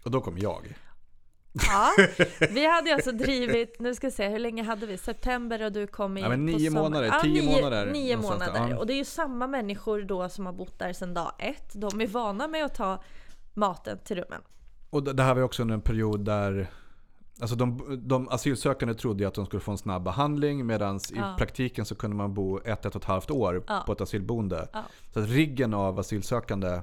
Och 0.05 0.11
då 0.11 0.21
kom 0.21 0.39
jag. 0.39 0.75
Ja, 1.53 1.91
vi 2.51 2.67
hade 2.67 2.95
alltså 2.95 3.13
drivit, 3.13 3.81
nu 3.81 3.95
ska 3.95 4.11
se, 4.11 4.29
hur 4.29 4.39
länge 4.39 4.63
hade 4.63 4.87
vi? 4.87 4.99
September 4.99 5.65
och 5.65 5.73
du 5.73 5.87
kom 5.87 6.17
i 6.19 6.21
Ja, 6.21 6.29
men 6.29 6.47
nio 6.47 6.71
månader, 6.71 7.15
tio 7.23 7.43
nio, 7.43 7.63
månader, 7.63 7.93
Nio 7.93 8.17
månader. 8.17 8.69
ja. 8.71 8.77
Och 8.79 8.87
det 8.87 8.93
är 8.93 8.99
ju 8.99 9.05
samma 9.05 9.47
människor 9.47 10.03
då 10.03 10.29
som 10.29 10.47
har 10.47 10.53
bott 10.53 10.79
där 10.79 10.93
sedan 10.93 11.15
dag 11.15 11.33
ett. 11.39 11.73
De 11.75 12.01
är 12.01 12.07
vana 12.07 12.49
med 12.49 12.65
att 12.65 12.75
ta 12.75 13.03
maten 13.55 13.99
till 14.05 14.17
rummen. 14.17 14.41
Och 14.91 15.03
det 15.03 15.13
det 15.13 15.23
här 15.23 15.35
var 15.35 15.41
ju 15.41 15.45
också 15.45 15.63
under 15.63 15.75
en 15.75 15.81
period 15.81 16.25
där 16.25 16.71
Alltså 17.41 17.57
de, 17.57 17.81
de 18.09 18.29
asylsökande 18.29 18.95
trodde 18.95 19.23
ju 19.23 19.29
att 19.29 19.35
de 19.35 19.47
skulle 19.47 19.61
få 19.61 19.71
en 19.71 19.79
snabb 19.79 20.03
behandling 20.03 20.67
medan 20.67 21.01
Ja. 21.15 21.35
i 21.35 21.39
praktiken 21.39 21.85
så 21.85 21.95
kunde 21.95 22.17
man 22.17 22.35
bo 22.35 22.59
ett, 22.59 22.87
ett 22.87 22.87
och 22.87 23.03
ett 23.03 23.05
halvt 23.05 23.31
år 23.31 23.63
Ja. 23.69 23.83
på 23.87 23.93
ett 23.93 24.01
asylboende. 24.01 24.69
Ja. 24.73 24.83
Så 25.15 25.21
att 25.21 25.29
riggen 25.29 25.75
av 25.75 25.99
asylsökande 25.99 26.81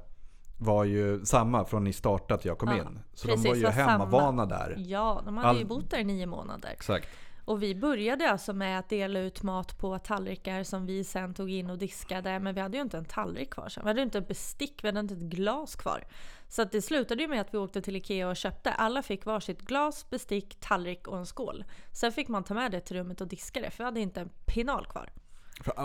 var 0.58 0.84
ju 0.84 1.26
samma 1.26 1.66
från 1.66 1.84
ni 1.84 1.94
startade 1.94 2.42
till 2.42 2.50
jag 2.50 2.58
kom 2.58 2.70
Ja, 2.70 2.76
in. 2.76 3.00
Så 3.14 3.28
precis, 3.28 3.44
de 3.44 3.50
var 3.50 3.56
ju 3.56 3.64
var 3.64 3.72
samma. 3.72 3.92
hemmavana 3.92 4.46
där. 4.46 4.76
Ja, 4.78 5.22
de 5.26 5.38
hade 5.38 5.50
All- 5.50 5.60
ju 5.60 5.66
bott 5.66 5.90
där 5.90 5.98
i 5.98 6.04
nio 6.04 6.26
månader. 6.26 6.70
Exakt. 6.74 7.08
Och 7.46 7.64
vi 7.64 7.76
började 7.76 8.32
alltså 8.32 8.54
med 8.54 8.80
att 8.80 8.90
dela 8.90 9.20
ut 9.20 9.44
mat 9.44 9.78
på 9.80 10.00
tallrikar 10.00 10.64
som 10.64 10.86
vi 10.86 11.04
sen 11.04 11.34
tog 11.34 11.52
in 11.52 11.70
och 11.70 11.78
diskade. 11.78 12.40
Men 12.40 12.56
vi 12.56 12.62
hade 12.62 12.78
ju 12.78 12.84
inte 12.84 12.98
en 12.98 13.06
tallrik 13.06 13.50
kvar 13.54 13.70
sen. 13.70 13.84
Vi 13.84 13.90
hade 13.90 14.02
inte 14.02 14.18
ett 14.18 14.28
bestick, 14.28 14.84
vi 14.84 14.88
hade 14.88 15.00
inte 15.00 15.14
ett 15.14 15.20
glas 15.20 15.76
kvar. 15.76 16.04
Så 16.48 16.64
det 16.64 16.82
slutade 16.82 17.22
ju 17.22 17.28
med 17.28 17.42
att 17.42 17.54
vi 17.54 17.58
åkte 17.58 17.82
till 17.82 17.96
Ikea 17.96 18.30
och 18.30 18.36
köpte. 18.36 18.72
Alla 18.72 19.02
fick 19.04 19.26
varsitt 19.26 19.62
glas, 19.62 20.10
bestick, 20.10 20.58
tallrik 20.60 21.08
och 21.08 21.18
en 21.18 21.26
skål. 21.26 21.64
Sen 21.92 22.12
fick 22.12 22.28
man 22.28 22.44
ta 22.44 22.54
med 22.54 22.72
det 22.72 22.80
till 22.80 22.98
rummet 22.98 23.22
och 23.22 23.28
diska 23.28 23.62
det, 23.62 23.72
för 23.72 23.78
vi 23.78 23.84
hade 23.84 24.00
inte 24.00 24.22
en 24.22 24.30
pinal 24.46 24.86
kvar. 24.86 25.10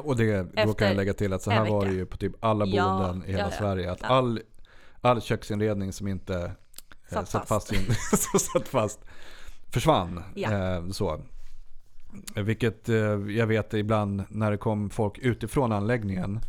Och 0.04 0.16
det, 0.16 0.54
kan 0.78 0.88
jag 0.88 0.96
lägga 0.96 1.12
till 1.14 1.32
att 1.32 1.42
så 1.42 1.50
här 1.50 1.70
var 1.70 1.84
det 1.86 1.92
ju 1.92 2.06
på 2.06 2.16
typ 2.16 2.44
alla 2.44 2.66
Ja, 2.66 2.82
boenden 2.84 3.28
i 3.28 3.32
hela 3.32 3.42
ja, 3.42 3.48
ja. 3.50 3.58
Sverige. 3.58 3.92
Att 3.92 4.00
Ja. 4.02 4.08
all, 4.08 4.40
all 5.00 5.20
köksinredning 5.20 5.92
som 5.92 6.08
inte 6.08 6.34
eh, 6.36 6.50
Satt 7.12 7.28
satt 7.28 7.48
fast. 7.48 7.72
in, 7.72 7.94
satt 8.52 8.68
fast 8.68 9.00
försvann. 9.70 10.22
Ja. 10.34 10.52
Eh, 10.76 10.88
så. 10.90 11.20
Vilket 12.34 12.88
eh, 12.88 12.96
jag 13.36 13.46
vet 13.46 13.74
ibland 13.74 14.22
när 14.28 14.50
det 14.50 14.56
kom 14.56 14.90
folk 14.90 15.18
utifrån 15.18 15.72
anläggningen 15.72 16.40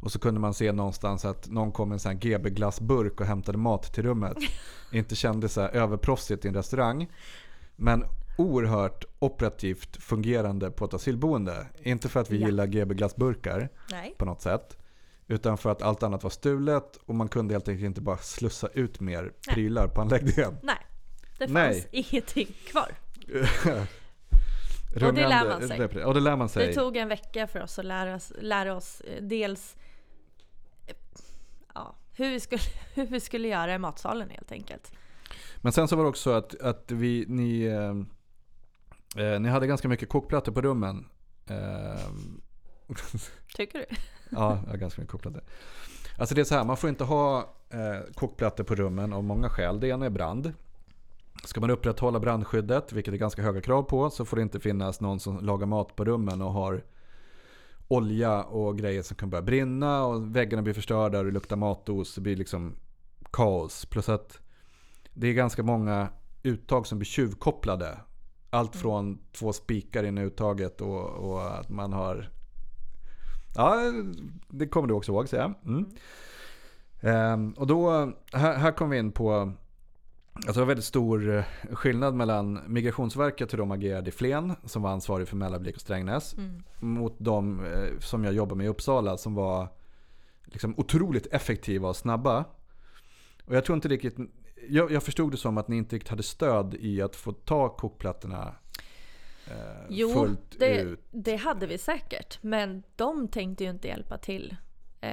och 0.00 0.12
så 0.12 0.18
kunde 0.18 0.40
man 0.40 0.54
se 0.54 0.72
någonstans 0.72 1.24
att 1.24 1.48
någon 1.50 1.72
kom 1.72 1.88
med 1.88 1.96
en 1.96 2.00
sån 2.00 2.12
här 2.12 2.18
GB 2.18 2.50
glassburk 2.50 3.20
och 3.20 3.26
hämtade 3.26 3.58
mat 3.58 3.94
till 3.94 4.02
rummet. 4.02 4.36
Inte 4.92 5.16
kändes 5.16 5.52
så 5.52 5.60
här 5.60 5.68
överproffsigt 5.68 6.44
i 6.44 6.48
en 6.48 6.54
restaurang. 6.54 7.08
Men 7.76 8.04
oerhört 8.38 9.04
operativt 9.18 9.96
fungerande 10.02 10.70
på 10.70 10.84
ett 10.84 10.94
asylboende. 10.94 11.66
Inte 11.82 12.08
för 12.08 12.20
att 12.20 12.30
vi 12.30 12.38
Ja. 12.40 12.46
gillar 12.46 12.66
GB 12.66 12.94
glassburkar 12.94 13.68
Nej. 13.90 14.14
på 14.18 14.24
något 14.24 14.42
sätt. 14.42 14.77
Utan 15.30 15.58
för 15.58 15.70
att 15.70 15.82
allt 15.82 16.02
annat 16.02 16.22
var 16.22 16.30
stulet 16.30 16.96
och 16.96 17.14
man 17.14 17.28
kunde 17.28 17.54
helt 17.54 17.68
enkelt 17.68 17.86
inte 17.86 18.00
bara 18.00 18.18
slussa 18.18 18.68
ut 18.68 19.00
mer 19.00 19.22
Nej. 19.22 19.54
prylar 19.54 19.88
på 19.88 20.00
anläggningen. 20.00 20.58
Nej, 20.62 20.86
det 21.38 21.48
fanns 21.48 21.52
Nej. 21.52 21.88
ingenting 21.92 22.46
kvar. 22.66 22.94
Rungande- 24.94 25.28
lär 25.28 25.44
man 25.48 25.68
sig. 25.68 26.04
Och 26.04 26.14
det 26.14 26.20
lär 26.20 26.36
man 26.36 26.48
sig. 26.48 26.66
Det 26.66 26.74
tog 26.74 26.96
en 26.96 27.08
vecka 27.08 27.46
för 27.46 27.62
oss 27.62 27.78
att 27.78 27.84
lära 27.84 28.14
oss, 28.14 28.32
lära 28.40 28.74
oss 28.74 29.00
eh, 29.00 29.22
dels 29.22 29.76
eh, 30.86 30.94
ja, 31.74 31.96
hur, 32.12 32.30
vi 32.30 32.40
skulle, 32.40 32.62
hur 32.94 33.06
vi 33.06 33.20
skulle 33.20 33.48
göra 33.48 33.74
i 33.74 33.78
matsalen 33.78 34.30
helt 34.30 34.52
enkelt. 34.52 34.92
Men 35.56 35.72
sen 35.72 35.88
så 35.88 35.96
var 35.96 36.02
det 36.02 36.08
också 36.08 36.32
att, 36.32 36.60
att 36.60 36.90
vi, 36.90 37.24
ni, 37.28 37.62
eh, 37.62 39.24
eh, 39.24 39.40
ni 39.40 39.48
hade 39.48 39.66
ganska 39.66 39.88
mycket 39.88 40.08
kokplattor 40.08 40.52
på 40.52 40.60
rummen. 40.62 41.08
Eh, 41.46 42.10
Tycker 43.56 43.78
du? 43.78 43.96
Ja, 44.30 44.58
jag 44.64 44.70
har 44.70 44.76
ganska 44.76 45.00
mycket 45.00 45.12
kokplattor. 45.12 45.42
Alltså 46.18 46.34
det 46.34 46.40
är 46.40 46.44
så 46.44 46.54
här, 46.54 46.64
man 46.64 46.76
får 46.76 46.90
inte 46.90 47.04
ha 47.04 47.54
eh, 47.70 48.12
kokplattor 48.14 48.64
på 48.64 48.74
rummen 48.74 49.12
av 49.12 49.24
många 49.24 49.48
skäl. 49.48 49.80
Det 49.80 49.88
ena 49.88 50.06
är 50.06 50.10
brand. 50.10 50.52
Ska 51.44 51.60
man 51.60 51.70
upprätthålla 51.70 52.20
brandskyddet, 52.20 52.92
vilket 52.92 53.14
är 53.14 53.18
ganska 53.18 53.42
höga 53.42 53.60
krav 53.60 53.82
på, 53.82 54.10
så 54.10 54.24
får 54.24 54.36
det 54.36 54.42
inte 54.42 54.60
finnas 54.60 55.00
någon 55.00 55.20
som 55.20 55.44
lagar 55.44 55.66
mat 55.66 55.96
på 55.96 56.04
rummen 56.04 56.42
och 56.42 56.52
har 56.52 56.84
olja 57.88 58.42
och 58.42 58.78
grejer 58.78 59.02
som 59.02 59.16
kan 59.16 59.30
börja 59.30 59.42
brinna 59.42 60.04
och 60.04 60.36
väggarna 60.36 60.62
blir 60.62 60.74
förstörda 60.74 61.18
och 61.18 61.24
det 61.24 61.30
luktar 61.30 61.56
matos. 61.56 62.14
Det 62.14 62.20
blir 62.20 62.36
liksom 62.36 62.76
kaos. 63.30 63.84
Plus 63.84 64.08
att 64.08 64.40
det 65.14 65.28
är 65.28 65.32
ganska 65.32 65.62
många 65.62 66.08
uttag 66.42 66.86
som 66.86 66.98
blir 66.98 67.06
tjuvkopplade. 67.06 67.98
Allt 68.50 68.76
från 68.76 69.18
två 69.32 69.52
spikar 69.52 70.04
in 70.04 70.18
i 70.18 70.20
uttaget 70.20 70.80
och, 70.80 71.08
och 71.08 71.58
att 71.58 71.68
man 71.68 71.92
har... 71.92 72.30
Ja, 73.54 73.76
det 74.48 74.66
kommer 74.66 74.88
du 74.88 74.94
också 74.94 75.12
ihåg 75.12 75.28
säger 75.28 75.42
jag. 75.42 75.54
Mm. 75.66 75.86
Ehm, 77.00 77.52
och 77.52 77.66
då, 77.66 77.90
här, 78.32 78.54
här 78.56 78.72
kom 78.72 78.90
vi 78.90 78.98
in 78.98 79.12
på 79.12 79.52
Alltså 80.34 80.52
det 80.52 80.58
var 80.60 80.66
väldigt 80.66 80.84
stor 80.84 81.36
eh, 81.36 81.44
skillnad 81.72 82.14
mellan 82.14 82.60
Migrationsverket 82.66 83.52
hur 83.52 83.58
de 83.58 83.70
agerade 83.70 84.08
i 84.08 84.12
Flen 84.12 84.52
som 84.64 84.82
var 84.82 84.90
ansvarig 84.90 85.28
för 85.28 85.36
Mälarvik 85.36 85.74
och 85.74 85.80
Strängnäs 85.80 86.34
Mm. 86.34 86.62
mot 86.80 87.14
de 87.18 87.64
eh, 87.64 87.98
som 88.00 88.24
jag 88.24 88.34
jobbar 88.34 88.56
med 88.56 88.64
i 88.66 88.68
Uppsala 88.68 89.16
som 89.16 89.34
var 89.34 89.68
liksom 90.44 90.74
otroligt 90.76 91.26
effektiva 91.26 91.88
och 91.88 91.96
snabba. 91.96 92.44
Och 93.44 93.56
jag 93.56 93.64
tror 93.64 93.76
inte 93.76 93.88
riktigt, 93.88 94.16
jag, 94.68 94.90
jag 94.90 95.02
förstod 95.02 95.30
det 95.30 95.36
som 95.36 95.58
att 95.58 95.68
ni 95.68 95.76
inte 95.76 95.96
riktigt 95.96 96.10
hade 96.10 96.22
stöd 96.22 96.74
i 96.74 97.02
att 97.02 97.16
få 97.16 97.32
ta 97.32 97.68
kokplattorna 97.68 98.54
eh, 99.50 99.86
Jo, 99.88 100.12
fullt 100.12 100.58
det, 100.58 100.80
ut. 100.80 101.00
det 101.10 101.36
hade 101.36 101.66
vi 101.66 101.78
säkert. 101.78 102.38
Men 102.42 102.82
de 102.96 103.28
tänkte 103.28 103.64
ju 103.64 103.70
inte 103.70 103.88
hjälpa 103.88 104.18
till 104.18 104.56
eh, 105.00 105.12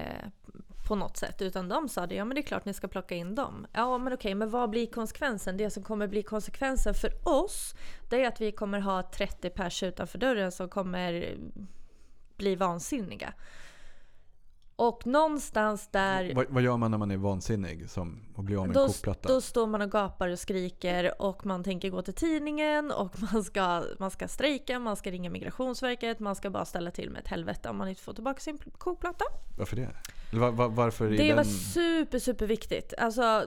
på 0.87 0.95
något 0.95 1.17
sätt. 1.17 1.41
Utan 1.41 1.69
de 1.69 1.89
sa 1.89 2.07
det, 2.07 2.15
ja 2.15 2.25
men 2.25 2.35
det 2.35 2.41
är 2.41 2.45
klart 2.45 2.65
ni 2.65 2.73
ska 2.73 2.87
plocka 2.87 3.15
in 3.15 3.35
dem. 3.35 3.67
Ja 3.73 3.97
men 3.97 4.13
okej, 4.13 4.35
men 4.35 4.49
vad 4.49 4.69
blir 4.69 4.87
konsekvensen? 4.87 5.57
Det 5.57 5.69
som 5.69 5.83
kommer 5.83 6.07
bli 6.07 6.23
konsekvensen 6.23 6.93
för 6.93 7.27
oss, 7.27 7.75
det 8.09 8.23
är 8.23 8.27
att 8.27 8.41
vi 8.41 8.51
kommer 8.51 8.79
ha 8.79 9.03
30 9.03 9.49
pers 9.49 9.83
utanför 9.83 10.17
dörren 10.17 10.51
som 10.51 10.69
kommer 10.69 11.37
bli 12.37 12.55
vansinniga. 12.55 13.33
Och 14.77 15.07
någonstans 15.07 15.87
där... 15.91 16.33
Vad, 16.35 16.45
vad 16.49 16.63
gör 16.63 16.77
man 16.77 16.91
när 16.91 16.97
man 16.97 17.11
är 17.11 17.17
vansinnig 17.17 17.89
som, 17.89 18.19
och 18.35 18.43
blir 18.43 18.57
av 18.57 18.67
med 18.67 18.75
Då, 18.75 18.81
en 18.81 18.87
kokplatta? 18.87 19.29
då 19.29 19.41
står 19.41 19.67
man 19.67 19.81
och 19.81 19.91
gapar 19.91 20.29
och 20.29 20.39
skriker 20.39 21.21
och 21.21 21.45
man 21.45 21.63
tänker 21.63 21.89
gå 21.89 22.01
till 22.01 22.13
tidningen 22.13 22.91
och 22.91 23.21
man 23.33 23.43
ska, 23.43 23.83
man 23.99 24.11
ska 24.11 24.27
strejka, 24.27 24.79
man 24.79 24.95
ska 24.95 25.11
ringa 25.11 25.29
Migrationsverket, 25.29 26.19
man 26.19 26.35
ska 26.35 26.49
bara 26.49 26.65
ställa 26.65 26.91
till 26.91 27.09
med 27.09 27.21
ett 27.21 27.27
helvete 27.27 27.69
om 27.69 27.77
man 27.77 27.87
inte 27.87 28.01
får 28.01 28.13
tillbaka 28.13 28.39
sin 28.39 28.57
kokplatta. 28.77 29.25
Varför 29.57 29.75
det? 29.75 29.89
Var, 30.33 30.51
var, 30.51 30.69
varför 30.69 31.09
Det 31.09 31.27
den... 31.27 31.35
var 31.35 31.43
super, 31.43 32.19
super 32.19 32.47
viktigt. 32.47 32.93
Alltså, 32.97 33.45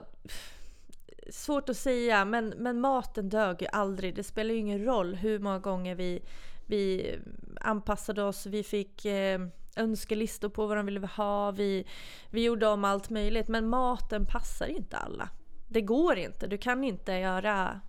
svårt 1.29 1.69
att 1.69 1.77
säga, 1.77 2.25
men, 2.25 2.53
men 2.57 2.81
maten 2.81 3.29
dög 3.29 3.61
ju 3.61 3.67
aldrig. 3.67 4.15
Det 4.15 4.23
spelar 4.23 4.53
ju 4.53 4.59
ingen 4.59 4.85
roll 4.85 5.15
hur 5.15 5.39
många 5.39 5.59
gånger 5.59 5.95
vi, 5.95 6.21
vi 6.67 7.15
anpassade 7.61 8.23
oss. 8.23 8.45
Vi 8.45 8.63
fick 8.63 9.05
eh, 9.05 9.39
önskelistor 9.79 10.49
på 10.49 10.67
vad 10.67 10.77
de 10.77 10.85
ville 10.85 11.07
ha. 11.07 11.51
Vi, 11.51 11.85
vi 12.29 12.43
gjorde 12.43 12.67
om 12.67 12.85
allt 12.85 13.09
möjligt. 13.09 13.47
Men 13.47 13.69
maten 13.69 14.25
passar 14.25 14.67
inte 14.67 14.97
alla. 14.97 15.29
Det 15.67 15.81
går 15.81 16.17
inte. 16.17 16.47
Du 16.47 16.57
kan 16.57 16.83
inte 16.83 17.11
göra 17.13 17.81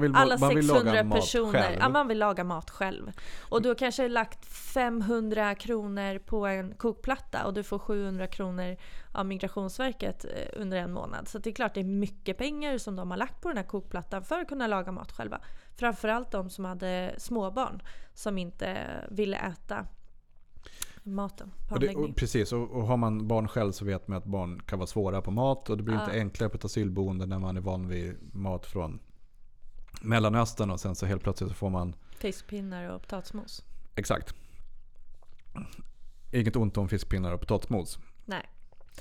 vill, 0.00 0.14
alla 0.14 0.38
man 0.38 0.54
vill 0.54 0.68
600 0.68 0.92
laga 0.92 1.04
mat 1.04 1.20
personer. 1.20 1.52
själv. 1.52 1.76
Ja, 1.80 1.88
man 1.88 2.08
vill 2.08 2.18
laga 2.18 2.44
mat 2.44 2.70
själv. 2.70 3.12
Och 3.40 3.62
du 3.62 3.68
har 3.68 3.76
kanske 3.76 4.08
lagt 4.08 4.46
500 4.46 5.54
kronor 5.54 6.18
på 6.18 6.46
en 6.46 6.74
kokplatta 6.74 7.46
och 7.46 7.54
du 7.54 7.62
får 7.62 7.78
700 7.78 8.26
kronor 8.26 8.76
av 9.12 9.26
Migrationsverket 9.26 10.24
eh, 10.24 10.60
under 10.60 10.76
en 10.76 10.92
månad. 10.92 11.28
Så 11.28 11.38
det 11.38 11.50
är 11.50 11.54
klart 11.54 11.74
det 11.74 11.80
är 11.80 11.84
mycket 11.84 12.38
pengar 12.38 12.78
som 12.78 12.96
de 12.96 13.10
har 13.10 13.18
lagt 13.18 13.40
på 13.40 13.48
den 13.48 13.56
här 13.56 13.64
kokplattan 13.64 14.24
för 14.24 14.40
att 14.40 14.48
kunna 14.48 14.66
laga 14.66 14.92
mat 14.92 15.12
själva. 15.12 15.40
Framförallt 15.76 16.30
de 16.30 16.50
som 16.50 16.64
hade 16.64 17.14
småbarn 17.18 17.82
som 18.14 18.38
inte 18.38 18.86
ville 19.10 19.36
äta 19.36 19.86
maten 21.14 21.52
på 21.68 21.74
Och 21.74 21.80
det, 21.80 21.94
och 21.94 22.16
precis, 22.16 22.52
och, 22.52 22.70
och 22.70 22.86
har 22.86 22.96
man 22.96 23.28
barn 23.28 23.48
själv 23.48 23.72
så 23.72 23.84
vet 23.84 24.08
man 24.08 24.18
att 24.18 24.24
barn 24.24 24.62
kan 24.66 24.78
vara 24.78 24.86
svåra 24.86 25.22
på 25.22 25.30
mat. 25.30 25.70
Och 25.70 25.76
det 25.76 25.82
blir 25.82 25.94
Ja. 25.94 26.04
inte 26.04 26.18
enklare 26.18 26.50
på 26.50 26.56
ett 26.56 26.64
asylboende 26.64 27.26
när 27.26 27.38
man 27.38 27.56
är 27.56 27.60
van 27.60 27.88
vid 27.88 28.16
mat 28.34 28.66
från 28.66 29.00
Mellanöstern 30.02 30.70
och 30.70 30.80
sen 30.80 30.94
så 30.94 31.06
helt 31.06 31.22
plötsligt 31.22 31.50
så 31.50 31.54
får 31.56 31.70
man 31.70 31.94
Fiskpinnar 32.18 32.90
och 32.90 33.00
potatismos. 33.02 33.64
Exakt. 33.94 34.34
Inget 36.32 36.56
ont 36.56 36.76
om 36.78 36.88
fiskpinnar 36.88 37.32
och 37.32 37.40
potatismos. 37.40 37.98
Nej. 38.24 38.42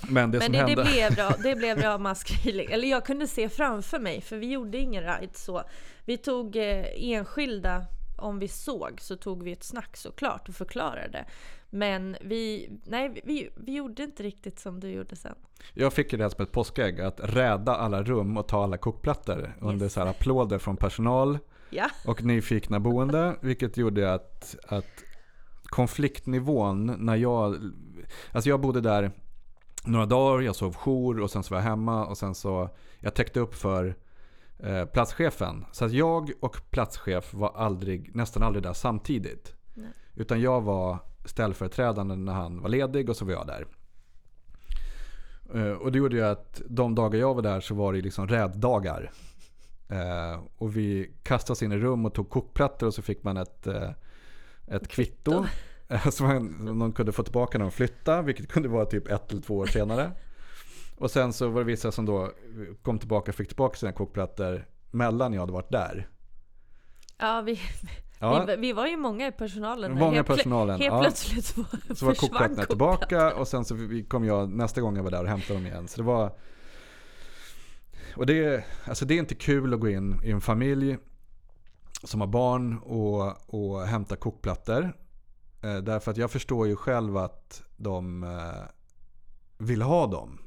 Men 0.09 0.31
det 0.31 0.37
Men 0.39 0.51
det, 0.51 0.57
det, 0.57 0.65
hände... 0.67 0.83
blev 0.83 1.15
bra, 1.15 1.33
det 1.43 1.55
blev 1.55 1.77
ramaskri. 1.77 2.65
Eller 2.65 2.87
jag 2.87 3.05
kunde 3.05 3.27
se 3.27 3.49
framför 3.49 3.99
mig, 3.99 4.21
för 4.21 4.37
vi 4.37 4.51
gjorde 4.51 4.77
ingen 4.77 5.03
ride 5.03 5.33
så. 5.33 5.63
Vi 6.05 6.17
tog 6.17 6.55
eh, 6.55 6.85
enskilda, 6.97 7.85
om 8.17 8.39
vi 8.39 8.47
såg 8.47 9.01
så 9.01 9.15
tog 9.15 9.43
vi 9.43 9.51
ett 9.51 9.63
snack 9.63 9.97
såklart 9.97 10.49
och 10.49 10.55
förklarade. 10.55 11.25
Men 11.69 12.17
vi, 12.21 12.69
nej, 12.85 13.21
vi, 13.23 13.49
vi 13.55 13.75
gjorde 13.75 14.03
inte 14.03 14.23
riktigt 14.23 14.59
som 14.59 14.79
du 14.79 14.89
gjorde 14.89 15.15
sen. 15.15 15.35
Jag 15.73 15.93
fick 15.93 16.11
det 16.11 16.17
här 16.17 16.29
som 16.29 16.43
ett 16.43 16.51
påskägg. 16.51 17.01
Att 17.01 17.19
rädda 17.23 17.75
alla 17.75 18.03
rum 18.03 18.37
och 18.37 18.47
ta 18.47 18.63
alla 18.63 18.77
kokplattor 18.77 19.55
under 19.61 19.85
Yes. 19.85 19.93
så 19.93 19.99
här 19.99 20.07
applåder 20.07 20.57
från 20.57 20.77
personal 20.77 21.37
Ja, 21.69 21.89
och 22.05 22.23
nyfikna 22.23 22.79
boende. 22.79 23.35
Vilket 23.41 23.77
gjorde 23.77 24.13
att, 24.13 24.55
att 24.67 25.03
konfliktnivån 25.63 26.95
när 26.99 27.15
jag... 27.15 27.55
Alltså 28.31 28.49
jag 28.49 28.61
bodde 28.61 28.81
där 28.81 29.11
några 29.85 30.05
dagar, 30.05 30.41
jag 30.41 30.55
sov 30.55 30.75
jour 30.75 31.19
och 31.19 31.31
sen 31.31 31.43
så 31.43 31.53
var 31.53 31.61
jag 31.61 31.69
hemma 31.69 32.05
och 32.05 32.17
sen 32.17 32.35
så... 32.35 32.69
Jag 32.99 33.13
täckte 33.13 33.39
upp 33.39 33.55
för 33.55 33.95
eh, 34.59 34.85
platschefen. 34.85 35.65
Så 35.71 35.85
att 35.85 35.91
jag 35.91 36.31
och 36.39 36.57
platschef 36.69 37.33
var 37.33 37.51
aldrig, 37.55 38.15
nästan 38.15 38.43
aldrig 38.43 38.63
där 38.63 38.73
samtidigt. 38.73 39.53
Nej. 39.73 39.87
Utan 40.15 40.41
jag 40.41 40.61
var 40.61 40.97
ställföreträdande 41.25 42.15
när 42.15 42.33
han 42.33 42.61
var 42.61 42.69
ledig 42.69 43.09
och 43.09 43.15
så 43.17 43.25
var 43.25 43.31
jag 43.33 43.47
där. 43.47 43.65
Eh, 45.55 45.71
Och 45.71 45.91
det 45.91 45.97
gjorde 45.97 46.15
ju 46.15 46.23
att 46.25 46.61
de 46.69 46.95
dagar 46.95 47.19
jag 47.19 47.33
var 47.33 47.41
där 47.41 47.59
så 47.59 47.75
var 47.75 47.93
det 47.93 48.01
liksom 48.01 48.27
räddagar. 48.27 49.11
Eh, 49.89 50.39
och 50.57 50.77
vi 50.77 51.11
kastade 51.23 51.51
oss 51.53 51.63
in 51.63 51.71
i 51.71 51.77
rum 51.77 52.05
och 52.05 52.13
tog 52.13 52.29
kokplattor 52.29 52.87
och 52.87 52.93
så 52.93 53.01
fick 53.01 53.23
man 53.23 53.37
ett, 53.37 53.67
eh, 53.67 53.89
ett 54.67 54.87
kvitto. 54.87 55.45
eh, 55.87 56.07
Som 56.09 56.27
man, 56.27 56.67
som 56.67 56.93
kunde 56.93 57.11
få 57.11 57.23
tillbaka 57.23 57.57
när 57.57 57.65
de 57.65 57.71
flyttade, 57.71 58.21
vilket 58.21 58.47
kunde 58.51 58.69
vara 58.69 58.85
typ 58.85 59.07
ett 59.07 59.31
eller 59.31 59.41
två 59.41 59.57
år 59.57 59.65
senare. 59.65 60.11
Och 60.97 61.11
sen 61.11 61.33
så 61.33 61.49
var 61.49 61.61
det 61.61 61.65
vissa 61.65 61.91
som 61.91 62.05
då 62.05 62.31
kom 62.81 62.99
tillbaka 62.99 63.31
och 63.31 63.35
fick 63.35 63.47
tillbaka 63.47 63.77
sina 63.77 63.91
kokplattor 63.91 64.67
mellan 64.91 65.33
jag 65.33 65.41
hade 65.41 65.53
varit 65.53 65.71
där. 65.71 66.09
ja 67.17 67.41
vi, 67.41 67.59
Ja, 68.19 68.45
vi, 68.47 68.55
vi 68.55 68.73
var 68.73 68.87
ju 68.87 68.97
många 68.97 69.27
i 69.27 69.31
personalen. 69.31 69.93
många 69.93 70.15
helt 70.15 70.27
personalen. 70.27 70.79
Helt 70.79 70.93
ja. 70.93 71.01
plötsligt 71.01 71.45
så, 71.45 71.65
Så 71.95 72.05
var 72.05 72.13
kokplattorna 72.13 72.65
tillbaka 72.65 73.35
och 73.35 73.47
sen 73.47 73.65
så 73.65 73.75
kom 74.07 74.25
jag 74.25 74.49
nästa 74.49 74.81
gång 74.81 74.95
jag 74.95 75.03
var 75.03 75.11
där 75.11 75.21
och 75.21 75.29
hämtade 75.29 75.53
dem 75.53 75.65
igen. 75.65 75.87
Så 75.87 75.97
det 75.97 76.07
var... 76.07 76.31
Och 78.15 78.25
det, 78.25 78.65
alltså 78.85 79.05
det 79.05 79.13
är 79.13 79.19
inte 79.19 79.35
kul 79.35 79.73
att 79.73 79.79
gå 79.79 79.89
in 79.89 80.19
i 80.23 80.31
en 80.31 80.41
familj 80.41 80.97
som 82.03 82.21
har 82.21 82.27
barn 82.27 82.77
och, 82.77 83.53
och 83.53 83.87
hämta 83.87 84.15
kokplattor. 84.15 84.93
Eh, 85.63 85.77
därför 85.77 86.11
att 86.11 86.17
jag 86.17 86.31
förstår 86.31 86.67
ju 86.67 86.75
själv 86.75 87.17
att 87.17 87.63
de 87.75 88.23
eh, 88.23 88.63
vill 89.57 89.81
ha 89.81 90.07
dem. 90.07 90.39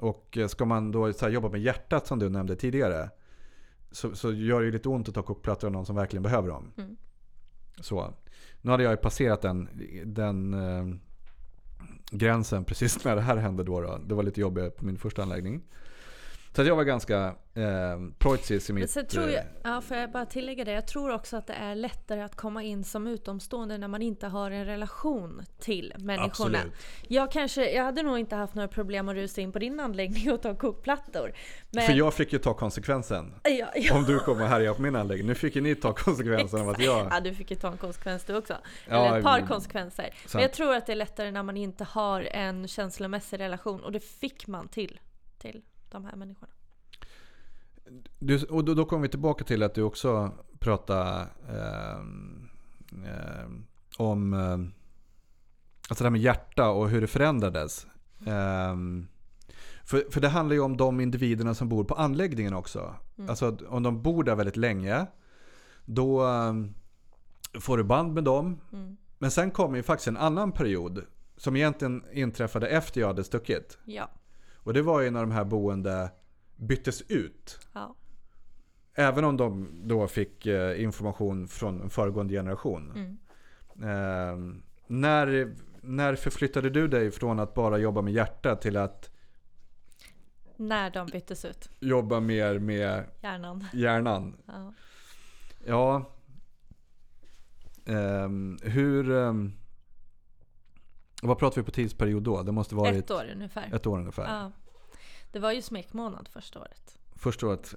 Och 0.00 0.38
eh, 0.38 0.46
ska 0.46 0.64
man 0.64 0.92
då 0.92 1.12
jobba 1.28 1.48
med 1.48 1.60
hjärtat 1.60 2.06
som 2.06 2.18
du 2.18 2.28
nämnde 2.28 2.56
tidigare. 2.56 3.10
Så, 3.90 4.16
så 4.16 4.32
gör 4.32 4.60
det 4.60 4.66
ju 4.66 4.72
lite 4.72 4.88
ont 4.88 5.08
att 5.08 5.14
ta 5.14 5.22
kokplattor 5.22 5.66
av 5.68 5.72
någon 5.72 5.86
som 5.86 5.96
verkligen 5.96 6.22
behöver 6.22 6.48
dem. 6.48 6.72
Mm. 6.78 6.96
Så. 7.80 8.14
Nu 8.60 8.70
hade 8.70 8.82
jag 8.82 8.90
ju 8.90 8.96
passerat 8.96 9.42
den, 9.42 9.68
den 10.04 10.54
eh, 10.54 10.96
gränsen 12.10 12.64
precis 12.64 13.04
när 13.04 13.16
det 13.16 13.22
här 13.22 13.36
hände 13.36 13.64
då, 13.64 13.80
då. 13.80 13.98
Det 14.06 14.14
var 14.14 14.22
lite 14.22 14.40
jobbigt 14.40 14.76
på 14.76 14.84
min 14.84 14.98
första 14.98 15.22
anläggning. 15.22 15.62
Så 16.52 16.60
att 16.60 16.66
jag 16.66 16.76
var 16.76 16.84
ganska 16.84 17.34
eh, 17.54 17.98
preussisk 18.18 18.70
i 18.70 18.72
mitt... 18.72 18.90
sen 18.90 19.06
tror 19.06 19.24
jag, 19.28 19.34
eh, 19.34 19.44
ja, 19.62 19.80
får 19.80 19.96
jag 19.96 20.10
bara 20.10 20.26
tillägga 20.26 20.64
det? 20.64 20.72
Jag 20.72 20.86
tror 20.86 21.12
också 21.14 21.36
att 21.36 21.46
det 21.46 21.52
är 21.52 21.74
lättare 21.74 22.20
att 22.22 22.36
komma 22.36 22.62
in 22.62 22.84
som 22.84 23.06
utomstående 23.06 23.78
när 23.78 23.88
man 23.88 24.02
inte 24.02 24.26
har 24.26 24.50
en 24.50 24.64
relation 24.64 25.42
till 25.58 25.94
människorna. 25.98 26.58
Absolut. 26.58 26.74
Jag, 27.08 27.32
kanske, 27.32 27.70
jag 27.70 27.84
hade 27.84 28.02
nog 28.02 28.18
inte 28.18 28.36
haft 28.36 28.54
några 28.54 28.68
problem 28.68 29.08
att 29.08 29.14
rusa 29.14 29.40
in 29.40 29.52
på 29.52 29.58
din 29.58 29.80
anläggning 29.80 30.32
och 30.32 30.42
ta 30.42 30.54
kokplattor. 30.54 31.32
Men, 31.70 31.86
För 31.86 31.92
jag 31.92 32.14
fick 32.14 32.32
ju 32.32 32.38
ta 32.38 32.54
konsekvensen. 32.54 33.34
ja, 33.44 33.72
ja. 33.74 33.96
Om 33.96 34.04
du 34.04 34.18
kommer 34.18 34.42
och 34.42 34.48
härjar 34.48 34.74
på 34.74 34.82
min 34.82 34.96
anläggning. 34.96 35.26
Nu 35.26 35.34
fick 35.34 35.56
ju 35.56 35.62
ni 35.62 35.74
ta 35.74 35.92
konsekvensen 35.92 36.60
av 36.60 36.68
att 36.68 36.80
jag... 36.80 37.08
Ja, 37.10 37.20
du 37.20 37.34
fick 37.34 37.50
ju 37.50 37.56
ta 37.56 37.70
en 37.72 37.78
konsekvens 37.78 38.24
du 38.24 38.36
också. 38.36 38.56
Ja, 38.88 39.06
Eller 39.06 39.18
ett 39.18 39.24
par 39.24 39.38
men- 39.38 39.48
konsekvenser. 39.48 40.04
Sant. 40.04 40.34
Men 40.34 40.42
jag 40.42 40.52
tror 40.52 40.74
att 40.74 40.86
det 40.86 40.92
är 40.92 40.96
lättare 40.96 41.30
när 41.30 41.42
man 41.42 41.56
inte 41.56 41.84
har 41.84 42.22
en 42.22 42.68
känslomässig 42.68 43.40
relation. 43.40 43.80
Och 43.84 43.92
det 43.92 44.00
fick 44.00 44.46
man 44.46 44.68
till, 44.68 45.00
till 45.38 45.62
de 45.90 46.04
här 46.04 46.16
människorna. 46.16 46.52
Du, 48.18 48.44
och 48.44 48.64
då, 48.64 48.74
då 48.74 48.84
kommer 48.84 49.02
vi 49.02 49.08
tillbaka 49.08 49.44
till 49.44 49.62
att 49.62 49.74
du 49.74 49.82
också 49.82 50.32
pratar 50.58 51.26
ehm, 51.48 52.48
om 53.96 54.32
eh, 54.34 54.52
alltså 55.88 56.04
det 56.04 56.04
här 56.04 56.10
med 56.10 56.20
hjärta 56.20 56.68
och 56.68 56.88
hur 56.88 57.00
det 57.00 57.06
förändrades. 57.06 57.86
Ehm, 58.26 59.08
för, 59.84 60.04
för 60.10 60.20
det 60.20 60.28
handlar 60.28 60.54
ju 60.54 60.60
om 60.60 60.76
de 60.76 61.00
individerna 61.00 61.54
som 61.54 61.68
bor 61.68 61.84
på 61.84 61.94
anläggningen 61.94 62.54
också. 62.54 62.94
Alltså 63.28 63.46
att 63.46 63.62
om 63.62 63.82
de 63.82 64.02
bor 64.02 64.24
där 64.24 64.34
väldigt 64.34 64.56
länge, 64.56 65.06
då 65.84 66.22
ehm, 66.22 66.74
får 67.60 67.76
du 67.76 67.84
band 67.84 68.14
med 68.14 68.24
dem. 68.24 68.60
Mm. 68.72 68.96
Men 69.18 69.30
sen 69.30 69.50
kommer 69.50 69.76
ju 69.76 69.82
faktiskt 69.82 70.08
en 70.08 70.16
annan 70.16 70.52
period 70.52 71.04
som 71.36 71.56
egentligen 71.56 72.04
inträffade 72.12 72.68
efter 72.68 73.00
jag 73.00 73.08
hade 73.08 73.24
stuckit. 73.24 73.78
Ja. 73.84 74.10
Och 74.62 74.74
det 74.74 74.82
var 74.82 75.00
ju 75.00 75.10
när 75.10 75.20
de 75.20 75.30
här 75.30 75.44
boende 75.44 76.10
byttes 76.56 77.02
ut. 77.02 77.58
ja. 77.72 77.94
Även 78.94 79.24
om 79.24 79.36
de 79.36 79.68
då 79.88 80.06
fick 80.08 80.46
eh, 80.46 80.82
information 80.82 81.48
från 81.48 81.80
en 81.82 81.90
föregående 81.90 82.34
generation. 82.34 82.92
Mm. 82.94 83.18
Eh, 83.82 84.54
när, 84.86 85.54
när 85.80 86.14
förflyttade 86.14 86.70
du 86.70 86.88
dig 86.88 87.10
från 87.10 87.40
att 87.40 87.54
bara 87.54 87.78
jobba 87.78 88.02
med 88.02 88.12
hjärta 88.12 88.56
till 88.56 88.76
att 88.76 89.10
När 90.56 90.90
de 90.90 91.06
byttes 91.06 91.44
ut. 91.44 91.70
jobba 91.80 92.20
mer 92.20 92.58
med 92.58 93.04
Hjärnan. 93.22 93.64
hjärnan? 93.72 94.36
Ja. 94.46 94.72
Ja. 95.66 96.10
Ehm, 97.86 98.58
hur... 98.62 99.10
ehm, 99.10 99.52
vad 101.22 101.38
pratar 101.38 101.56
vi 101.60 101.64
på 101.64 101.70
tidsperiod 101.70 102.22
då? 102.22 102.42
Det 102.42 102.52
måste 102.52 102.74
varit 102.74 102.96
Ett 103.04 103.10
år 103.10 103.24
ungefär. 103.34 103.74
ett 103.74 103.86
år 103.86 103.98
ungefär. 103.98 104.24
Ja. 104.24 104.52
Det 105.32 105.38
var 105.38 105.52
ju 105.52 105.62
smekmånad 105.62 106.28
första 106.32 106.60
året. 106.60 106.98
Första, 107.14 107.46
året, 107.46 107.74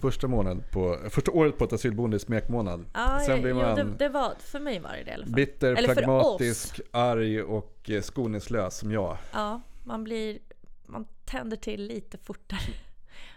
första, 0.00 0.28
månad 0.28 0.70
på, 0.70 0.98
första 1.10 1.30
året 1.32 1.58
på 1.58 1.64
ett 1.64 1.72
asylboende 1.72 2.16
är 2.16 2.18
smekmånad. 2.18 2.84
Ja, 2.94 3.20
Sen 3.26 3.40
blir 3.42 3.50
jo, 3.50 3.56
man- 3.56 3.76
det, 3.76 3.84
det 3.98 4.08
var, 4.08 4.34
för 4.38 4.60
mig 4.60 4.80
var 4.80 4.90
det 4.90 5.04
det 5.04 5.10
i 5.10 5.14
alla 5.14 5.24
fall. 5.24 5.34
Bitter, 5.34 5.74
Eller 5.76 5.94
pragmatisk, 5.94 6.80
arg 6.90 7.42
och 7.42 7.90
eh, 7.90 8.02
skoningslös 8.02 8.78
som 8.78 8.92
jag. 8.92 9.16
Ja, 9.32 9.60
man 9.84 10.04
blir... 10.04 10.38
Man 10.86 11.06
tänder 11.24 11.56
till 11.56 11.86
lite 11.86 12.18
fortare. 12.18 12.60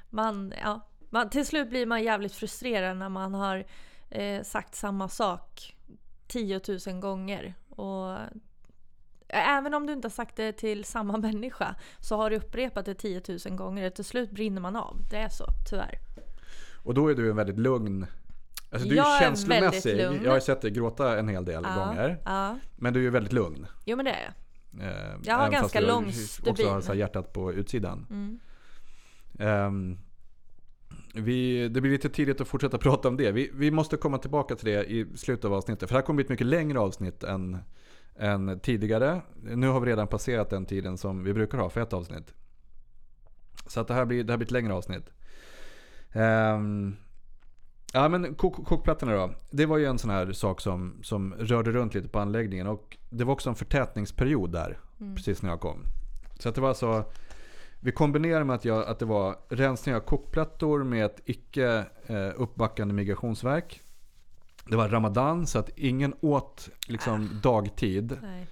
Man, 0.10 0.54
ja, 0.64 0.88
man, 1.10 1.30
till 1.30 1.46
slut 1.46 1.70
blir 1.70 1.86
man 1.86 2.04
jävligt 2.04 2.34
frustrerad 2.34 2.98
när 2.98 3.10
man 3.10 3.34
har 3.34 3.66
eh, 4.10 4.44
sagt 4.44 4.76
samma 4.76 5.10
sak 5.10 5.76
10 6.28 6.62
000 6.88 7.00
gånger. 7.00 7.54
Och 7.70 8.18
även 9.34 9.74
om 9.74 9.86
du 9.88 9.94
inte 9.94 10.06
har 10.06 10.12
sagt 10.12 10.36
det 10.36 10.52
till 10.52 10.84
samma 10.86 11.18
människa 11.28 11.76
så 12.00 12.16
har 12.18 12.30
du 12.30 12.36
upprepat 12.36 12.86
det 12.86 12.94
10 12.96 13.22
000 13.48 13.56
gånger. 13.58 13.90
Till 13.90 14.06
slut 14.06 14.32
brinner 14.32 14.62
man 14.62 14.76
av. 14.76 14.98
Det 15.12 15.18
är 15.18 15.30
så, 15.30 15.46
tyvärr. 15.70 16.00
Och 16.84 16.94
då 16.94 17.08
är 17.08 17.16
du 17.16 17.30
en 17.30 17.36
väldigt 17.36 17.60
lugn. 17.60 18.06
Alltså 18.72 18.88
du 18.88 18.94
är 18.94 18.98
Jag 18.98 19.16
är 19.16 19.20
känslomässig. 19.20 19.98
lugn. 19.98 20.22
Jag 20.24 20.32
har 20.32 20.40
sett 20.40 20.62
dig 20.62 20.72
gråta 20.72 21.20
en 21.20 21.28
hel 21.28 21.46
del 21.46 21.64
Ja, 21.64 21.86
gånger. 21.86 22.20
Ja. 22.26 22.58
Men 22.76 22.94
du 22.94 23.00
är 23.00 23.04
ju 23.04 23.10
väldigt 23.10 23.34
lugn. 23.34 23.66
Jo 23.86 23.96
men 23.98 24.06
det 24.06 24.12
är 24.12 24.22
jag. 24.24 24.34
Eh, 24.88 25.16
Jag 25.24 25.36
har 25.36 25.48
även 25.48 25.52
fast 25.62 25.62
ganska 25.74 25.82
du 25.82 25.88
lång 25.88 26.06
också 26.06 26.20
stubin. 26.20 26.68
har 26.68 26.82
så 26.82 26.94
hjärtat 26.94 27.34
på 27.34 27.54
utsidan. 27.54 28.06
Mm. 28.10 28.40
Ehm, 29.40 29.98
vi, 31.14 31.68
det 31.70 31.82
blir 31.82 31.92
lite 31.92 32.10
tidigt 32.10 32.42
att 32.42 32.48
fortsätta 32.48 32.78
prata 32.78 33.08
om 33.08 33.18
det. 33.18 33.32
Vi, 33.32 33.52
vi 33.54 33.72
måste 33.72 33.98
komma 33.98 34.18
tillbaka 34.18 34.56
till 34.56 34.66
det 34.66 34.86
i 34.92 35.18
slutet 35.18 35.46
av 35.46 35.54
avsnittet. 35.54 35.90
För 35.90 35.96
det 35.96 36.00
här 36.00 36.06
kommer 36.06 36.16
bli 36.16 36.24
ett 36.24 36.30
mycket 36.30 36.48
längre 36.48 36.80
avsnitt 36.80 37.24
än, 37.24 37.58
än 38.16 38.60
tidigare. 38.60 39.22
Nu 39.42 39.68
har 39.68 39.80
vi 39.80 39.92
redan 39.92 40.08
passerat 40.08 40.50
den 40.50 40.66
tiden 40.66 40.98
som 40.98 41.24
vi 41.24 41.34
brukar 41.34 41.58
ha 41.58 41.70
för 41.70 41.82
ett 41.82 41.94
avsnitt. 41.94 42.34
Så 43.68 43.80
att 43.80 43.88
det, 43.88 43.94
här 43.94 44.06
blir, 44.06 44.24
det 44.24 44.34
här 44.34 44.38
blir 44.38 44.48
ett 44.48 44.52
längre 44.52 44.74
avsnitt. 44.74 45.10
Ehm, 46.12 46.96
ja 47.94 48.10
men 48.10 48.36
kok, 48.36 48.66
kokplattorna 48.66 49.14
då. 49.14 49.34
Det 49.52 49.66
var 49.66 49.78
ju 49.78 49.86
en 49.86 50.00
sån 50.00 50.10
här 50.10 50.32
sak 50.32 50.62
som, 50.62 51.00
som 51.04 51.34
rörde 51.34 51.72
runt 51.72 51.94
lite 51.94 52.08
på 52.08 52.20
anläggningen. 52.20 52.68
Och 52.68 52.98
det 53.10 53.24
var 53.24 53.34
också 53.34 53.50
en 53.50 53.56
förtätningsperiod 53.56 54.52
där. 54.52 54.80
Precis 55.16 55.42
när 55.42 55.50
jag 55.50 55.60
kom. 55.60 55.86
Så 56.40 56.50
att 56.50 56.56
det 56.56 56.62
var 56.62 56.74
så. 56.74 57.04
Vi 57.80 57.92
kombinerade 57.92 58.46
med 58.46 58.56
att, 58.56 58.66
jag, 58.66 58.86
att 58.86 59.00
det 59.00 59.06
var 59.06 59.36
rensning 59.50 59.96
av 59.96 60.00
kokplattor 60.00 60.84
med 60.84 61.06
ett 61.06 61.22
icke 61.26 61.86
eh, 62.08 62.32
uppbackande 62.36 62.94
migrationsverk. 62.94 63.82
Det 64.66 64.76
var 64.76 64.90
ramadan 64.90 65.48
så 65.48 65.60
att 65.60 65.70
ingen 65.76 66.14
åt 66.22 66.70
liksom 66.88 67.40
dagtid. 67.44 68.18
Nej. 68.22 68.48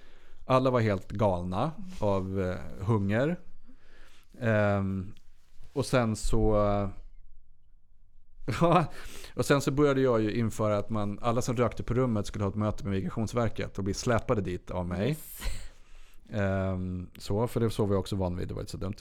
Alla 0.46 0.70
var 0.70 0.80
helt 0.80 1.10
galna 1.10 1.72
av 2.00 2.40
eh, 2.40 2.84
hunger. 2.84 3.38
Ehm, 4.40 5.12
och 5.72 5.86
sen 5.86 6.16
så... 6.16 6.90
Och 9.34 9.44
sen 9.46 9.60
så 9.60 9.70
började 9.70 10.00
jag 10.00 10.22
ju 10.22 10.34
införa 10.34 10.78
att 10.78 10.90
man, 10.90 11.18
alla 11.22 11.42
som 11.42 11.56
rökte 11.56 11.82
på 11.82 11.94
rummet 11.94 12.26
skulle 12.26 12.44
ha 12.44 12.50
ett 12.50 12.56
möte 12.56 12.84
med 12.84 12.92
Migrationsverket 12.92 13.78
och 13.78 13.84
bli 13.84 13.94
släpade 13.94 14.40
dit 14.40 14.70
av 14.70 14.86
mig. 14.86 15.08
Yes. 15.08 15.40
Ehm, 16.30 17.10
så, 17.18 17.46
för 17.46 17.60
det 17.60 17.70
så 17.70 17.86
var 17.86 17.94
jag 17.94 18.00
också 18.00 18.16
van 18.16 18.36
vid. 18.36 18.48
Det 18.48 18.54
var 18.54 18.60
inte 18.60 18.72
så 18.72 18.78
dumt. 18.78 18.94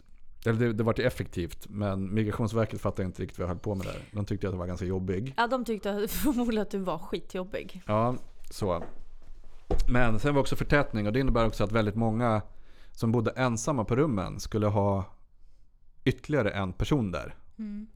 Eller 0.45 0.59
det, 0.59 0.73
det 0.73 0.83
var 0.83 0.99
effektivt, 0.99 1.67
men 1.69 2.13
Migrationsverket 2.13 2.81
fattade 2.81 3.05
inte 3.05 3.21
riktigt 3.21 3.39
vad 3.39 3.43
jag 3.43 3.49
höll 3.49 3.59
på 3.59 3.75
med 3.75 3.85
där. 3.85 4.01
De 4.11 4.25
tyckte 4.25 4.47
att 4.47 4.53
det 4.53 4.57
var 4.57 4.67
ganska 4.67 4.85
jobbig. 4.85 5.33
Ja, 5.37 5.47
de 5.47 5.65
tyckte 5.65 6.07
förmodligen 6.09 6.61
att 6.61 6.71
du 6.71 6.79
var 6.79 6.97
skitjobbig. 6.97 7.81
Ja, 7.85 8.15
så. 8.51 8.83
Men 9.87 10.19
sen 10.19 10.33
var 10.33 10.41
också 10.41 10.55
förtätning 10.55 11.07
och 11.07 11.13
det 11.13 11.19
innebär 11.19 11.47
också 11.47 11.63
att 11.63 11.71
väldigt 11.71 11.95
många 11.95 12.41
som 12.91 13.11
bodde 13.11 13.31
ensamma 13.31 13.85
på 13.85 13.95
rummen 13.95 14.39
skulle 14.39 14.67
ha 14.67 15.05
ytterligare 16.03 16.51
en 16.51 16.73
person 16.73 17.11
där. 17.11 17.35
Mm. 17.57 17.87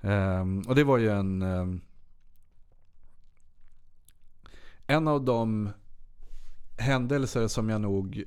Ehm, 0.00 0.60
och 0.60 0.74
det 0.74 0.84
var 0.84 0.98
ju 0.98 1.10
en... 1.10 1.42
ehm, 1.42 1.80
en 4.86 5.08
av 5.08 5.24
de 5.24 5.70
händelser 6.78 7.48
som 7.48 7.68
jag 7.68 7.80
nog... 7.80 8.24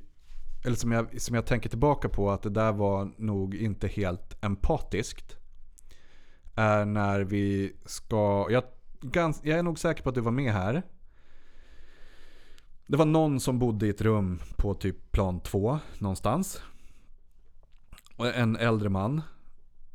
Eller 0.65 0.75
som 0.75 0.91
jag, 0.91 1.21
som 1.21 1.35
jag 1.35 1.45
tänker 1.45 1.69
tillbaka 1.69 2.09
på 2.09 2.31
att 2.31 2.41
det 2.41 2.49
där 2.49 2.71
var 2.71 3.11
nog 3.17 3.55
inte 3.55 3.87
helt 3.87 4.43
empatiskt. 4.45 5.35
Är 6.55 6.85
när 6.85 7.19
vi 7.21 7.75
ska... 7.85 8.47
Jag, 8.49 8.63
gans, 9.01 9.41
jag 9.43 9.59
är 9.59 9.63
nog 9.63 9.79
säker 9.79 10.03
på 10.03 10.09
att 10.09 10.15
du 10.15 10.21
var 10.21 10.31
med 10.31 10.53
här. 10.53 10.83
Det 12.87 12.97
var 12.97 13.05
någon 13.05 13.39
som 13.39 13.59
bodde 13.59 13.87
i 13.87 13.89
ett 13.89 14.01
rum 14.01 14.39
på 14.57 14.73
typ 14.73 15.11
plan 15.11 15.39
två 15.39 15.79
någonstans. 15.97 16.61
En 18.17 18.55
äldre 18.55 18.89
man. 18.89 19.21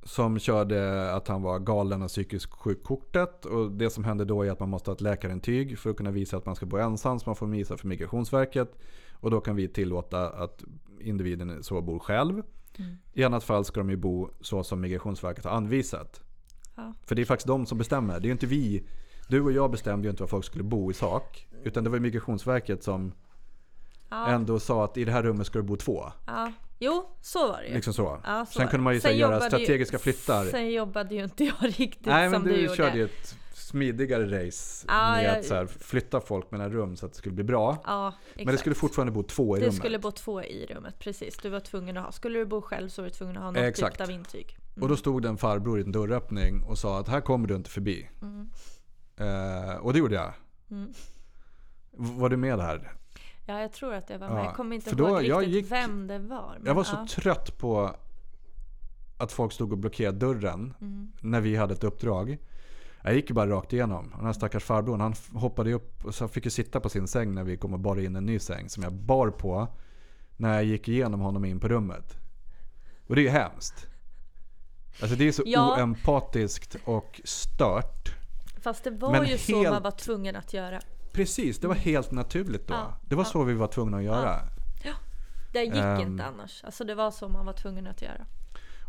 Som 0.02 0.38
körde 0.38 1.10
att 1.12 1.28
han 1.28 1.42
var 1.42 1.58
galen 1.58 2.02
och 2.02 2.08
psykiskt 2.08 2.52
sjuk-kortet. 2.52 3.44
Och 3.44 3.72
det 3.72 3.90
som 3.90 4.04
hände 4.04 4.24
då 4.24 4.42
är 4.42 4.50
att 4.50 4.60
man 4.60 4.68
måste 4.68 4.90
ha 4.90 4.94
ett 4.94 5.00
läkarintyg 5.00 5.78
för 5.78 5.90
att 5.90 5.96
kunna 5.96 6.10
visa 6.10 6.36
att 6.36 6.46
man 6.46 6.56
ska 6.56 6.66
bo 6.66 6.76
ensam. 6.76 7.20
Så 7.20 7.28
man 7.28 7.36
får 7.36 7.46
visa 7.46 7.76
för 7.76 7.88
Migrationsverket. 7.88 8.78
Och 9.26 9.30
då 9.32 9.40
kan 9.40 9.56
vi 9.56 9.68
tillåta 9.68 10.28
att 10.30 10.64
individen 11.00 11.62
så 11.62 11.80
bor 11.82 11.98
själv. 11.98 12.42
I 13.12 13.24
annat 13.24 13.44
fall 13.44 13.64
ska 13.64 13.80
de 13.80 13.90
ju 13.90 13.96
bo 13.96 14.30
så 14.40 14.64
som 14.64 14.80
Migrationsverket 14.80 15.44
har 15.44 15.50
anvisat. 15.52 16.20
Ja. 16.76 16.94
För 17.06 17.14
det 17.14 17.22
är 17.22 17.26
faktiskt 17.26 17.46
de 17.46 17.66
som 17.66 17.78
bestämmer. 17.78 18.20
Det 18.20 18.24
är 18.24 18.26
ju 18.26 18.32
inte 18.32 18.46
vi. 18.46 18.86
Du 19.28 19.40
och 19.40 19.52
jag 19.52 19.70
bestämde 19.70 20.06
ju 20.06 20.10
inte 20.10 20.22
var 20.22 20.28
folk 20.28 20.44
skulle 20.44 20.64
bo 20.64 20.90
i 20.90 20.94
sak. 20.94 21.46
Utan 21.64 21.84
det 21.84 21.90
var 21.90 21.98
Migrationsverket 21.98 22.82
som 22.82 23.12
Ja, 24.10 24.26
ändå 24.26 24.60
sa 24.60 24.84
att 24.84 24.96
i 24.96 25.04
det 25.04 25.12
här 25.12 25.22
rummet 25.22 25.46
ska 25.46 25.58
du 25.58 25.62
bo 25.64 25.76
två. 25.76 26.04
ja. 26.26 26.52
Jo, 26.78 27.08
så 27.20 27.48
var 27.48 27.58
det 27.62 27.68
ju. 27.68 27.74
Liksom 27.74 27.92
så. 27.94 28.20
Ja, 28.24 28.46
så 28.46 28.58
Sen 28.58 28.68
kunde 28.68 28.84
man 28.84 28.94
ju 28.94 29.00
så 29.00 29.08
här 29.08 29.14
göra 29.14 29.32
jobbade 29.34 29.44
ju- 29.58 29.64
strategiska 29.64 29.98
flyttar. 29.98 30.44
Sen 30.44 30.72
jobbade 30.72 31.14
ju 31.14 31.24
inte 31.24 31.44
jag 31.44 31.54
riktigt 31.80 32.06
Nej 32.06 32.28
men 32.28 32.40
som 32.40 32.48
du, 32.48 32.54
du, 32.56 32.60
gjorde. 32.62 32.76
körde 32.76 32.98
ju 32.98 33.04
ett 33.04 33.36
smidigare 33.66 34.46
race 34.46 34.84
Ja, 34.88 35.10
med 35.10 35.24
jag- 35.24 35.38
att 35.38 35.44
så 35.44 35.54
här, 35.54 35.66
flytta 35.66 36.20
folk 36.20 36.50
mellan 36.50 36.72
rum 36.72 36.96
så 36.96 37.06
att 37.06 37.12
det 37.12 37.18
skulle 37.18 37.34
bli 37.34 37.44
bra. 37.44 37.82
Ja, 37.86 38.08
exakt. 38.28 38.44
Men 38.46 38.54
det 38.54 38.58
skulle 38.58 38.74
fortfarande 38.74 39.12
bo 39.12 39.22
två 39.22 39.56
i 39.56 39.60
Det 39.60 39.66
rummet. 39.66 39.76
skulle 39.78 39.98
bo 39.98 40.10
två 40.10 40.42
i 40.42 40.66
rummet, 40.66 40.98
precis. 40.98 41.36
Du 41.36 41.48
var 41.48 41.60
tvungen 41.60 41.96
att 41.96 42.04
ha. 42.04 42.12
Skulle 42.12 42.38
du 42.38 42.44
bo 42.46 42.62
själv 42.62 42.88
så 42.88 43.02
var 43.02 43.08
du 43.08 43.14
tvungen 43.14 43.36
att 43.36 43.42
ha 43.42 43.50
något 43.50 43.62
Exakt. 43.62 43.98
typ 43.98 44.06
av 44.06 44.10
intyg. 44.10 44.56
Och 44.80 44.88
då 44.88 44.96
stod 44.96 45.22
det 45.22 45.28
en 45.28 45.36
farbror 45.36 45.78
i 45.78 45.82
en 45.82 45.92
dörröppning 45.92 46.62
och 46.62 46.78
sa 46.78 46.98
att 47.00 47.08
här 47.08 47.20
kommer 47.20 47.48
du 47.48 47.56
inte 47.56 47.70
förbi. 47.70 48.08
Eh, 49.16 49.76
och 49.76 49.92
det 49.92 49.98
gjorde 49.98 50.14
jag. 50.14 50.32
Mm. 50.70 50.92
Var 51.92 52.28
du 52.28 52.36
med 52.36 52.60
här? 52.60 52.92
Ja, 53.46 53.60
jag 53.60 53.72
tror 53.72 53.94
att 53.94 54.10
jag 54.10 54.18
var 54.18 54.26
Ja, 54.26 54.34
med. 54.34 54.44
Jag 54.44 54.54
kommer 54.54 54.76
inte 54.76 54.94
då- 54.94 55.20
ihåg 55.22 55.42
riktigt 55.42 55.54
gick- 55.54 55.72
vem 55.72 56.06
det 56.06 56.18
var. 56.18 56.58
Jag 56.64 56.74
var 56.74 56.84
så 56.84 56.96
ja. 56.96 57.06
trött 57.10 57.58
på 57.58 57.96
att 59.18 59.32
folk 59.32 59.52
stod 59.52 59.72
och 59.72 59.78
blockerade 59.78 60.18
dörren 60.18 60.74
Mm. 60.80 61.12
när 61.20 61.40
vi 61.40 61.56
hade 61.56 61.74
ett 61.74 61.84
uppdrag. 61.84 62.38
Jag 63.06 63.14
gick 63.14 63.30
ju 63.30 63.34
bara 63.34 63.50
rakt 63.50 63.72
igenom. 63.72 64.12
Den 64.16 64.26
här 64.26 64.32
stackars 64.32 64.64
farbrorn 64.64 65.00
han 65.00 65.14
hoppade 65.34 65.72
upp 65.72 66.04
och 66.04 66.14
så 66.14 66.28
fick 66.28 66.44
ju 66.44 66.50
sitta 66.50 66.80
på 66.80 66.88
sin 66.88 67.08
säng 67.08 67.34
när 67.34 67.44
vi 67.44 67.56
kom 67.56 67.72
och 67.72 67.80
bar 67.80 67.96
in 68.00 68.16
en 68.16 68.26
ny 68.26 68.38
säng 68.38 68.68
som 68.68 68.82
jag 68.82 68.92
bar 68.92 69.30
på 69.30 69.68
när 70.36 70.54
jag 70.54 70.64
gick 70.64 70.88
igenom 70.88 71.20
honom 71.20 71.44
in 71.44 71.60
på 71.60 71.68
rummet. 71.68 72.16
Och 73.06 73.14
det 73.14 73.20
är 73.20 73.22
ju 73.22 73.28
hemskt. 73.28 73.86
Alltså 75.02 75.16
det 75.16 75.28
är 75.28 75.32
så 75.32 75.42
Ja. 75.46 75.76
oempatiskt 75.78 76.76
och 76.84 77.20
stört. 77.24 78.14
Fast 78.60 78.84
det 78.84 78.90
var 78.90 79.10
Men 79.12 79.26
ju 79.26 79.38
så 79.38 79.56
helt- 79.56 79.70
man 79.70 79.82
var 79.82 79.90
tvungen 79.90 80.36
att 80.36 80.52
göra. 80.52 80.80
Precis, 81.12 81.58
det 81.58 81.68
var 81.68 81.74
helt 81.74 82.10
naturligt 82.12 82.68
då. 82.68 82.74
Ja, 82.74 82.96
Det 83.02 83.14
var 83.14 83.24
ja. 83.24 83.30
så 83.30 83.42
vi 83.44 83.54
var 83.54 83.66
tvungna 83.68 83.96
att 83.96 84.02
göra. 84.04 84.40
Det 85.52 85.62
gick 85.64 85.74
Ehm. 85.74 86.00
inte 86.00 86.24
annars. 86.24 86.64
Alltså 86.64 86.84
det 86.84 86.94
var 86.94 87.10
så 87.10 87.28
man 87.28 87.46
var 87.46 87.52
tvungen 87.52 87.86
att 87.86 88.02
göra. 88.02 88.26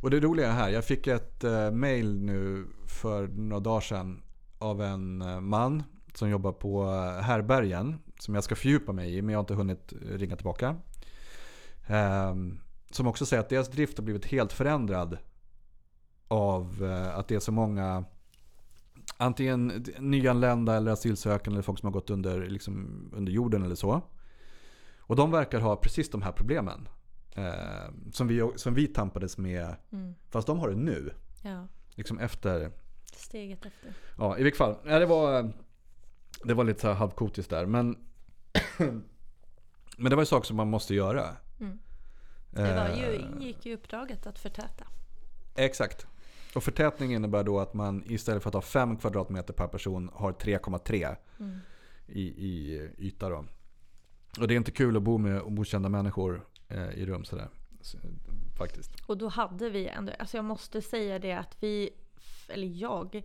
Och 0.01 0.09
det 0.09 0.19
roliga 0.19 0.51
här, 0.51 0.69
jag 0.69 0.85
fick 0.85 1.07
ett 1.07 1.43
eh, 1.43 1.71
mail 1.71 2.19
nu 2.19 2.67
för 2.87 3.27
några 3.27 3.59
dagar 3.59 3.81
sedan 3.81 4.21
av 4.59 4.81
en 4.81 5.21
eh, 5.21 5.39
man 5.39 5.83
som 6.13 6.29
jobbar 6.29 6.51
på 6.51 6.83
eh, 6.83 7.23
härbergen. 7.23 7.95
Som 8.19 8.35
jag 8.35 8.43
ska 8.43 8.55
fördjupa 8.55 8.91
mig 8.91 9.17
i 9.17 9.21
men 9.21 9.33
jag 9.33 9.37
har 9.37 9.43
inte 9.43 9.53
hunnit 9.53 9.93
eh, 9.93 10.17
ringa 10.17 10.35
tillbaka. 10.35 10.75
Ehm, 11.87 12.59
som 12.91 13.07
också 13.07 13.25
säger 13.25 13.43
att 13.43 13.49
deras 13.49 13.69
drift 13.69 13.97
har 13.97 14.03
blivit 14.03 14.25
helt 14.25 14.53
förändrad 14.53 15.17
av 16.27 16.83
eh, 16.83 17.17
att 17.17 17.27
det 17.27 17.35
är 17.35 17.39
så 17.39 17.51
många 17.51 18.05
antingen 19.17 19.85
nyanlända 19.99 20.75
eller 20.75 20.91
asylsökande 20.91 21.55
eller 21.55 21.63
folk 21.63 21.79
som 21.79 21.87
har 21.87 21.93
gått 21.93 22.09
under, 22.09 22.49
liksom, 22.49 23.09
under 23.15 23.31
jorden 23.31 23.63
eller 23.63 23.75
så. 23.75 24.01
Och 24.99 25.15
de 25.15 25.31
verkar 25.31 25.59
ha 25.59 25.75
precis 25.75 26.09
de 26.09 26.21
här 26.21 26.31
problemen. 26.31 26.87
Eh, 27.37 27.91
som, 28.11 28.27
vi, 28.27 28.51
som 28.55 28.73
vi 28.73 28.87
tampades 28.87 29.37
med. 29.37 29.75
Mm. 29.91 30.15
Fast 30.29 30.47
de 30.47 30.59
har 30.59 30.69
det 30.69 30.75
nu. 30.75 31.13
Ja, 31.43 31.67
Liksom 31.95 32.19
efter. 32.19 32.71
steget 33.13 33.65
efter. 33.65 33.93
Ja, 34.17 34.37
i 34.37 34.43
vilket 34.43 34.57
fall. 34.57 34.75
Nej, 34.83 34.99
det, 34.99 35.05
var, 35.05 35.51
det 36.43 36.53
var 36.53 36.63
lite 36.63 36.81
så 36.81 36.87
här 36.87 36.93
halvkotiskt 36.93 37.49
där. 37.49 37.65
Men, 37.65 37.97
men 39.97 40.09
det 40.09 40.15
var 40.15 40.21
ju 40.21 40.25
saker 40.25 40.45
som 40.47 40.57
man 40.57 40.67
måste 40.69 40.95
göra. 40.95 41.35
Mm. 41.59 41.79
Det 42.51 42.61
var 42.75 42.89
ju, 42.97 43.15
Eh, 43.15 43.21
ingick 43.21 43.65
ju 43.65 43.71
i 43.71 43.75
uppdraget 43.75 44.27
att 44.27 44.39
förtäta. 44.39 44.87
Exakt. 45.55 46.07
Och 46.55 46.63
förtätning 46.63 47.13
innebär 47.13 47.43
då 47.43 47.59
att 47.59 47.73
man 47.73 48.03
istället 48.05 48.43
för 48.43 48.49
att 48.49 48.53
ha 48.53 48.61
5 48.61 48.97
kvadratmeter 48.97 49.53
per 49.53 49.67
person 49.67 50.09
har 50.13 50.31
3,3 50.31 51.15
Mm. 51.39 51.59
i, 52.07 52.21
i 52.21 52.81
yta 52.97 53.29
då. 53.29 53.45
Och 54.39 54.47
det 54.47 54.53
är 54.53 54.55
inte 54.57 54.71
kul 54.71 54.97
att 54.97 55.03
bo 55.03 55.17
med 55.17 55.41
okända 55.41 55.89
människor 55.89 56.35
eh, 56.35 56.41
Eh, 56.69 56.89
i 56.89 57.05
rum 57.05 57.25
sådär. 57.25 57.49
Så, 57.81 57.97
faktiskt. 58.57 58.91
Och 59.05 59.17
då 59.17 59.27
hade 59.27 59.69
vi 59.69 59.87
ändå, 59.87 60.13
alltså 60.19 60.37
jag 60.37 60.45
måste 60.45 60.81
säga 60.81 61.19
det 61.19 61.33
att 61.33 61.57
vi, 61.59 61.89
eller 62.47 62.67
jag, 62.67 63.23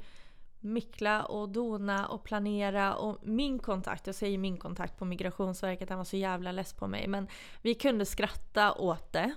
mickla 0.61 1.25
och 1.25 1.49
dona 1.49 2.07
och 2.07 2.25
planera 2.25 2.95
och 2.95 3.19
min 3.23 3.59
kontakt, 3.59 4.07
jag 4.07 4.17
säger 4.17 4.39
min 4.39 4.57
kontakt 4.57 4.99
på 4.99 5.05
Migrationsverket, 5.05 5.89
han 5.89 5.99
var 5.99 6.05
så 6.05 6.17
jävla 6.17 6.53
less 6.53 6.73
på 6.73 6.87
mig. 6.87 7.09
Men 7.09 7.29
vi 7.63 7.75
kunde 7.75 8.07
skratta 8.07 8.73
åt 8.73 9.13
det. 9.13 9.35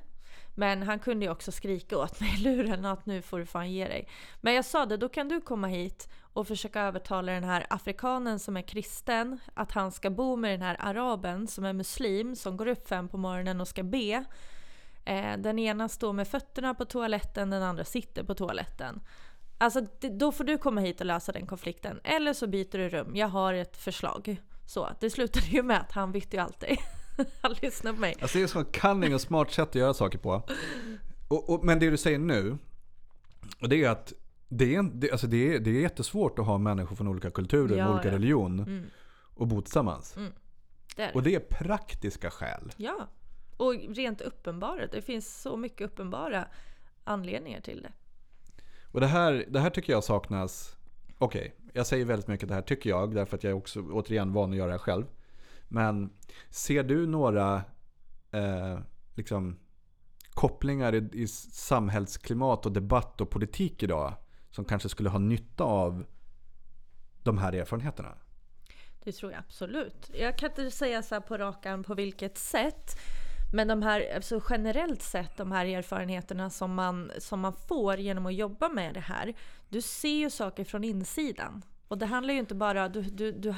Men 0.55 0.83
han 0.83 0.99
kunde 0.99 1.25
ju 1.25 1.31
också 1.31 1.51
skrika 1.51 1.97
åt 1.97 2.19
mig 2.19 2.35
i 2.35 2.43
luren 2.43 2.85
att 2.85 3.05
nu 3.05 3.21
får 3.21 3.39
du 3.39 3.45
fan 3.45 3.71
ge 3.71 3.87
dig. 3.87 4.07
Men 4.41 4.53
jag 4.53 4.65
sa 4.65 4.85
det, 4.85 4.97
då 4.97 5.09
kan 5.09 5.27
du 5.27 5.41
komma 5.41 5.67
hit 5.67 6.09
och 6.33 6.47
försöka 6.47 6.81
övertala 6.81 7.31
den 7.31 7.43
här 7.43 7.65
afrikanen 7.69 8.39
som 8.39 8.57
är 8.57 8.61
kristen 8.61 9.39
att 9.53 9.71
han 9.71 9.91
ska 9.91 10.09
bo 10.09 10.35
med 10.35 10.51
den 10.51 10.61
här 10.61 10.77
araben 10.79 11.47
som 11.47 11.65
är 11.65 11.73
muslim 11.73 12.35
som 12.35 12.57
går 12.57 12.67
upp 12.67 12.87
fem 12.87 13.07
på 13.07 13.17
morgonen 13.17 13.61
och 13.61 13.67
ska 13.67 13.83
be. 13.83 14.25
Eh, 15.05 15.37
den 15.37 15.59
ena 15.59 15.89
står 15.89 16.13
med 16.13 16.27
fötterna 16.27 16.73
på 16.73 16.85
toaletten, 16.85 17.49
den 17.49 17.63
andra 17.63 17.83
sitter 17.83 18.23
på 18.23 18.35
toaletten. 18.35 19.01
Alltså 19.57 19.81
då 20.01 20.31
får 20.31 20.43
du 20.43 20.57
komma 20.57 20.81
hit 20.81 20.99
och 20.99 21.05
lösa 21.05 21.31
den 21.31 21.47
konflikten. 21.47 21.99
Eller 22.03 22.33
så 22.33 22.47
byter 22.47 22.77
du 22.77 22.89
rum. 22.89 23.15
Jag 23.15 23.27
har 23.27 23.53
ett 23.53 23.77
förslag. 23.77 24.41
Så 24.65 24.89
det 24.99 25.09
slutade 25.09 25.45
ju 25.45 25.63
med 25.63 25.81
att 25.81 25.91
han 25.91 26.11
bytte 26.11 26.35
ju 26.35 26.41
alltid. 26.41 26.77
han 27.41 27.55
lyssnade 27.61 27.95
på 27.95 28.01
mig. 28.01 28.15
Alltså 28.21 28.37
det 28.37 28.43
är 28.43 28.47
så 28.47 28.63
cunning 28.63 29.13
och 29.15 29.21
smart 29.21 29.51
sätt 29.51 29.69
att 29.69 29.75
göra 29.75 29.93
saker 29.93 30.17
på. 30.17 30.43
Och, 31.27 31.49
och, 31.49 31.65
men 31.65 31.79
det 31.79 31.89
du 31.89 31.97
säger 31.97 32.19
nu. 32.19 32.57
Det 33.59 33.83
är 33.83 33.89
att 33.89 34.13
det 34.47 34.75
är, 34.75 34.83
det, 34.93 35.11
alltså 35.11 35.27
det, 35.27 35.55
är, 35.55 35.59
det 35.59 35.69
är 35.69 35.81
jättesvårt 35.81 36.39
att 36.39 36.45
ha 36.45 36.57
människor 36.57 36.95
från 36.95 37.07
olika 37.07 37.31
kulturer 37.31 37.77
Ja, 37.77 37.93
olika 37.93 38.07
ja. 38.07 38.13
religion 38.13 38.59
Mm. 38.59 38.83
och 39.35 39.47
bo 39.47 39.61
tillsammans. 39.61 40.13
Det 40.95 41.01
är 41.03 41.07
det. 41.07 41.13
Och 41.13 41.23
det 41.23 41.35
är 41.35 41.39
praktiska 41.39 42.31
skäl. 42.31 42.71
Ja. 42.77 43.07
Och 43.57 43.73
rent 43.89 44.21
uppenbara. 44.21 44.87
Det 44.87 45.01
finns 45.01 45.41
så 45.41 45.57
mycket 45.57 45.81
uppenbara 45.81 46.47
anledningar 47.03 47.61
till 47.61 47.81
det. 47.81 47.91
Och 48.91 48.99
det 48.99 49.07
här, 49.07 49.45
det 49.47 49.59
här 49.59 49.69
tycker 49.69 49.93
jag 49.93 50.03
saknas. 50.03 50.75
Okej, 51.17 51.55
jag 51.73 51.87
säger 51.87 52.05
väldigt 52.05 52.27
mycket 52.27 52.47
det 52.49 52.55
här 52.55 52.61
tycker 52.61 52.89
jag. 52.89 53.15
Därför 53.15 53.37
att 53.37 53.43
jag 53.43 53.51
är 53.51 53.55
också 53.57 53.81
återigen 53.81 54.33
van 54.33 54.51
att 54.51 54.57
göra 54.57 54.71
det 54.71 54.79
själv. 54.79 55.05
Men 55.75 56.09
ser 56.49 56.83
du 56.83 57.07
några 57.07 57.63
eh, 58.31 58.79
liksom, 59.15 59.59
kopplingar 60.29 60.95
i, 60.95 61.09
i 61.13 61.27
samhällsklimat 61.27 62.65
och 62.65 62.71
debatt 62.71 63.21
och 63.21 63.29
politik 63.29 63.83
idag. 63.83 64.13
Som 64.51 64.65
kanske 64.65 64.89
skulle 64.89 65.09
ha 65.09 65.19
nytta 65.19 65.63
av 65.63 66.05
de 67.23 67.37
här 67.37 67.53
erfarenheterna? 67.53 68.09
Det 69.03 69.11
tror 69.11 69.31
jag 69.31 69.39
absolut. 69.39 70.11
Jag 70.13 70.37
kan 70.37 70.49
inte 70.49 70.71
säga 70.71 71.03
så 71.03 71.15
här 71.15 71.21
på 71.21 71.37
rakan 71.37 71.83
på 71.83 71.95
vilket 71.95 72.37
sätt. 72.37 72.99
Men 73.53 73.67
de 73.67 73.81
här, 73.81 74.15
alltså 74.15 74.41
generellt 74.49 75.01
sett, 75.01 75.37
de 75.37 75.51
här 75.51 75.65
erfarenheterna 75.65 76.49
som 76.49 76.73
man, 76.73 77.11
som 77.17 77.39
man 77.39 77.53
får 77.53 77.97
genom 77.99 78.25
att 78.25 78.35
jobba 78.35 78.69
med 78.69 78.93
det 78.93 78.99
här. 78.99 79.33
Du 79.69 79.81
ser 79.81 80.15
ju 80.15 80.29
saker 80.29 80.63
från 80.63 80.83
insidan. 80.83 81.61
Och 81.87 81.97
det 81.97 82.05
handlar 82.05 82.33
ju 82.33 82.39
inte 82.39 82.55
bara... 82.55 82.89
Du, 82.89 83.01
du, 83.01 83.31
du, 83.31 83.55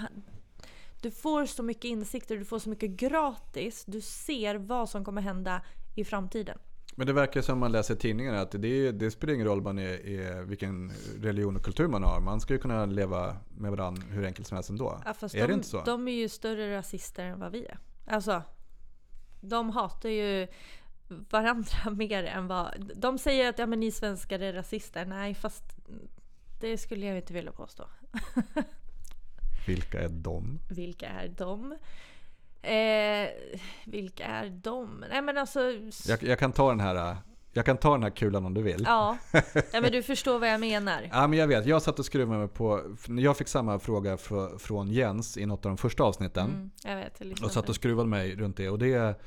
du 1.08 1.12
får 1.12 1.46
så 1.46 1.64
mycket 1.64 1.86
insikter, 1.86 2.38
du 2.38 2.46
får 2.46 2.60
så 2.60 2.70
mycket 2.70 2.90
gratis. 2.90 3.86
Du 3.86 4.02
ser 4.02 4.56
vad 4.56 4.90
som 4.90 5.06
kommer 5.06 5.22
hända 5.22 5.62
i 5.96 6.04
framtiden. 6.04 6.58
Men 6.96 7.08
det 7.08 7.14
verkar 7.14 7.42
som 7.42 7.60
man 7.60 7.72
läser 7.72 7.96
tidningarna 7.96 8.42
att 8.42 8.52
det, 8.52 8.92
det 8.92 9.12
spelar 9.12 9.34
ingen 9.34 9.48
roll 9.48 9.62
man 9.62 9.80
är, 9.80 10.08
är, 10.08 10.44
vilken 10.44 10.92
religion 11.22 11.56
och 11.56 11.64
kultur 11.64 11.88
man 11.88 12.04
har. 12.04 12.20
Man 12.20 12.42
ska 12.42 12.54
ju 12.54 12.60
kunna 12.60 12.86
leva 12.86 13.38
med 13.50 13.72
varandra 13.72 14.04
hur 14.10 14.26
enkelt 14.26 14.48
som 14.48 14.56
helst 14.56 14.70
ändå. 14.70 15.02
Ja, 15.06 15.12
är 15.12 15.30
de, 15.32 15.48
det 15.48 15.54
inte 15.54 15.68
så? 15.68 15.84
De 15.84 16.08
är 16.08 16.12
ju 16.12 16.30
större 16.30 16.78
rasister 16.78 17.26
än 17.26 17.40
vad 17.40 17.52
vi 17.52 17.66
är. 17.66 17.78
Alltså, 18.08 18.44
de 19.42 19.70
hatar 19.70 20.10
ju 20.10 20.48
varandra 21.08 21.90
mer 21.92 22.24
än 22.24 22.48
vad... 22.48 22.92
De 22.96 23.18
säger 23.18 23.50
att 23.50 23.60
ja, 23.60 23.66
men 23.66 23.80
ni 23.80 23.92
svenskar 23.92 24.40
är 24.40 24.54
rasister. 24.54 25.06
Nej, 25.06 25.34
fast 25.34 25.64
det 26.60 26.78
skulle 26.78 27.06
jag 27.06 27.18
inte 27.18 27.34
vilja 27.34 27.52
påstå. 27.52 27.84
Vilka 29.68 30.02
är 30.02 30.10
de? 30.10 30.60
Vilka 30.70 31.08
är 31.08 31.28
de? 31.28 31.72
Eh, 32.62 33.30
vilka 33.86 34.26
är 34.26 34.50
de? 34.50 35.06
Nej 35.10 35.22
men 35.22 35.38
alltså... 35.38 35.60
Jag, 36.08 36.24
jag, 36.24 36.40
kan 36.40 36.52
ta 36.52 36.70
den 36.70 36.80
här, 36.80 37.18
jag 37.54 37.66
kan 37.66 37.78
ta 37.78 37.92
den 37.92 38.04
här 38.04 38.10
kulan 38.10 38.46
om 38.46 38.54
du 38.54 38.62
vill. 38.62 38.84
Ja, 38.86 39.18
ja, 39.54 39.82
men 39.82 39.92
du 39.92 40.04
förstår 40.04 40.40
vad 40.40 40.50
jag 40.50 40.60
menar. 40.60 41.10
Ja, 41.12 41.28
men 41.28 41.40
jag 41.40 41.48
vet. 41.48 41.66
Jag 41.66 41.82
satt 41.82 42.00
och 42.00 42.06
skruvade 42.06 42.40
mig 42.40 42.48
på... 42.48 42.96
Jag 43.08 43.38
fick 43.38 43.48
samma 43.48 43.80
fråga 43.80 44.16
fr- 44.16 44.58
från 44.58 44.92
Jens 44.92 45.38
i 45.38 45.46
något 45.46 45.66
av 45.66 45.70
de 45.70 45.78
första 45.78 46.04
avsnitten. 46.04 46.46
Mm, 46.46 46.72
jag 46.84 46.96
vet, 46.96 47.14
jag 47.20 47.44
Och 47.44 47.52
satt 47.52 47.70
och 47.70 47.76
skruvade 47.76 48.10
mig 48.10 48.36
runt 48.36 48.58
det. 48.58 48.70
Och 48.70 48.80
det 48.80 49.20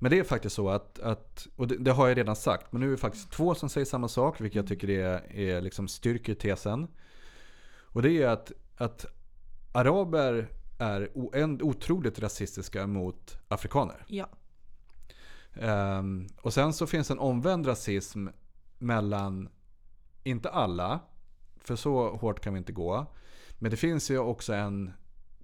men 0.00 0.10
det 0.10 0.18
är 0.18 0.24
faktiskt 0.24 0.56
så 0.56 0.70
att, 0.70 0.98
att 0.98 1.46
och 1.56 1.68
det, 1.68 1.76
det 1.76 1.92
har 1.92 2.08
jag 2.08 2.18
redan 2.18 2.36
sagt, 2.36 2.72
men 2.72 2.80
nu 2.80 2.86
är 2.86 2.90
det 2.90 2.96
faktiskt 2.96 3.30
två 3.30 3.54
som 3.54 3.68
säger 3.68 3.84
samma 3.84 4.08
sak, 4.08 4.40
vilket 4.40 4.56
jag 4.56 4.66
tycker 4.66 4.90
är, 4.90 5.36
är 5.36 5.60
liksom 5.60 5.88
styrker 5.88 6.34
tesen. 6.34 6.88
Och 7.92 8.02
det 8.02 8.22
är 8.22 8.28
att, 8.28 8.52
att 8.76 9.06
araber 9.78 10.48
är 10.78 11.10
otroligt 11.62 12.18
rasistiska 12.18 12.86
mot 12.86 13.38
afrikaner. 13.48 14.04
Ja. 14.06 14.28
Ehm, 15.54 16.26
och 16.42 16.52
sen 16.54 16.72
så 16.72 16.86
finns 16.86 17.10
en 17.10 17.18
omvänd 17.18 17.66
rasism 17.66 18.28
mellan, 18.78 19.48
inte 20.24 20.50
alla, 20.50 21.00
för 21.56 21.76
så 21.76 22.16
hårt 22.16 22.40
kan 22.40 22.52
vi 22.54 22.58
inte 22.58 22.72
gå. 22.72 23.06
Men 23.58 23.70
det 23.70 23.76
finns 23.76 24.10
ju 24.10 24.18
också 24.18 24.52
en 24.52 24.92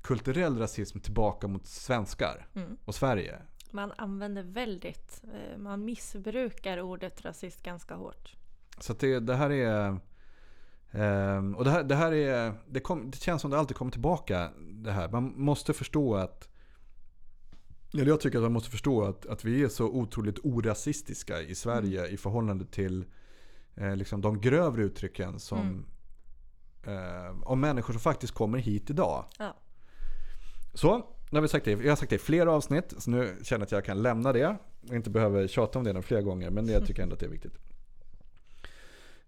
kulturell 0.02 0.58
rasism 0.58 1.00
tillbaka 1.00 1.46
mot 1.48 1.66
svenskar 1.66 2.46
Mm. 2.54 2.76
och 2.84 2.94
Sverige. 2.94 3.38
Man 3.70 3.92
använder 3.96 4.42
väldigt, 4.42 5.22
eh, 5.34 5.58
man 5.58 5.84
missbrukar 5.84 6.80
ordet 6.80 7.24
rasist 7.24 7.62
ganska 7.62 7.94
hårt. 7.94 8.36
Så 8.78 8.92
det, 8.92 9.20
det 9.20 9.34
här 9.34 9.50
är... 9.50 9.98
ehm, 10.94 11.54
och 11.54 11.64
det 11.64 11.70
här, 11.70 11.82
det 11.82 11.94
här 11.94 12.12
är... 12.12 12.52
Det, 12.66 12.80
kom, 12.80 13.10
det 13.10 13.20
känns 13.20 13.42
som 13.42 13.50
det 13.50 13.58
alltid 13.58 13.76
kommer 13.76 13.92
tillbaka 13.92 14.50
det 14.58 14.92
här. 14.92 15.08
Man 15.08 15.32
måste 15.36 15.72
förstå 15.72 16.16
att... 16.16 16.48
Eller 17.94 18.06
jag 18.06 18.20
tycker 18.20 18.38
att 18.38 18.42
man 18.42 18.52
måste 18.52 18.70
förstå 18.70 19.04
att, 19.04 19.26
att 19.26 19.44
vi 19.44 19.62
är 19.62 19.68
så 19.68 19.84
otroligt 19.84 20.38
orasistiska 20.42 21.40
i 21.40 21.54
Sverige 21.54 22.06
i 22.06 22.16
förhållande 22.16 22.64
till 22.64 23.04
eh, 23.74 23.96
liksom 23.96 24.20
de 24.20 24.40
grövre 24.40 24.82
uttrycken 24.82 25.40
som... 25.40 25.86
Eh, 26.86 27.42
om 27.42 27.60
människor 27.60 27.92
som 27.92 28.00
faktiskt 28.00 28.34
kommer 28.34 28.58
hit 28.58 28.90
idag. 28.90 29.24
Ja. 29.38 29.56
Så, 30.74 30.96
nu 31.30 31.36
har 31.36 31.42
vi 31.42 31.48
sagt 31.48 31.64
det. 31.64 31.70
Jag 31.70 31.88
har 31.88 31.96
sagt 31.96 32.10
det 32.10 32.16
i 32.16 32.18
flera 32.18 32.52
avsnitt. 32.52 32.94
Så 32.98 33.10
nu 33.10 33.36
känner 33.42 33.60
jag 33.60 33.64
att 33.66 33.72
jag 33.72 33.84
kan 33.84 34.02
lämna 34.02 34.32
det. 34.32 34.56
Och 34.88 34.94
inte 34.94 35.10
behöver 35.10 35.46
tjata 35.46 35.78
om 35.78 35.84
det 35.84 35.92
några 35.92 36.02
flera 36.02 36.22
gånger. 36.22 36.50
Men 36.50 36.68
jag 36.68 36.86
tycker 36.86 37.02
ändå 37.02 37.14
att 37.14 37.20
det 37.20 37.26
är 37.26 37.30
viktigt. 37.30 37.58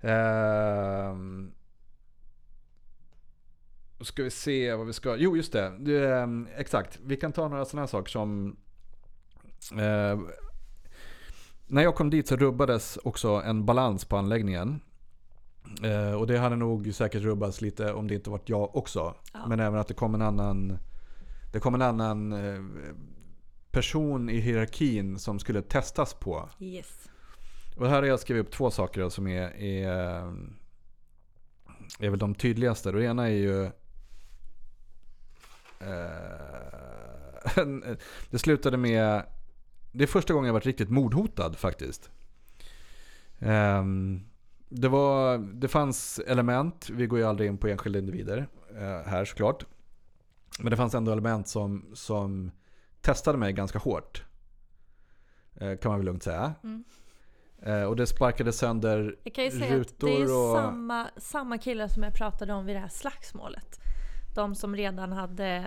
Ehm, 0.00 1.52
ska 4.00 4.22
vi 4.22 4.30
se 4.30 4.74
vad 4.74 4.86
vi 4.86 4.92
ska... 4.92 5.16
Jo, 5.16 5.36
just 5.36 5.52
det. 5.52 5.66
ehm, 6.04 6.48
exakt. 6.56 6.98
Vi 7.04 7.16
kan 7.16 7.32
ta 7.32 7.48
några 7.48 7.64
sådana 7.64 7.82
här 7.82 7.86
saker 7.86 8.10
som... 8.10 8.56
Eh, 9.72 10.18
när 11.66 11.82
jag 11.82 11.94
kom 11.94 12.10
dit 12.10 12.28
så 12.28 12.36
rubbades 12.36 12.98
också 13.04 13.28
en 13.28 13.66
balans 13.66 14.04
på 14.04 14.16
anläggningen. 14.16 14.80
Eh, 15.82 16.12
och 16.12 16.26
det 16.26 16.38
hade 16.38 16.56
nog 16.56 16.94
säkert 16.94 17.22
rubbats 17.22 17.60
lite 17.60 17.92
om 17.92 18.08
det 18.08 18.14
inte 18.14 18.30
varit 18.30 18.48
jag 18.48 18.76
också. 18.76 19.14
Ja. 19.32 19.46
Men 19.48 19.60
även 19.60 19.80
att 19.80 19.88
det 19.88 19.94
kom 19.94 20.14
en 20.14 20.22
annan... 20.22 20.78
Det 21.52 21.60
kom 21.60 21.74
en 21.74 21.82
annan 21.82 22.32
eh, 22.32 22.62
person 23.70 24.30
i 24.30 24.40
hierarkin 24.40 25.18
som 25.18 25.38
skulle 25.38 25.62
testas 25.62 26.14
på. 26.14 26.48
Yes. 26.60 27.08
Och 27.76 27.88
här 27.88 27.96
har 27.96 28.08
jag 28.08 28.20
skrivit 28.20 28.46
upp 28.46 28.52
två 28.52 28.70
saker 28.70 29.08
som 29.08 29.26
är, 29.26 29.56
är, 29.56 29.88
är 31.98 32.10
väl 32.10 32.18
de 32.18 32.34
tydligaste. 32.34 32.92
Det 32.92 33.04
ena 33.04 33.24
är 33.24 33.34
ju... 33.34 33.64
Eh, 35.80 36.70
det 38.30 38.38
slutade 38.38 38.76
med... 38.76 39.22
Det 39.92 40.04
är 40.04 40.08
första 40.08 40.34
gången 40.34 40.46
jag 40.46 40.52
varit 40.52 40.66
riktigt 40.66 40.90
mordhotad 40.90 41.54
faktiskt. 41.56 42.10
Eh, 43.38 43.84
det, 44.68 44.88
var, 44.88 45.38
det 45.38 45.68
fanns 45.68 46.18
element, 46.18 46.90
vi 46.90 47.06
går 47.06 47.18
ju 47.18 47.24
aldrig 47.24 47.48
in 47.48 47.58
på 47.58 47.68
enskilda 47.68 47.98
individer 47.98 48.48
eh, 48.76 49.08
här 49.10 49.24
såklart. 49.24 49.64
Men 50.58 50.70
det 50.70 50.76
fanns 50.76 50.94
ändå 50.94 51.12
element 51.12 51.48
som, 51.48 51.90
som 51.94 52.50
testade 53.00 53.38
mig 53.38 53.52
ganska 53.52 53.78
hårt. 53.78 54.24
Eh, 55.54 55.76
kan 55.76 55.90
man 55.90 55.98
väl 55.98 56.06
lugnt 56.06 56.22
säga. 56.22 56.54
Mm. 56.62 56.84
Eh, 57.66 57.82
och 57.82 57.96
det 57.96 58.06
sparkade 58.06 58.52
sönder 58.52 59.16
Jag 59.24 59.34
kan 59.34 59.44
ju 59.44 59.50
säga 59.50 59.64
att 59.64 59.70
det 59.70 59.76
rutor 59.76 60.10
är 60.10 60.22
och... 60.22 60.56
samma, 60.56 61.10
samma 61.16 61.58
killar 61.58 61.88
som 61.88 62.02
jag 62.02 62.14
pratade 62.14 62.52
om 62.52 62.66
vid 62.66 62.76
det 62.76 62.80
här 62.80 62.88
slagsmålet. 62.88 63.80
De 64.34 64.54
som 64.54 64.76
redan 64.76 65.12
hade 65.12 65.66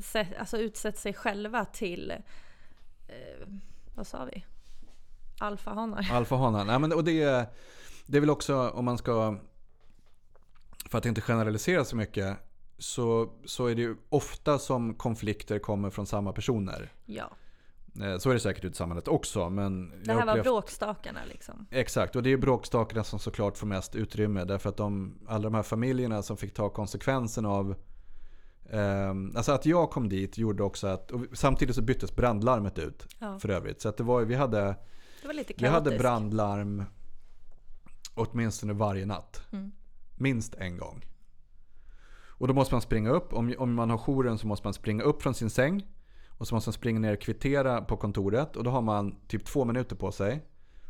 sett, 0.00 0.36
alltså 0.38 0.58
utsett 0.58 0.98
sig 0.98 1.14
själva 1.14 1.64
till, 1.64 2.10
eh, 3.08 3.48
vad 3.94 4.06
sa 4.06 4.24
vi? 4.24 4.44
Alfahanar. 5.40 6.08
Alfahanar. 6.12 6.64
Nej, 6.64 6.78
men, 6.78 6.92
och 6.92 7.04
det, 7.04 7.50
det 8.06 8.16
är 8.16 8.20
väl 8.20 8.30
också 8.30 8.68
om 8.68 8.84
man 8.84 8.98
ska, 8.98 9.38
för 10.90 10.98
att 10.98 11.06
inte 11.06 11.20
generalisera 11.20 11.84
så 11.84 11.96
mycket, 11.96 12.36
så, 12.78 13.32
så 13.44 13.66
är 13.66 13.74
det 13.74 13.82
ju 13.82 13.96
ofta 14.08 14.58
som 14.58 14.94
konflikter 14.94 15.58
kommer 15.58 15.90
från 15.90 16.06
samma 16.06 16.32
personer. 16.32 16.92
Ja, 17.04 17.30
Så 18.18 18.30
är 18.30 18.34
det 18.34 18.40
säkert 18.40 18.64
ute 18.64 18.72
i 18.72 18.76
samhället 18.76 19.08
också. 19.08 19.50
Men 19.50 19.92
det 20.04 20.12
här 20.12 20.26
var 20.26 20.32
upplevt- 20.32 20.44
bråkstakarna 20.44 21.20
liksom. 21.28 21.66
Exakt, 21.70 22.16
och 22.16 22.22
det 22.22 22.32
är 22.32 22.36
bråkstakarna 22.36 23.04
som 23.04 23.18
såklart 23.18 23.56
får 23.56 23.66
mest 23.66 23.96
utrymme. 23.96 24.44
Därför 24.44 24.68
att 24.68 24.76
de, 24.76 25.18
alla 25.26 25.42
de 25.42 25.54
här 25.54 25.62
familjerna 25.62 26.22
som 26.22 26.36
fick 26.36 26.54
ta 26.54 26.68
konsekvensen 26.68 27.46
av 27.46 27.74
ehm, 28.70 29.32
alltså 29.36 29.52
att 29.52 29.66
jag 29.66 29.90
kom 29.90 30.08
dit 30.08 30.38
gjorde 30.38 30.62
också 30.62 30.86
att, 30.86 31.12
samtidigt 31.32 31.76
så 31.76 31.82
byttes 31.82 32.16
brandlarmet 32.16 32.78
ut 32.78 33.06
Ja, 33.18 33.38
för 33.38 33.48
övrigt. 33.48 33.80
Så 33.80 33.88
att 33.88 33.96
det 33.96 34.04
var, 34.04 34.22
vi 34.22 34.34
hade 34.34 34.76
var 35.24 35.54
Vi 35.58 35.66
hade 35.66 35.98
brandlarm 35.98 36.84
åtminstone 38.14 38.72
varje 38.72 39.06
natt. 39.06 39.42
Mm. 39.52 39.72
Minst 40.16 40.54
en 40.54 40.78
gång. 40.78 41.04
Och 42.38 42.48
då 42.48 42.54
måste 42.54 42.74
man 42.74 42.82
springa 42.82 43.10
upp. 43.10 43.32
Om, 43.32 43.54
om 43.58 43.74
man 43.74 43.90
har 43.90 43.98
jouren 43.98 44.38
så 44.38 44.46
måste 44.46 44.66
man 44.66 44.74
springa 44.74 45.02
upp 45.02 45.22
från 45.22 45.34
sin 45.34 45.50
säng. 45.50 45.86
Och 46.38 46.48
så 46.48 46.54
måste 46.54 46.68
man 46.68 46.72
springa 46.72 47.00
ner 47.00 47.12
och 47.12 47.20
kvittera 47.20 47.80
på 47.82 47.96
kontoret. 47.96 48.56
Och 48.56 48.64
då 48.64 48.70
har 48.70 48.82
man 48.82 49.16
typ 49.28 49.44
två 49.44 49.64
minuter 49.64 49.96
på 49.96 50.12
sig. 50.12 50.42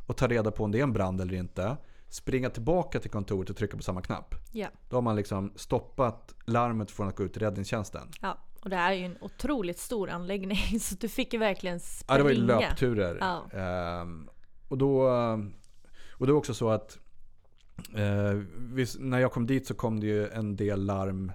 Och 0.06 0.16
ta 0.16 0.26
reda 0.28 0.50
på 0.50 0.64
om 0.64 0.72
det 0.72 0.78
är 0.78 0.82
en 0.82 0.92
brand 0.92 1.20
eller 1.20 1.34
inte. 1.34 1.76
Springa 2.08 2.50
tillbaka 2.50 3.00
till 3.00 3.10
kontoret 3.10 3.50
och 3.50 3.56
trycka 3.56 3.76
på 3.76 3.82
samma 3.82 4.02
knapp. 4.02 4.34
Ja, 4.52 4.68
Då 4.88 4.96
har 4.96 5.02
man 5.02 5.16
liksom 5.16 5.52
stoppat 5.56 6.34
larmet 6.46 6.90
från 6.90 7.08
att 7.08 7.16
gå 7.16 7.24
ut 7.24 7.32
till 7.32 7.42
räddningstjänsten. 7.42 8.08
ja, 8.20 8.38
och 8.60 8.70
det 8.70 8.76
här 8.76 8.92
är 8.92 8.96
ju 8.96 9.04
en 9.04 9.16
otroligt 9.20 9.78
stor 9.78 10.10
anläggning 10.10 10.80
så 10.80 10.94
du 11.00 11.08
fick 11.08 11.32
ju 11.32 11.38
verkligen 11.38 11.80
springa. 11.80 12.14
Ja, 12.14 12.16
det 12.18 12.22
var 12.24 12.30
ju 12.30 12.36
löpturer. 12.46 13.18
Ja. 13.20 13.58
Ehm, 13.60 14.28
och, 14.68 14.78
då, 14.78 15.00
och 16.12 16.26
det 16.26 16.32
var 16.32 16.38
också 16.38 16.54
så 16.54 16.70
att 16.70 16.98
eh, 17.94 18.32
vis- 18.58 18.96
när 19.00 19.18
jag 19.18 19.32
kom 19.32 19.46
dit 19.46 19.66
så 19.66 19.74
kom 19.74 20.00
det 20.00 20.06
ju 20.06 20.28
en 20.28 20.56
del 20.56 20.84
larm 20.84 21.32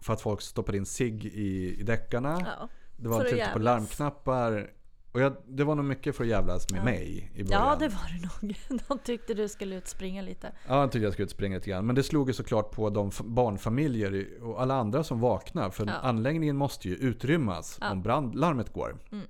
för 0.00 0.12
att 0.12 0.20
folk 0.20 0.40
stoppade 0.40 0.78
in 0.78 0.86
sig 0.86 1.26
i, 1.26 1.80
i 1.80 1.82
däckarna. 1.82 2.38
Ja. 2.60 2.68
Det 2.98 3.08
var 3.08 3.20
tryckte 3.20 3.50
på 3.52 3.58
larmknappar. 3.58 4.70
Och 5.12 5.20
jag, 5.20 5.36
det 5.46 5.64
var 5.64 5.74
nog 5.74 5.84
mycket 5.84 6.16
för 6.16 6.24
att 6.24 6.30
jävlas 6.30 6.70
med 6.70 6.78
Ja. 6.80 6.84
mig 6.84 7.30
i 7.34 7.44
början. 7.44 7.62
ja, 7.62 7.76
det 7.78 7.88
var 7.88 8.08
det 8.40 8.46
nog. 8.48 8.80
De 8.88 8.98
tyckte 8.98 9.34
du 9.34 9.48
skulle 9.48 9.76
ut 9.76 9.88
springa 9.88 10.22
lite. 10.22 10.52
Ja, 10.68 10.80
jag 10.80 10.92
tyckte 10.92 11.04
jag 11.04 11.12
skulle 11.12 11.24
ut 11.24 11.30
springa 11.30 11.56
lite 11.56 11.70
grann. 11.70 11.86
Men 11.86 11.94
det 11.94 12.02
slog 12.02 12.28
ju 12.28 12.34
såklart 12.34 12.70
på 12.70 12.90
de 12.90 13.10
barnfamiljer 13.24 14.26
och 14.42 14.62
alla 14.62 14.74
andra 14.74 15.04
som 15.04 15.20
vaknar. 15.20 15.70
För 15.70 15.86
Ja. 15.86 15.92
anläggningen 15.92 16.56
måste 16.56 16.88
ju 16.88 16.94
utrymmas 16.94 17.78
Ja. 17.80 17.90
om 17.92 18.02
brandlarmet 18.02 18.72
går. 18.72 18.96
Mm. 19.12 19.26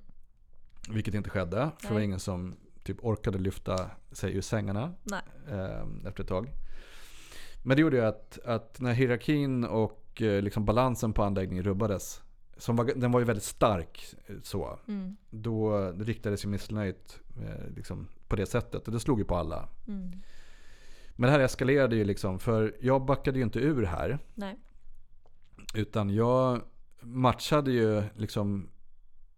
Vilket 0.89 1.13
inte 1.13 1.29
skedde. 1.29 1.57
För 1.79 1.87
det 1.87 1.93
var 1.93 1.99
Nej. 1.99 2.05
ingen 2.05 2.19
som 2.19 2.55
typ 2.83 2.97
orkade 3.05 3.37
lyfta 3.37 3.89
sig 4.11 4.35
ur 4.37 4.41
sängarna 4.41 4.93
Nej. 5.03 5.21
eh, 5.51 6.07
efter 6.07 6.23
ett 6.23 6.29
tag. 6.29 6.49
Men 7.63 7.75
det 7.77 7.81
gjorde 7.81 7.97
ju 7.97 8.05
att, 8.05 8.39
att 8.45 8.81
när 8.81 8.93
hierarkin 8.93 9.63
och 9.63 10.21
eh, 10.21 10.41
liksom 10.41 10.65
balansen 10.65 11.13
på 11.13 11.23
anläggningen 11.23 11.63
rubbades. 11.63 12.21
Som 12.59 12.75
var, 12.75 12.85
den 12.95 13.11
var 13.11 13.19
ju 13.19 13.25
väldigt 13.25 13.43
stark 13.43 14.15
eh, 14.27 14.35
så. 14.43 14.79
Mm. 14.87 15.17
Då 15.29 15.91
riktades 15.91 16.45
ju 16.45 16.49
missnöjet 16.49 17.19
eh, 17.41 17.75
liksom, 17.75 18.07
på 18.27 18.35
det 18.35 18.45
sättet. 18.45 18.87
Och 18.87 18.93
det 18.93 18.99
slog 18.99 19.19
ju 19.19 19.25
på 19.25 19.35
alla. 19.35 19.69
Mm. 19.87 20.11
Men 21.15 21.27
det 21.27 21.31
här 21.31 21.39
eskalerade 21.39 21.95
ju 21.95 22.03
liksom. 22.03 22.39
För 22.39 22.75
jag 22.79 23.05
backade 23.05 23.37
ju 23.37 23.43
inte 23.43 23.59
ur 23.59 23.83
här. 23.83 24.19
Nej. 24.35 24.59
Utan 25.73 26.09
jag 26.09 26.61
matchade 27.01 27.71
ju 27.71 28.03
liksom 28.15 28.69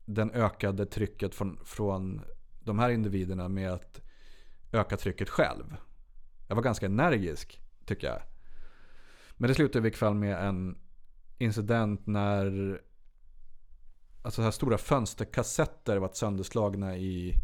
den 0.05 0.31
ökade 0.31 0.85
trycket 0.85 1.35
från, 1.35 1.59
från 1.65 2.21
de 2.59 2.79
här 2.79 2.89
individerna 2.89 3.49
med 3.49 3.71
att 3.71 4.01
öka 4.71 4.97
trycket 4.97 5.29
själv. 5.29 5.75
Jag 6.47 6.55
var 6.55 6.63
ganska 6.63 6.85
energisk 6.85 7.61
tycker 7.85 8.07
jag. 8.07 8.21
Men 9.37 9.47
det 9.47 9.55
slutade 9.55 9.79
i 9.79 9.81
vilket 9.81 9.99
fall 9.99 10.15
med 10.15 10.47
en 10.47 10.77
incident 11.37 12.07
när 12.07 12.81
alltså 14.21 14.41
så 14.41 14.43
här 14.43 14.51
stora 14.51 14.77
fönsterkassetter 14.77 15.97
var 15.97 16.09
sönderslagna 16.13 16.97
i 16.97 17.35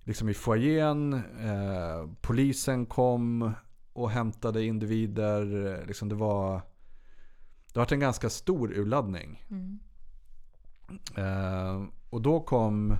liksom 0.00 0.28
i 0.28 0.34
foajén. 0.34 1.12
Eh, 1.40 2.10
polisen 2.20 2.86
kom 2.86 3.52
och 3.92 4.10
hämtade 4.10 4.64
individer. 4.64 5.84
Liksom 5.86 6.08
det 6.08 6.14
var 6.14 6.62
det 7.76 7.80
har 7.80 7.84
varit 7.84 7.92
en 7.92 8.00
ganska 8.00 8.30
stor 8.30 8.72
urladdning. 8.72 9.44
Mm. 9.50 9.78
Eh, 11.16 11.88
och 12.10 12.22
då 12.22 12.40
kom... 12.40 12.96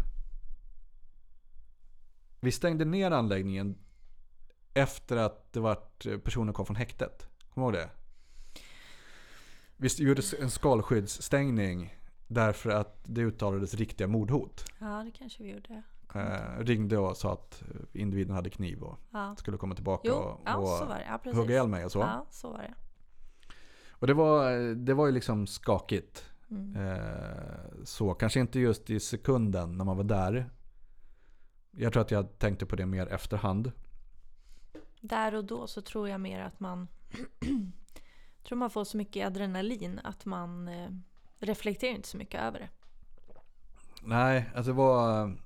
Vi 2.41 2.53
stängde 2.53 2.85
ner 2.85 3.11
anläggningen 3.11 3.79
efter 4.75 5.17
att 5.17 5.53
det 5.53 5.61
vart 5.61 6.07
personer 6.25 6.53
kom 6.53 6.67
från 6.67 6.77
häktet. 6.77 7.29
Kommer 7.55 7.73
du 7.73 7.79
ihåg 7.79 7.89
det? 7.89 7.91
Vi 9.77 9.89
gjorde 9.99 10.23
en 10.41 10.51
skalskyddsstängning 10.51 11.96
därför 12.27 12.71
att 12.71 13.01
det 13.05 13.21
uttalades 13.21 13.75
riktiga 13.75 14.09
mordhot. 14.09 14.65
Ja, 14.79 15.03
det 15.05 15.11
kanske 15.11 15.43
vi 15.43 15.51
gjorde. 15.53 15.83
Eh, 16.15 16.59
ringde 16.65 16.99
och 16.99 17.17
sa 17.17 17.33
att 17.33 17.63
individen 17.93 18.35
hade 18.35 18.51
kniv 18.51 18.83
och 18.83 18.99
Ja. 19.11 19.37
skulle 19.37 19.57
komma 19.57 19.75
tillbaka 19.75 20.09
Jo, 20.09 20.15
och, 20.15 20.41
ja, 20.45 20.57
och. 20.57 21.23
Ja, 21.25 21.33
hugga 21.33 21.51
ihjäl 21.55 21.69
mig 21.69 21.85
och 21.85 21.93
så. 21.93 21.99
Ja, 21.99 22.27
så 22.31 22.51
var 22.53 22.59
det. 22.59 22.75
Och 23.91 24.07
det 24.07 24.15
var, 24.15 24.75
det 24.75 24.95
var 24.95 25.07
ju 25.07 25.13
liksom 25.13 25.47
skakigt. 25.47 26.25
Mm. 26.51 26.77
Eh, 26.77 27.85
så 27.85 28.15
kanske 28.15 28.41
inte 28.41 28.61
just 28.61 28.91
i 28.91 29.01
sekunden 29.01 29.77
när 29.77 29.85
man 29.85 29.97
var 29.97 30.05
där. 30.05 30.51
Jag 31.71 31.93
tror 31.93 32.01
att 32.03 32.11
jag 32.11 32.39
tänkte 32.39 32.67
på 32.67 32.77
det 32.77 32.87
mer 32.87 33.07
efterhand. 33.07 33.73
Där 35.01 35.35
och 35.35 35.45
då 35.45 35.67
så 35.67 35.81
tror 35.81 36.09
jag 36.09 36.21
mer 36.21 36.41
att 36.41 36.61
man 36.61 36.89
tror 38.47 38.59
man 38.59 38.71
får 38.71 38.85
så 38.85 38.97
mycket 38.97 39.27
adrenalin 39.27 40.01
att 40.05 40.25
man 40.25 40.69
eh, 40.69 40.91
reflekterar 41.47 41.93
inte 41.93 42.09
så 42.09 42.17
mycket 42.17 42.41
över 42.41 42.59
det. 42.59 42.69
Nej, 44.03 44.51
alltså 44.55 44.73
det 44.73 44.77
var, 44.77 45.37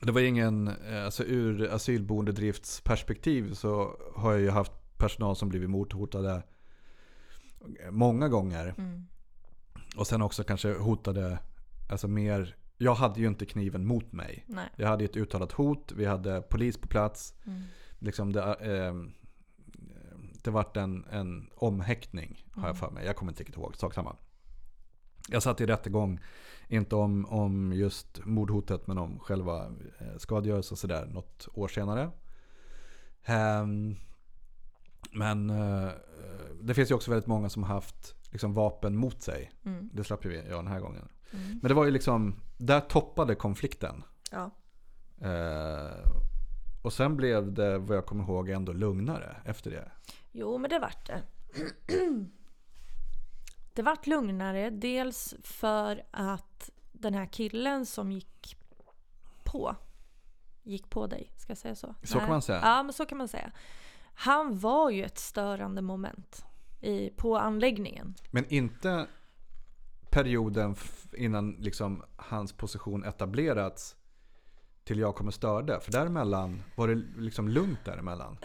det 0.00 0.12
var 0.12 0.20
ingen, 0.20 0.68
eh, 0.68 1.04
alltså 1.04 1.24
ur 1.24 1.74
asylboendedriftsperspektiv 1.74 3.54
så 3.54 3.96
har 4.14 4.32
jag 4.32 4.40
ju 4.40 4.50
haft 4.50 4.72
personal 4.98 5.36
som 5.36 5.48
blivit 5.48 5.70
mordhotade 5.70 6.42
många 7.90 8.28
gånger. 8.28 8.74
Mm. 8.78 9.06
Och 9.96 10.06
sen 10.06 10.22
också 10.22 10.44
kanske 10.44 10.74
hotade, 10.74 11.38
alltså 11.88 12.08
mer, 12.08 12.56
jag 12.78 12.94
hade 12.94 13.20
ju 13.20 13.26
inte 13.26 13.46
kniven 13.46 13.86
mot 13.86 14.12
mig. 14.12 14.44
Nej. 14.46 14.68
Jag 14.76 14.88
hade 14.88 15.04
ett 15.04 15.16
uttalat 15.16 15.52
hot, 15.52 15.92
vi 15.92 16.04
hade 16.04 16.42
polis 16.42 16.78
på 16.78 16.88
plats. 16.88 17.34
Mm. 17.46 17.62
liksom 17.98 18.32
det, 18.32 18.42
eh, 18.42 18.94
det 20.42 20.50
vart 20.50 20.76
en, 20.76 21.04
en 21.10 21.50
omhäktning 21.54 22.44
har 22.52 22.66
jag 22.66 22.78
för 22.78 22.90
mig. 22.90 23.06
Jag 23.06 23.16
kommer 23.16 23.32
inte 23.32 23.40
riktigt 23.40 23.56
ihåg, 23.56 23.76
sak 23.76 23.94
samma. 23.94 24.16
Jag 25.28 25.42
satt 25.42 25.60
i 25.60 25.66
rättegång, 25.66 26.20
inte 26.68 26.96
om, 26.96 27.26
om 27.26 27.72
just 27.72 28.24
mordhotet 28.24 28.86
men 28.86 28.98
om 28.98 29.18
själva 29.18 29.66
eh, 29.98 30.16
skadegörelse 30.18 30.74
och 30.74 30.78
sådär 30.78 31.06
något 31.06 31.48
år 31.54 31.68
senare. 31.68 32.10
Ehm, 33.24 33.96
Men 35.12 35.50
eh, 35.50 35.88
det 36.60 36.74
finns 36.74 36.90
ju 36.90 36.94
också 36.94 37.10
väldigt 37.10 37.26
många 37.26 37.48
som 37.48 37.62
har 37.62 37.74
haft 37.74 38.14
liksom, 38.30 38.54
vapen 38.54 38.96
mot 38.96 39.22
sig. 39.22 39.52
Mm. 39.64 39.90
Det 39.92 40.04
slapp 40.04 40.24
ju 40.24 40.28
vi 40.28 40.36
göra 40.36 40.56
den 40.56 40.66
här 40.66 40.80
gången. 40.80 41.08
Mm. 41.30 41.58
Men 41.62 41.68
det 41.68 41.74
var 41.74 41.84
ju 41.84 41.90
liksom, 41.90 42.34
där 42.56 42.80
toppade 42.80 43.34
konflikten. 43.34 44.02
Ja. 44.30 44.50
Eh, 45.26 46.10
och 46.82 46.92
sen 46.92 47.16
blev 47.16 47.52
det, 47.52 47.78
vad 47.78 47.96
jag 47.96 48.06
kommer 48.06 48.24
ihåg, 48.24 48.48
ändå 48.48 48.72
lugnare 48.72 49.36
efter 49.44 49.70
det. 49.70 49.90
Jo, 50.32 50.58
men 50.58 50.70
det 50.70 50.78
vart 50.78 51.06
det. 51.06 51.22
Det 53.76 53.82
vart 53.82 54.06
lugnare. 54.06 54.70
Dels 54.70 55.34
för 55.42 56.02
att 56.10 56.70
den 56.92 57.14
här 57.14 57.26
killen 57.26 57.86
som 57.86 58.12
gick 58.12 58.56
på, 59.44 59.76
gick 60.62 60.90
på 60.90 61.06
dig, 61.06 61.32
ska 61.36 61.50
jag 61.50 61.58
säga 61.58 61.74
så? 61.74 61.94
Så 62.02 62.18
kan 62.18 62.28
man 62.28 62.42
säga. 62.42 62.60
Ja, 62.62 62.82
men 62.82 62.92
så 62.92 63.06
kan 63.06 63.18
man 63.18 63.28
säga. 63.28 63.52
Han 64.14 64.58
var 64.58 64.90
ju 64.90 65.04
ett 65.04 65.18
störande 65.18 65.82
moment 65.82 66.44
i, 66.80 67.10
på 67.10 67.38
anläggningen. 67.38 68.14
Men 68.30 68.44
inte 68.48 69.06
perioden 70.10 70.76
innan 71.16 71.50
liksom 71.52 72.02
hans 72.16 72.52
position 72.52 73.04
etablerats 73.04 73.96
till 74.84 74.98
jag 74.98 75.14
kommer 75.14 75.30
störde. 75.30 75.80
För 75.80 75.92
däremellan 75.92 76.62
var 76.76 76.88
det 76.88 76.94
liksom 77.16 77.48
lugnt 77.48 77.84
däremellan. 77.84 78.38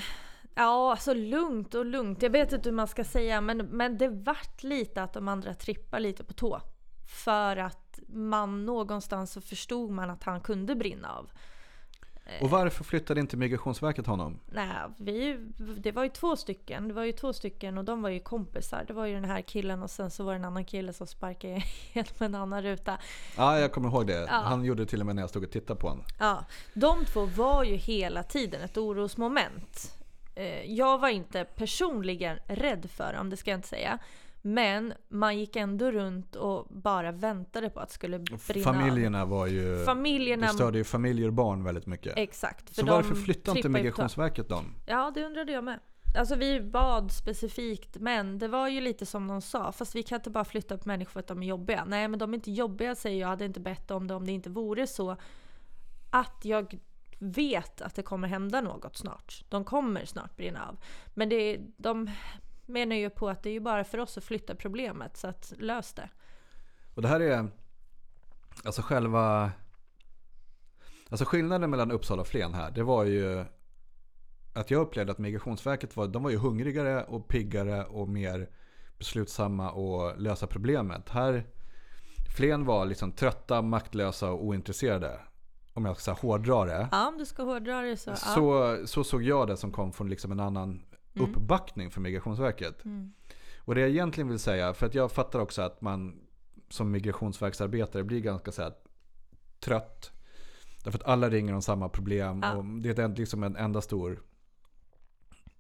Ja, 0.56 0.92
alltså 0.92 1.14
lugnt 1.14 1.76
och 1.76 1.86
lugnt. 1.86 2.22
Jag 2.22 2.30
vet 2.30 2.54
inte 2.54 2.70
hur 2.70 2.76
man 2.76 2.88
ska 2.88 3.04
säga, 3.04 3.42
men, 3.42 3.58
men 3.58 3.98
det 3.98 4.08
vart 4.08 4.64
lite 4.64 5.04
att 5.04 5.14
de 5.14 5.28
andra 5.28 5.54
trippar 5.54 6.00
lite 6.00 6.24
på 6.24 6.34
tå. 6.34 6.62
För 7.26 7.58
att 7.58 8.00
man 8.08 8.66
någonstans 8.66 9.32
så 9.32 9.42
förstod 9.42 9.92
man 9.92 10.10
att 10.10 10.24
han 10.24 10.42
kunde 10.42 10.76
brinna 10.76 11.16
av. 11.16 11.32
Och 12.42 12.50
varför 12.50 12.84
flyttade 12.84 13.20
inte 13.20 13.38
Migrationsverket 13.38 14.08
honom? 14.08 14.40
Nej, 14.52 14.68
vi, 14.98 15.38
det 15.78 15.92
var 15.92 16.04
ju 16.04 16.10
två 16.10 16.36
stycken. 16.36 16.88
Det 16.88 16.94
var 16.94 17.04
ju 17.04 17.12
två 17.12 17.34
stycken 17.34 17.78
och 17.78 17.86
de 17.86 18.02
var 18.02 18.10
ju 18.10 18.20
kompisar. 18.20 18.84
Det 18.88 18.94
var 18.94 19.06
ju 19.06 19.14
den 19.14 19.26
här 19.26 19.42
killen 19.42 19.84
och 19.84 19.90
sen 19.90 20.12
så 20.12 20.24
var 20.24 20.32
det 20.32 20.40
en 20.40 20.46
annan 20.46 20.66
kille 20.66 20.94
som 20.94 21.08
sparkade 21.08 21.64
genom 21.94 22.16
en 22.20 22.36
annan 22.36 22.62
ruta. 22.62 22.98
Ja, 23.38 23.60
jag 23.60 23.72
kommer 23.72 23.90
ihåg 23.90 24.08
det. 24.08 24.20
Ja. 24.20 24.28
Han 24.28 24.66
gjorde 24.66 24.84
det 24.84 24.90
till 24.90 25.00
och 25.00 25.06
med 25.06 25.16
när 25.16 25.24
jag 25.24 25.30
stod 25.30 25.44
och 25.44 25.52
tittade 25.52 25.80
på 25.80 25.90
honom. 25.90 26.06
Ja, 26.20 26.46
de 26.74 27.06
två 27.06 27.26
var 27.26 27.64
ju 27.64 27.76
hela 27.76 28.24
tiden 28.24 28.62
ett 28.62 28.78
orosmoment. 28.78 30.01
Eh, 30.42 30.72
Jag 30.72 30.98
var 30.98 31.10
inte 31.10 31.46
personligen 31.46 32.38
rädd 32.48 32.90
för 32.90 33.14
dem, 33.14 33.30
det 33.30 33.38
ska 33.38 33.52
jag 33.52 33.58
inte 33.58 33.68
säga. 33.68 34.00
Men 34.44 34.94
man 35.10 35.38
gick 35.38 35.56
ändå 35.56 35.92
runt 35.92 36.36
och 36.36 36.68
bara 36.70 37.12
väntade 37.12 37.70
på 37.70 37.80
att 37.80 37.90
det 37.90 37.94
skulle 37.94 38.20
brinna. 38.20 38.64
Familjerna 38.64 39.26
var 39.26 39.48
ju... 39.48 39.86
Familjerna... 39.86 40.48
Det 40.48 40.54
störde 40.54 40.78
ju 40.78 40.84
familjer 40.84 41.28
och 41.28 41.34
barn 41.34 41.64
väldigt 41.64 41.86
mycket. 41.86 42.14
Exakt. 42.18 42.76
Så 42.76 42.86
varför 42.86 43.16
flyttade 43.16 43.60
inte. 43.60 43.70
Migrationsverket 43.70 44.50
dem? 44.50 44.76
Ja, 44.86 45.12
det 45.16 45.26
undrade 45.26 45.52
jag 45.52 45.64
med. 45.64 45.80
Alltså 46.18 46.36
vi 46.36 46.62
bad 46.62 47.12
specifikt, 47.12 47.98
men 48.00 48.40
det 48.40 48.48
var 48.48 48.68
ju 48.68 48.82
lite 48.82 49.06
som 49.06 49.28
de 49.28 49.42
sa. 49.42 49.72
Fast 49.72 49.96
vi 49.96 50.04
kan 50.04 50.16
inte 50.16 50.30
bara 50.30 50.46
flytta 50.46 50.78
på 50.78 50.88
människor 50.88 51.12
för 51.12 51.20
att 51.20 51.28
de 51.28 51.44
är 51.44 51.48
jobbiga. 51.48 51.86
Nej, 51.86 52.08
men 52.08 52.20
de 52.20 52.34
är 52.34 52.36
inte 52.36 52.52
jobbiga 52.52 52.96
säger 52.96 53.20
jag. 53.20 53.26
Jag 53.26 53.30
hade 53.30 53.46
inte 53.46 53.60
bett 53.60 53.92
om 53.92 54.08
det 54.08 54.14
om 54.14 54.26
det 54.26 54.32
inte 54.32 54.50
vore 54.50 54.88
så 54.88 55.18
att 56.10 56.42
jag 56.44 56.80
vet 57.22 57.82
att 57.82 57.96
det 57.96 58.04
kommer 58.04 58.28
hända 58.28 58.62
något 58.62 58.98
snart. 58.98 59.46
De 59.50 59.64
kommer 59.64 60.06
snart 60.06 60.36
brinna 60.36 60.68
av. 60.68 60.78
Men 61.14 61.30
det, 61.30 61.60
de 61.78 62.10
menar 62.66 62.96
ju 62.96 63.10
på 63.10 63.30
att 63.30 63.44
det 63.44 63.50
är 63.50 63.54
ju 63.54 63.60
bara 63.60 63.84
för 63.84 63.98
oss 63.98 64.18
att 64.18 64.24
flytta 64.24 64.56
problemet, 64.56 65.18
så 65.18 65.28
att 65.28 65.54
lös 65.58 65.94
det. 65.94 66.10
Och 66.96 67.02
det 67.02 67.08
här 67.08 67.20
är 67.20 67.48
alltså 68.64 68.82
själva... 68.82 69.52
Alltså 71.10 71.26
skillnaden 71.26 71.70
mellan 71.70 71.92
Uppsala 71.92 72.22
och 72.22 72.28
Flen 72.28 72.54
här, 72.54 72.72
det 72.72 72.84
var 72.84 73.04
ju 73.04 73.46
att 74.54 74.72
jag 74.72 74.82
upplevde 74.82 75.12
att 75.12 75.18
Migrationsverket 75.18 75.96
var, 75.96 76.08
de 76.08 76.24
var 76.24 76.30
ju 76.30 76.38
hungrigare 76.38 77.04
och 77.04 77.28
piggare 77.28 77.86
och 77.86 78.10
mer 78.10 78.50
beslutsamma 78.98 79.70
att 79.70 80.22
lösa 80.22 80.48
problemet. 80.48 81.10
Här, 81.10 81.46
Flen 82.38 82.66
var 82.66 82.86
liksom 82.86 83.12
trötta, 83.12 83.62
maktlösa 83.62 84.32
och 84.32 84.46
ointresserade. 84.46 85.20
Om 85.74 85.86
jag 85.86 85.98
ska 85.98 86.12
hårdra 86.12 86.66
det. 86.66 86.90
Ja, 86.92 87.08
om 87.08 87.18
du 87.18 87.26
ska 87.26 87.44
hårdra 87.44 87.82
det 87.82 87.98
så. 87.98 88.10
Ja. 88.10 88.16
Så, 88.16 88.78
så 88.88 89.04
såg 89.04 89.24
jag 89.24 89.48
det 89.48 89.58
som 89.58 89.72
kom 89.72 89.94
från 89.94 90.10
liksom 90.10 90.32
en 90.32 90.40
annan 90.40 90.84
uppbackning 91.14 91.92
för 91.92 92.02
Migrationsverket. 92.02 92.86
Mm. 92.86 93.14
Och 93.58 93.76
det 93.76 93.82
jag 93.82 93.90
egentligen 93.90 94.28
vill 94.28 94.40
säga, 94.40 94.74
för 94.74 94.86
att 94.86 94.96
jag 94.96 95.12
fattar 95.12 95.40
också 95.40 95.62
att 95.62 95.82
man 95.82 96.20
som 96.70 96.92
migrationsverksarbetare 96.92 98.04
blir 98.04 98.20
ganska 98.20 98.52
så 98.52 98.62
här, 98.62 98.74
trött. 99.60 100.12
Därför 100.84 101.00
att 101.00 101.06
alla 101.06 101.30
ringer 101.30 101.54
om 101.54 101.62
samma 101.62 101.90
problem. 101.90 102.40
Ja. 102.44 102.56
Och 102.56 102.66
det 102.66 103.00
är 103.00 103.16
liksom 103.16 103.44
en 103.44 103.56
enda 103.56 103.82
stor 103.82 104.22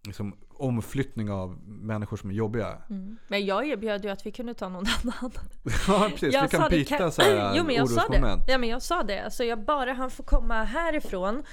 liksom, 0.07 0.35
omflyttning 0.53 1.31
av 1.31 1.57
människor 1.67 2.17
som 2.17 2.29
är 2.29 2.33
jobbiga. 2.33 2.77
Mm. 2.89 3.17
Men 3.27 3.45
jag 3.45 3.67
erbjöd 3.67 4.03
ju 4.05 4.11
att 4.11 4.25
vi 4.25 4.31
kunde 4.31 4.53
ta 4.53 4.69
någon 4.69 4.85
annan. 5.03 5.31
ja, 5.87 6.09
precis. 6.09 6.33
Jag 6.33 6.41
Vi 6.41 6.47
kan 6.49 6.69
byta 6.69 6.97
kan- 6.97 7.11
så 7.11 7.21
här 7.21 7.53
jo, 7.57 7.63
men 7.63 7.75
jag 7.75 7.89
sa 7.89 8.07
det. 8.07 8.37
Ja 8.47 8.57
men 8.57 8.69
jag 8.69 8.81
sa 8.81 9.03
det. 9.03 9.19
Alltså 9.23 9.43
jag 9.43 9.65
bara 9.65 9.93
han 9.93 10.11
får 10.11 10.23
komma 10.23 10.63
härifrån. 10.63 11.43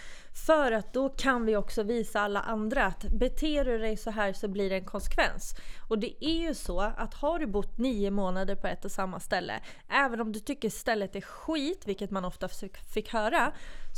För 0.46 0.72
att 0.72 0.92
då 0.92 1.08
kan 1.08 1.46
vi 1.46 1.56
också 1.56 1.82
visa 1.82 2.20
alla 2.20 2.40
andra 2.40 2.84
att 2.84 3.04
beter 3.12 3.64
du 3.64 3.78
dig 3.78 3.96
så 3.96 4.10
här 4.10 4.32
så 4.32 4.48
blir 4.48 4.70
det 4.70 4.76
en 4.76 4.84
konsekvens. 4.84 5.54
Och 5.88 5.98
det 5.98 6.24
är 6.24 6.40
ju 6.40 6.54
så 6.54 6.80
att 6.80 7.14
har 7.14 7.38
du 7.38 7.46
bott 7.46 7.78
nio 7.78 8.10
månader 8.10 8.54
på 8.54 8.66
ett 8.66 8.84
och 8.84 8.92
samma 8.92 9.20
ställe. 9.20 9.60
Även 9.88 10.20
om 10.20 10.32
du 10.32 10.40
tycker 10.40 10.70
stället 10.70 11.16
är 11.16 11.20
skit, 11.20 11.86
vilket 11.86 12.10
man 12.10 12.24
ofta 12.24 12.48
fick- 12.48 13.08
höra. 13.12 13.52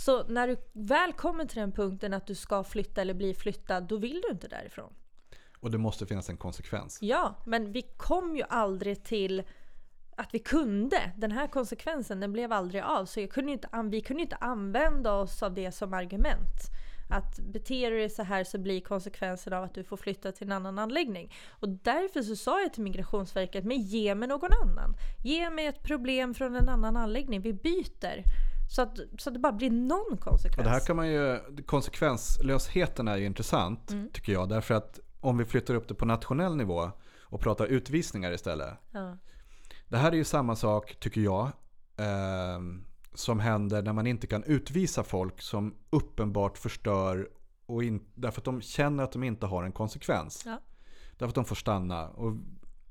Så 0.05 0.25
när 0.29 0.49
du 0.49 0.57
väl 0.73 1.13
kommer 1.13 1.45
till 1.45 1.61
den 1.61 1.73
punkten 1.73 2.15
att 2.15 2.27
du 2.27 2.35
ska 2.35 2.65
flytta 2.65 3.01
eller 3.01 3.15
bli 3.15 3.35
flyttad, 3.35 3.85
då 3.89 3.97
vill 3.97 4.23
du 4.27 4.31
inte 4.31 4.49
därifrån. 4.49 4.93
Och 5.61 5.71
det 5.71 5.79
måste 5.79 6.07
finnas 6.07 6.29
en 6.29 6.37
konsekvens. 6.37 6.99
Ja, 7.03 7.43
men 7.47 7.73
vi 7.73 7.83
kom 7.83 8.37
ju 8.37 8.43
aldrig 8.49 9.05
till 9.05 9.43
att 10.21 10.35
vi 10.35 10.39
kunde. 10.39 11.13
Den 11.17 11.33
här 11.33 11.47
konsekvensen 11.47 12.21
den 12.21 12.33
blev 12.33 12.53
aldrig 12.53 12.83
av. 12.83 13.05
Så 13.05 13.27
kunde 13.27 13.53
inte, 13.53 13.69
vi 13.91 14.01
kunde 14.01 14.23
inte 14.23 14.37
använda 14.37 15.13
oss 15.13 15.43
av 15.43 15.55
det 15.55 15.73
som 15.73 15.95
argument. 15.95 16.71
Att 17.13 17.39
beter 17.39 17.91
du 17.91 17.99
dig 17.99 18.11
så 18.11 18.23
här 18.23 18.45
så 18.45 18.59
blir 18.59 18.81
konsekvensen 18.81 19.53
av 19.53 19.65
att 19.65 19.75
du 19.75 19.85
får 19.85 19.97
flytta 19.97 20.33
till 20.33 20.47
en 20.47 20.53
annan 20.53 20.79
anläggning. 20.79 21.33
Och 21.51 21.69
därför 21.69 22.23
så 22.23 22.37
sa 22.37 22.61
jag 22.61 22.73
till 22.73 22.83
Migrationsverket, 22.83 23.65
men 23.65 23.77
ge 23.81 24.15
mig 24.15 24.29
någon 24.29 24.51
annan. 24.53 24.97
Ge 25.25 25.51
mig 25.51 25.67
ett 25.67 25.83
problem 25.83 26.35
från 26.35 26.57
en 26.57 26.69
annan 26.69 26.97
anläggning. 26.97 27.41
Vi 27.41 27.53
byter. 27.53 28.23
Så 28.77 28.83
att, 28.83 28.99
så 29.19 29.31
att 29.31 29.35
det 29.35 29.41
bara 29.41 29.53
blir 29.53 29.71
någon 29.71 30.17
konsekvens. 30.17 30.59
Och 30.59 30.65
det 30.65 30.71
här 30.71 30.81
kan 30.87 30.97
man 30.97 31.09
ju, 31.09 31.39
konsekvenslösheten 31.67 33.09
är 33.09 33.17
ju 33.17 33.27
intressant 33.27 33.91
Mm. 33.91 34.11
tycker 34.13 34.33
jag. 34.33 34.49
Därför 34.49 34.75
att 34.75 35.01
om 35.21 35.39
vi 35.39 35.45
flyttar 35.45 35.75
upp 35.75 35.89
det 35.89 35.95
på 35.95 36.05
nationell 36.05 36.57
nivå 36.57 36.91
och 37.23 37.41
pratar 37.41 37.67
utvisningar 37.67 38.33
istället. 38.33 38.79
ja. 38.91 39.17
Det 39.91 39.99
här 39.99 40.13
är 40.13 40.17
ju 40.17 40.25
samma 40.25 40.57
sak, 40.57 40.97
tycker 41.01 41.21
jag, 41.21 41.51
ehm, 41.97 42.85
som 43.15 43.41
händer 43.41 43.83
när 43.83 43.93
man 43.93 44.07
inte 44.07 44.27
kan 44.27 44.45
utvisa 44.45 45.05
folk 45.05 45.41
som 45.41 45.75
uppenbart 45.91 46.59
förstör 46.59 47.29
och 47.67 47.85
in, 47.85 48.01
därför 48.15 48.41
att 48.41 48.45
de 48.45 48.61
känner 48.61 49.05
att 49.05 49.13
de 49.13 49.23
inte 49.23 49.47
har 49.47 49.65
en 49.65 49.73
konsekvens. 49.73 50.43
Ja. 50.47 50.61
Därför 51.11 51.29
att 51.29 51.35
de 51.35 51.45
får 51.45 51.57
stanna. 51.57 52.09
Och 52.09 52.37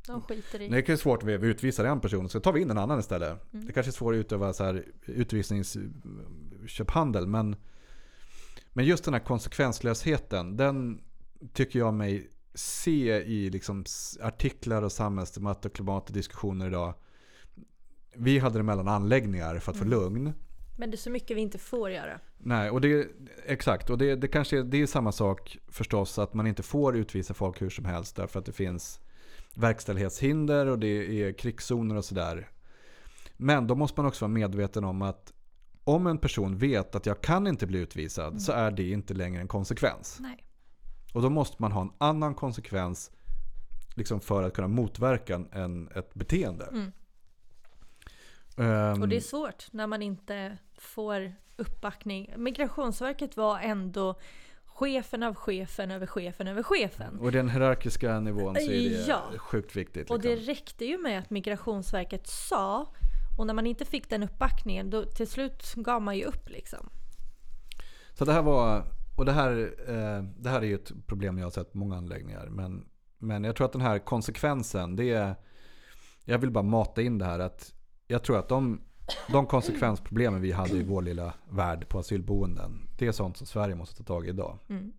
De 0.07 0.21
skiter 0.21 0.61
i. 0.61 0.67
det 0.67 0.89
är 0.89 0.95
svårt 0.95 1.23
att 1.23 1.29
vi 1.29 1.33
utvisar 1.33 1.85
en 1.85 1.99
person, 1.99 2.29
så 2.29 2.39
tar 2.39 2.53
vi 2.53 2.61
in 2.61 2.71
en 2.71 2.77
annan 2.77 2.99
istället. 2.99 3.53
Mm. 3.53 3.65
Det 3.65 3.73
kanske 3.73 3.89
är 3.89 3.93
svårt 3.93 4.13
att 4.13 4.19
utöva 4.19 4.53
så 4.53 4.63
här 4.63 4.85
utvisningsköphandel, 5.05 7.27
men, 7.27 7.55
men 8.73 8.85
just 8.85 9.03
den 9.03 9.13
här 9.13 9.21
konsekvenslösheten, 9.21 10.57
den 10.57 11.01
tycker 11.53 11.79
jag 11.79 11.93
mig 11.93 12.29
se 12.59 13.21
i 13.21 13.49
liksom 13.49 13.85
artiklar 14.21 14.81
och 14.81 14.91
samhällsdebatt 14.91 15.65
och 15.65 15.73
klimat 15.73 16.07
och 16.07 16.13
diskussioner 16.13 16.67
idag. 16.67 16.93
Vi 18.15 18.39
hade 18.39 18.59
det 18.59 18.63
mellan 18.63 18.87
anläggningar 18.87 19.59
för 19.59 19.71
att 19.71 19.77
få 19.77 19.83
Mm. 19.83 19.99
lugn. 19.99 20.33
Men 20.77 20.91
det 20.91 20.95
är 20.95 20.97
så 20.97 21.09
mycket 21.09 21.37
vi 21.37 21.41
inte 21.41 21.57
får 21.57 21.91
göra. 21.91 22.19
Nej, 22.37 22.69
och 22.69 22.81
det, 22.81 23.07
exakt. 23.45 23.89
Och 23.89 23.97
det, 23.97 24.15
det 24.15 24.27
kanske 24.27 24.59
är, 24.59 24.63
det 24.63 24.81
är 24.81 24.85
samma 24.87 25.11
sak 25.11 25.57
förstås 25.67 26.19
att 26.19 26.33
man 26.33 26.47
inte 26.47 26.63
får 26.63 26.97
utvisa 26.97 27.33
folk 27.33 27.61
hur 27.61 27.69
som 27.69 27.85
helst 27.85 28.15
därför 28.15 28.39
att 28.39 28.45
det 28.45 28.51
finns 28.51 28.99
verkställighetshinder 29.55 30.65
och 30.65 30.79
det 30.79 31.23
är 31.23 31.33
krigszoner 31.33 31.95
och 31.95 32.05
sådär. 32.05 32.49
Men 33.37 33.67
då 33.67 33.75
måste 33.75 33.99
man 33.99 34.07
också 34.07 34.25
vara 34.25 34.33
medveten 34.33 34.83
om 34.83 35.01
att 35.01 35.33
om 35.83 36.07
en 36.07 36.17
person 36.17 36.57
vet 36.57 36.95
att 36.95 37.05
jag 37.05 37.21
kan 37.21 37.47
inte 37.47 37.67
bli 37.67 37.79
utvisad 37.79 38.41
så 38.41 38.51
är 38.51 38.71
det 38.71 38.89
inte 38.89 39.13
längre 39.13 39.41
en 39.41 39.47
konsekvens. 39.47 40.17
Nej. 40.19 40.45
Och 41.13 41.21
då 41.21 41.29
måste 41.29 41.55
man 41.61 41.71
ha 41.71 41.81
en 41.81 41.91
annan 41.97 42.35
konsekvens 42.35 43.11
liksom 43.95 44.21
för 44.21 44.43
att 44.43 44.53
kunna 44.53 44.67
motverka 44.67 45.41
en- 45.51 45.89
ett 45.95 46.13
beteende. 46.13 46.65
Mm. 46.65 46.91
Ehm, 48.57 49.01
Och 49.01 49.09
det 49.09 49.15
är 49.15 49.19
svårt 49.21 49.65
när 49.71 49.87
man 49.87 50.01
inte 50.01 50.57
får 50.77 51.33
uppbackning. 51.57 52.33
Migrationsverket 52.37 53.37
var 53.37 53.59
ändå 53.59 54.19
chefen 54.65 55.23
av 55.23 55.35
chefen 55.35 55.91
över 55.91 56.07
chefen 56.07 56.47
över 56.47 56.63
chefen. 56.63 57.19
och 57.19 57.31
den 57.31 57.49
hierarkiska 57.49 58.19
nivån 58.19 58.55
så 58.55 58.61
är 58.61 58.67
det 58.89 59.05
Ja. 59.07 59.21
sjukt 59.37 59.75
viktigt. 59.75 60.11
Och 60.11 60.19
det 60.21 60.29
liksom. 60.35 60.47
räckte 60.53 60.85
ju 60.85 60.97
med 60.97 61.19
att 61.19 61.29
Migrationsverket 61.29 62.27
sa 62.27 62.93
och 63.37 63.47
när 63.47 63.53
man 63.53 63.67
inte 63.67 63.85
fick 63.85 64.09
den 64.09 64.23
uppbackningen 64.23 64.89
då 64.89 65.05
till 65.05 65.27
slut 65.27 65.73
gav 65.75 66.01
man 66.01 66.17
ju 66.17 66.23
upp 66.23 66.49
liksom. 66.49 66.89
Så 68.13 68.25
det 68.25 68.33
här 68.33 68.41
var 68.41 68.83
och 69.19 69.25
det 69.25 69.31
här, 69.31 69.73
eh, 69.87 70.23
det 70.37 70.49
här 70.49 70.61
är 70.61 70.65
ju 70.65 70.75
ett 70.75 70.91
problem 71.07 71.37
jag 71.37 71.45
har 71.45 71.51
sett 71.51 71.71
på 71.71 71.77
många 71.77 71.95
anläggningar. 71.95 72.47
Men, 72.47 72.85
men 73.17 73.43
jag 73.43 73.55
tror 73.55 73.65
att 73.65 73.71
den 73.71 73.81
här 73.81 73.99
konsekvensen, 73.99 74.95
det 74.95 75.09
är... 75.09 75.35
Jag 76.25 76.39
vill 76.39 76.51
bara 76.51 76.63
mata 76.63 77.01
in 77.01 77.17
det 77.17 77.25
här 77.25 77.39
att 77.39 77.73
jag 78.07 78.23
tror 78.23 78.39
att 78.39 78.49
de, 78.49 78.81
de 79.31 79.45
konsekvensproblemen 79.45 80.41
vi 80.41 80.51
hade 80.51 80.77
i 80.77 80.83
vår 80.83 81.01
lilla 81.01 81.33
värld 81.49 81.89
på 81.89 81.99
asylboenden, 81.99 82.87
det 82.97 83.07
är 83.07 83.11
sånt 83.11 83.37
som 83.37 83.47
Sverige 83.47 83.75
måste 83.75 83.97
ta 83.97 84.03
tag 84.03 84.25
i 84.25 84.29
idag. 84.29 84.57
Mm. 84.69 84.93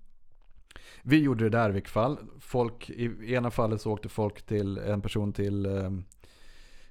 Vi 1.03 1.23
gjorde 1.23 1.45
det 1.45 1.51
där 1.51 1.71
i 1.71 1.73
vilket 1.73 1.93
fall. 1.93 2.19
Folk, 2.41 2.91
I 2.91 3.35
ena 3.35 3.51
fallet 3.51 3.81
så 3.81 3.93
åkte 3.93 4.09
folk 4.09 4.43
till, 4.43 4.79
en 4.79 5.01
person 5.03 5.33
till 5.33 5.67
eh, 5.67 5.91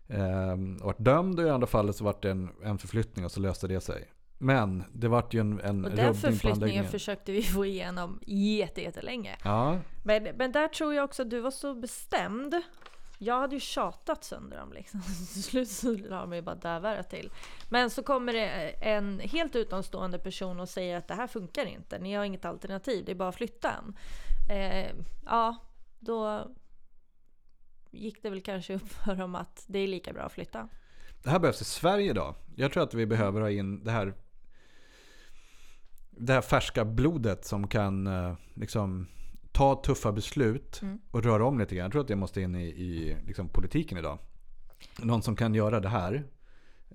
eh, 0.08 0.58
vart 0.82 1.00
dömd 1.00 1.40
och 1.40 1.46
i 1.46 1.50
andra 1.50 1.68
fallet 1.68 1.96
så 1.96 2.04
vart 2.04 2.22
det 2.22 2.32
en, 2.32 2.50
en 2.64 2.78
förflyttning 2.78 3.26
och 3.26 3.32
så 3.32 3.40
löste 3.40 3.68
det 3.68 3.82
sig. 3.82 4.06
Men 4.42 4.84
det 4.94 5.08
vart 5.08 5.34
ju 5.34 5.40
en, 5.40 5.60
en 5.60 5.86
Och 5.86 5.92
den 5.92 6.16
förflyttningen 6.16 6.88
försökte 6.88 7.32
vi 7.32 7.44
få 7.44 7.66
igenom 7.66 8.20
jätte- 8.28 8.82
jättelänge. 8.82 9.38
Ja, 9.44 9.80
Men, 10.04 10.24
men 10.24 10.52
där 10.52 10.68
tror 10.68 10.94
jag 10.94 11.04
också 11.06 11.22
att 11.22 11.30
du 11.30 11.40
var 11.40 11.52
så 11.52 11.74
bestämd. 11.76 12.62
Jag 13.18 13.40
hade 13.40 13.56
ju 13.56 13.60
tjatat 13.60 14.24
sönder 14.24 14.58
dem 14.58 14.74
liksom. 14.74 15.02
Till 15.34 15.44
slut 15.44 15.70
så 15.70 15.92
la 15.92 16.22
de 16.22 16.34
ju 16.34 16.42
bara 16.42 16.56
dövörat 16.56 17.10
till. 17.10 17.32
Men 17.70 17.90
så 17.90 18.04
kommer 18.04 18.34
det 18.34 18.48
en 18.70 19.20
helt 19.20 19.56
utomstående 19.56 20.20
person 20.20 20.60
och 20.60 20.70
säger 20.70 20.98
att 20.98 21.08
det 21.08 21.14
här 21.14 21.28
funkar 21.28 21.66
inte. 21.66 22.00
Ni 22.00 22.14
har 22.14 22.24
inget 22.24 22.46
alternativ, 22.46 23.06
det 23.06 23.12
är 23.12 23.16
bara 23.16 23.30
att 23.30 23.36
flytta 23.36 23.72
en. 23.72 23.96
Eh, 24.58 24.92
ja, 25.26 25.56
då 26.00 26.48
gick 27.92 28.24
det 28.24 28.30
väl 28.30 28.42
kanske 28.42 28.76
upp 28.76 28.90
för 28.90 29.16
dem 29.16 29.36
att 29.36 29.64
det 29.68 29.80
är 29.80 29.88
lika 29.88 30.14
bra 30.14 30.24
att 30.24 30.32
flytta. 30.32 30.70
det 31.24 31.30
här 31.30 31.40
behövs 31.40 31.62
i 31.62 31.66
Sverige 31.66 32.10
idag. 32.10 32.36
Jag 32.56 32.72
tror 32.74 32.84
att 32.84 32.94
vi 32.94 33.06
behöver 33.06 33.42
ha 33.42 33.50
in 33.50 33.84
det 33.84 33.92
här 33.92 34.14
det 36.20 36.34
här 36.34 36.42
färska 36.42 36.86
blodet 36.86 37.46
som 37.46 37.68
kan 37.68 38.08
eh, 38.08 38.34
liksom 38.54 39.08
ta 39.52 39.76
tuffa 39.76 40.12
beslut 40.12 40.80
Mm. 40.82 41.00
och 41.12 41.24
röra 41.24 41.46
om 41.46 41.60
lite 41.60 41.76
grann. 41.76 41.84
Jag 41.84 41.92
tror 41.92 42.02
att 42.02 42.08
det 42.08 42.16
måste 42.16 42.42
in 42.42 42.56
i, 42.56 42.66
i 42.68 43.18
liksom 43.28 43.50
politiken 43.50 43.98
idag. 43.98 44.20
Någon 45.00 45.22
som 45.22 45.36
kan 45.36 45.56
göra 45.56 45.80
det 45.80 45.90
här. 45.90 46.24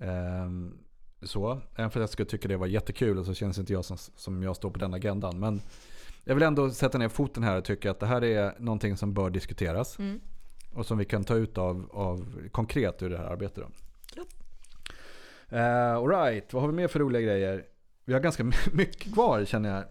Ehm, 0.01 0.77
så. 1.21 1.61
Även 1.75 1.91
för 1.91 1.99
att 1.99 2.01
jag 2.01 2.09
skulle 2.09 2.29
tycka 2.29 2.47
det 2.47 2.57
var 2.57 2.67
jättekul 2.67 3.17
och 3.17 3.25
så 3.25 3.33
känns 3.33 3.57
inte 3.57 3.73
jag 3.73 3.85
som, 3.85 3.97
som 3.97 4.43
jag 4.43 4.55
står 4.55 4.69
på 4.71 4.79
den 4.79 4.93
agendan. 4.93 5.39
Men 5.39 5.61
jag 6.23 6.35
vill 6.35 6.43
ändå 6.43 6.69
sätta 6.69 6.97
ner 6.97 7.09
foten 7.09 7.43
här 7.43 7.57
och 7.57 7.65
tycka 7.65 7.91
att 7.91 7.99
det 7.99 8.05
här 8.05 8.23
är 8.23 8.55
någonting 8.59 8.97
som 8.97 9.13
bör 9.13 9.29
diskuteras. 9.29 9.99
Mm. 9.99 10.19
Och 10.73 10.85
som 10.85 10.97
vi 10.97 11.05
kan 11.05 11.23
ta 11.23 11.35
ut 11.35 11.57
av, 11.57 11.89
av 11.93 12.47
konkret 12.51 13.03
ur 13.03 13.09
det 13.09 13.17
här 13.17 13.25
arbetet. 13.25 13.63
Då. 13.63 13.69
Japp. 14.15 14.27
Uh, 15.53 15.59
Alright, 15.95 16.53
vad 16.53 16.63
har 16.63 16.69
vi 16.69 16.75
mer 16.75 16.87
för 16.87 16.99
roliga 16.99 17.21
grejer? 17.21 17.65
Vi 18.05 18.13
har 18.13 18.19
ganska 18.19 18.43
mycket 18.71 19.13
kvar 19.13 19.45
känner 19.45 19.69
jag. 19.69 19.85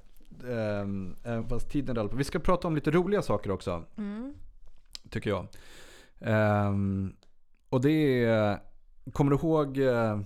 Ehm, 0.50 1.16
även 1.24 1.48
fast 1.48 1.70
tiden 1.70 1.96
rullar 1.96 2.08
på. 2.08 2.16
Vi 2.16 2.24
ska 2.24 2.38
prata 2.38 2.68
om 2.68 2.74
lite 2.74 2.90
roliga 2.90 3.22
saker 3.22 3.50
också. 3.50 3.84
Mm. 3.96 4.34
Tycker 5.10 5.30
jag. 5.30 5.46
Ehm, 6.20 7.16
och 7.68 7.80
det 7.80 8.24
är, 8.24 8.60
kommer 9.12 9.30
du 9.30 9.36
ihåg, 9.36 9.78
eh, 9.78 10.20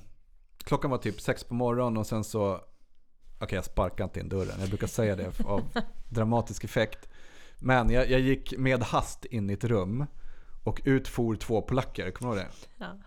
klockan 0.65 0.91
var 0.91 0.99
typ 0.99 1.21
sex 1.21 1.45
på 1.45 1.55
morgonen 1.55 1.97
och 1.97 2.07
sen 2.07 2.25
så, 2.25 2.61
okej 3.39 3.57
jag 3.57 3.65
sparkar 3.65 4.05
inte 4.05 4.21
in 4.21 4.29
dörren, 4.29 4.61
jag 4.61 4.69
brukar 4.69 4.87
säga 4.87 5.17
det 5.17 5.41
av 5.45 5.63
dramatisk 6.09 6.65
effekt. 6.65 7.09
Men 7.59 7.91
jag, 7.91 8.11
jag 8.11 8.21
gick 8.21 8.59
med 8.59 8.83
hast 8.83 9.25
in 9.25 9.51
i 9.51 9.53
ett 9.53 9.65
rum 9.65 10.07
och 10.65 10.81
ut 10.85 11.09
for 11.09 11.37
två 11.37 11.63
polacker, 11.63 12.11
kommer 12.11 12.35
du 12.35 12.41
ihåg 12.41 12.49
det? 12.49 12.85
Ja. 12.85 12.99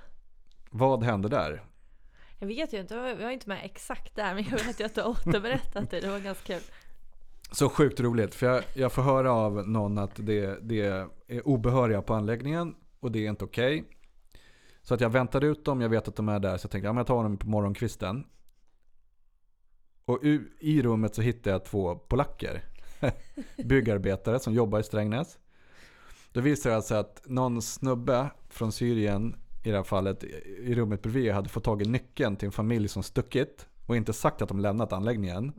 Vad 0.70 1.04
hände 1.04 1.30
där? 1.30 1.64
Jag 2.42 2.48
vet 2.48 2.74
ju 2.74 2.80
inte, 2.80 2.94
jag 2.96 3.16
var 3.16 3.30
inte 3.30 3.50
med 3.50 3.60
exakt 3.64 4.16
där 4.16 4.36
men 4.36 4.44
jag 4.44 4.64
vet 4.66 4.80
ju 4.80 4.84
att 4.84 4.96
du 4.96 5.02
har 5.02 5.10
återberättat 5.10 5.90
det. 5.90 6.00
Det 6.00 6.10
var 6.10 6.20
ganska 6.20 6.54
kul. 6.54 6.64
Så 7.52 7.70
sjukt 7.70 8.00
roligt, 8.00 8.36
för 8.36 8.48
jag, 8.48 8.64
jag 8.74 8.92
får 8.92 9.02
höra 9.02 9.32
av 9.32 9.68
någon 9.70 9.98
att 9.98 10.12
det, 10.16 10.60
det 10.62 10.82
är 10.82 11.08
obehöriga 11.48 12.02
på 12.02 12.14
anläggningen 12.14 12.76
och 13.00 13.12
det 13.12 13.26
är 13.26 13.30
inte 13.30 13.46
okej. 13.46 13.84
Så 14.82 14.94
att 14.94 15.02
jag 15.02 15.10
väntade 15.10 15.48
ut 15.48 15.66
dem, 15.66 15.82
jag 15.82 15.90
vet 15.90 16.08
att 16.08 16.16
de 16.16 16.30
är 16.30 16.40
där, 16.40 16.58
så 16.58 16.66
jag 16.66 16.72
tänkte 16.72 16.86
ja, 16.88 16.94
men 16.94 16.98
jag 16.98 17.08
tar 17.08 17.24
dem 17.24 17.38
på 17.38 17.48
morgonkvisten. 17.48 18.24
Och 20.06 20.20
u- 20.22 20.50
i 20.60 20.82
rummet 20.82 21.16
så 21.16 21.22
hittade 21.22 21.50
jag 21.50 21.66
två 21.66 21.96
polacker. 21.96 22.64
Byggarbetare 23.66 24.40
som 24.40 24.54
jobbar 24.54 24.80
i 24.80 24.84
Strängnäs. 24.84 25.38
Då 26.32 26.42
visar 26.42 26.72
det 26.76 26.82
sig 26.82 26.98
att 26.98 27.22
någon 27.26 27.62
snubbe 27.62 28.30
från 28.50 28.72
Syrien, 28.72 29.36
i 29.64 29.72
det 29.72 29.78
här 29.78 29.84
fallet, 29.84 30.24
i 30.24 30.76
rummet 30.76 31.02
bredvid 31.02 31.32
hade 31.32 31.50
fått 31.50 31.64
tag 31.64 31.82
i 31.82 31.86
nyckeln 31.86 32.36
till 32.36 32.46
en 32.46 32.52
familj 32.52 32.88
som 32.88 33.04
stuckit. 33.04 33.68
Och 33.86 33.96
inte 33.96 34.14
sagt 34.14 34.42
att 34.42 34.50
de 34.50 34.60
lämnat 34.60 34.94
anläggningen. 34.94 35.54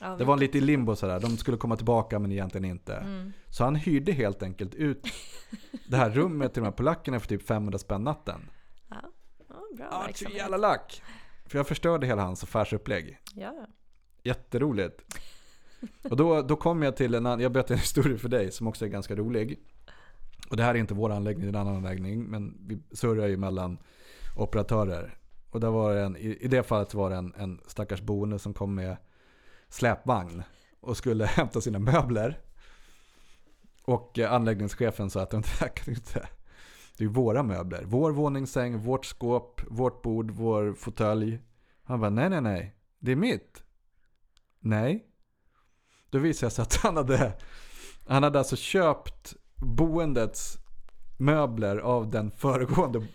Ja, 0.00 0.16
Det 0.16 0.24
var 0.24 0.36
lite 0.36 0.58
i 0.58 0.60
limbo 0.60 0.96
sådär. 0.96 1.20
De 1.20 1.36
skulle 1.36 1.56
komma 1.56 1.76
tillbaka 1.76 2.18
men 2.18 2.32
egentligen 2.32 2.64
inte. 2.64 2.94
Mm. 2.96 3.32
Så 3.48 3.64
han 3.64 3.74
hyrde 3.74 4.12
helt 4.12 4.42
enkelt 4.42 4.74
ut 4.74 5.06
det 5.88 5.96
här 5.96 6.10
rummet 6.10 6.54
till 6.54 6.62
de 6.62 6.66
här 6.66 6.72
polackerna 6.72 7.20
för 7.20 7.28
typ 7.28 7.46
500 7.46 7.78
spänn 7.78 8.04
natten. 8.04 8.50
Ja, 8.88 8.96
ja, 9.48 9.54
bra 9.76 10.06
Ja, 10.08 10.14
så 10.14 10.28
jävla 10.28 10.56
lack. 10.56 11.02
För 11.46 11.58
jag 11.58 11.66
förstörde 11.66 12.06
hela 12.06 12.22
hans 12.22 12.42
affärsupplägg. 12.42 13.18
Ja, 13.34 13.52
ja. 13.54 13.66
Jätteroligt. 14.22 15.16
Och 16.10 16.16
då, 16.16 16.42
då 16.42 16.56
kom 16.56 16.82
jag 16.82 16.96
till 16.96 17.14
en 17.14 17.26
annan, 17.26 17.40
jag 17.40 17.52
berättar 17.52 17.74
en 17.74 17.80
historia 17.80 18.18
för 18.18 18.28
dig 18.28 18.52
som 18.52 18.66
också 18.66 18.84
är 18.84 18.88
ganska 18.88 19.16
rolig. 19.16 19.58
Och 20.50 20.56
det 20.56 20.62
här 20.62 20.74
är 20.74 20.78
inte 20.78 20.94
vår 20.94 21.12
anläggning, 21.12 21.52
det 21.52 21.58
är 21.58 21.60
en 21.60 21.66
annan 21.66 21.76
anläggning. 21.76 22.24
Men 22.24 22.58
vi 22.66 22.96
surrar 22.96 23.26
ju 23.26 23.36
mellan 23.36 23.78
operatörer. 24.36 25.18
Och 25.50 25.60
där 25.60 25.70
var 25.70 25.94
det 25.94 26.02
en, 26.02 26.16
i, 26.16 26.48
det 26.48 26.62
fallet 26.62 26.94
var 26.94 27.10
det 27.10 27.16
en, 27.16 27.34
en 27.36 27.60
stackars 27.66 28.00
boende 28.00 28.38
som 28.38 28.54
kom 28.54 28.74
med 28.74 28.96
släpvagn 29.68 30.42
och 30.80 30.96
skulle 30.96 31.24
hämta 31.26 31.60
sina 31.60 31.78
möbler. 31.78 32.40
Och 33.82 34.18
eh, 34.18 34.32
anläggningschefen 34.32 35.10
sa 35.10 35.22
att 35.22 35.30
det 35.30 35.46
här 35.46 35.68
kan 35.76 35.84
du 35.84 35.92
inte. 35.92 36.28
Det 36.96 37.04
är 37.04 37.08
ju 37.08 37.12
våra 37.12 37.42
möbler. 37.42 37.84
Vår 37.84 38.10
våningssäng, 38.10 38.78
vårt 38.78 39.04
skåp, 39.04 39.60
vårt 39.68 40.02
bord, 40.02 40.30
vår 40.30 40.74
fåtölj. 40.74 41.38
Han 41.82 42.00
bara 42.00 42.10
nej, 42.10 42.30
nej, 42.30 42.40
nej. 42.40 42.76
Det 42.98 43.12
är 43.12 43.16
mitt. 43.16 43.62
Nej. 44.60 45.06
Då 46.10 46.18
visade 46.18 46.46
det 46.46 46.54
sig 46.54 46.62
att 46.62 46.76
han 46.76 46.96
hade, 46.96 47.32
han 48.06 48.22
hade 48.22 48.38
alltså 48.38 48.56
köpt 48.56 49.36
boendets 49.56 50.58
möbler 51.16 51.76
av 51.76 52.10
den 52.10 52.30
föregående 52.30 53.06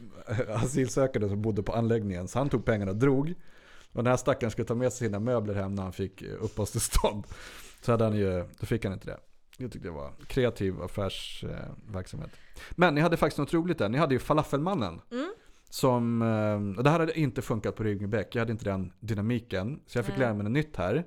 asylsökande 0.49 1.29
som 1.29 1.41
bodde 1.41 1.63
på 1.63 1.73
anläggningen. 1.73 2.27
Så 2.27 2.39
han 2.39 2.49
tog 2.49 2.65
pengarna 2.65 2.91
och 2.91 2.97
drog. 2.97 3.33
Och 3.93 4.03
den 4.03 4.07
här 4.07 4.17
stackaren 4.17 4.51
skulle 4.51 4.67
ta 4.67 4.75
med 4.75 4.93
sig 4.93 5.07
sina 5.07 5.19
möbler 5.19 5.53
hem 5.53 5.75
när 5.75 5.83
han 5.83 5.93
fick 5.93 6.21
eh, 6.21 6.43
uppehållstillstånd. 6.43 7.27
Så 7.81 7.91
hade 7.91 8.03
han 8.03 8.15
ju, 8.15 8.45
då 8.59 8.65
fick 8.65 8.83
han 8.83 8.93
inte 8.93 9.05
det. 9.05 9.17
Jag 9.57 9.71
tyckte 9.71 9.87
det 9.87 9.93
var 9.93 10.11
kreativ 10.27 10.81
affärsverksamhet. 10.81 12.29
Men 12.71 12.95
ni 12.95 13.01
hade 13.01 13.17
faktiskt 13.17 13.37
något 13.37 13.53
roligt 13.53 13.77
där. 13.77 13.89
Ni 13.89 13.97
hade 13.97 14.13
ju 14.13 14.19
Falafelmannen. 14.19 15.01
Mm. 15.11 15.33
Som, 15.69 16.21
eh, 16.21 16.77
och 16.77 16.83
det 16.83 16.89
här 16.89 16.99
hade 16.99 17.19
inte 17.19 17.41
funkat 17.41 17.75
på 17.75 17.83
Ryggebäck. 17.83 18.35
Jag 18.35 18.41
hade 18.41 18.51
inte 18.51 18.65
den 18.65 18.93
dynamiken. 18.99 19.79
Så 19.85 19.97
jag 19.97 20.05
fick 20.05 20.17
lära 20.17 20.33
mig 20.33 20.43
något 20.43 20.51
nytt 20.51 20.75
här. 20.75 21.03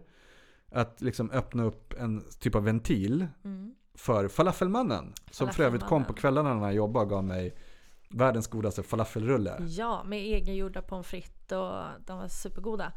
Att 0.71 1.01
liksom 1.01 1.31
öppna 1.31 1.65
upp 1.65 1.95
en 1.99 2.25
typ 2.41 2.55
av 2.55 2.65
ventil 2.65 3.27
Mm. 3.45 3.75
För 3.95 4.29
Falafelmannen. 4.29 5.13
Som 5.31 5.49
för 5.49 5.63
övrigt 5.63 5.83
kom 5.85 6.05
på 6.05 6.13
kvällarna 6.15 6.55
när 6.55 6.63
jag 6.67 6.75
jobbade 6.75 7.05
och 7.05 7.11
gav 7.11 7.25
mig 7.25 7.57
världens 8.11 8.47
godaste 8.47 8.83
falafelrulle. 8.83 9.57
Ja, 9.69 10.03
med 10.05 10.19
egengjorda 10.19 10.83
pommes 10.83 11.07
frites 11.07 11.53
och 11.53 11.83
de 12.07 12.19
var 12.19 12.29
supergoda. 12.29 12.93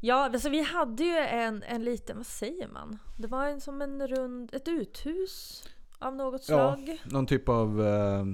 Ja, 0.00 0.24
alltså 0.24 0.48
vi 0.48 0.62
hade 0.62 1.04
ju 1.04 1.16
en, 1.16 1.62
en 1.62 1.84
liten, 1.84 2.16
vad 2.16 2.26
säger 2.26 2.68
man? 2.68 2.98
Det 3.18 3.26
var 3.26 3.46
en, 3.46 3.60
som 3.60 3.82
en 3.82 4.08
rund, 4.08 4.54
ett 4.54 4.68
uthus 4.68 5.64
av 5.98 6.16
något 6.16 6.48
Ja, 6.48 6.76
slag. 6.76 6.98
någon 7.04 7.26
typ 7.26 7.48
av... 7.48 7.86
Eh, 7.86 8.24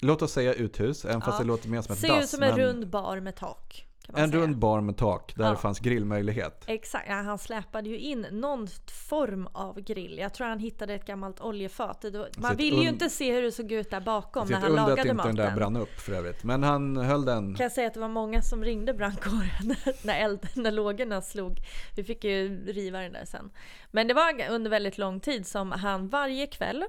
låt 0.00 0.22
oss 0.22 0.32
säga 0.32 0.54
uthus, 0.54 1.04
även 1.04 1.20
fast 1.20 1.38
Ja. 1.38 1.42
det 1.42 1.48
låter 1.48 1.68
mer 1.68 1.82
som 1.82 1.92
ett 1.92 1.98
Ser 1.98 2.08
dass. 2.08 2.24
ut 2.24 2.28
som 2.30 2.42
en 2.42 2.48
men 2.48 2.58
rund 2.58 2.90
bar 2.90 3.20
med 3.20 3.36
tak. 3.36 3.87
En 4.16 4.30
säga. 4.30 4.42
rund 4.42 4.58
bar 4.58 4.80
med 4.80 4.96
tak 4.96 5.32
där 5.36 5.44
Ja. 5.44 5.50
det 5.50 5.56
fanns 5.56 5.80
grillmöjlighet. 5.80 6.64
Exakt, 6.66 7.06
ja, 7.08 7.14
han 7.14 7.38
släpade 7.38 7.88
ju 7.88 7.98
in 7.98 8.26
någon 8.30 8.68
form 9.08 9.48
av 9.52 9.80
grill. 9.80 10.18
Jag 10.18 10.34
tror 10.34 10.46
han 10.46 10.58
hittade 10.58 10.94
ett 10.94 11.06
gammalt 11.06 11.40
oljefat. 11.40 12.04
Var, 12.04 12.28
man 12.36 12.52
ett 12.52 12.58
ville 12.58 12.82
ju 12.82 12.88
inte 12.88 13.08
se 13.10 13.32
hur 13.32 13.42
det 13.42 13.52
såg 13.52 13.72
ut 13.72 13.90
där 13.90 14.00
bakom 14.00 14.46
är 14.46 14.50
när 14.50 14.56
han 14.60 14.70
under 14.70 14.82
att 14.82 14.88
lagade 14.88 15.08
inte 15.10 15.22
den 15.26 15.36
där 15.36 15.44
maten. 15.44 15.56
brann 15.58 15.76
upp 15.76 16.00
för 16.00 16.12
övrigt. 16.12 16.44
Men 16.44 16.62
han 16.62 16.96
höll 16.96 17.24
den. 17.24 17.54
Kan 17.54 17.64
jag 17.64 17.72
säga 17.72 17.86
att 17.86 17.94
det 17.94 18.00
var 18.00 18.08
många 18.08 18.42
som 18.42 18.64
ringde 18.64 18.94
brandkåren 18.94 19.76
när, 20.02 20.20
eld, 20.20 20.48
när 20.54 20.70
lågorna 20.70 21.22
slog. 21.22 21.58
Vi 21.96 22.04
fick 22.04 22.24
ju 22.24 22.66
riva 22.66 22.98
den 23.00 23.12
där 23.12 23.24
sen. 23.24 23.50
Men 23.90 24.08
det 24.08 24.14
var 24.14 24.50
under 24.50 24.70
väldigt 24.70 24.98
lång 24.98 25.20
tid 25.20 25.46
som 25.46 25.72
han 25.72 26.08
varje 26.08 26.46
kväll 26.46 26.84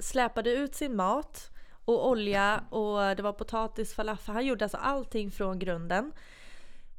släpade 0.00 0.50
ut 0.50 0.74
sin 0.74 0.96
mat 0.96 1.49
och 1.94 2.08
olja 2.08 2.60
och 2.70 3.16
det 3.16 3.22
var 3.22 3.32
potatis, 3.32 3.94
falafel. 3.94 4.34
Han 4.34 4.46
gjorde 4.46 4.64
alltså 4.64 4.76
allting 4.78 5.30
från 5.30 5.58
grunden. 5.58 6.12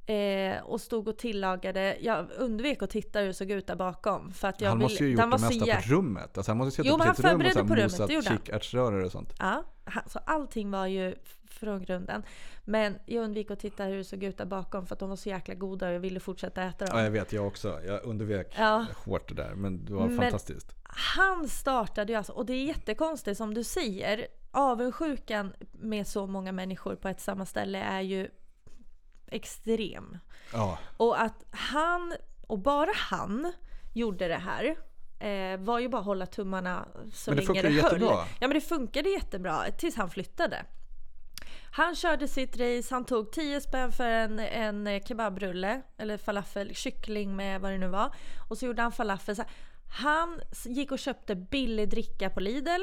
Eh, 0.06 0.62
och 0.64 0.82
stod 0.82 1.08
och 1.08 1.18
tillagade. 1.18 1.98
Jag 2.02 2.28
undvek 2.38 2.82
att 2.82 2.90
titta 2.90 3.20
hur 3.20 3.28
det 3.28 3.34
såg 3.34 3.52
ut 3.52 3.68
där 3.68 3.76
bakom. 3.76 4.32
För 4.32 4.48
att 4.48 4.62
jag 4.62 4.70
han 4.70 4.78
vill- 4.80 4.84
måste 4.84 5.04
ju 5.04 5.10
gjort 5.10 5.20
den 5.20 5.30
det 5.30 5.38
mesta 5.38 5.66
på 5.66 5.82
rummet. 5.96 6.38
Alltså 6.38 6.52
han 6.52 6.58
måste 6.58 6.82
Jo, 6.86 6.98
men 6.98 7.08
han 7.08 7.16
rum 7.16 7.30
förberedde 7.30 7.64
på 7.64 7.76
rummet, 7.76 8.08
det 8.08 8.14
gjorde 8.14 8.30
han. 8.30 9.04
och 9.06 9.12
sånt. 9.12 9.34
Ja, 9.40 9.64
så 10.08 10.20
allting 10.26 10.72
var 10.72 10.88
ju 10.88 11.16
från 11.50 11.84
grunden. 11.84 12.24
Men 12.66 12.96
jag 13.06 13.24
undvek 13.24 13.52
att 13.52 13.60
titta 13.60 13.84
hur 13.84 13.98
det 13.98 14.04
såg 14.04 14.24
ut 14.24 14.38
där 14.38 14.46
bakom 14.46 14.86
för 14.88 14.96
att 14.96 15.00
de 15.00 15.10
var 15.10 15.16
så 15.16 15.30
jäkla 15.30 15.54
goda 15.56 15.88
och 15.88 15.94
jag 15.94 16.00
ville 16.00 16.20
fortsätta 16.20 16.64
äta 16.64 16.86
dem. 16.86 16.98
Ja, 16.98 17.04
jag 17.04 17.12
vet, 17.12 17.34
jag 17.34 17.48
också. 17.48 17.80
Jag 17.86 18.04
undvek 18.06 18.54
Ja. 18.58 18.86
hårt 19.06 19.30
det 19.30 19.36
där, 19.36 19.54
men 19.56 19.86
det 19.86 19.94
var 19.94 20.08
Men- 20.08 20.18
fantastiskt. 20.18 20.76
Han 20.84 21.48
startade 21.50 22.12
ju 22.14 22.18
alltså, 22.18 22.34
och 22.34 22.46
det 22.46 22.54
är 22.54 22.64
jättekonstigt 22.66 23.38
som 23.38 23.54
du 23.54 23.64
säger, 23.64 24.28
avundsjukan 24.52 25.54
med 25.72 26.08
så 26.08 26.28
många 26.28 26.52
människor 26.52 26.96
på 26.96 27.08
ett 27.08 27.22
samma 27.22 27.46
ställe 27.46 27.80
är 27.80 28.02
ju 28.02 28.30
extrem. 29.28 30.18
Ja, 30.54 30.78
Och 30.98 31.22
att 31.22 31.44
han, 31.52 32.14
och 32.48 32.60
bara 32.60 32.92
han, 32.96 33.54
gjorde 33.94 34.28
det 34.28 34.38
här 34.38 34.76
eh, 35.20 35.60
var 35.60 35.80
ju 35.80 35.88
bara 35.90 36.00
att 36.00 36.06
hålla 36.06 36.26
tummarna 36.26 36.88
så 37.14 37.32
Men 37.32 37.38
det 37.38 37.48
länge 37.48 37.62
det 37.62 37.68
höll. 37.68 37.76
jättebra. 37.78 38.26
Ja 38.40 38.48
men 38.48 38.50
det 38.54 38.62
funkade 38.62 39.10
jättebra 39.10 39.72
tills 39.78 39.96
han 39.96 40.10
flyttade. 40.10 40.66
Han 41.74 41.96
körde 41.96 42.28
sitt 42.28 42.58
race, 42.58 42.94
han 42.94 43.06
tog 43.06 43.32
10 43.32 43.62
spänn 43.62 43.92
för 43.92 44.08
en, 44.08 44.40
en 44.40 45.02
kebabrulle 45.04 45.82
eller 45.98 46.18
falafel, 46.18 46.76
kyckling 46.76 47.36
med 47.36 47.62
vad 47.62 47.72
det 47.72 47.78
nu 47.78 47.88
var. 47.88 48.16
Och 48.50 48.58
så 48.58 48.66
gjorde 48.66 48.82
han 48.82 48.92
falafel. 48.92 49.36
Han 50.00 50.42
gick 50.66 50.92
och 50.92 51.00
köpte 51.00 51.36
billig 51.36 51.90
dricka 51.90 52.30
på 52.30 52.40
Lidl. 52.40 52.82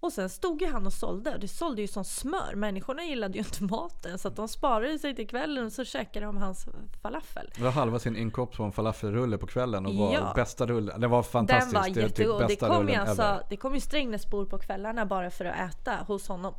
Och 0.00 0.12
sen 0.12 0.28
stod 0.28 0.62
ju 0.62 0.68
han 0.68 0.86
och 0.86 0.92
sålde 0.92 1.34
och 1.34 1.40
det 1.40 1.48
sålde 1.48 1.82
ju 1.82 1.88
som 1.88 2.04
smör. 2.04 2.54
Människorna 2.54 3.04
gillade 3.04 3.34
ju 3.34 3.38
inte 3.38 3.64
maten 3.64 4.18
så 4.18 4.28
att 4.28 4.36
de 4.36 4.48
sparade 4.48 4.98
sig 4.98 5.16
till 5.16 5.28
kvällen 5.28 5.66
och 5.66 5.72
så 5.72 5.84
käkade 5.84 6.26
de 6.26 6.36
hans 6.36 6.66
falafel. 7.02 7.50
det 7.56 7.62
var 7.62 7.70
halva 7.70 7.98
sin 7.98 8.16
inkomst 8.16 8.52
på 8.56 8.62
en 8.62 8.72
falafelrulle 8.72 9.38
på 9.38 9.46
kvällen 9.46 9.86
och 9.86 9.94
var 9.94 10.12
Ja. 10.14 10.32
bästa 10.34 10.66
rullen. 10.66 11.00
Det 11.00 11.08
var 11.08 11.22
fantastiskt. 11.22 11.72
Den 11.74 11.82
var 11.82 11.88
det 11.88 11.94
typ 11.94 12.02
jättegod. 12.02 12.40
Det 12.40 12.46
bästa 12.46 12.68
kom 12.68 12.88
ju 12.88 12.94
alltså, 12.94 13.40
det 13.48 13.56
kom 13.56 13.74
ju 13.74 13.80
Strängnäsbor 13.80 14.44
på 14.44 14.58
kvällarna 14.58 15.06
bara 15.06 15.30
för 15.30 15.44
att 15.44 15.70
äta 15.74 15.94
hos 16.06 16.28
honom. 16.28 16.54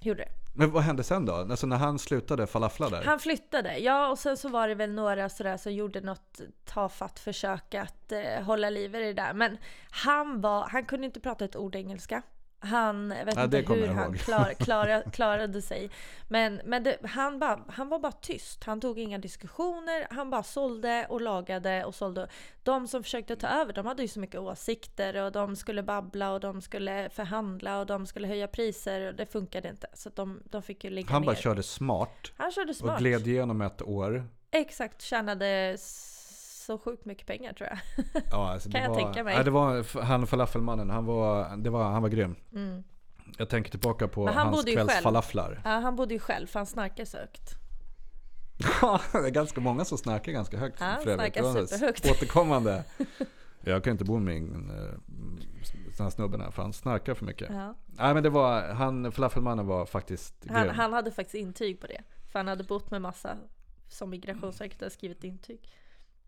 Gjorde 0.00 0.20
det. 0.22 0.45
Men 0.58 0.70
vad 0.70 0.82
hände 0.82 1.04
sen 1.04 1.24
då? 1.24 1.34
Alltså 1.34 1.66
när 1.66 1.76
han 1.76 1.98
slutade 1.98 2.46
falafla 2.46 2.88
där? 2.88 3.02
Han 3.04 3.18
flyttade, 3.18 3.78
ja 3.78 4.08
och 4.08 4.18
sen 4.18 4.36
så 4.36 4.48
var 4.48 4.68
det 4.68 4.74
väl 4.74 4.90
några 4.90 5.28
sådär 5.28 5.56
som 5.56 5.72
gjorde 5.72 6.00
något 6.00 6.40
tafatt 6.64 7.18
försök 7.18 7.74
att 7.74 8.12
eh, 8.12 8.42
hålla 8.42 8.70
liv 8.70 8.94
i 8.94 8.98
det 8.98 9.12
där. 9.12 9.32
Men 9.32 9.58
han 9.90 10.40
var, 10.40 10.68
han 10.68 10.84
kunde 10.84 11.06
inte 11.06 11.20
prata 11.20 11.44
ett 11.44 11.56
ord 11.56 11.74
engelska. 11.74 12.22
Han, 12.66 13.14
jag 13.18 13.24
vet 13.24 13.36
Ja, 13.36 13.44
inte 13.44 13.56
hur 13.74 13.86
han 13.86 14.18
klar, 14.18 14.54
klara, 14.64 15.02
klarade 15.02 15.62
sig. 15.62 15.90
Men, 16.28 16.60
men 16.64 16.82
det, 16.82 16.96
han, 17.06 17.38
bara, 17.38 17.60
han 17.68 17.88
var 17.88 17.98
bara 17.98 18.12
tyst. 18.12 18.64
Han 18.64 18.80
tog 18.80 18.98
inga 18.98 19.18
diskussioner. 19.18 20.06
Han 20.10 20.30
bara 20.30 20.42
sålde 20.42 21.06
och 21.08 21.20
lagade 21.20 21.84
och 21.84 21.94
sålde. 21.94 22.28
De 22.62 22.88
som 22.88 23.02
försökte 23.02 23.36
ta 23.36 23.46
över, 23.48 23.72
de 23.72 23.86
hade 23.86 24.02
ju 24.02 24.08
så 24.08 24.20
mycket 24.20 24.40
åsikter 24.40 25.16
och 25.22 25.32
de 25.32 25.56
skulle 25.56 25.82
babbla 25.82 26.32
och 26.32 26.40
de 26.40 26.60
skulle 26.62 27.08
förhandla 27.10 27.78
och 27.80 27.86
de 27.86 28.06
skulle 28.06 28.28
höja 28.28 28.48
priser 28.48 29.08
och 29.08 29.14
det 29.14 29.26
funkade 29.26 29.68
inte. 29.68 29.86
Så 29.94 30.10
de, 30.14 30.40
de 30.44 30.62
fick 30.62 30.84
ju 30.84 30.90
ligga 30.90 31.10
han 31.10 31.22
ner. 31.22 31.26
bara 31.26 31.36
körde 31.36 31.62
smart 31.62 32.32
han 32.36 32.52
körde 32.52 32.70
och 32.70 32.76
smart. 32.76 32.98
gled 32.98 33.26
igenom 33.26 33.60
ett 33.60 33.82
år. 33.82 34.24
Exakt, 34.50 35.02
tjänade 35.02 35.76
så 36.66 36.78
sjukt 36.78 37.04
mycket 37.04 37.26
pengar 37.26 37.52
tror 37.52 37.68
jag. 37.68 38.04
Ja, 38.30 38.52
alltså 38.52 38.70
Kan 38.70 38.82
jag 38.82 38.88
var, 38.88 38.96
tänka 38.96 39.24
mig. 39.24 39.36
Ja, 39.36 39.42
det 39.42 39.50
var 39.50 40.02
han 40.02 40.26
falafelmannen, 40.26 40.90
han 40.90 41.04
var, 41.04 41.56
det 41.56 41.70
var, 41.70 41.84
han 41.84 42.02
var 42.02 42.08
grym. 42.08 42.36
Mm. 42.52 42.84
Jag 43.38 43.48
tänker 43.48 43.70
tillbaka 43.70 44.08
på 44.08 44.26
han 44.26 44.46
hans 44.48 44.64
kvällsfalaflar. 44.64 45.60
Ja, 45.64 45.70
han 45.70 45.96
bodde 45.96 46.14
ju 46.14 46.20
själv 46.20 46.46
för 46.46 46.58
han 46.58 46.66
snarkade 46.66 47.06
så 47.06 47.16
högt. 47.18 47.54
Ja, 48.82 49.00
det 49.12 49.18
är 49.18 49.30
ganska 49.30 49.60
många 49.60 49.84
som 49.84 49.98
snarkar 49.98 50.32
ganska 50.32 50.58
högt 50.58 50.80
Ja, 50.80 50.86
övrigt. 50.86 51.14
snarkar 51.14 51.66
superhögt. 51.66 52.10
Återkommande. 52.10 52.84
Jag 53.60 53.84
kan 53.84 53.90
inte 53.90 54.04
bo 54.04 54.18
med 54.18 54.34
min 54.34 54.70
eh, 54.70 54.98
den 55.96 56.04
här 56.04 56.10
snubben 56.10 56.40
här 56.40 56.50
för 56.50 56.62
han 56.62 56.72
snarkar 56.72 57.14
för 57.14 57.24
mycket. 57.24 57.50
Ja. 57.50 57.74
Nej 57.86 58.14
men 58.14 58.22
det 58.22 58.30
var, 58.30 58.62
han, 58.62 59.12
falafelmannen 59.12 59.66
var 59.66 59.86
faktiskt 59.86 60.34
Han, 60.48 60.62
grym. 60.62 60.74
han 60.74 60.92
hade 60.92 61.10
faktiskt 61.10 61.34
intyg 61.34 61.80
på 61.80 61.86
det. 61.86 62.02
För 62.32 62.38
han 62.38 62.48
hade 62.48 62.64
bott 62.64 62.90
med 62.90 63.02
massa 63.02 63.36
som 63.88 64.10
Migrationsverket 64.10 64.80
hade 64.80 64.90
skrivit 64.90 65.24
intyg. 65.24 65.68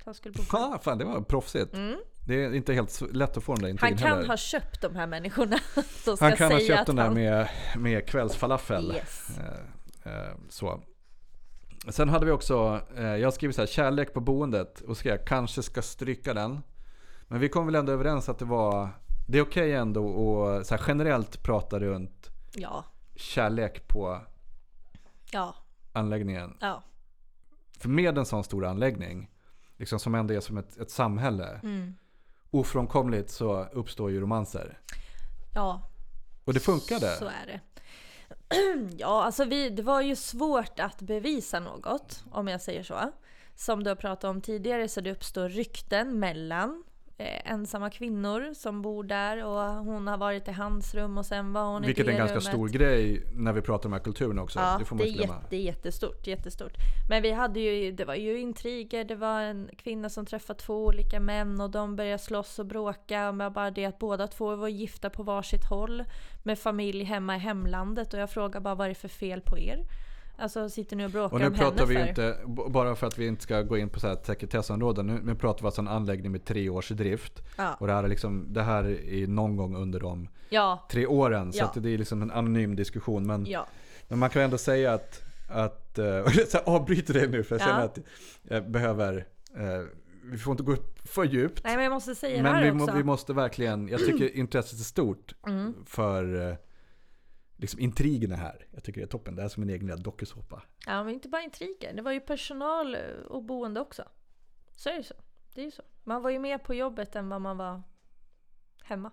Han 0.05 0.15
skulle 0.15 0.33
bo 0.33 0.43
själv. 0.43 0.63
Ja, 0.73 0.79
fan 0.83 0.99
det 0.99 1.05
var 1.05 1.21
proffsigt. 1.21 1.75
Mm. 1.75 1.97
Det 2.27 2.45
är 2.45 2.55
inte 2.55 2.73
helt 2.73 3.01
lätt 3.15 3.37
att 3.37 3.45
få 3.45 3.55
de 3.55 3.63
där 3.63 3.69
intygen 3.69 3.89
Han 3.89 3.99
kan 3.99 4.09
heller. 4.17 4.29
ha 4.29 4.37
köpt 4.37 4.81
de 4.81 4.97
här 4.97 5.07
människorna. 5.07 5.59
Som 6.05 6.17
ska 6.17 6.25
han 6.27 6.37
kan 6.37 6.53
ha 6.53 6.59
säga 6.59 6.69
köpt 6.69 6.81
att 6.81 6.87
den 6.87 6.97
där 6.97 7.05
han... 7.05 7.15
med, 7.15 7.49
med 7.77 8.07
kvällsfalafel. 8.09 8.93
Yes. 8.95 9.39
Eh, 10.05 10.13
eh, 10.13 10.33
så. 10.49 10.83
Sen 11.89 12.09
hade 12.09 12.27
vi 12.27 12.33
också, 12.33 12.81
eh, 12.97 13.05
jag 13.05 13.27
har 13.27 13.31
skrivit 13.31 13.57
så 13.57 13.63
här, 13.63 13.67
kärlek 13.67 14.15
på 14.15 14.21
boendet 14.21 14.81
och 14.81 14.97
skrev 14.97 15.25
kanske 15.25 15.63
ska 15.63 15.83
stryka 15.83 16.35
den. 16.35 16.63
Men 17.29 17.41
vi 17.41 17.49
kom 17.49 17.67
väl 17.67 17.75
ändå 17.75 17.93
överens 17.93 18.29
att 18.29 18.39
det 18.39 18.45
var, 18.45 18.89
det 19.29 19.39
är 19.39 19.43
okej 19.43 19.75
ändå 19.75 20.45
att 20.47 20.67
så 20.67 20.75
här, 20.77 20.85
generellt 20.89 21.43
prata 21.43 21.81
runt 21.81 22.31
Ja, 22.55 22.85
kärlek 23.17 23.89
på 23.89 24.21
ja, 25.31 25.55
anläggningen. 25.93 26.57
ja. 26.61 26.83
För 27.79 27.89
med 27.89 28.19
en 28.19 28.27
sån 28.27 28.45
stor 28.45 28.65
anläggning, 28.65 29.31
liksom 29.79 29.99
som 29.99 30.15
ändå 30.15 30.35
är 30.35 30.41
som 30.41 30.59
ett, 30.59 30.77
ett 30.79 30.91
samhälle, 30.91 31.61
Mm. 31.63 31.95
ofrånkomligt 32.51 33.31
så 33.31 33.65
uppstår 33.65 34.11
ju 34.11 34.21
romanser. 34.21 34.79
Ja, 35.55 35.91
Och 36.45 36.55
det 36.55 36.61
funkade. 36.61 37.17
Så 37.17 37.25
är 37.25 37.47
det. 37.47 37.61
ja, 38.99 39.25
alltså 39.25 39.45
vi, 39.45 39.71
det 39.71 39.83
var 39.83 40.01
ju 40.01 40.17
svårt 40.17 40.81
att 40.81 41.03
bevisa 41.03 41.61
något, 41.61 42.25
om 42.31 42.49
jag 42.49 42.61
säger 42.63 42.83
så. 42.83 43.13
Som 43.55 43.85
du 43.85 43.91
har 43.91 43.95
pratat 43.97 44.25
om 44.25 44.41
tidigare 44.41 44.89
så 44.89 45.01
det 45.01 45.13
uppstår 45.13 45.49
rykten 45.49 46.19
mellan 46.19 46.85
eh, 47.19 47.53
ensamma 47.53 47.91
kvinnor 47.91 48.55
som 48.55 48.83
bor 48.83 49.05
där 49.05 49.45
och 49.45 49.61
hon 49.85 50.07
har 50.07 50.17
varit 50.19 50.49
i 50.49 50.53
hans 50.53 50.95
rum 50.95 51.19
och 51.19 51.27
sen 51.27 51.53
var 51.53 51.65
hon 51.65 51.83
Vilket 51.83 51.99
i 51.99 52.01
är 52.03 52.05
det 52.07 52.13
en 52.13 52.19
ganska 52.19 52.35
rummet. 52.35 52.49
stor 52.49 52.69
grej 52.69 53.23
när 53.33 53.53
vi 53.53 53.61
pratar 53.61 53.87
om 53.87 53.91
de 53.91 53.97
här 53.97 54.05
kulturerna 54.05 54.43
också. 54.43 54.59
Ja, 54.59 54.77
det 54.79 54.85
får 54.85 54.97
man 54.97 55.05
det 55.07 55.13
är 55.13 55.15
glömma. 55.15 55.35
jätte, 55.43 55.57
jättestort, 55.57 56.27
jättestort. 56.27 56.73
Men 57.09 57.23
vi 57.23 57.33
hade 57.33 57.61
ju, 57.61 57.93
det 57.93 58.05
var 58.05 58.15
ju 58.15 58.41
intriger, 58.41 59.05
det 59.05 59.15
var 59.15 59.41
en 59.41 59.71
kvinna 59.77 60.09
som 60.09 60.27
träffade 60.27 60.59
två 60.59 60.85
olika 60.87 61.21
män 61.21 61.61
och 61.61 61.71
de 61.71 61.97
började 61.97 62.19
slåss 62.19 62.59
och 62.59 62.67
bråka 62.67 63.33
med 63.33 63.53
bara 63.53 63.71
det 63.71 63.85
att 63.85 63.99
båda 63.99 64.27
två 64.27 64.57
var 64.57 64.69
gifta 64.69 65.11
på 65.11 65.23
varsitt 65.23 65.65
håll 65.71 66.05
med 66.43 66.59
familj 66.59 67.05
hemma 67.05 67.37
i 67.37 67.39
hemlandet 67.39 68.15
och 68.15 68.21
jag 68.21 68.31
frågar 68.31 68.61
bara 68.61 68.75
vad 68.75 68.85
är 68.85 68.89
det 68.89 68.95
för 68.95 69.09
fel 69.09 69.41
på 69.41 69.59
er? 69.59 69.79
Alltså 70.41 70.69
sitter 70.69 70.97
ni 70.97 71.07
och 71.07 71.11
bråkar 71.11 71.35
Och 71.35 71.41
nu 71.41 71.47
om 71.47 71.55
pratar 71.55 71.87
henne 71.87 71.89
vi 71.89 71.95
för? 71.95 72.09
inte, 72.09 72.37
bara 72.71 72.95
för 72.97 73.07
att 73.07 73.19
vi 73.19 73.27
inte 73.27 73.43
ska 73.43 73.63
gå 73.63 73.79
in 73.79 73.89
på 73.89 74.01
så 74.01 74.07
här 74.09 74.19
sekretessområden, 74.25 75.07
nu, 75.07 75.21
nu 75.25 75.35
pratar 75.35 75.61
vi 75.63 75.67
alltså 75.67 75.81
en 75.81 75.89
anläggning 75.89 76.33
med 76.33 76.45
tre 76.45 76.69
års 76.69 76.89
drift. 76.89 77.43
Ja. 77.57 77.75
Och 77.81 77.87
det 77.87 77.93
här 77.93 78.05
är 78.05 78.09
liksom, 78.09 78.47
det 78.53 78.63
här 78.63 78.85
är 79.09 79.27
någon 79.27 79.57
gång 79.57 79.77
under 79.77 80.01
de 80.01 80.29
Ja, 80.49 80.87
tre 80.91 81.07
åren. 81.07 81.53
Så 81.53 81.59
Ja. 81.75 81.81
det 81.81 81.91
är 81.95 81.99
liksom 81.99 82.23
en 82.23 82.31
anonym 82.31 82.77
diskussion. 82.77 83.27
Men, 83.27 83.47
men 84.09 84.19
man 84.19 84.31
kan 84.31 84.43
ändå 84.43 84.59
säga 84.59 84.93
att, 84.93 85.23
att 85.49 85.99
eh, 85.99 86.25
så 86.49 86.57
här, 86.59 86.63
avbryter 86.69 87.15
dig 87.15 87.29
nu 87.29 87.43
för 87.43 87.55
jag 87.55 87.63
Ja. 87.63 87.67
känner 87.67 87.85
att 87.85 87.99
jag 88.43 88.71
behöver, 88.71 89.27
eh, 89.57 89.87
vi 90.25 90.39
får 90.39 90.51
inte 90.51 90.63
gå 90.63 90.73
upp 90.73 90.99
för 91.09 91.25
djupt. 91.25 91.61
nej 91.65 91.75
men 91.77 91.85
jag 91.85 91.93
måste 91.93 92.15
säga 92.15 92.37
det 92.37 92.43
Men 92.43 92.55
här 92.55 92.73
vi, 92.73 92.81
också. 92.83 92.95
vi 92.97 93.05
måste 93.05 93.33
verkligen, 93.33 93.89
jag 93.89 94.01
tycker 94.01 94.37
intresset 94.37 94.79
är 94.81 94.85
stort 94.85 95.35
Mm. 95.47 95.75
för 95.87 96.49
eh, 96.51 96.57
liksom 97.59 97.81
intrigerna 97.81 98.37
här. 98.37 98.67
Jag 98.71 98.85
tycker 98.85 99.01
det 99.01 99.05
är 99.05 99.09
toppen, 99.09 99.37
det 99.37 99.43
är 99.43 99.49
som 99.49 99.63
en 99.63 99.71
egen 99.71 99.87
lilla 99.87 99.97
dokusåpa. 99.97 100.63
Ja, 100.87 101.05
men 101.05 101.15
inte 101.15 101.29
bara 101.29 101.43
intriger. 101.43 101.93
Det 101.93 102.03
var 102.03 102.13
ju 102.13 102.21
personal 102.21 102.97
och 103.29 103.43
boende 103.43 103.81
också. 103.81 104.05
Så 104.77 104.89
är 104.89 104.97
det 104.97 105.03
så. 105.03 105.15
Det 105.55 105.61
är 105.61 105.65
ju 105.65 105.71
så. 105.71 105.83
Man 106.05 106.23
var 106.23 106.31
ju 106.31 106.39
mer 106.39 106.59
på 106.59 106.75
jobbet 106.75 107.17
än 107.17 107.29
vad 107.29 107.41
man 107.41 107.57
var 107.57 107.83
hemma. 108.83 109.11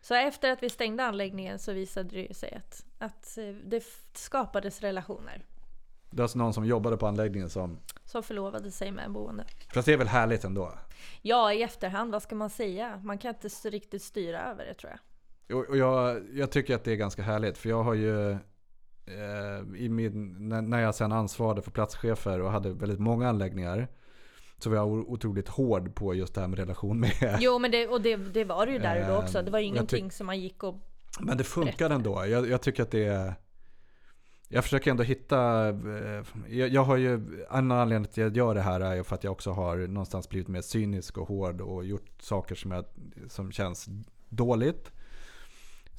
Så 0.00 0.14
efter 0.14 0.50
att 0.52 0.62
vi 0.62 0.70
stängde 0.70 1.04
anläggningen 1.04 1.58
så 1.58 1.72
visade 1.72 2.08
det 2.08 2.34
sig 2.36 2.54
att, 2.54 2.84
att 2.98 3.38
eh, 3.38 3.44
det 3.64 3.84
skapades 4.14 4.80
relationer. 4.80 5.44
Det 6.10 6.20
är 6.20 6.22
alltså 6.22 6.38
någon 6.38 6.54
som 6.54 6.64
jobbade 6.66 6.96
på 6.96 7.06
anläggningen 7.06 7.50
som, 7.50 7.78
Som 8.04 8.22
förlovade 8.22 8.70
sig 8.70 8.90
med 8.92 9.04
en 9.04 9.12
boende. 9.12 9.44
fast 9.74 9.86
det 9.86 9.92
är 9.92 9.96
väl 9.96 10.08
härligt 10.08 10.44
ändå. 10.44 10.78
Ja, 11.22 11.52
i 11.52 11.62
efterhand, 11.62 12.12
vad 12.12 12.22
ska 12.22 12.34
man 12.34 12.50
säga? 12.50 13.00
Man 13.04 13.18
kan 13.18 13.34
inte 13.34 13.48
riktigt 13.48 14.02
styra 14.02 14.42
över 14.50 14.66
det 14.66 14.74
tror 14.74 14.90
jag. 14.90 15.00
Och 15.52 15.76
jag, 15.76 16.22
jag 16.34 16.50
tycker 16.50 16.74
att 16.74 16.84
det 16.84 16.92
är 16.92 16.96
ganska 16.96 17.22
härligt 17.22 17.58
för 17.58 17.68
jag 17.68 17.82
har 17.82 17.94
ju 17.94 18.30
eh, 19.06 19.76
i 19.76 19.88
min, 19.88 20.48
när, 20.48 20.80
jag 20.80 20.94
sen 20.94 21.12
ansvarade 21.12 21.62
för 21.62 21.70
platschefer 21.70 22.40
och 22.40 22.50
hade 22.50 22.72
väldigt 22.72 22.98
många 23.00 23.28
anläggningar 23.28 23.88
så 24.58 24.70
var 24.70 24.76
jag 24.76 24.88
otroligt 24.88 25.48
hård 25.48 25.94
på 25.94 26.14
just 26.14 26.34
det 26.34 26.40
här 26.40 26.48
med 26.48 26.58
relation 26.58 27.00
med. 27.00 27.36
Jo, 27.40 27.58
men 27.58 27.70
det, 27.70 27.88
och 27.88 28.00
det, 28.00 28.16
det 28.16 28.44
var 28.44 28.66
det 28.66 28.72
ju 28.72 28.78
där 28.78 29.00
och 29.02 29.08
då 29.08 29.22
också. 29.22 29.42
Det 29.42 29.50
var 29.50 29.58
ju 29.58 29.64
Eh, 29.64 29.68
ingenting 29.68 30.10
som 30.10 30.26
man 30.26 30.40
gick 30.40 30.62
och... 30.62 30.74
Men 31.20 31.36
det 31.38 31.44
funkar 31.44 31.90
ändå. 31.90 32.26
Jag, 32.26 32.48
jag 32.48 32.62
tycker 32.62 32.82
att 32.82 32.90
det 32.90 33.04
är... 33.04 33.34
Jag 34.48 34.64
försöker 34.64 34.90
ändå 34.90 35.02
hitta... 35.02 35.68
eh, 35.68 36.24
Jag, 36.48 36.68
jag 36.68 36.84
har 36.84 36.96
ju... 36.96 37.44
En 37.50 37.72
anledning 37.72 38.04
till 38.12 38.26
att 38.26 38.36
jag 38.36 38.46
gör 38.46 38.54
det 38.54 38.60
här 38.60 38.80
är 38.80 39.02
för 39.02 39.14
att 39.14 39.24
jag 39.24 39.32
också 39.32 39.50
har 39.50 39.76
någonstans 39.76 40.28
blivit 40.28 40.48
mer 40.48 40.60
cynisk 40.62 41.18
och 41.18 41.28
hård 41.28 41.60
och 41.60 41.84
gjort 41.84 42.22
saker 42.22 42.54
som, 42.54 42.70
jag, 42.70 42.84
som 43.28 43.52
känns 43.52 43.88
dåligt. 44.28 44.92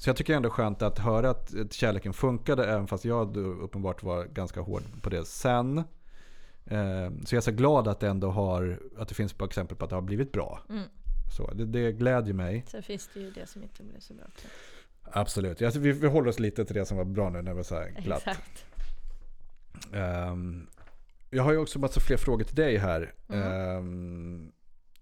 Så 0.00 0.08
jag 0.08 0.16
tycker 0.16 0.34
ändå 0.34 0.50
skönt 0.50 0.82
att 0.82 0.98
höra 0.98 1.30
att 1.30 1.54
att 1.54 1.72
kärleken 1.72 2.12
funkade 2.12 2.64
även 2.64 2.86
fast 2.86 3.04
jag 3.04 3.36
uppenbart 3.36 4.02
var 4.02 4.24
ganska 4.24 4.60
hård 4.60 4.82
på 5.02 5.10
det 5.10 5.24
sen. 5.24 5.78
Eh, 6.64 7.10
så 7.24 7.34
jag 7.34 7.36
är 7.36 7.40
så 7.40 7.50
glad 7.50 7.88
att 7.88 8.00
det 8.00 8.08
ändå 8.08 8.30
har, 8.30 8.80
att 8.98 9.08
det 9.08 9.14
finns 9.14 9.34
exempel 9.44 9.76
på 9.76 9.84
att 9.84 9.90
det 9.90 9.96
har 9.96 10.02
blivit 10.02 10.32
bra. 10.32 10.62
Mm. 10.68 10.82
Så 11.36 11.50
det, 11.54 11.64
det 11.64 11.92
glädjer 11.92 12.34
mig. 12.34 12.64
Sen 12.68 12.82
finns 12.82 13.10
det 13.14 13.20
ju 13.20 13.30
det 13.30 13.46
som 13.46 13.62
inte 13.62 13.82
blev 13.82 14.00
så 14.00 14.14
bra. 14.14 14.24
också. 14.28 14.46
Absolut. 15.02 15.62
Alltså, 15.62 15.80
vi, 15.80 15.92
vi 15.92 16.06
håller 16.06 16.28
oss 16.28 16.38
lite 16.38 16.64
till 16.64 16.74
det 16.74 16.84
som 16.84 16.96
var 16.96 17.04
bra 17.04 17.30
nu 17.30 17.42
när 17.42 17.50
det 17.50 17.56
var 17.56 17.62
så 17.62 17.74
här 17.74 17.90
glatt. 18.04 18.26
Exakt. 18.26 18.64
Ehm, 19.92 20.66
jag 21.30 21.42
har 21.42 21.52
ju 21.52 21.58
också 21.58 21.78
massa 21.78 22.00
fler 22.00 22.16
frågor 22.16 22.44
till 22.44 22.56
dig 22.56 22.76
här. 22.76 23.14
Mm. 23.28 23.42
Ehm, 23.42 24.52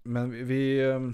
men 0.03 0.47
vi... 0.47 0.89
ehm, 0.91 1.13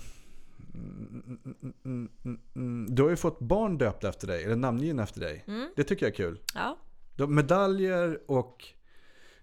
mm, 0.76 1.40
mm, 1.46 1.74
mm, 1.86 2.10
mm, 2.26 2.40
mm. 2.56 2.96
du 2.96 3.04
har 3.04 3.10
ju 3.10 3.16
fått 3.16 3.40
barn 3.40 3.78
döpta 3.78 4.10
efter 4.10 4.28
dig, 4.28 4.44
eller 4.44 4.56
namngivna 4.56 5.04
efter 5.04 5.20
dig. 5.22 5.44
Mm. 5.48 5.70
Det 5.76 5.84
tycker 5.84 6.06
jag 6.06 6.12
är 6.12 6.16
kul. 6.16 6.40
Ja. 6.56 6.78
Du 7.16 7.24
har 7.24 7.30
medaljer 7.30 8.20
och 8.28 8.66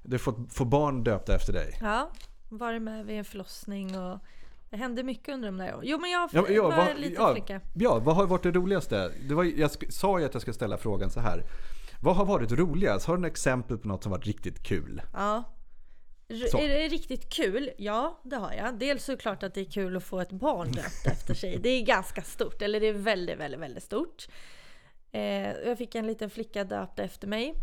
du 0.03 0.11
har 0.11 0.19
fått 0.19 0.53
få 0.53 0.65
barn 0.65 1.05
döpta 1.05 1.35
efter 1.35 1.53
dig. 1.53 1.79
ja, 1.81 2.11
varit 2.49 2.83
med 2.83 3.07
vid 3.07 3.19
en 3.19 3.25
förlossning 3.25 3.99
och 3.99 4.19
det 4.71 4.77
hände 4.77 5.03
mycket 5.03 5.35
under 5.35 5.49
de 5.49 5.57
där 5.59 5.75
åren. 5.75 5.85
Jo 5.87 5.99
men 5.99 6.11
jag 6.11 6.31
Ja, 6.33 6.45
ja, 6.49 6.63
var 6.63 6.77
vad- 6.77 6.89
en 6.89 6.97
liten 6.97 7.23
ja. 7.25 7.33
flicka. 7.33 7.61
Ja, 7.75 7.99
vad 7.99 8.17
har 8.17 8.27
varit 8.27 8.43
det 8.43 8.51
roligaste? 8.51 9.13
Det 9.29 9.35
var, 9.35 9.45
jag 9.45 9.71
sa 9.93 10.19
ju 10.21 10.25
att 10.27 10.35
jag 10.35 10.41
skulle 10.41 10.55
ställa 10.55 10.77
frågan 10.79 11.11
så 11.11 11.21
här. 11.21 11.45
Vad 12.01 12.17
har 12.17 12.25
varit 12.25 12.53
roligast? 12.53 13.07
Har 13.07 13.15
du 13.15 13.21
några 13.21 13.31
exempel 13.31 13.79
på 13.79 13.89
något 13.89 14.03
som 14.03 14.13
varit 14.13 14.27
riktigt 14.27 14.63
kul? 14.63 15.03
Ja. 15.13 15.45
Så. 16.51 16.59
Är 16.59 16.69
det 16.69 16.89
riktigt 16.89 17.29
kul? 17.29 17.71
Ja, 17.77 18.21
det 18.23 18.37
har 18.37 18.53
jag. 18.53 18.79
Dels 18.79 19.05
såklart 19.05 19.43
att 19.43 19.55
det 19.55 19.61
är 19.61 19.71
kul 19.71 19.97
att 19.97 20.05
få 20.05 20.21
ett 20.21 20.33
barn 20.33 20.73
döpt 20.73 21.07
efter 21.07 21.35
sig. 21.35 21.59
Det 21.59 21.69
är 21.69 21.83
ganska 21.83 22.23
stort, 22.23 22.63
eller 22.63 22.81
det 22.81 22.87
är 22.87 22.93
väldigt, 22.93 23.39
väldigt, 23.39 23.61
väldigt 23.61 23.83
stort. 23.83 24.29
Eh, 25.13 25.53
jag 25.53 25.79
fick 25.79 25.95
en 25.95 26.07
liten 26.07 26.31
flicka 26.31 26.65
döpt 26.65 26.99
efter 26.99 27.27
mig. 27.27 27.55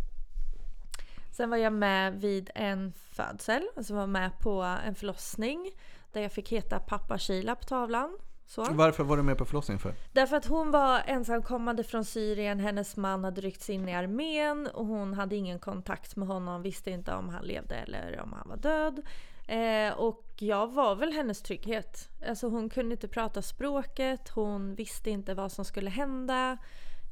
Sen 1.38 1.50
var 1.50 1.58
jag 1.58 1.74
med 1.74 2.22
vid 2.22 2.50
en 2.56 2.94
födsel, 3.12 3.68
alltså 3.76 3.94
var 3.94 4.08
med 4.08 4.40
på 4.40 4.62
en 4.62 4.96
förlossning. 4.96 5.72
Där 6.12 6.22
jag 6.22 6.32
fick 6.32 6.52
heta 6.52 6.80
pappa 6.80 7.20
Sheila 7.20 7.56
på 7.56 7.64
tavlan. 7.64 8.18
Så. 8.50 8.64
Varför 8.70 9.04
var 9.04 9.18
du 9.18 9.24
med 9.24 9.38
på 9.38 9.46
förlossningen 9.46 9.80
för? 9.80 9.94
Därför 10.12 10.36
att 10.36 10.46
hon 10.46 10.72
var 10.72 11.02
ensamkommande 11.06 11.84
från 11.84 12.06
Syrien, 12.06 12.60
hennes 12.60 12.98
man 12.98 13.24
hade 13.24 13.42
ryckts 13.42 13.70
in 13.70 13.90
i 13.90 13.96
armén 13.96 14.68
och 14.74 14.86
hon 14.86 15.14
hade 15.14 15.36
ingen 15.36 15.60
kontakt 15.60 16.16
med 16.16 16.28
honom, 16.28 16.62
visste 16.62 16.92
inte 16.92 17.14
om 17.14 17.30
han 17.30 17.46
levde 17.46 17.76
eller 17.76 18.20
om 18.20 18.34
han 18.34 18.50
var 18.50 18.58
död. 18.58 19.02
Eh, 19.48 19.94
och 19.94 20.26
jag 20.40 20.68
var 20.68 20.96
väl 20.96 21.14
hennes 21.14 21.42
trygghet. 21.42 22.10
Alltså 22.28 22.48
hon 22.48 22.70
kunde 22.70 22.94
inte 22.94 23.08
prata 23.08 23.42
språket, 23.42 24.30
hon 24.30 24.76
visste 24.76 25.10
inte 25.10 25.34
vad 25.34 25.52
som 25.52 25.66
skulle 25.66 25.90
hända. 25.90 26.58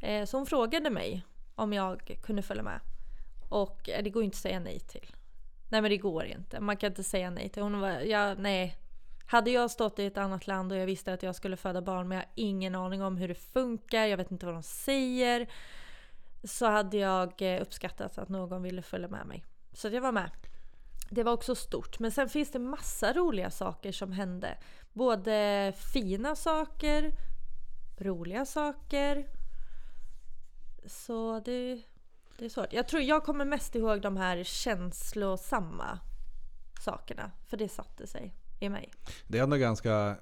Eh, 0.02 0.26
så 0.26 0.38
hon 0.38 0.46
frågade 0.46 0.90
mig 0.90 1.24
om 1.56 1.74
jag 1.74 2.18
kunde 2.24 2.42
följa 2.42 2.64
med. 2.64 2.80
Och 3.50 3.90
eh, 3.90 4.04
det 4.04 4.10
går 4.10 4.24
inte 4.24 4.36
att 4.36 4.42
säga 4.42 4.60
nej 4.60 4.80
till. 4.80 5.16
Nej 5.70 5.82
men 5.82 5.92
det 5.92 5.98
går 5.98 6.26
inte. 6.26 6.60
Man 6.60 6.78
kan 6.78 6.92
inte 6.92 7.04
säga 7.04 7.30
nej 7.30 7.50
till. 7.50 7.64
Hon 7.64 7.80
var, 7.80 7.90
ja, 7.90 8.34
nej. 8.34 8.78
Hade 9.30 9.52
jag 9.52 9.72
stått 9.72 10.00
i 10.00 10.06
ett 10.06 10.18
annat 10.18 10.48
land 10.48 10.72
och 10.72 10.78
jag 10.78 10.86
visste 10.86 11.14
att 11.14 11.24
jag 11.24 11.36
skulle 11.36 11.58
föda 11.58 11.82
barn 11.82 12.08
men 12.08 12.16
jag 12.16 12.24
har 12.24 12.32
ingen 12.36 12.76
aning 12.76 13.02
om 13.02 13.18
hur 13.18 13.28
det 13.28 13.36
funkar, 13.36 14.06
jag 14.06 14.18
vet 14.18 14.32
inte 14.32 14.46
vad 14.46 14.56
de 14.56 14.64
säger. 14.64 15.48
Så 16.44 16.66
hade 16.66 16.98
jag 16.98 17.42
eh, 17.42 17.62
uppskattat 17.62 18.18
att 18.18 18.30
någon 18.30 18.64
ville 18.64 18.82
följa 18.82 19.08
med 19.08 19.28
mig. 19.28 19.46
Så 19.74 19.88
jag 19.88 20.02
var 20.02 20.12
med. 20.12 20.32
Det 21.10 21.24
var 21.24 21.34
också 21.34 21.56
stort. 21.56 22.00
Men 22.00 22.12
sen 22.12 22.30
finns 22.30 22.52
det 22.52 22.60
massa 22.60 23.14
roliga 23.14 23.52
saker 23.52 23.92
som 23.92 24.12
hände. 24.12 24.58
Både 24.94 25.74
fina 25.94 26.36
saker, 26.36 27.12
roliga 27.98 28.46
saker. 28.46 29.28
Så 30.86 31.40
det, 31.40 31.82
det 32.38 32.46
är 32.46 32.50
svårt. 32.50 32.74
Jag 32.74 32.88
tror 32.88 33.02
jag 33.02 33.24
kommer 33.24 33.46
mest 33.46 33.76
ihåg 33.76 34.02
de 34.02 34.18
här 34.18 34.44
känslosamma 34.44 36.00
sakerna. 36.80 37.32
För 37.48 37.58
det 37.58 37.70
satte 37.70 38.08
sig 38.08 38.34
i 38.60 38.70
mig. 38.70 38.92
Det 39.28 39.40
är 39.40 39.44
ändå 39.44 39.58
ganska... 39.58 40.18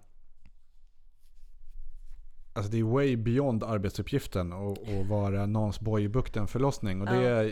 Alltså 2.54 2.72
det 2.72 2.80
är 2.80 2.84
way 2.84 3.16
beyond 3.18 3.64
arbetsuppgiften 3.64 4.54
att 4.54 4.78
vara 5.10 5.46
någons 5.46 5.80
boy 5.80 6.04
i 6.04 6.10
bukten 6.10 6.48
förlossning. 6.48 7.02
Och 7.02 7.08
det, 7.08 7.22
Ja. 7.22 7.52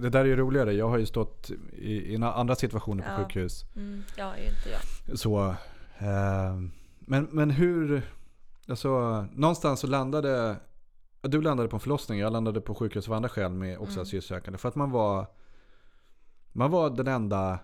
det 0.00 0.08
där 0.10 0.20
är 0.20 0.24
ju 0.24 0.36
roligare. 0.36 0.72
Jag 0.72 0.88
har 0.88 0.98
ju 0.98 1.06
stått 1.06 1.50
i, 1.72 2.14
i 2.14 2.16
andra 2.16 2.54
situationer 2.54 3.02
på 3.02 3.08
Ja. 3.10 3.16
sjukhus. 3.16 3.64
Mm, 3.76 4.02
ja, 4.16 4.36
inte 4.36 4.68
jag. 5.06 5.18
Så, 5.18 5.48
eh, 5.98 6.60
men, 6.98 7.28
men 7.30 7.50
hur... 7.50 8.02
Alltså, 8.68 9.22
någonstans 9.32 9.80
så 9.80 9.86
landade... 9.86 10.56
Du 11.22 11.42
landade 11.42 11.68
på 11.68 11.76
en 11.76 11.80
förlossning, 11.80 12.18
jag 12.18 12.32
landade 12.32 12.60
på 12.60 12.74
sjukhus 12.74 13.08
av 13.08 13.14
andra 13.14 13.28
skäl 13.28 13.52
med 13.52 13.78
också 13.78 13.92
Mm. 13.92 14.02
asylsökande. 14.02 14.58
För 14.58 14.68
att 14.68 14.74
man 14.74 14.90
var... 14.90 15.26
Man 16.52 16.70
var 16.70 16.90
den 16.90 17.06
enda 17.08 17.58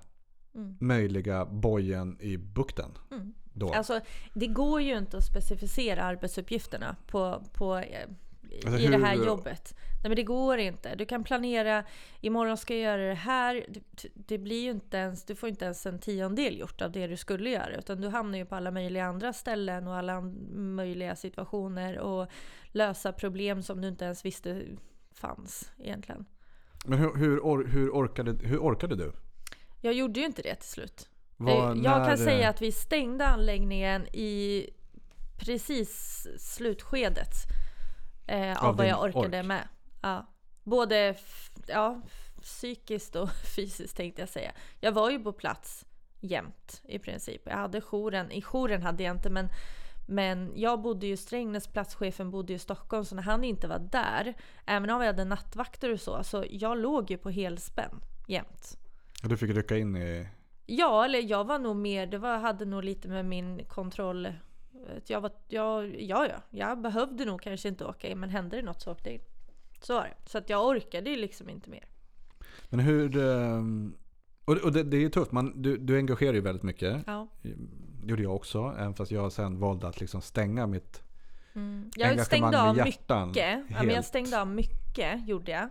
Mm. 0.55 0.77
möjliga 0.81 1.45
bojen 1.45 2.17
i 2.21 2.37
bukten. 2.37 2.91
Mm. 3.11 3.35
Då. 3.53 3.73
Alltså, 3.73 4.01
det 4.35 4.47
går 4.47 4.81
ju 4.83 4.99
inte 4.99 5.17
att 5.17 5.27
specificera 5.27 6.03
arbetsuppgifterna 6.03 6.97
på, 7.07 7.43
på, 7.53 7.77
eh, 7.77 8.09
Alltså, 8.65 8.79
i 8.81 8.87
det 8.87 8.99
här 8.99 9.17
hur- 9.17 9.27
jobbet. 9.27 9.75
Nej 10.03 10.09
men 10.11 10.17
det 10.17 10.23
går 10.23 10.59
inte. 10.59 10.95
Du 10.95 11.05
kan 11.07 11.25
planera, 11.25 11.85
imorgon 12.21 12.57
ska 12.57 12.75
jag 12.75 12.83
göra 12.83 13.09
det 13.09 13.15
här. 13.15 13.67
Det, 13.69 14.09
det 14.15 14.39
blir 14.39 14.63
ju 14.63 14.71
inte 14.71 14.97
ens, 14.97 15.25
du 15.25 15.35
får 15.35 15.49
inte 15.49 15.65
ens 15.65 15.87
en 15.87 15.99
tiondel 15.99 16.59
gjort 16.59 16.83
av 16.83 16.93
det 16.93 17.07
du 17.07 17.17
skulle 17.17 17.51
göra. 17.51 17.77
Utan 17.77 18.01
du 18.01 18.09
hamnar 18.09 18.39
ju 18.39 18.45
på 18.47 18.55
alla 18.55 18.71
möjliga 18.71 19.05
andra 19.05 19.33
ställen 19.33 19.87
och 19.89 19.95
alla 19.97 20.21
möjliga 20.55 21.17
situationer. 21.17 21.99
Och 21.99 22.29
lösa 22.73 23.13
problem 23.13 23.63
som 23.63 23.81
du 23.81 23.89
inte 23.89 24.05
ens 24.05 24.25
visste 24.25 24.63
fanns 25.15 25.73
egentligen. 25.79 26.25
Men 26.87 26.99
hur, 26.99 27.17
hur, 27.17 27.41
or, 27.41 27.67
hur, 27.67 27.91
orkade, 27.91 28.47
hur 28.47 28.59
orkade 28.59 28.97
du? 28.97 29.13
Jag 29.81 29.95
gjorde 29.95 30.21
ju 30.21 30.27
inte 30.27 30.43
det 30.43 30.55
till 30.55 30.69
slut. 30.69 31.09
Vad- 31.37 31.77
jag 31.77 31.83
när- 31.83 32.07
kan 32.09 32.19
säga 32.19 32.49
att 32.49 32.63
vi 32.63 32.73
stängde 32.73 33.27
anläggningen 33.27 34.07
i 34.13 34.67
precis 35.39 36.27
slutskedet 36.39 37.33
eh, 38.27 38.63
av, 38.63 38.69
Av 38.69 38.77
vad 38.77 38.87
jag 38.87 39.03
orkade 39.05 39.39
ork. 39.39 39.47
med. 39.47 39.69
Ja. 40.03 40.27
Både 40.65 41.17
ja, 41.67 42.01
psykiskt 42.43 43.17
och 43.17 43.31
fysiskt 43.57 43.97
tänkte 43.97 44.23
jag 44.23 44.29
säga. 44.29 44.53
Jag 44.81 44.93
var 44.93 45.11
ju 45.11 45.19
på 45.19 45.33
plats 45.33 45.87
jämt 46.21 46.81
i 46.85 46.99
princip. 46.99 47.43
Jag 47.45 47.57
hade 47.57 47.81
jouren, 47.81 48.31
i 48.31 48.43
jouren 48.43 48.83
hade 48.83 49.03
jag 49.03 49.17
inte 49.17 49.31
men 49.31 49.49
men 50.09 50.53
jag 50.57 50.81
bodde 50.83 51.07
ju 51.07 51.13
i 51.13 51.17
Strängnäs, 51.17 51.67
platschefen 51.69 52.31
bodde 52.31 52.53
i 52.53 52.59
Stockholm 52.59 53.05
så 53.05 53.15
när 53.15 53.23
han 53.23 53.45
inte 53.45 53.69
var 53.69 53.79
där, 53.79 54.35
även 54.67 54.91
om 54.91 55.01
vi 55.01 55.07
hade 55.07 55.25
nattvakter 55.25 55.93
och 55.93 56.01
så, 56.01 56.25
så 56.25 56.45
jag 56.51 56.79
låg 56.79 57.11
ju 57.11 57.19
på 57.19 57.31
helspänn 57.31 58.01
jämt. 58.29 58.79
Du 59.23 59.37
fick 59.37 59.51
rycka 59.51 59.77
in 59.79 59.97
i... 59.97 60.29
Ja, 60.67 61.05
eller 61.05 61.19
jag 61.31 61.45
var 61.45 61.59
nog 61.59 61.77
mer, 61.77 62.07
det 62.07 62.19
var, 62.19 62.39
hade 62.39 62.65
nog 62.65 62.85
lite 62.85 63.09
med 63.09 63.25
min 63.25 63.65
kontroll. 63.65 64.33
Jag 65.07 65.21
var, 65.21 65.33
jag, 65.49 66.01
ja, 66.01 66.27
ja, 66.27 66.43
jag 66.51 66.81
behövde 66.81 67.25
nog 67.25 67.43
kanske 67.43 67.69
inte 67.69 67.85
åka 67.85 68.09
in 68.09 68.21
men 68.21 68.31
hände 68.31 68.57
det 68.57 68.63
något 68.63 68.81
så 68.83 68.93
åkte 68.93 69.09
jag 69.09 69.15
in. 69.15 69.23
Så 69.81 69.95
var 69.95 70.03
det. 70.03 70.31
Så 70.31 70.39
att 70.39 70.51
jag 70.51 70.67
orkade 70.67 71.11
ju 71.11 71.17
liksom 71.17 71.49
inte 71.49 71.71
mer. 71.71 71.85
Men 72.69 72.81
hur... 72.81 73.17
ehm, 73.17 73.95
Och, 74.45 74.57
och 74.57 74.73
det, 74.73 74.83
det 74.83 74.97
är 74.97 75.01
ju 75.01 75.09
tufft, 75.11 75.33
man, 75.33 75.63
du, 75.63 75.77
du 75.77 75.97
engagerar 75.97 76.33
ju 76.35 76.41
väldigt 76.41 76.63
mycket. 76.63 77.03
Ja. 77.07 77.27
Det 77.43 77.55
gjorde 78.11 78.23
jag 78.23 78.37
också, 78.37 78.75
även 78.79 78.95
fast 78.95 79.11
jag 79.11 79.33
sen 79.33 79.59
valde 79.59 79.89
att 79.89 80.01
liksom 80.01 80.21
stänga 80.21 80.67
mitt 80.67 81.03
Mm. 81.55 81.91
Jag 81.97 82.27
stängde 82.27 82.63
av 82.63 82.77
hjärtan. 82.77 83.29
mycket. 83.29 83.61
Ja, 83.69 83.83
men 83.83 83.95
jag 83.95 84.05
stängde 84.05 84.41
av 84.41 84.47
mycket, 84.49 85.29
gjorde 85.29 85.51
jag. 85.53 85.71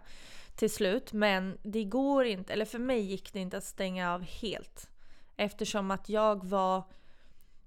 Till 0.59 0.69
slut. 0.69 1.13
Men 1.13 1.57
det 1.63 1.83
går 1.83 2.25
inte, 2.25 2.53
eller 2.53 2.65
för 2.65 2.79
mig 2.79 2.99
gick 2.99 3.33
det 3.33 3.39
inte 3.39 3.57
att 3.57 3.63
stänga 3.63 4.13
av 4.13 4.21
helt. 4.21 4.89
Eftersom 5.37 5.91
att 5.91 6.09
jag 6.09 6.45
var... 6.45 6.83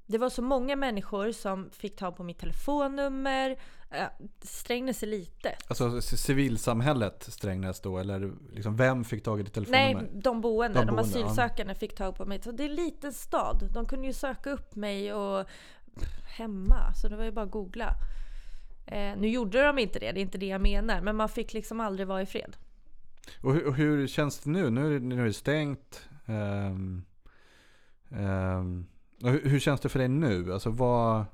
Det 0.06 0.18
var 0.18 0.28
så 0.28 0.42
många 0.42 0.76
människor 0.76 1.32
som 1.32 1.70
fick 1.70 1.96
tag 1.96 2.16
på 2.16 2.24
mitt 2.24 2.38
telefonnummer. 2.38 3.50
Eh, 3.90 4.06
Strängnäs 4.40 5.02
är 5.02 5.06
litet. 5.06 5.54
Alltså 5.68 6.00
civilsamhället 6.00 7.22
Strängnäs 7.22 7.80
då, 7.80 7.98
eller 7.98 8.32
liksom 8.52 8.76
vem 8.76 9.04
fick 9.04 9.24
tag 9.24 9.40
i 9.40 9.42
ditt 9.42 9.56
Nej, 9.56 9.64
telefonnummer? 9.64 10.22
de 10.22 10.40
boende, 10.40 10.78
De 10.78 10.86
de, 10.86 10.96
boende, 10.96 11.18
ja. 11.18 11.26
asylsökande 11.26 11.74
fick 11.74 11.94
tag 11.94 12.16
på 12.16 12.24
mig. 12.24 12.42
Så 12.42 12.52
det 12.52 12.64
är 12.64 12.68
en 12.68 12.74
liten 12.74 13.12
stad. 13.12 13.68
De 13.72 13.86
kunde 13.86 14.06
ju 14.06 14.12
söka 14.12 14.50
upp 14.50 14.74
mig 14.74 15.14
och 15.14 15.46
hemma. 16.24 16.94
Så 16.94 17.08
det 17.08 17.16
var 17.16 17.24
ju 17.24 17.32
bara 17.32 17.44
att 17.44 17.50
googla. 17.50 17.94
Eh, 18.86 19.16
nu 19.16 19.28
gjorde 19.28 19.62
de 19.62 19.78
inte 19.78 19.98
det, 19.98 20.12
det 20.12 20.20
är 20.20 20.22
inte 20.22 20.38
det 20.38 20.46
jag 20.46 20.60
menar. 20.60 21.00
Men 21.00 21.16
man 21.16 21.28
fick 21.28 21.52
liksom 21.52 21.80
aldrig 21.80 22.08
vara 22.08 22.22
i 22.22 22.26
fred. 22.26 22.56
Och, 23.40 23.54
hur, 23.54 23.66
och 23.66 23.74
hur 23.74 24.06
känns 24.06 24.38
det 24.38 24.50
nu? 24.50 24.70
Nu 24.70 24.86
är 24.86 24.90
det, 24.90 25.06
nu 25.06 25.20
är 25.20 25.24
det 25.24 25.32
stängt. 25.32 26.08
Ehm, 26.26 27.04
och 29.22 29.30
hur, 29.30 29.48
hur 29.48 29.60
känns 29.60 29.80
det 29.80 29.88
för 29.88 29.98
dig 29.98 30.08
nu? 30.08 30.52
Alltså 30.52 30.70
vad... 30.70 31.24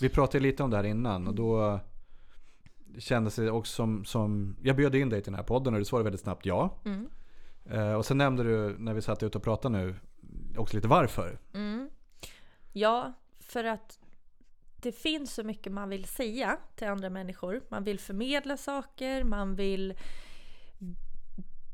Vi 0.00 0.08
pratade 0.08 0.42
lite 0.42 0.62
om 0.62 0.70
det 0.70 0.76
här 0.76 0.84
innan 0.84 1.26
och 1.26 1.34
då 1.34 1.80
kändes 2.98 3.36
det 3.36 3.50
också 3.50 3.72
som, 3.72 4.04
som... 4.04 4.56
Jag 4.62 4.76
bjöd 4.76 4.94
in 4.94 5.08
dig 5.08 5.22
till 5.22 5.32
den 5.32 5.38
här 5.38 5.46
podden 5.46 5.74
och 5.74 5.80
du 5.80 5.84
svarade 5.84 6.04
väldigt 6.04 6.20
snabbt 6.20 6.46
ja. 6.46 6.80
Mm. 6.84 7.08
Eh, 7.64 7.92
och 7.92 8.06
sen 8.06 8.18
nämnde 8.18 8.42
du 8.42 8.76
när 8.78 8.94
vi 8.94 9.02
satt 9.02 9.22
ute 9.22 9.38
och 9.38 9.44
pratade 9.44 9.78
nu 9.78 9.94
också 10.56 10.76
lite 10.76 10.88
varför. 10.88 11.38
Mm. 11.54 11.90
Ja, 12.72 13.12
för 13.40 13.64
att 13.64 13.98
det 14.76 14.92
finns 14.92 15.34
så 15.34 15.44
mycket 15.44 15.72
man 15.72 15.88
vill 15.88 16.04
säga 16.04 16.56
till 16.76 16.88
andra 16.88 17.10
människor. 17.10 17.60
Man 17.68 17.84
vill 17.84 17.98
förmedla 17.98 18.56
saker, 18.56 19.24
man 19.24 19.54
vill 19.54 19.94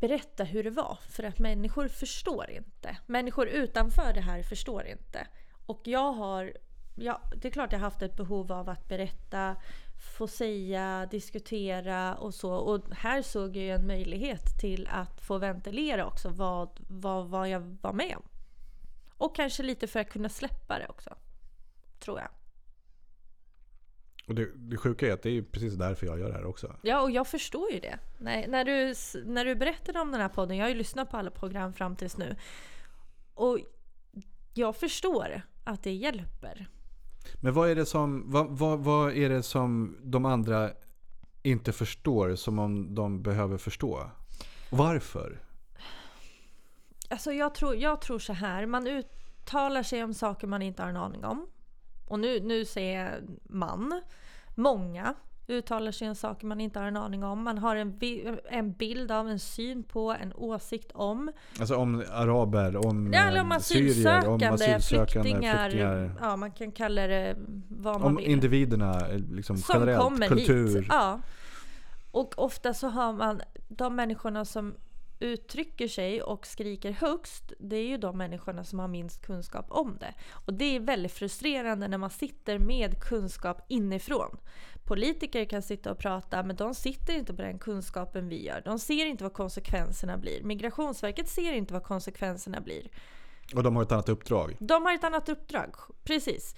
berätta 0.00 0.44
hur 0.44 0.64
det 0.64 0.70
var. 0.70 0.98
För 1.08 1.22
att 1.22 1.38
människor 1.38 1.88
förstår 1.88 2.50
inte. 2.50 2.96
Människor 3.06 3.48
utanför 3.48 4.12
det 4.12 4.20
här 4.20 4.42
förstår 4.42 4.86
inte. 4.86 5.26
Och 5.66 5.80
jag 5.84 6.12
har, 6.12 6.52
ja, 6.94 7.20
det 7.36 7.48
är 7.48 7.52
klart 7.52 7.72
jag 7.72 7.78
har 7.78 7.84
haft 7.84 8.02
ett 8.02 8.16
behov 8.16 8.52
av 8.52 8.68
att 8.68 8.88
berätta, 8.88 9.56
få 10.16 10.26
säga, 10.26 11.08
diskutera 11.10 12.14
och 12.14 12.34
så. 12.34 12.54
Och 12.54 12.94
här 12.94 13.22
såg 13.22 13.56
jag 13.56 13.64
ju 13.64 13.70
en 13.70 13.86
möjlighet 13.86 14.60
till 14.60 14.88
att 14.92 15.20
få 15.20 15.38
ventilera 15.38 16.06
också 16.06 16.28
vad, 16.28 16.80
vad, 16.88 17.28
vad 17.28 17.48
jag 17.48 17.78
var 17.82 17.92
med 17.92 18.16
om. 18.16 18.28
Och 19.16 19.36
kanske 19.36 19.62
lite 19.62 19.86
för 19.86 20.00
att 20.00 20.10
kunna 20.10 20.28
släppa 20.28 20.78
det 20.78 20.88
också. 20.88 21.14
Tror 21.98 22.20
jag. 22.20 22.28
Och 24.26 24.34
det, 24.34 24.48
det 24.54 24.76
sjuka 24.76 25.08
är 25.08 25.12
att 25.12 25.22
det 25.22 25.30
är 25.30 25.42
precis 25.42 25.74
därför 25.74 26.06
jag 26.06 26.18
gör 26.18 26.28
det 26.28 26.34
här 26.34 26.44
också. 26.44 26.76
Ja, 26.82 27.00
och 27.00 27.10
jag 27.10 27.26
förstår 27.26 27.72
ju 27.72 27.80
det. 27.80 27.98
Nej, 28.18 28.46
när, 28.48 28.64
du, 28.64 28.94
när 29.24 29.44
du 29.44 29.54
berättade 29.54 30.00
om 30.00 30.12
den 30.12 30.20
här 30.20 30.28
podden, 30.28 30.56
jag 30.56 30.64
har 30.64 30.68
ju 30.68 30.74
lyssnat 30.74 31.10
på 31.10 31.16
alla 31.16 31.30
program 31.30 31.72
fram 31.72 31.96
tills 31.96 32.16
nu. 32.16 32.36
Och 33.34 33.58
jag 34.54 34.76
förstår 34.76 35.42
att 35.64 35.82
det 35.82 35.92
hjälper. 35.92 36.68
Men 37.40 37.54
vad 37.54 37.70
är 37.70 37.74
det 37.74 37.86
som, 37.86 38.30
vad, 38.30 38.58
vad, 38.58 38.78
vad 38.78 39.12
är 39.12 39.28
det 39.28 39.42
som 39.42 39.96
de 40.02 40.24
andra 40.24 40.70
inte 41.42 41.72
förstår 41.72 42.34
som 42.34 42.58
om 42.58 42.94
de 42.94 43.22
behöver 43.22 43.58
förstå? 43.58 44.10
Varför? 44.70 45.40
Alltså 47.10 47.32
jag 47.32 47.54
tror, 47.54 47.76
jag 47.76 48.00
tror 48.00 48.18
så 48.18 48.32
här, 48.32 48.66
man 48.66 48.86
uttalar 48.86 49.82
sig 49.82 50.04
om 50.04 50.14
saker 50.14 50.46
man 50.46 50.62
inte 50.62 50.82
har 50.82 50.90
en 50.90 50.96
aning 50.96 51.24
om. 51.24 51.46
Och 52.06 52.18
nu, 52.18 52.40
nu 52.40 52.64
säger 52.64 53.04
jag 53.04 53.38
man. 53.44 54.02
Många 54.54 55.14
uttalar 55.48 55.92
sig 55.92 56.08
om 56.08 56.14
saker 56.14 56.46
man 56.46 56.60
inte 56.60 56.78
har 56.78 56.86
en 56.86 56.96
aning 56.96 57.24
om. 57.24 57.42
Man 57.42 57.58
har 57.58 57.76
en, 57.76 57.98
en 58.50 58.72
bild 58.72 59.10
av, 59.10 59.28
en 59.28 59.38
syn 59.38 59.82
på, 59.82 60.12
en 60.12 60.32
åsikt 60.34 60.92
om. 60.94 61.30
Alltså 61.60 61.76
om 61.76 62.04
araber, 62.12 62.86
om, 62.86 63.12
Ja, 63.12 63.20
eller 63.20 63.38
eh, 63.38 63.44
om 63.44 63.60
syrier, 63.60 64.28
om 64.28 64.42
asylsökande, 64.42 65.22
flyktingar. 65.22 65.70
flyktingar. 65.70 66.16
Ja, 66.20 66.36
man 66.36 66.50
kan 66.50 66.72
kalla 66.72 67.06
det 67.06 67.36
vad 67.68 68.00
man 68.00 68.02
Om 68.08 68.16
vill. 68.16 68.26
individerna, 68.26 69.08
eh, 69.08 69.18
liksom 69.18 69.56
som 69.56 69.80
generellt, 69.80 70.02
kommer 70.02 70.28
kultur. 70.28 70.76
hit. 70.80 70.86
Ja. 70.88 71.20
Och 72.10 72.34
ofta 72.36 72.74
så 72.74 72.88
har 72.88 73.12
man 73.12 73.40
de 73.68 73.96
människorna 73.96 74.44
som 74.44 74.74
uttrycker 75.18 75.88
sig 75.88 76.22
och 76.22 76.46
skriker 76.46 76.92
högst, 76.92 77.52
det 77.58 77.76
är 77.76 77.86
ju 77.86 77.96
de 77.96 78.18
människorna 78.18 78.64
som 78.64 78.78
har 78.78 78.88
minst 78.88 79.26
kunskap 79.26 79.66
om 79.68 79.96
det. 80.00 80.14
Och 80.30 80.54
det 80.54 80.64
är 80.64 80.80
väldigt 80.80 81.12
frustrerande 81.12 81.88
när 81.88 81.98
man 81.98 82.10
sitter 82.10 82.58
med 82.58 83.00
kunskap 83.02 83.60
inifrån. 83.68 84.36
Politiker 84.84 85.44
kan 85.44 85.62
sitta 85.62 85.90
och 85.90 85.98
prata, 85.98 86.42
men 86.42 86.56
de 86.56 86.74
sitter 86.74 87.14
inte 87.14 87.34
på 87.34 87.42
den 87.42 87.58
kunskapen 87.58 88.28
vi 88.28 88.44
gör. 88.46 88.62
De 88.64 88.78
ser 88.78 89.06
inte 89.06 89.24
vad 89.24 89.32
konsekvenserna 89.32 90.18
blir. 90.18 90.42
Migrationsverket 90.42 91.28
ser 91.28 91.52
inte 91.52 91.72
vad 91.72 91.82
konsekvenserna 91.82 92.60
blir. 92.60 92.88
Och 93.54 93.62
de 93.62 93.76
har 93.76 93.82
ett 93.82 93.92
annat 93.92 94.08
uppdrag. 94.08 94.56
De 94.60 94.82
har 94.82 94.94
ett 94.94 95.04
annat 95.04 95.28
uppdrag, 95.28 95.74
precis. 96.04 96.54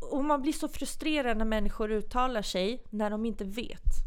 Och 0.00 0.24
man 0.24 0.42
blir 0.42 0.52
så 0.52 0.68
frustrerad 0.68 1.36
när 1.36 1.44
människor 1.44 1.90
uttalar 1.90 2.42
sig 2.42 2.82
när 2.90 3.10
de 3.10 3.26
inte 3.26 3.44
vet. 3.44 4.06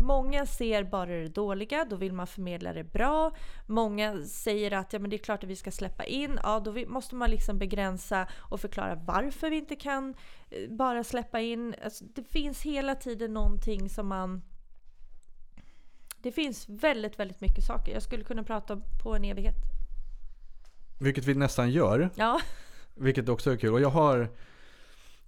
Många 0.00 0.46
ser 0.46 0.84
bara 0.84 1.10
det 1.10 1.28
dåliga, 1.28 1.84
då 1.90 1.96
vill 1.96 2.12
man 2.12 2.26
förmedla 2.26 2.72
det 2.72 2.84
bra. 2.84 3.32
Många 3.66 4.22
säger 4.22 4.70
att 4.70 4.92
ja, 4.92 4.98
men 4.98 5.10
det 5.10 5.16
är 5.16 5.18
klart 5.18 5.44
att 5.44 5.50
vi 5.50 5.56
ska 5.56 5.70
släppa 5.70 6.04
in. 6.04 6.38
Ja, 6.42 6.60
då 6.60 6.74
måste 6.86 7.14
man 7.14 7.30
liksom 7.30 7.58
begränsa 7.58 8.28
och 8.36 8.60
förklara 8.60 8.94
varför 8.94 9.50
vi 9.50 9.56
inte 9.56 9.76
kan 9.76 10.14
eh, 10.50 10.70
bara 10.70 11.04
släppa 11.04 11.40
in. 11.40 11.74
Alltså, 11.84 12.04
det 12.04 12.22
finns 12.22 12.62
hela 12.62 12.94
tiden 12.94 13.34
någonting 13.34 13.88
som 13.88 14.08
man... 14.08 14.42
Det 16.22 16.32
finns 16.32 16.68
väldigt, 16.68 17.18
väldigt 17.18 17.40
mycket 17.40 17.64
saker. 17.64 17.92
Jag 17.92 18.02
skulle 18.02 18.24
kunna 18.24 18.42
prata 18.42 18.82
på 19.02 19.14
en 19.14 19.24
evighet. 19.24 19.56
Vilket 21.00 21.26
vi 21.26 21.34
nästan 21.34 21.70
gör. 21.70 22.10
Ja. 22.14 22.40
Vilket 22.94 23.28
också 23.28 23.52
är 23.52 23.56
kul. 23.56 23.72
Och 23.72 23.80
jag 23.80 23.90
har... 23.90 24.20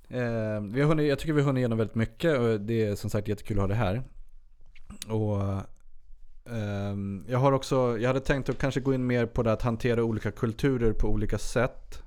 Eh, 0.08 0.60
vi 0.60 0.80
har 0.80 0.84
hunnit, 0.84 1.08
jag 1.08 1.18
tycker 1.18 1.32
vi 1.32 1.40
har 1.40 1.46
hunnit 1.46 1.60
igenom 1.60 1.78
väldigt 1.78 1.94
mycket 1.94 2.38
och 2.38 2.60
det 2.60 2.84
är 2.84 2.94
som 2.94 3.10
sagt 3.10 3.28
jättekul 3.28 3.56
att 3.56 3.62
ha 3.62 3.68
det 3.68 3.74
här. 3.74 4.02
Och 5.08 5.42
ehm, 6.54 7.24
jag 7.28 7.38
har 7.38 7.52
också, 7.52 7.98
jag 7.98 8.08
hade 8.08 8.20
tänkt 8.20 8.48
att 8.48 8.58
kanske 8.58 8.80
gå 8.80 8.94
in 8.94 9.06
mer 9.06 9.26
på 9.26 9.42
det 9.42 9.52
att 9.52 9.62
hantera 9.62 10.04
olika 10.04 10.30
kulturer 10.30 10.92
på 10.92 11.08
olika 11.08 11.38
sätt. 11.38 12.02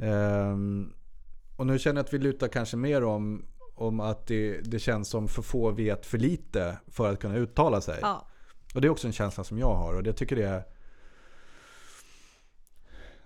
Ehm, 0.00 0.92
och 1.56 1.66
nu 1.66 1.78
känner 1.78 1.98
jag 1.98 2.04
att 2.04 2.12
vi 2.12 2.18
lutar 2.18 2.48
kanske 2.48 2.76
mer 2.76 3.04
om, 3.04 3.44
om 3.74 4.00
att 4.00 4.26
det, 4.26 4.60
det 4.60 4.78
känns 4.78 5.08
som 5.08 5.28
för 5.28 5.42
få 5.42 5.70
vet 5.70 6.06
för 6.06 6.18
lite 6.18 6.78
för 6.88 7.12
att 7.12 7.20
kunna 7.20 7.36
uttala 7.36 7.80
sig. 7.80 7.98
ja. 8.02 8.24
Och 8.74 8.80
det 8.80 8.88
är 8.88 8.90
också 8.90 9.06
en 9.06 9.12
känsla 9.12 9.44
som 9.44 9.58
jag 9.58 9.74
har 9.74 9.94
och 9.94 10.06
jag 10.06 10.16
tycker 10.16 10.36
det 10.36 10.46
är... 10.46 10.62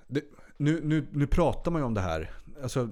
Det, 0.06 0.24
nu, 0.56 0.80
nu, 0.84 1.08
nu 1.12 1.26
pratar 1.26 1.70
man 1.70 1.80
ju 1.80 1.86
om 1.86 1.94
det 1.94 2.00
här. 2.00 2.30
Alltså 2.62 2.88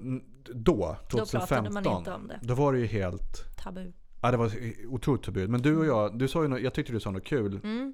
då, 0.53 0.95
2015. 1.11 1.47
pratade 1.47 1.69
man 1.69 1.97
inte 1.97 2.11
om 2.13 2.27
det. 2.27 2.39
Då 2.41 2.53
var 2.53 2.73
det 2.73 2.79
ju 2.79 2.85
helt... 2.85 3.57
Tabu. 3.57 3.91
Ja, 4.21 4.31
det 4.31 4.37
var 4.37 4.51
otroligt 4.87 5.25
förbud. 5.25 5.49
Men 5.49 5.61
du 5.61 5.77
och 5.77 5.85
jag, 5.85 6.17
du 6.17 6.27
sa 6.27 6.41
ju 6.41 6.47
något, 6.47 6.61
jag 6.61 6.73
tyckte 6.73 6.93
du 6.93 6.99
sa 6.99 7.11
något 7.11 7.25
kul. 7.25 7.59
Mm. 7.63 7.93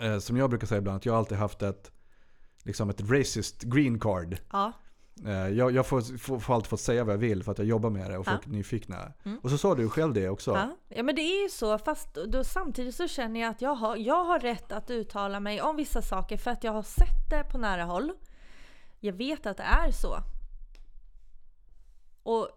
Eh, 0.00 0.18
som 0.18 0.36
jag 0.36 0.50
brukar 0.50 0.66
säga 0.66 0.78
ibland, 0.78 0.96
att 0.96 1.06
jag 1.06 1.12
har 1.12 1.18
alltid 1.18 1.38
haft 1.38 1.62
ett, 1.62 1.90
liksom 2.64 2.90
ett 2.90 3.10
racist 3.10 3.62
green 3.62 4.00
card. 4.00 4.36
Ja. 4.52 4.72
Eh, 5.26 5.48
jag 5.48 5.72
jag 5.72 5.86
får, 5.86 6.18
får, 6.18 6.38
får 6.38 6.54
alltid 6.54 6.68
fått 6.68 6.80
säga 6.80 7.04
vad 7.04 7.12
jag 7.14 7.18
vill 7.18 7.42
för 7.42 7.52
att 7.52 7.58
jag 7.58 7.66
jobbar 7.66 7.90
med 7.90 8.10
det 8.10 8.18
och 8.18 8.26
folk 8.26 8.40
Ja. 8.44 8.50
är 8.50 8.52
nyfikna. 8.52 9.12
Mm. 9.24 9.38
Och 9.42 9.50
så 9.50 9.58
sa 9.58 9.74
du 9.74 9.88
själv 9.88 10.14
det 10.14 10.28
också. 10.28 10.50
Ja. 10.50 10.76
ja, 10.88 11.02
men 11.02 11.14
det 11.14 11.22
är 11.22 11.42
ju 11.42 11.48
så. 11.48 11.78
Fast 11.78 12.14
då, 12.14 12.44
samtidigt 12.44 12.94
så 12.94 13.08
känner 13.08 13.40
jag 13.40 13.50
att 13.50 13.62
jag 13.62 13.74
har, 13.74 13.96
jag 13.96 14.24
har 14.24 14.38
rätt 14.40 14.72
att 14.72 14.90
uttala 14.90 15.40
mig 15.40 15.62
om 15.62 15.76
vissa 15.76 16.02
saker 16.02 16.36
för 16.36 16.50
att 16.50 16.64
jag 16.64 16.72
har 16.72 16.82
sett 16.82 17.30
det 17.30 17.44
på 17.44 17.58
nära 17.58 17.84
håll. 17.84 18.12
Jag 19.00 19.12
vet 19.12 19.46
att 19.46 19.56
det 19.56 19.62
är 19.62 19.90
så. 19.90 20.16
Och 22.22 22.48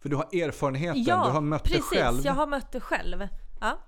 För 0.00 0.08
du 0.08 0.16
har 0.16 0.24
erfarenheten, 0.34 1.02
ja, 1.02 1.24
du 1.26 1.30
har 1.30 1.40
mött 1.40 1.62
precis. 1.64 1.90
det 1.90 1.96
själv. 1.96 2.20
Jag 2.24 2.32
har 2.32 2.46
mött 2.46 2.72
det 2.72 2.80
själv. 2.80 3.28
Ja. 3.60 3.78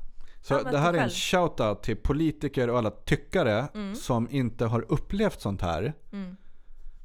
Så 0.42 0.62
det 0.62 0.78
här 0.78 0.94
är 0.94 0.98
en 0.98 1.10
shoutout 1.10 1.82
till 1.82 1.96
politiker 1.96 2.70
och 2.70 2.78
alla 2.78 2.90
tyckare 2.90 3.68
Mm. 3.74 3.94
som 3.94 4.30
inte 4.30 4.66
har 4.66 4.84
upplevt 4.92 5.40
sånt 5.40 5.62
här. 5.62 5.92
Mm. 6.12 6.36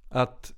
Att 0.09 0.51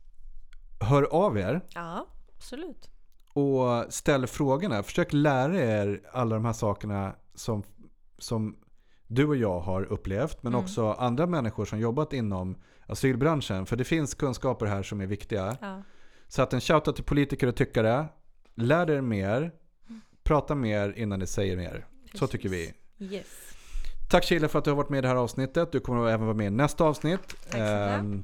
hör 0.80 1.04
av 1.04 1.38
er 1.38 1.62
ja, 1.70 2.08
absolut. 2.38 2.90
och 3.34 3.94
ställ 3.94 4.28
frågorna. 4.28 4.84
Försök 4.84 5.14
lära 5.14 5.58
er 5.60 6.02
alla 6.14 6.36
de 6.36 6.46
här 6.46 6.54
sakerna 6.54 7.16
som, 7.36 7.64
som 8.18 8.58
du 9.08 9.28
och 9.28 9.36
jag 9.36 9.60
har 9.60 9.84
upplevt. 9.84 10.44
Men 10.44 10.54
Mm. 10.54 10.64
också 10.66 10.92
andra 10.92 11.26
människor 11.28 11.66
som 11.66 11.80
jobbat 11.80 12.14
inom 12.14 12.58
asylbranschen. 12.86 13.66
För 13.66 13.76
det 13.76 13.84
finns 13.84 14.14
kunskaper 14.16 14.66
här 14.66 14.84
som 14.84 15.02
är 15.02 15.06
viktiga. 15.08 15.58
Ja. 15.62 15.82
Så 16.28 16.42
att 16.42 16.54
en 16.54 16.62
shoutout 16.62 16.96
till 16.96 17.06
politiker 17.06 17.48
och 17.48 17.56
tyckare. 17.56 18.06
Lär 18.58 18.90
er 18.90 19.02
mer. 19.02 19.52
Prata 20.24 20.56
mer 20.56 20.94
innan 20.98 21.20
ni 21.20 21.28
säger 21.28 21.58
mer. 21.58 21.86
Så 22.14 22.28
tycker 22.28 22.50
vi. 22.50 22.74
Yes. 23.00 23.26
Tack 24.10 24.24
Chile 24.24 24.48
för 24.48 24.60
att 24.60 24.66
du 24.66 24.72
har 24.72 24.76
varit 24.78 24.90
med 24.90 24.98
i 24.98 25.02
det 25.02 25.08
här 25.08 25.16
avsnittet. 25.16 25.72
Du 25.72 25.80
kommer 25.80 26.08
även 26.10 26.26
vara 26.26 26.38
med 26.38 26.48
i 26.48 26.50
nästa 26.50 26.84
avsnitt. 26.84 27.36
Ehm, 27.54 28.24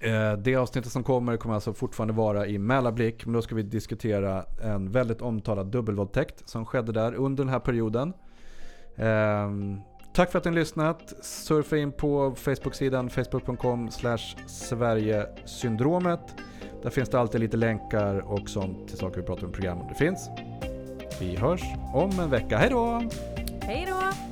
eh, 0.00 0.32
Det 0.32 0.56
avsnittet 0.56 0.92
som 0.92 1.04
kommer 1.04 1.36
kommer 1.36 1.54
alltså 1.54 1.74
fortfarande 1.74 2.14
vara 2.14 2.46
i 2.46 2.58
Mälarblick. 2.58 3.26
Men 3.26 3.32
då 3.32 3.42
ska 3.42 3.54
vi 3.54 3.62
diskutera 3.62 4.44
en 4.62 4.90
väldigt 4.90 5.22
omtalad 5.22 5.66
dubbelvåldtäkt 5.66 6.48
som 6.48 6.66
skedde 6.66 6.92
där 6.92 7.14
under 7.14 7.44
den 7.44 7.52
här 7.52 7.60
perioden. 7.60 8.12
Ehm, 8.96 9.80
Tack 10.14 10.30
för 10.30 10.38
att 10.38 10.44
ni 10.44 10.50
har 10.50 10.58
lyssnat. 10.58 11.24
Surfa 11.24 11.76
in 11.76 11.92
på 11.92 12.34
Facebook-sidan 12.34 13.10
facebook.com 13.10 13.90
Sverigesyndromet. 14.46 16.20
Där 16.82 16.90
finns 16.90 17.08
det 17.08 17.20
alltid 17.20 17.40
lite 17.40 17.56
länkar 17.56 18.32
och 18.32 18.48
sånt 18.48 18.88
till 18.88 18.98
saker 18.98 19.20
vi 19.20 19.26
pratar 19.26 19.44
om 19.44 19.50
i 19.50 19.52
programmet 19.52 19.86
det 19.88 19.94
finns. 19.94 20.28
Vi 21.20 21.36
hörs 21.36 21.62
om 21.94 22.20
en 22.20 22.30
vecka. 22.30 22.58
Hej 22.58 22.70
då! 22.70 23.02
Hej 23.62 23.86
då! 23.88 24.31